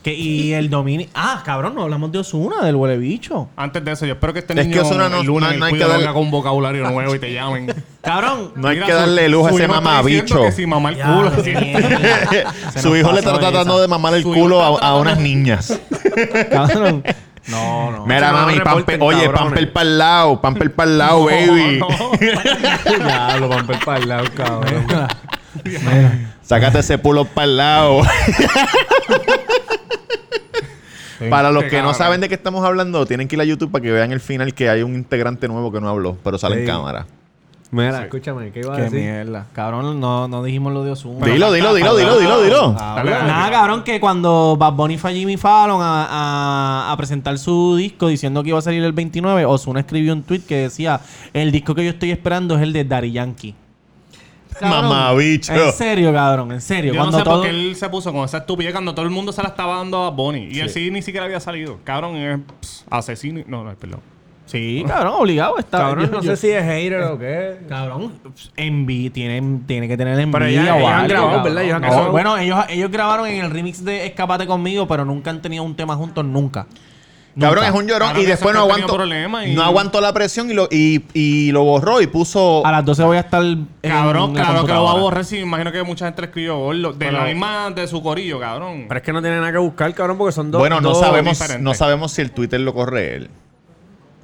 Que, 0.08 0.14
y 0.14 0.52
el 0.54 0.70
dominio. 0.70 1.06
Ah, 1.14 1.42
cabrón, 1.44 1.74
no 1.74 1.82
hablamos 1.82 2.10
de 2.10 2.18
Osuna, 2.20 2.64
del 2.64 2.76
huele 2.76 2.96
bicho. 2.96 3.48
Antes 3.56 3.84
de 3.84 3.92
eso, 3.92 4.06
yo 4.06 4.14
espero 4.14 4.32
que 4.32 4.38
este 4.38 4.58
Es 4.58 4.66
niño 4.66 4.72
que 4.82 4.88
Ozuna 4.88 5.08
no- 5.10 5.20
el 5.20 5.26
lunes 5.26 5.50
no- 5.52 5.58
no 5.58 5.64
hay 5.66 5.72
que 5.74 5.84
darle- 5.86 6.06
con 6.12 6.22
un 6.22 6.30
vocabulario 6.30 6.88
nuevo 6.90 7.14
y 7.14 7.18
te 7.18 7.32
llamen. 7.32 7.74
Cabrón. 8.00 8.52
No 8.56 8.68
hay 8.68 8.76
Mira, 8.76 8.86
que 8.86 8.92
darle 8.94 9.28
luz 9.28 9.46
a 9.48 9.50
ese 9.50 9.68
mamabicho. 9.68 10.42
que 10.42 10.52
si 10.52 10.62
el 10.62 10.68
culo. 10.68 11.30
Su 12.80 12.96
hijo 12.96 13.12
le 13.12 13.18
está 13.18 13.38
tratando 13.38 13.74
esa. 13.74 13.82
de 13.82 13.88
mamar 13.88 14.14
el 14.14 14.22
culo 14.22 14.62
a, 14.62 14.78
a 14.88 14.96
unas 14.96 15.18
niñas. 15.20 15.78
Cabrón. 16.50 17.04
No, 17.48 17.90
no. 17.90 18.06
Mira, 18.06 18.30
no 18.32 18.38
mami, 18.38 18.58
pamper- 18.60 18.98
oye, 19.00 19.28
pamper 19.30 19.72
para 19.72 19.86
el 19.88 19.98
lado, 19.98 20.40
pamper 20.40 20.74
para 20.74 20.90
el 20.90 20.98
lado, 20.98 21.24
baby. 21.26 21.80
ya, 22.98 23.36
lo 23.38 23.48
van 23.48 23.70
a 23.70 23.78
para 23.80 23.98
el 23.98 24.08
lado, 24.08 24.24
cabrón. 24.34 24.86
Sácate 26.42 26.78
ese 26.78 26.96
pulo 26.98 27.24
para 27.26 27.44
el 27.46 27.56
lado. 27.58 28.00
Para 31.30 31.50
los 31.50 31.64
que 31.64 31.82
no 31.82 31.94
saben 31.94 32.20
de 32.20 32.28
qué 32.28 32.34
estamos 32.34 32.64
hablando, 32.64 33.04
tienen 33.06 33.28
que 33.28 33.36
ir 33.36 33.40
a 33.40 33.44
YouTube 33.44 33.70
para 33.70 33.82
que 33.82 33.90
vean 33.92 34.12
el 34.12 34.20
final 34.20 34.54
que 34.54 34.68
hay 34.70 34.82
un 34.82 34.94
integrante 34.94 35.48
nuevo 35.48 35.70
que 35.72 35.80
no 35.80 35.88
habló, 35.88 36.16
pero 36.22 36.38
sale 36.38 36.60
en 36.60 36.66
cámara. 36.66 37.06
Mira, 37.70 38.04
escúchame, 38.04 38.50
¿qué 38.50 38.60
iba 38.60 38.72
a 38.72 38.76
Qué 38.76 38.82
decir? 38.84 39.00
mierda. 39.00 39.44
Cabrón, 39.52 40.00
no, 40.00 40.26
no 40.26 40.42
dijimos 40.42 40.72
lo 40.72 40.84
de 40.84 40.92
Osuna. 40.92 41.26
Dilo, 41.26 41.52
dilo, 41.52 41.74
dilo, 41.74 41.96
dilo, 41.98 42.18
dilo, 42.18 42.40
dilo. 42.42 42.72
Nada, 42.72 43.50
cabrón, 43.50 43.84
que 43.84 44.00
cuando 44.00 44.56
Bad 44.58 44.72
Bunny 44.72 44.96
fue 44.96 45.10
a 45.10 45.12
Jimmy 45.12 45.36
Fallon 45.36 45.82
a, 45.82 46.06
a- 46.08 46.92
a 46.92 46.96
presentar 46.96 47.36
su 47.36 47.76
disco 47.76 48.08
diciendo 48.08 48.42
que 48.42 48.48
iba 48.48 48.58
a 48.58 48.62
salir 48.62 48.82
el 48.82 48.92
29, 48.94 49.44
Osuna 49.44 49.80
escribió 49.80 50.14
un 50.14 50.22
tweet 50.22 50.40
que 50.48 50.56
decía: 50.56 51.00
El 51.34 51.52
disco 51.52 51.74
que 51.74 51.84
yo 51.84 51.90
estoy 51.90 52.10
esperando 52.10 52.56
es 52.56 52.62
el 52.62 52.72
de 52.72 52.84
Daddy 52.86 53.12
Yankee. 53.12 53.54
Mamabicho. 54.62 55.52
En 55.52 55.72
serio, 55.72 56.12
cabrón, 56.12 56.52
en 56.52 56.60
serio. 56.60 56.92
Yo 56.92 56.98
no 56.98 57.04
cuando 57.04 57.18
sé 57.18 57.24
todo. 57.24 57.34
por 57.36 57.44
qué 57.44 57.50
él 57.50 57.76
se 57.76 57.88
puso 57.88 58.12
con 58.12 58.24
esa 58.24 58.38
estupidez 58.38 58.72
cuando 58.72 58.94
todo 58.94 59.04
el 59.04 59.10
mundo 59.10 59.32
se 59.32 59.42
la 59.42 59.48
estaba 59.48 59.76
dando 59.76 60.04
a 60.04 60.10
Bonnie. 60.10 60.48
Y 60.50 60.60
él 60.60 60.70
sí 60.70 60.90
ni 60.90 61.02
siquiera 61.02 61.26
había 61.26 61.40
salido. 61.40 61.78
Cabrón, 61.84 62.16
es 62.16 62.38
pss, 62.60 62.84
asesino. 62.90 63.42
No, 63.46 63.64
no, 63.64 63.74
perdón. 63.74 64.00
Sí, 64.46 64.82
cabrón, 64.88 65.12
obligado 65.18 65.58
está. 65.58 65.76
Cabrón, 65.76 66.06
yo- 66.06 66.10
no 66.10 66.22
yo- 66.22 66.34
sé 66.34 66.36
si 66.38 66.50
es 66.54 66.62
hater 66.64 67.02
o 67.02 67.18
qué. 67.18 67.58
Cabrón, 67.68 68.14
envi 68.56 69.10
tiene, 69.10 69.60
tiene 69.66 69.86
que 69.88 69.96
tener 69.98 70.18
envidia 70.18 70.38
Pero 70.38 70.46
ellos- 70.46 70.64
o 70.64 70.78
ellos 70.78 71.08
grabado, 71.08 71.08
cabrón. 71.28 71.44
¿verdad? 71.44 71.62
Ellos 71.64 71.74
han 71.76 71.82
No, 71.82 71.88
grabado. 71.88 72.12
Bueno, 72.12 72.38
ellos, 72.38 72.58
ellos 72.70 72.90
grabaron 72.90 73.26
en 73.26 73.44
el 73.44 73.50
remix 73.50 73.84
de 73.84 74.06
Escapate 74.06 74.46
conmigo, 74.46 74.88
pero 74.88 75.04
nunca 75.04 75.28
han 75.30 75.42
tenido 75.42 75.64
un 75.64 75.74
tema 75.76 75.96
juntos, 75.96 76.24
nunca. 76.24 76.66
Cabrón, 77.38 77.64
es 77.64 77.70
un 77.72 77.86
llorón 77.86 78.18
y 78.18 78.24
después 78.24 78.54
es 78.54 78.60
no 78.60 79.44
y- 79.44 79.54
No 79.54 79.62
aguantó 79.62 80.00
la 80.00 80.12
presión 80.12 80.50
y 80.50 80.54
lo, 80.54 80.68
y, 80.70 81.04
y 81.14 81.52
lo 81.52 81.62
borró 81.64 82.00
y 82.00 82.06
puso. 82.06 82.66
A 82.66 82.72
las 82.72 82.84
12 82.84 83.04
voy 83.04 83.16
a 83.16 83.20
estar. 83.20 83.42
Cabrón, 83.82 84.34
la 84.34 84.42
claro 84.44 84.66
que 84.66 84.72
lo 84.72 84.84
va 84.84 84.92
a 84.92 84.94
borrar. 84.94 85.24
Sí, 85.24 85.36
me 85.36 85.42
imagino 85.42 85.70
que 85.72 85.82
mucha 85.82 86.06
gente 86.06 86.24
escribió 86.24 86.58
gordo. 86.58 86.92
De 86.92 87.12
la 87.12 87.24
misma 87.24 87.70
de 87.70 87.86
su 87.86 88.02
corillo, 88.02 88.40
cabrón. 88.40 88.86
Pero 88.88 88.98
es 88.98 89.04
que 89.04 89.12
no 89.12 89.20
tiene 89.20 89.36
nada 89.36 89.52
que 89.52 89.58
buscar, 89.58 89.92
cabrón, 89.94 90.18
porque 90.18 90.32
son 90.32 90.50
dos. 90.50 90.58
bueno, 90.60 90.80
no 90.80 90.90
dos 90.90 91.00
sabemos, 91.00 91.32
diferentes. 91.38 91.62
no 91.62 91.74
sabemos 91.74 92.12
si 92.12 92.22
el 92.22 92.32
Twitter 92.32 92.60
lo 92.60 92.74
corre 92.74 93.16
él. 93.16 93.30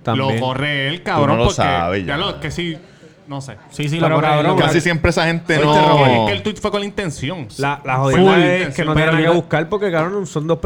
También. 0.02 0.40
Lo 0.40 0.46
corre 0.46 0.88
él, 0.88 1.02
cabrón. 1.02 1.28
no 1.28 1.36
lo 1.36 1.44
porque 1.44 1.56
sabes 1.56 2.00
ya. 2.04 2.14
ya 2.14 2.16
lo 2.18 2.40
que 2.40 2.50
sí. 2.50 2.76
No 3.26 3.40
sé. 3.40 3.56
Sí, 3.70 3.88
sí, 3.88 3.96
Pero, 3.96 4.10
lo 4.10 4.14
corre, 4.16 4.28
cabrón. 4.28 4.58
Casi 4.58 4.80
siempre 4.82 5.10
esa 5.10 5.24
gente 5.26 5.58
no. 5.58 6.06
Es 6.06 6.26
que 6.26 6.32
el 6.32 6.42
tweet 6.42 6.56
fue 6.56 6.70
con 6.70 6.80
la 6.80 6.86
intención. 6.86 7.48
La, 7.58 7.80
la 7.84 7.96
jodida 7.96 8.44
es 8.56 8.74
que 8.74 8.84
no 8.84 8.94
tiene 8.94 9.12
nada 9.12 9.22
que 9.22 9.30
buscar 9.30 9.68
porque, 9.68 9.90
cabrón, 9.90 10.26
son 10.26 10.46
dos... 10.46 10.58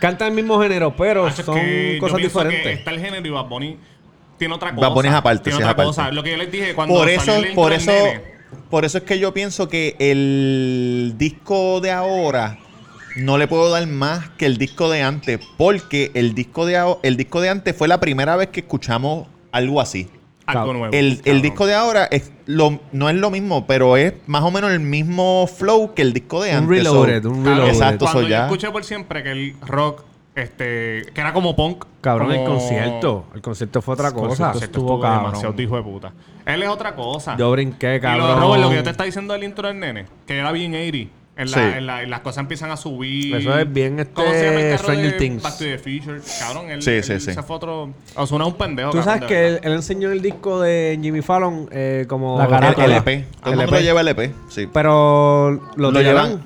Cantan 0.00 0.28
el 0.28 0.34
mismo 0.34 0.60
género, 0.60 0.94
pero 0.96 1.26
Hacho, 1.26 1.42
son 1.44 1.54
que 1.54 1.94
yo 1.94 2.00
cosas 2.00 2.16
que 2.18 2.24
diferentes. 2.24 2.78
está 2.78 2.90
el 2.90 3.00
género 3.00 3.26
y 3.26 3.30
Bad 3.30 3.46
Bunny 3.46 3.78
tiene 4.38 4.54
otra 4.54 4.74
cosa. 4.74 4.88
Bad 4.88 4.94
Bunny 4.94 5.08
es 5.08 5.14
aparte, 5.14 5.44
Tiene 5.44 5.56
sí 5.58 5.62
es 5.62 5.68
otra 5.68 5.72
aparte. 5.72 5.86
cosa. 5.88 6.10
Lo 6.12 6.22
que 6.22 6.30
yo 6.32 6.36
les 6.36 6.50
dije 6.52 6.74
cuando 6.74 6.94
Por 6.94 7.08
eso, 7.08 7.24
salió 7.24 7.48
el 7.48 7.54
por 7.54 7.72
eso, 7.72 7.90
nene, 7.90 8.20
por 8.70 8.84
eso 8.84 8.98
es 8.98 9.04
que 9.04 9.18
yo 9.18 9.32
pienso 9.32 9.68
que 9.68 9.96
el 9.98 11.14
disco 11.16 11.80
de 11.80 11.90
ahora 11.92 12.58
no 13.16 13.38
le 13.38 13.48
puedo 13.48 13.70
dar 13.70 13.86
más 13.86 14.28
que 14.30 14.46
el 14.46 14.58
disco 14.58 14.90
de 14.90 15.02
antes, 15.02 15.40
porque 15.56 16.10
el 16.14 16.34
disco 16.34 16.66
de 16.66 16.96
el 17.02 17.16
disco 17.16 17.40
de 17.40 17.48
antes 17.48 17.74
fue 17.76 17.88
la 17.88 17.98
primera 18.00 18.36
vez 18.36 18.48
que 18.48 18.60
escuchamos 18.60 19.26
algo 19.52 19.80
así. 19.80 20.08
Algo 20.46 20.72
nuevo. 20.72 20.94
El, 20.94 21.20
el 21.24 21.42
disco 21.42 21.66
de 21.66 21.74
ahora 21.74 22.06
es 22.10 22.30
lo, 22.46 22.80
no 22.92 23.08
es 23.08 23.16
lo 23.16 23.30
mismo, 23.30 23.66
pero 23.66 23.96
es 23.96 24.14
más 24.26 24.42
o 24.42 24.50
menos 24.50 24.70
el 24.70 24.80
mismo 24.80 25.46
flow 25.46 25.94
que 25.94 26.02
el 26.02 26.12
disco 26.12 26.42
de 26.42 26.50
Un 26.52 26.56
antes. 26.58 26.78
reloaded, 26.78 27.22
So- 27.22 27.30
un 27.30 27.44
reloaded. 27.44 27.72
Exacto, 27.72 28.04
Cuando 28.04 28.20
so 28.20 28.26
yo 28.26 28.30
ya. 28.30 28.44
escuché 28.44 28.70
por 28.70 28.84
siempre 28.84 29.22
que 29.22 29.32
el 29.32 29.56
rock, 29.66 30.02
este, 30.34 31.06
que 31.14 31.20
era 31.20 31.32
como 31.32 31.56
punk. 31.56 31.84
Cabrón, 32.00 32.30
el 32.32 32.44
concierto. 32.44 33.26
El 33.34 33.40
concierto 33.40 33.82
fue 33.82 33.94
otra 33.94 34.08
El 34.08 34.14
cosa. 34.14 34.26
concierto 34.28 34.58
estuvo 34.64 34.84
estuvo 34.84 35.00
cabrón. 35.00 35.24
demasiado 35.32 35.62
hijo 35.62 35.76
de 35.76 35.82
puta. 35.82 36.12
Él 36.44 36.62
es 36.62 36.68
otra 36.68 36.94
cosa. 36.94 37.36
Yo 37.36 37.50
brinqué, 37.50 37.96
Y 37.96 38.00
cabrón. 38.00 38.28
lo, 38.28 38.40
Robert, 38.40 38.62
lo 38.62 38.70
que 38.70 38.76
yo 38.76 38.82
te 38.84 38.90
estaba 38.90 39.06
diciendo 39.06 39.32
del 39.34 39.42
intro 39.42 39.66
del 39.66 39.80
nene, 39.80 40.06
que 40.26 40.38
era 40.38 40.52
bien 40.52 40.72
80. 40.74 41.10
En 41.38 41.50
la, 41.50 41.56
Sí. 41.58 41.76
en 41.78 41.86
la- 41.86 42.02
en 42.02 42.08
las 42.08 42.20
cosas 42.20 42.38
empiezan 42.38 42.70
a 42.70 42.78
subir. 42.78 43.36
Eso 43.36 43.58
es 43.58 43.70
bien, 43.70 44.00
este, 44.00 44.14
¿Cómo 44.14 44.30
se 44.30 44.42
llama 44.46 44.60
el 44.60 44.70
carro 44.70 44.78
Stranger 44.84 45.12
de 45.12 45.18
Things. 45.18 45.42
Back 45.42 45.58
to 45.58 45.64
the 45.64 45.78
Future. 45.78 46.20
Cabrón, 46.38 46.70
él, 46.70 46.82
Sí, 46.82 46.90
él 46.92 47.04
sí, 47.04 47.20
sí. 47.20 47.34
se 47.34 47.42
fue 47.42 47.56
otro... 47.56 47.90
O 48.14 48.26
sea, 48.26 48.36
un 48.44 48.54
pendejo. 48.54 48.90
Tú 48.90 49.02
sabes 49.02 49.24
que 49.26 49.46
él, 49.48 49.60
él 49.62 49.72
enseñó 49.74 50.10
el 50.12 50.22
disco 50.22 50.60
de 50.62 50.98
Jimmy 51.02 51.20
Fallon 51.20 51.68
eh, 51.72 52.06
como... 52.08 52.38
La 52.38 52.44
El 52.44 52.50
carátula. 52.50 52.86
LP. 52.86 53.24
Todo 53.42 53.52
el 53.52 53.56
mundo 53.58 53.62
LP. 53.64 53.76
lo 53.76 53.80
lleva 53.82 54.00
LP. 54.00 54.34
Sí. 54.48 54.66
Pero 54.72 55.60
lo, 55.76 55.90
llevan. 55.92 56.42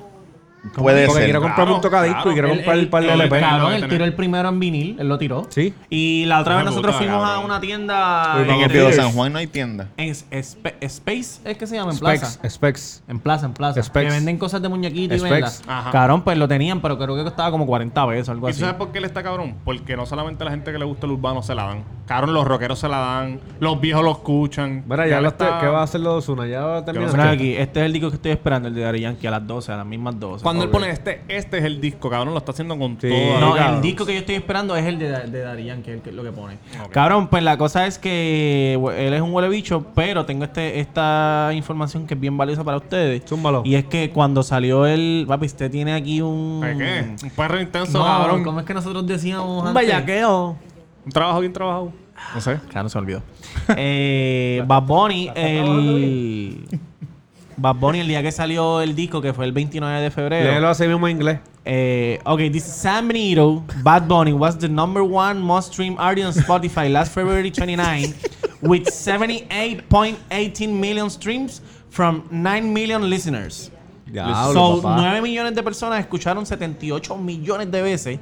Puede 0.75 1.07
Porque 1.07 1.21
ser. 1.21 1.25
quiero 1.25 1.41
comprarme 1.41 1.73
un 1.73 1.79
Claro, 1.81 2.05
tocadisco 2.05 2.29
y 2.29 2.33
quiero 2.33 2.49
comprar 2.49 2.75
él- 2.75 2.81
el 2.81 2.89
par 2.89 3.01
de 3.03 3.13
LP. 3.13 3.39
Cabrón, 3.39 3.71
Lo 3.71 3.77
él 3.77 3.87
tiró 3.87 4.05
el 4.05 4.13
primero 4.13 4.47
en 4.49 4.59
vinil, 4.59 4.95
él 4.99 5.09
lo 5.09 5.17
tiró. 5.17 5.47
Sí. 5.49 5.73
Y 5.89 6.25
la 6.25 6.39
otra 6.39 6.53
vez 6.55 6.61
Hijo 6.63 6.69
de 6.69 6.75
nosotros 6.75 6.95
puta, 6.95 7.03
fuimos 7.05 7.23
a 7.23 7.27
cabrón. 7.33 7.45
una 7.45 7.59
tienda 7.59 8.35
Uy, 8.37 8.43
en, 8.43 8.61
En 8.61 8.71
Pío 8.71 8.85
de. 8.87 8.93
San 8.93 9.11
Juan 9.11 9.33
no 9.33 9.39
hay 9.39 9.47
tienda. 9.47 9.87
en 9.97 10.13
Spe- 10.13 10.75
Space, 10.81 11.41
es 11.49 11.57
que 11.57 11.65
se 11.65 11.75
llama 11.75 11.93
en 11.93 11.97
plaza. 11.97 12.39
Specs. 12.47 13.03
En 13.07 13.19
plaza, 13.19 13.47
en 13.47 13.53
plaza. 13.53 13.81
Specs. 13.81 14.05
Que 14.07 14.13
venden 14.13 14.37
cosas 14.37 14.61
de 14.61 14.69
muñequitos 14.69 15.17
y 15.17 15.19
Specs. 15.19 15.33
vendas. 15.33 15.63
Ajá. 15.67 15.89
Cabrón, 15.91 16.21
pues 16.21 16.37
lo 16.37 16.47
tenían, 16.47 16.79
pero 16.79 16.95
creo 16.99 17.15
que 17.15 17.23
costaba 17.23 17.49
como 17.49 17.65
40 17.65 18.07
pesos, 18.07 18.29
algo 18.29 18.47
¿Y 18.47 18.51
así. 18.51 18.59
sabes 18.59 18.75
por 18.75 18.91
qué 18.91 18.99
él 18.99 19.05
está 19.05 19.23
cabrón? 19.23 19.55
Porque 19.65 19.97
no 19.97 20.05
solamente 20.05 20.45
la 20.45 20.51
gente 20.51 20.71
que 20.71 20.77
le 20.77 20.85
gusta 20.85 21.07
el 21.07 21.13
urbano 21.13 21.41
se 21.41 21.55
la 21.55 21.63
dan. 21.65 21.83
Cabrón, 22.11 22.33
los 22.33 22.45
rockeros 22.45 22.77
se 22.77 22.89
la 22.89 22.97
dan. 22.97 23.39
Los 23.61 23.79
viejos 23.79 24.03
lo 24.03 24.11
escuchan. 24.11 24.83
Bueno, 24.85 25.07
ya 25.07 25.21
lo 25.21 25.29
está- 25.29 25.59
¿qué 25.61 25.67
va 25.67 25.79
a 25.79 25.83
hacer 25.83 26.01
los 26.01 26.15
Osuna? 26.25 26.45
Ya 26.45 26.59
va 26.59 26.77
a 26.79 26.83
terminar. 26.83 27.29
Aquí, 27.29 27.55
este 27.55 27.79
es 27.79 27.85
el 27.85 27.93
disco 27.93 28.09
que 28.09 28.15
estoy 28.17 28.31
esperando, 28.31 28.67
el 28.67 28.75
de 28.75 28.81
Daddy 28.81 28.99
Yankee, 28.99 29.27
a 29.27 29.31
las 29.31 29.47
12, 29.47 29.71
a 29.71 29.77
las 29.77 29.85
mismas 29.85 30.19
12. 30.19 30.43
Cuando 30.43 30.65
él 30.65 30.69
pone 30.69 30.89
este, 30.89 31.21
este 31.29 31.59
es 31.59 31.63
el 31.63 31.79
disco, 31.79 32.09
cabrón, 32.09 32.33
lo 32.33 32.39
está 32.39 32.51
haciendo 32.51 32.77
con 32.77 32.99
Sí. 32.99 33.07
todo. 33.07 33.39
No, 33.39 33.55
cabrón. 33.55 33.75
el 33.75 33.81
disco 33.81 34.05
que 34.05 34.11
yo 34.11 34.19
estoy 34.19 34.35
esperando 34.35 34.75
es 34.75 34.85
el 34.85 34.99
de, 34.99 35.07
de 35.09 35.39
Daddy 35.39 35.63
Yankee, 35.63 35.91
el 35.91 36.01
que, 36.01 36.11
lo 36.11 36.21
que 36.21 36.33
pone. 36.33 36.57
Cabrón, 36.91 37.29
pues 37.29 37.43
la 37.43 37.57
cosa 37.57 37.87
es 37.87 37.97
que 37.97 38.73
él 38.97 39.13
es 39.13 39.21
un 39.21 39.31
huele 39.33 39.47
bicho, 39.47 39.85
pero 39.95 40.25
tengo 40.25 40.43
este, 40.43 40.81
esta 40.81 41.51
información 41.53 42.07
que 42.07 42.15
es 42.15 42.19
bien 42.19 42.35
valiosa 42.35 42.61
para 42.65 42.75
ustedes. 42.75 43.23
Zúmbalo. 43.25 43.61
Y 43.63 43.75
es 43.75 43.85
que 43.85 44.09
cuando 44.09 44.43
salió 44.43 44.85
el... 44.85 45.23
Papi, 45.29 45.45
usted 45.45 45.71
tiene 45.71 45.93
aquí 45.93 46.21
un... 46.21 46.59
¿Qué? 46.77 47.15
Un 47.23 47.29
perro 47.29 47.61
intenso, 47.61 47.97
No, 47.99 48.03
cabrón. 48.03 48.43
¿cómo 48.43 48.59
es 48.59 48.65
que 48.65 48.73
nosotros 48.73 49.07
decíamos 49.07 49.61
Un 49.61 49.69
antes? 49.69 49.81
bellaqueo. 49.87 50.57
Un 51.05 51.11
trabajo 51.11 51.39
bien 51.39 51.51
trabajado. 51.53 51.91
No 52.33 52.41
sé. 52.41 52.59
Claro, 52.69 52.89
se 52.89 52.97
me 52.97 53.03
olvidó. 53.03 53.23
eh, 53.75 54.63
Bad 54.65 54.83
Bunny, 54.83 55.31
el... 55.35 56.67
Bad 57.57 57.75
Bunny, 57.75 57.99
el 57.99 58.07
día 58.07 58.23
que 58.23 58.31
salió 58.31 58.81
el 58.81 58.95
disco, 58.95 59.21
que 59.21 59.33
fue 59.33 59.45
el 59.45 59.51
29 59.51 60.01
de 60.01 60.09
febrero. 60.09 60.51
Léelo 60.51 60.69
así 60.69 60.87
mismo 60.87 61.07
en 61.07 61.17
inglés. 61.17 61.39
Eh, 61.63 62.19
okay, 62.25 62.49
this 62.49 62.65
is 62.65 62.73
Sam 62.73 63.07
Benito. 63.07 63.63
Bad 63.83 64.07
Bunny 64.07 64.33
was 64.33 64.57
the 64.57 64.67
number 64.67 65.03
one 65.03 65.39
most 65.39 65.73
streamed 65.73 65.97
artist 65.99 66.25
on 66.25 66.43
Spotify 66.43 66.91
last 66.91 67.13
February 67.13 67.51
29 67.51 68.15
with 68.61 68.87
78.18 68.87 70.69
million 70.73 71.09
streams 71.09 71.61
from 71.89 72.27
9 72.31 72.73
million 72.73 73.07
listeners. 73.07 73.69
Diablo, 74.11 74.53
so, 74.53 74.81
papá. 74.81 74.97
9 74.97 75.21
millones 75.21 75.53
de 75.53 75.61
personas 75.61 75.99
escucharon 75.99 76.45
78 76.45 77.15
millones 77.17 77.69
de 77.69 77.81
veces. 77.81 78.19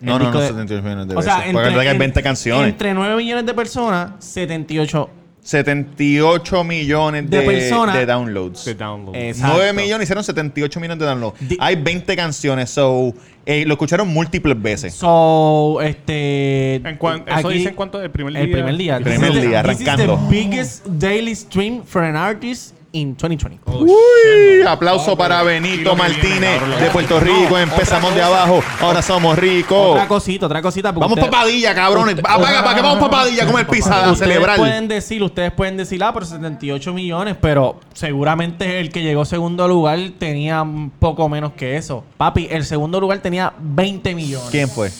No, 0.00 0.16
el 0.16 0.22
no, 0.24 0.30
no, 0.32 0.40
de- 0.40 0.48
78 0.48 0.82
millones 0.82 1.08
de 1.08 1.16
O 1.16 1.22
sea, 1.22 1.36
veces. 1.38 1.52
Porque 1.52 1.68
verdad 1.68 1.82
que 1.82 1.88
hay 1.88 1.94
en- 1.94 1.98
20 1.98 2.22
canciones. 2.22 2.68
Entre 2.70 2.94
9 2.94 3.16
millones 3.16 3.46
de 3.46 3.54
personas, 3.54 4.12
78. 4.24 5.10
78 5.42 6.64
millones 6.64 7.28
de, 7.30 7.38
De 7.38 7.46
personas. 7.46 7.94
de 7.96 8.06
downloads. 8.06 8.64
The 8.64 8.74
download. 8.74 9.14
Exacto. 9.16 9.56
9 9.56 9.72
millones 9.72 10.04
hicieron 10.06 10.22
78 10.24 10.80
millones 10.80 10.98
de 11.00 11.06
downloads. 11.06 11.36
Di- 11.48 11.56
hay 11.60 11.76
20 11.76 12.14
canciones, 12.16 12.70
so 12.70 13.14
eh, 13.46 13.64
lo 13.66 13.72
escucharon 13.74 14.08
múltiples 14.08 14.60
veces. 14.60 14.94
So, 14.94 15.80
este. 15.82 16.76
¿En 16.76 16.96
cuan- 16.98 17.24
¿Eso 17.26 17.48
aquí- 17.48 17.58
dice 17.58 17.70
en 17.70 17.74
cuánto? 17.74 18.00
¿El 18.02 18.10
primer 18.10 18.36
El 18.36 18.46
día? 18.46 18.52
primer 18.54 18.76
día. 18.76 18.96
El 18.98 19.02
primer 19.04 19.32
día, 19.32 19.62
this 19.62 19.80
is 19.80 19.88
arrancando. 19.88 20.16
the 20.18 20.30
biggest 20.30 20.86
daily 20.86 21.34
stream 21.34 21.82
for 21.84 22.02
an 22.02 22.16
artist 22.16 22.74
in 22.92 23.16
2020. 23.16 23.60
Uy, 23.70 24.66
aplauso 24.66 25.16
para 25.16 25.42
Benito 25.42 25.90
que 25.90 25.96
Martínez 25.96 26.60
de 26.80 26.84
que 26.86 26.90
Puerto. 26.90 27.20
Rico. 27.20 27.50
No, 27.50 27.58
Empezamos 27.58 28.14
de 28.14 28.22
abajo, 28.22 28.60
ahora 28.80 29.00
somos 29.02 29.38
ricos. 29.38 29.92
Otra 29.92 30.08
cosita, 30.08 30.46
otra 30.46 30.60
cosita. 30.62 30.90
Vamos 30.92 31.10
ustedes- 31.10 31.28
para 31.30 31.42
Padilla, 31.44 31.74
cabrones. 31.74 32.18
Apaga, 32.18 32.64
¿para 32.64 32.74
qué 32.74 32.82
vamos 32.82 32.98
para 33.08 33.22
Padilla 33.22 33.44
a 33.44 33.46
comer 33.46 33.66
pizza 33.68 34.10
a 34.10 34.14
celebrar? 34.16 34.56
pueden 34.56 34.88
decir, 34.88 35.22
ustedes 35.22 35.52
pueden 35.52 35.76
decir, 35.76 36.02
ah, 36.02 36.12
pero 36.12 36.26
78 36.26 36.92
millones, 36.92 37.36
pero 37.40 37.78
seguramente 37.92 38.80
el 38.80 38.90
que 38.90 39.02
llegó 39.02 39.24
segundo 39.24 39.68
lugar 39.68 39.98
tenía 40.18 40.62
un 40.62 40.90
poco 40.90 41.28
menos 41.28 41.52
que 41.52 41.76
eso. 41.76 42.04
Papi, 42.16 42.48
el 42.50 42.64
segundo 42.64 42.98
lugar 43.00 43.20
tenía 43.20 43.52
20 43.60 44.14
millones. 44.14 44.48
¿Quién 44.50 44.68
fue? 44.68 44.90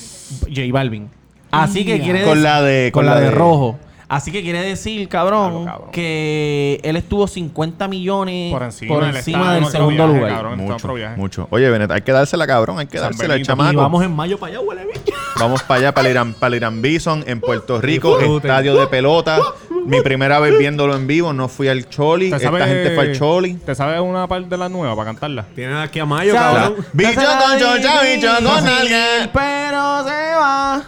J 0.43 0.61
Balvin. 0.73 1.11
Así 1.51 1.85
que 1.85 2.01
quiere 2.01 2.23
Con 2.23 2.39
dec- 2.39 2.43
la 2.43 2.63
de- 2.63 2.93
con, 2.93 3.01
con 3.01 3.07
la, 3.07 3.15
la 3.15 3.21
de, 3.21 3.27
de- 3.27 3.33
rojo. 3.33 3.79
Así 4.11 4.33
que 4.33 4.43
quiere 4.43 4.61
decir, 4.61 5.09
cabrón, 5.09 5.63
Claro, 5.63 5.65
cabrón. 5.79 5.91
que 5.93 6.81
él 6.83 6.97
estuvo 6.97 7.29
50 7.29 7.87
millones 7.87 8.53
Por 8.53 8.63
encima, 8.65 8.95
por 8.95 9.05
él 9.05 9.15
encima 9.17 9.39
está 9.39 9.57
en 9.57 9.63
del 9.63 9.73
segundo 9.73 9.95
viaje, 10.09 10.15
lugar. 10.19 10.33
cabrón, 10.35 10.59
Mucho, 10.59 10.95
mucho. 11.17 11.49
Oye, 11.51 11.71
Benet, 11.71 11.91
hay 11.93 12.03
que 12.03 12.11
dársela, 12.11 12.45
cabrón. 12.47 12.81
Hay 12.81 12.87
que 12.89 12.99
San 12.99 13.13
dársela 13.13 13.35
al 13.35 13.43
chamaco. 13.43 13.73
Y 13.73 13.77
vamos 13.77 14.05
en 14.05 14.11
mayo 14.15 14.37
para 14.37 14.55
allá, 14.55 14.61
huele 14.63 14.85
bicho. 14.87 15.17
Vamos 15.39 15.63
para 15.63 15.79
allá, 15.81 15.95
para 15.95 16.09
el 16.09 16.13
Irán, 16.13 16.35
para 16.35 16.49
el 16.49 16.55
Irán 16.57 16.83
Bison, 16.83 17.25
en 17.27 17.41
Puerto 17.41 17.81
Rico, 17.81 18.19
estadio 18.21 18.75
de 18.79 18.87
pelota. 18.89 19.39
Mi 19.87 20.03
primera 20.03 20.39
vez 20.41 20.59
viéndolo 20.59 20.95
en 20.97 21.07
vivo, 21.07 21.33
no 21.33 21.49
fui 21.49 21.69
al 21.69 21.89
Choli. 21.89 22.29
¿Te 22.31 22.37
Esta 22.37 22.49
sabes- 22.51 22.67
gente 22.67 22.95
fue 22.95 23.05
al 23.05 23.13
Choli. 23.19 23.55
¿Te 23.55 23.75
sabes 23.75 24.01
una 24.01 24.27
parte 24.27 24.49
de 24.51 24.59
la 24.59 24.69
nueva 24.69 24.95
para 24.97 25.07
cantarla? 25.07 25.47
Tienen 25.55 25.77
aquí 25.77 25.99
a 26.01 26.05
Mayo, 26.05 26.35
Sabe- 26.35 26.55
cabrón. 26.59 26.87
Bicho 26.93 27.15
con 27.15 27.59
chocha, 27.59 28.03
bicho 28.03 28.29
con 28.45 28.67
alguien. 28.67 29.31
Pero 29.33 30.05
se 30.05 30.35
va. 30.35 30.83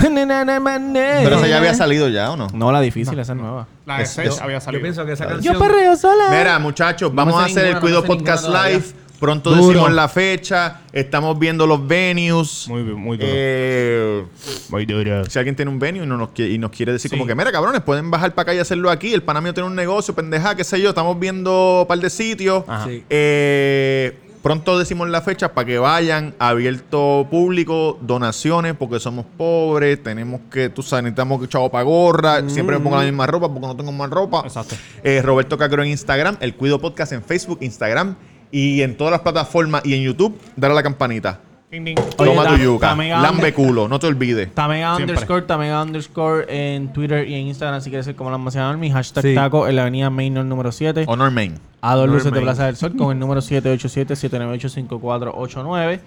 Pero 1.24 1.36
esa 1.36 1.46
ya 1.46 1.58
había 1.58 1.74
salido 1.74 2.08
ya, 2.08 2.30
¿o 2.30 2.36
no? 2.36 2.48
No, 2.52 2.72
la 2.72 2.80
difícil, 2.80 3.18
esa 3.18 3.32
es 3.32 3.38
nueva. 3.38 3.66
La 3.86 3.98
de 3.98 4.02
Es- 4.04 4.10
Sech 4.10 4.26
es- 4.26 4.40
había 4.40 4.56
Yo 4.58 4.60
salido. 4.60 4.82
pienso 4.82 5.04
que 5.06 5.12
esa 5.12 5.24
Yo 5.24 5.30
canción... 5.30 5.58
perreo 5.58 5.96
sola. 5.96 6.24
Mira, 6.30 6.58
muchachos, 6.58 7.14
vamos 7.14 7.34
a 7.42 7.46
sé 7.46 7.50
hacer 7.52 7.64
el 7.66 7.74
ninguna, 7.74 7.80
Cuido 7.80 7.96
no 7.96 8.02
me 8.02 8.06
sé 8.08 8.14
Podcast 8.18 8.42
ninguna 8.44 8.58
todavía. 8.60 8.78
Live. 8.78 8.94
Pronto 9.20 9.50
Duro. 9.50 9.66
decimos 9.66 9.92
la 9.92 10.08
fecha. 10.08 10.80
Estamos 10.94 11.38
viendo 11.38 11.66
los 11.66 11.86
venues. 11.86 12.64
Muy, 12.68 12.82
muy 12.84 13.18
duro. 13.18 13.30
Eh, 13.30 14.24
muy 14.70 14.86
duro. 14.86 15.26
si 15.26 15.38
alguien 15.38 15.54
tiene 15.54 15.70
un 15.70 15.78
venue 15.78 16.04
y, 16.04 16.06
no 16.06 16.16
nos, 16.16 16.30
quiere, 16.30 16.52
y 16.52 16.58
nos 16.58 16.70
quiere 16.70 16.92
decir 16.92 17.10
Sí. 17.10 17.16
como 17.18 17.26
que, 17.28 17.34
mira, 17.34 17.52
cabrones, 17.52 17.82
pueden 17.82 18.10
bajar 18.10 18.34
para 18.34 18.44
acá 18.44 18.54
y 18.54 18.58
hacerlo 18.60 18.88
aquí. 18.90 19.12
El 19.12 19.22
panamio 19.22 19.52
tiene 19.52 19.66
un 19.68 19.74
negocio, 19.76 20.14
pendeja, 20.14 20.54
qué 20.54 20.64
sé 20.64 20.80
yo. 20.80 20.88
Estamos 20.88 21.20
viendo 21.20 21.82
un 21.82 21.86
par 21.86 21.98
de 21.98 22.08
sitios. 22.08 22.64
Ajá. 22.66 22.86
Sí. 22.86 23.04
Eh, 23.10 24.18
pronto 24.42 24.78
decimos 24.78 25.08
la 25.08 25.20
fecha 25.20 25.52
para 25.52 25.66
que 25.66 25.78
vayan, 25.78 26.34
abierto 26.38 27.26
público, 27.30 27.98
donaciones, 28.00 28.74
porque 28.74 29.00
somos 29.00 29.26
pobres, 29.36 30.02
tenemos 30.02 30.40
que, 30.50 30.68
tú 30.68 30.82
sabes, 30.82 31.04
necesitamos 31.04 31.40
que 31.40 31.48
chavo 31.48 31.70
para 31.70 31.84
gorra, 31.84 32.48
siempre 32.48 32.78
me 32.78 32.82
pongo 32.82 32.96
la 32.96 33.04
misma 33.04 33.26
ropa 33.26 33.48
porque 33.48 33.66
no 33.66 33.76
tengo 33.76 33.92
más 33.92 34.10
ropa. 34.10 34.42
Exacto. 34.44 34.76
Eh, 35.02 35.22
Roberto 35.22 35.58
Cacro 35.58 35.82
en 35.82 35.90
Instagram, 35.90 36.36
El 36.40 36.54
Cuido 36.54 36.80
Podcast 36.80 37.12
en 37.12 37.22
Facebook, 37.22 37.58
Instagram 37.60 38.16
y 38.50 38.82
en 38.82 38.96
todas 38.96 39.12
las 39.12 39.20
plataformas 39.20 39.84
y 39.84 39.94
en 39.94 40.02
YouTube, 40.02 40.38
dale 40.56 40.72
a 40.72 40.76
la 40.76 40.82
campanita. 40.82 41.40
Ding, 41.70 41.84
ding. 41.84 41.94
Oye, 42.18 42.30
Toma 42.34 42.46
tu 42.48 42.56
yuca, 42.56 42.88
también 42.88 43.22
lambe 43.22 43.52
culo, 43.54 43.86
no 43.86 44.00
te 44.00 44.08
olvides. 44.08 44.52
Tamega 44.54 44.96
Siempre. 44.96 45.14
underscore, 45.14 45.42
Tamega 45.42 45.80
underscore 45.82 46.46
en 46.74 46.92
Twitter 46.92 47.28
y 47.28 47.34
en 47.34 47.46
Instagram 47.46 47.80
si 47.80 47.90
quieres 47.90 48.06
ser 48.06 48.16
como 48.16 48.28
la 48.30 48.38
mencionaron 48.38 48.80
mi 48.80 48.90
hashtag 48.90 49.22
Sí. 49.22 49.34
taco 49.36 49.68
en 49.68 49.76
la 49.76 49.82
avenida 49.82 50.10
Mainor 50.10 50.44
número 50.46 50.72
7. 50.72 51.04
Honor 51.06 51.30
Main. 51.30 51.54
A 51.80 51.94
dos 51.94 52.08
luces 52.08 52.24
de 52.24 52.30
Norman. 52.32 52.44
Plaza 52.44 52.66
del 52.66 52.74
Sol 52.76 52.96
con 52.96 53.12
el 53.12 53.18
número 53.20 53.40
787-798-5489. 53.40 56.00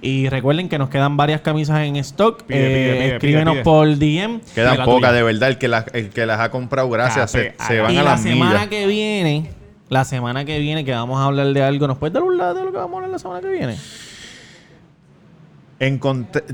Y 0.00 0.28
recuerden 0.28 0.68
que 0.68 0.78
nos 0.78 0.88
quedan 0.90 1.16
varias 1.16 1.40
camisas 1.40 1.80
en 1.80 1.96
stock. 1.96 2.44
Pide, 2.44 2.60
Eh, 2.60 2.68
pide, 2.68 2.92
pide, 3.02 3.14
escríbenos 3.14 3.54
pide, 3.54 3.64
pide. 3.64 3.64
por 3.64 3.88
DM. 3.98 4.40
Quedan 4.54 4.78
La 4.78 4.84
pocas, 4.84 5.10
tuya. 5.10 5.12
de 5.12 5.22
verdad. 5.24 5.48
El 5.48 5.58
que, 5.58 5.66
las, 5.68 5.86
el 5.92 6.10
que 6.10 6.24
las 6.26 6.38
ha 6.40 6.50
comprado, 6.52 6.88
gracias, 6.88 7.32
se, 7.32 7.52
Cape, 7.56 7.64
se 7.66 7.80
van 7.80 7.92
Y 7.92 7.96
a 7.98 8.04
la 8.04 8.10
las 8.12 8.22
semana 8.22 8.50
millas. 8.52 8.68
que 8.68 8.86
viene, 8.86 9.50
la 9.88 10.04
semana 10.04 10.44
que 10.44 10.60
viene 10.60 10.84
que 10.84 10.92
vamos 10.92 11.18
a 11.18 11.24
hablar 11.24 11.48
de 11.52 11.62
algo, 11.64 11.88
¿nos 11.88 11.98
puedes 11.98 12.14
dar 12.14 12.22
un 12.22 12.38
lado 12.38 12.54
de 12.54 12.64
lo 12.64 12.70
que 12.70 12.76
vamos 12.78 12.92
a 12.92 12.96
hablar 12.98 13.10
la 13.10 13.18
semana 13.18 13.40
que 13.40 13.48
viene? 13.48 13.76
Encontré... 15.80 16.44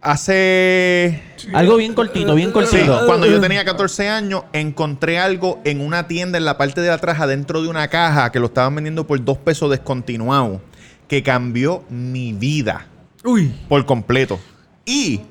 Hace... 0.00 1.20
Algo 1.52 1.76
bien 1.76 1.92
cortito, 1.92 2.34
bien 2.36 2.48
Sí, 2.48 2.52
cortito. 2.52 3.04
cuando 3.06 3.26
yo 3.26 3.40
tenía 3.40 3.64
14 3.64 4.08
años, 4.08 4.44
encontré 4.52 5.18
algo 5.18 5.60
en 5.64 5.80
una 5.80 6.06
tienda 6.06 6.38
en 6.38 6.44
la 6.44 6.56
parte 6.56 6.80
de 6.80 6.90
atrás, 6.90 7.20
adentro 7.20 7.62
de 7.62 7.68
una 7.68 7.88
caja, 7.88 8.30
que 8.30 8.38
lo 8.38 8.46
estaban 8.46 8.76
vendiendo 8.76 9.06
por 9.06 9.22
dos 9.24 9.38
pesos 9.38 9.70
descontinuado, 9.70 10.60
que 11.08 11.24
cambió 11.24 11.82
mi 11.90 12.32
vida 12.32 12.86
Uy. 13.24 13.52
por 13.68 13.84
completo. 13.86 14.38
Y 14.86 15.22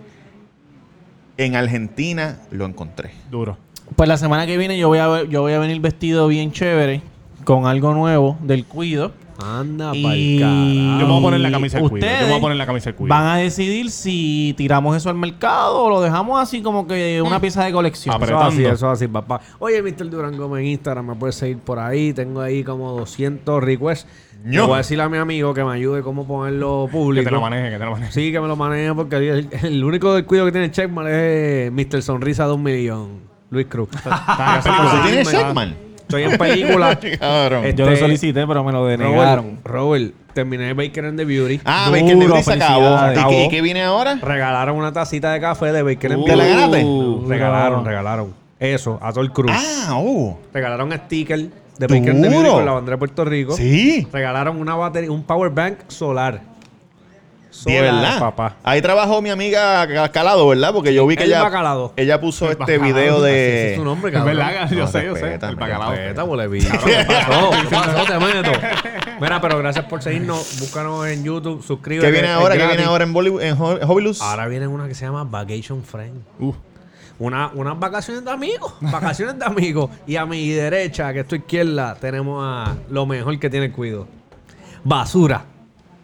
en 1.37 1.55
Argentina 1.55 2.39
lo 2.51 2.65
encontré. 2.65 3.11
Duro. 3.31 3.57
Pues 3.95 4.09
la 4.09 4.17
semana 4.17 4.45
que 4.45 4.57
viene 4.57 4.77
yo 4.77 4.89
voy 4.89 4.99
a 4.99 5.23
yo 5.23 5.41
voy 5.43 5.53
a 5.53 5.59
venir 5.59 5.79
vestido 5.79 6.27
bien 6.27 6.51
chévere 6.51 7.01
con 7.45 7.67
algo 7.67 7.93
nuevo 7.93 8.37
del 8.41 8.65
cuido. 8.65 9.13
Anda 9.43 9.91
Y- 9.95 10.03
pa'l 10.03 10.39
Yo 10.39 10.47
me 10.97 11.03
voy 11.05 11.17
a 11.19 11.21
poner 11.21 11.39
la 11.41 11.51
camisa 11.51 11.79
del 11.79 11.89
cuido. 11.89 12.05
Yo 12.05 12.11
me 12.11 12.17
voy 12.17 12.21
a 12.21 12.25
ustedes 12.25 12.41
poner 12.41 12.57
la 12.57 12.65
camisa 12.65 12.85
del 12.85 12.95
cuido. 12.95 13.09
Van 13.15 13.25
a 13.27 13.37
decidir 13.37 13.91
si 13.91 14.53
tiramos 14.57 14.95
eso 14.97 15.09
al 15.09 15.15
mercado 15.15 15.83
o 15.83 15.89
lo 15.89 16.01
dejamos 16.01 16.41
así 16.41 16.61
como 16.61 16.87
que 16.87 17.21
una 17.21 17.39
pieza 17.39 17.63
de 17.63 17.71
colección. 17.71 18.15
Ah, 18.15 18.19
pero- 18.19 18.37
Eso 18.37 18.41
es 18.41 18.47
así, 18.47 18.55
apretando. 18.57 18.75
eso 18.75 18.87
es 18.93 18.93
así, 18.93 19.07
papá. 19.07 19.41
Oye, 19.59 19.81
Mr. 19.83 20.09
Durango 20.09 20.57
en 20.57 20.65
Instagram, 20.65 21.07
me 21.07 21.15
puedes 21.15 21.35
seguir 21.35 21.57
por 21.59 21.79
ahí. 21.79 22.13
Tengo 22.13 22.41
ahí 22.41 22.63
como 22.63 22.91
200 22.93 23.63
requests. 23.63 24.07
Le 24.43 24.51
Ño. 24.51 24.65
voy 24.67 24.75
a 24.75 24.77
decirle 24.77 25.03
a 25.03 25.09
mi 25.09 25.17
amigo 25.17 25.53
que 25.53 25.63
me 25.63 25.73
ayude 25.73 26.01
cómo 26.03 26.25
ponerlo 26.27 26.87
público. 26.91 27.23
Que 27.23 27.29
te 27.29 27.35
lo 27.35 27.41
maneje, 27.41 27.71
que 27.71 27.77
te 27.79 27.85
lo 27.85 27.91
maneje. 27.91 28.11
Sí, 28.11 28.31
que 28.31 28.39
me 28.39 28.47
lo 28.47 28.55
maneje 28.55 28.93
porque 28.93 29.15
el, 29.17 29.49
el 29.63 29.83
único 29.83 30.13
del 30.13 30.25
cuido 30.25 30.45
que 30.45 30.51
tiene 30.51 30.69
checkmark 30.71 31.09
es 31.09 31.71
Mr. 31.71 32.01
Sonrisa 32.03 32.45
de 32.47 32.53
un 32.53 32.63
millón. 32.63 33.09
Luis 33.49 33.65
Cruz. 33.67 33.89
Está 33.93 34.57
en 34.57 34.61
¿Tú 34.63 34.69
película. 34.69 35.03
tienes 35.05 35.25
me 35.27 35.33
da- 35.33 35.39
Checkman? 35.45 35.86
Estoy 36.07 36.23
en 36.23 36.37
película. 36.37 36.91
Este, 37.01 37.73
Yo 37.75 37.89
lo 37.89 37.95
solicité, 37.97 38.47
pero 38.47 38.63
me 38.63 38.71
lo 38.71 38.85
denegaron. 38.85 39.59
Robert, 39.63 39.65
Robert, 39.65 40.13
terminé 40.33 40.73
Baker 40.73 41.05
and 41.05 41.17
the 41.17 41.25
Beauty. 41.25 41.59
Ah, 41.65 41.85
Duro, 41.89 42.01
Baker 42.01 42.17
de 42.17 42.27
Brisa 42.27 42.53
acabó. 42.53 42.81
felicidades. 42.97 43.11
¿Y 43.11 43.13
qué, 43.13 43.19
y 43.19 43.37
Acabó. 43.37 43.49
qué 43.49 43.61
viene 43.61 43.83
ahora? 43.83 44.15
Regalaron 44.21 44.77
una 44.77 44.93
tacita 44.93 45.33
de 45.33 45.41
café 45.41 45.71
de 45.71 45.83
Baker 45.83 46.13
and 46.13 46.25
¿Te 46.25 46.35
la 46.35 46.43
Beauty. 46.45 46.59
ganaste? 46.61 46.85
Uh, 46.85 47.25
regalaron, 47.27 47.85
regalaron. 47.85 48.33
Eso, 48.59 48.97
a 49.01 49.11
todo 49.11 49.23
el 49.23 49.31
cruz. 49.31 49.51
Ah, 49.53 49.97
uh. 49.99 50.35
Regalaron 50.53 50.91
sticker. 50.93 51.39
de 51.77 51.87
Baker 51.87 52.15
de 52.15 52.29
Duro. 52.29 52.39
Music 52.39 52.51
con 52.53 52.65
la 52.65 52.71
bandera 52.71 52.95
de 52.95 52.99
Puerto 52.99 53.25
Rico. 53.25 53.53
Sí. 53.55 54.07
Regalaron 54.11 54.59
una 54.59 54.75
batería, 54.75 55.11
un 55.11 55.23
power 55.23 55.51
bank 55.51 55.79
solar. 55.89 56.41
Sí, 57.57 57.73
de 57.73 57.81
verdad. 57.81 58.19
papá. 58.19 58.55
Ahí 58.63 58.81
trabajó 58.81 59.21
mi 59.21 59.29
amiga 59.29 59.87
Ca- 59.87 60.11
Calado, 60.11 60.47
¿verdad? 60.47 60.71
Porque 60.73 60.93
yo 60.93 61.07
vi 61.07 61.15
que 61.17 61.23
El 61.23 61.29
ella, 61.31 61.43
Bacalado. 61.43 61.93
ella 61.97 62.21
puso 62.21 62.51
este 62.51 62.77
Bacalado, 62.77 62.85
video 62.93 63.15
Así 63.17 63.25
de... 63.25 63.69
es 63.71 63.77
su 63.77 63.83
nombre, 63.83 64.11
Es 64.11 64.17
cabrón. 64.17 64.37
verdad, 64.37 64.69
yo 64.69 64.77
No, 64.79 64.87
sé, 64.87 65.05
yo 65.05 65.15
sé. 65.15 65.33
El 65.33 65.55
bacalao. 65.55 65.91
Respeta, 65.93 66.47
bicho. 66.47 66.69
¿Qué 66.85 67.05
pasó? 67.07 67.49
¿Qué 67.51 67.67
pasó? 67.75 68.05
Te 68.05 68.19
meto. 68.19 68.51
Mira, 69.19 69.41
pero 69.41 69.57
gracias 69.57 69.85
por 69.85 70.03
seguirnos. 70.03 70.57
Búscanos 70.59 71.07
en 71.07 71.23
YouTube, 71.23 71.63
suscríbete. 71.63 72.05
¿Qué 72.07 72.11
viene 72.11 72.29
ahora? 72.29 72.55
¿Qué 72.55 72.67
viene 72.67 72.83
ahora 72.83 73.03
en, 73.03 73.13
Bollywood, 73.13 73.41
en? 73.41 73.57
Ahora 74.21 74.47
viene 74.47 74.67
una 74.67 74.87
que 74.87 74.93
se 74.95 75.05
llama 75.05 75.23
Vacation 75.23 75.83
Friend. 75.83 76.21
Una, 77.19 77.49
unas 77.55 77.79
vacaciones 77.79 78.23
de 78.23 78.29
amigos. 78.29 78.73
Vacaciones 78.79 79.39
de 79.39 79.45
amigos. 79.45 79.89
Y 80.05 80.15
a 80.17 80.27
mi 80.27 80.49
derecha, 80.51 81.11
que 81.13 81.21
es 81.21 81.27
tu 81.27 81.35
izquierda, 81.35 81.95
tenemos 81.99 82.43
a 82.45 82.75
lo 82.91 83.07
mejor 83.07 83.39
que 83.39 83.49
tiene 83.49 83.65
el 83.65 83.71
cuido. 83.71 84.07
Basura. 84.83 85.43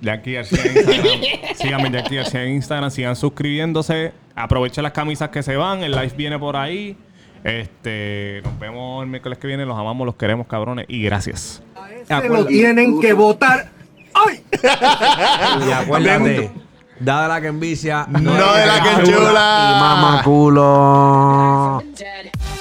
Jackie 0.03 0.33
García 0.33 0.61
en 0.65 0.77
Instagram. 0.77 1.19
Síganme 1.55 1.91
Jackie 1.91 2.15
García 2.17 2.43
en 2.43 2.53
Instagram. 2.55 2.91
Sigan 2.91 3.15
suscribiéndose. 3.15 4.13
Aprovechen 4.35 4.83
las 4.83 4.91
camisas 4.91 5.29
que 5.29 5.41
se 5.41 5.55
van. 5.55 5.83
El 5.83 5.91
live 5.91 6.13
viene 6.17 6.37
por 6.37 6.57
ahí. 6.57 6.97
Este, 7.43 8.41
nos 8.43 8.59
vemos 8.59 9.03
el 9.03 9.09
miércoles 9.09 9.37
que 9.39 9.47
viene. 9.47 9.65
Los 9.65 9.77
amamos, 9.77 10.05
los 10.05 10.15
queremos, 10.15 10.47
cabrones. 10.47 10.85
Y 10.89 11.01
gracias. 11.03 11.63
Se 12.07 12.29
lo 12.29 12.45
tienen 12.45 12.99
que 12.99 13.13
votar. 13.13 13.71
¡Ay! 14.13 14.43
Y 15.67 15.71
acuérdate, 15.71 16.51
da 16.99 17.23
de 17.23 17.27
la 17.29 17.41
que 17.41 17.47
envicia, 17.47 18.05
No 18.09 18.33
de 18.33 18.65
la 18.65 18.83
que 18.83 18.89
enchula. 19.01 19.71
Y 19.71 19.79
mama 19.79 20.21
culo. 20.23 21.83
Jack. 21.95 22.52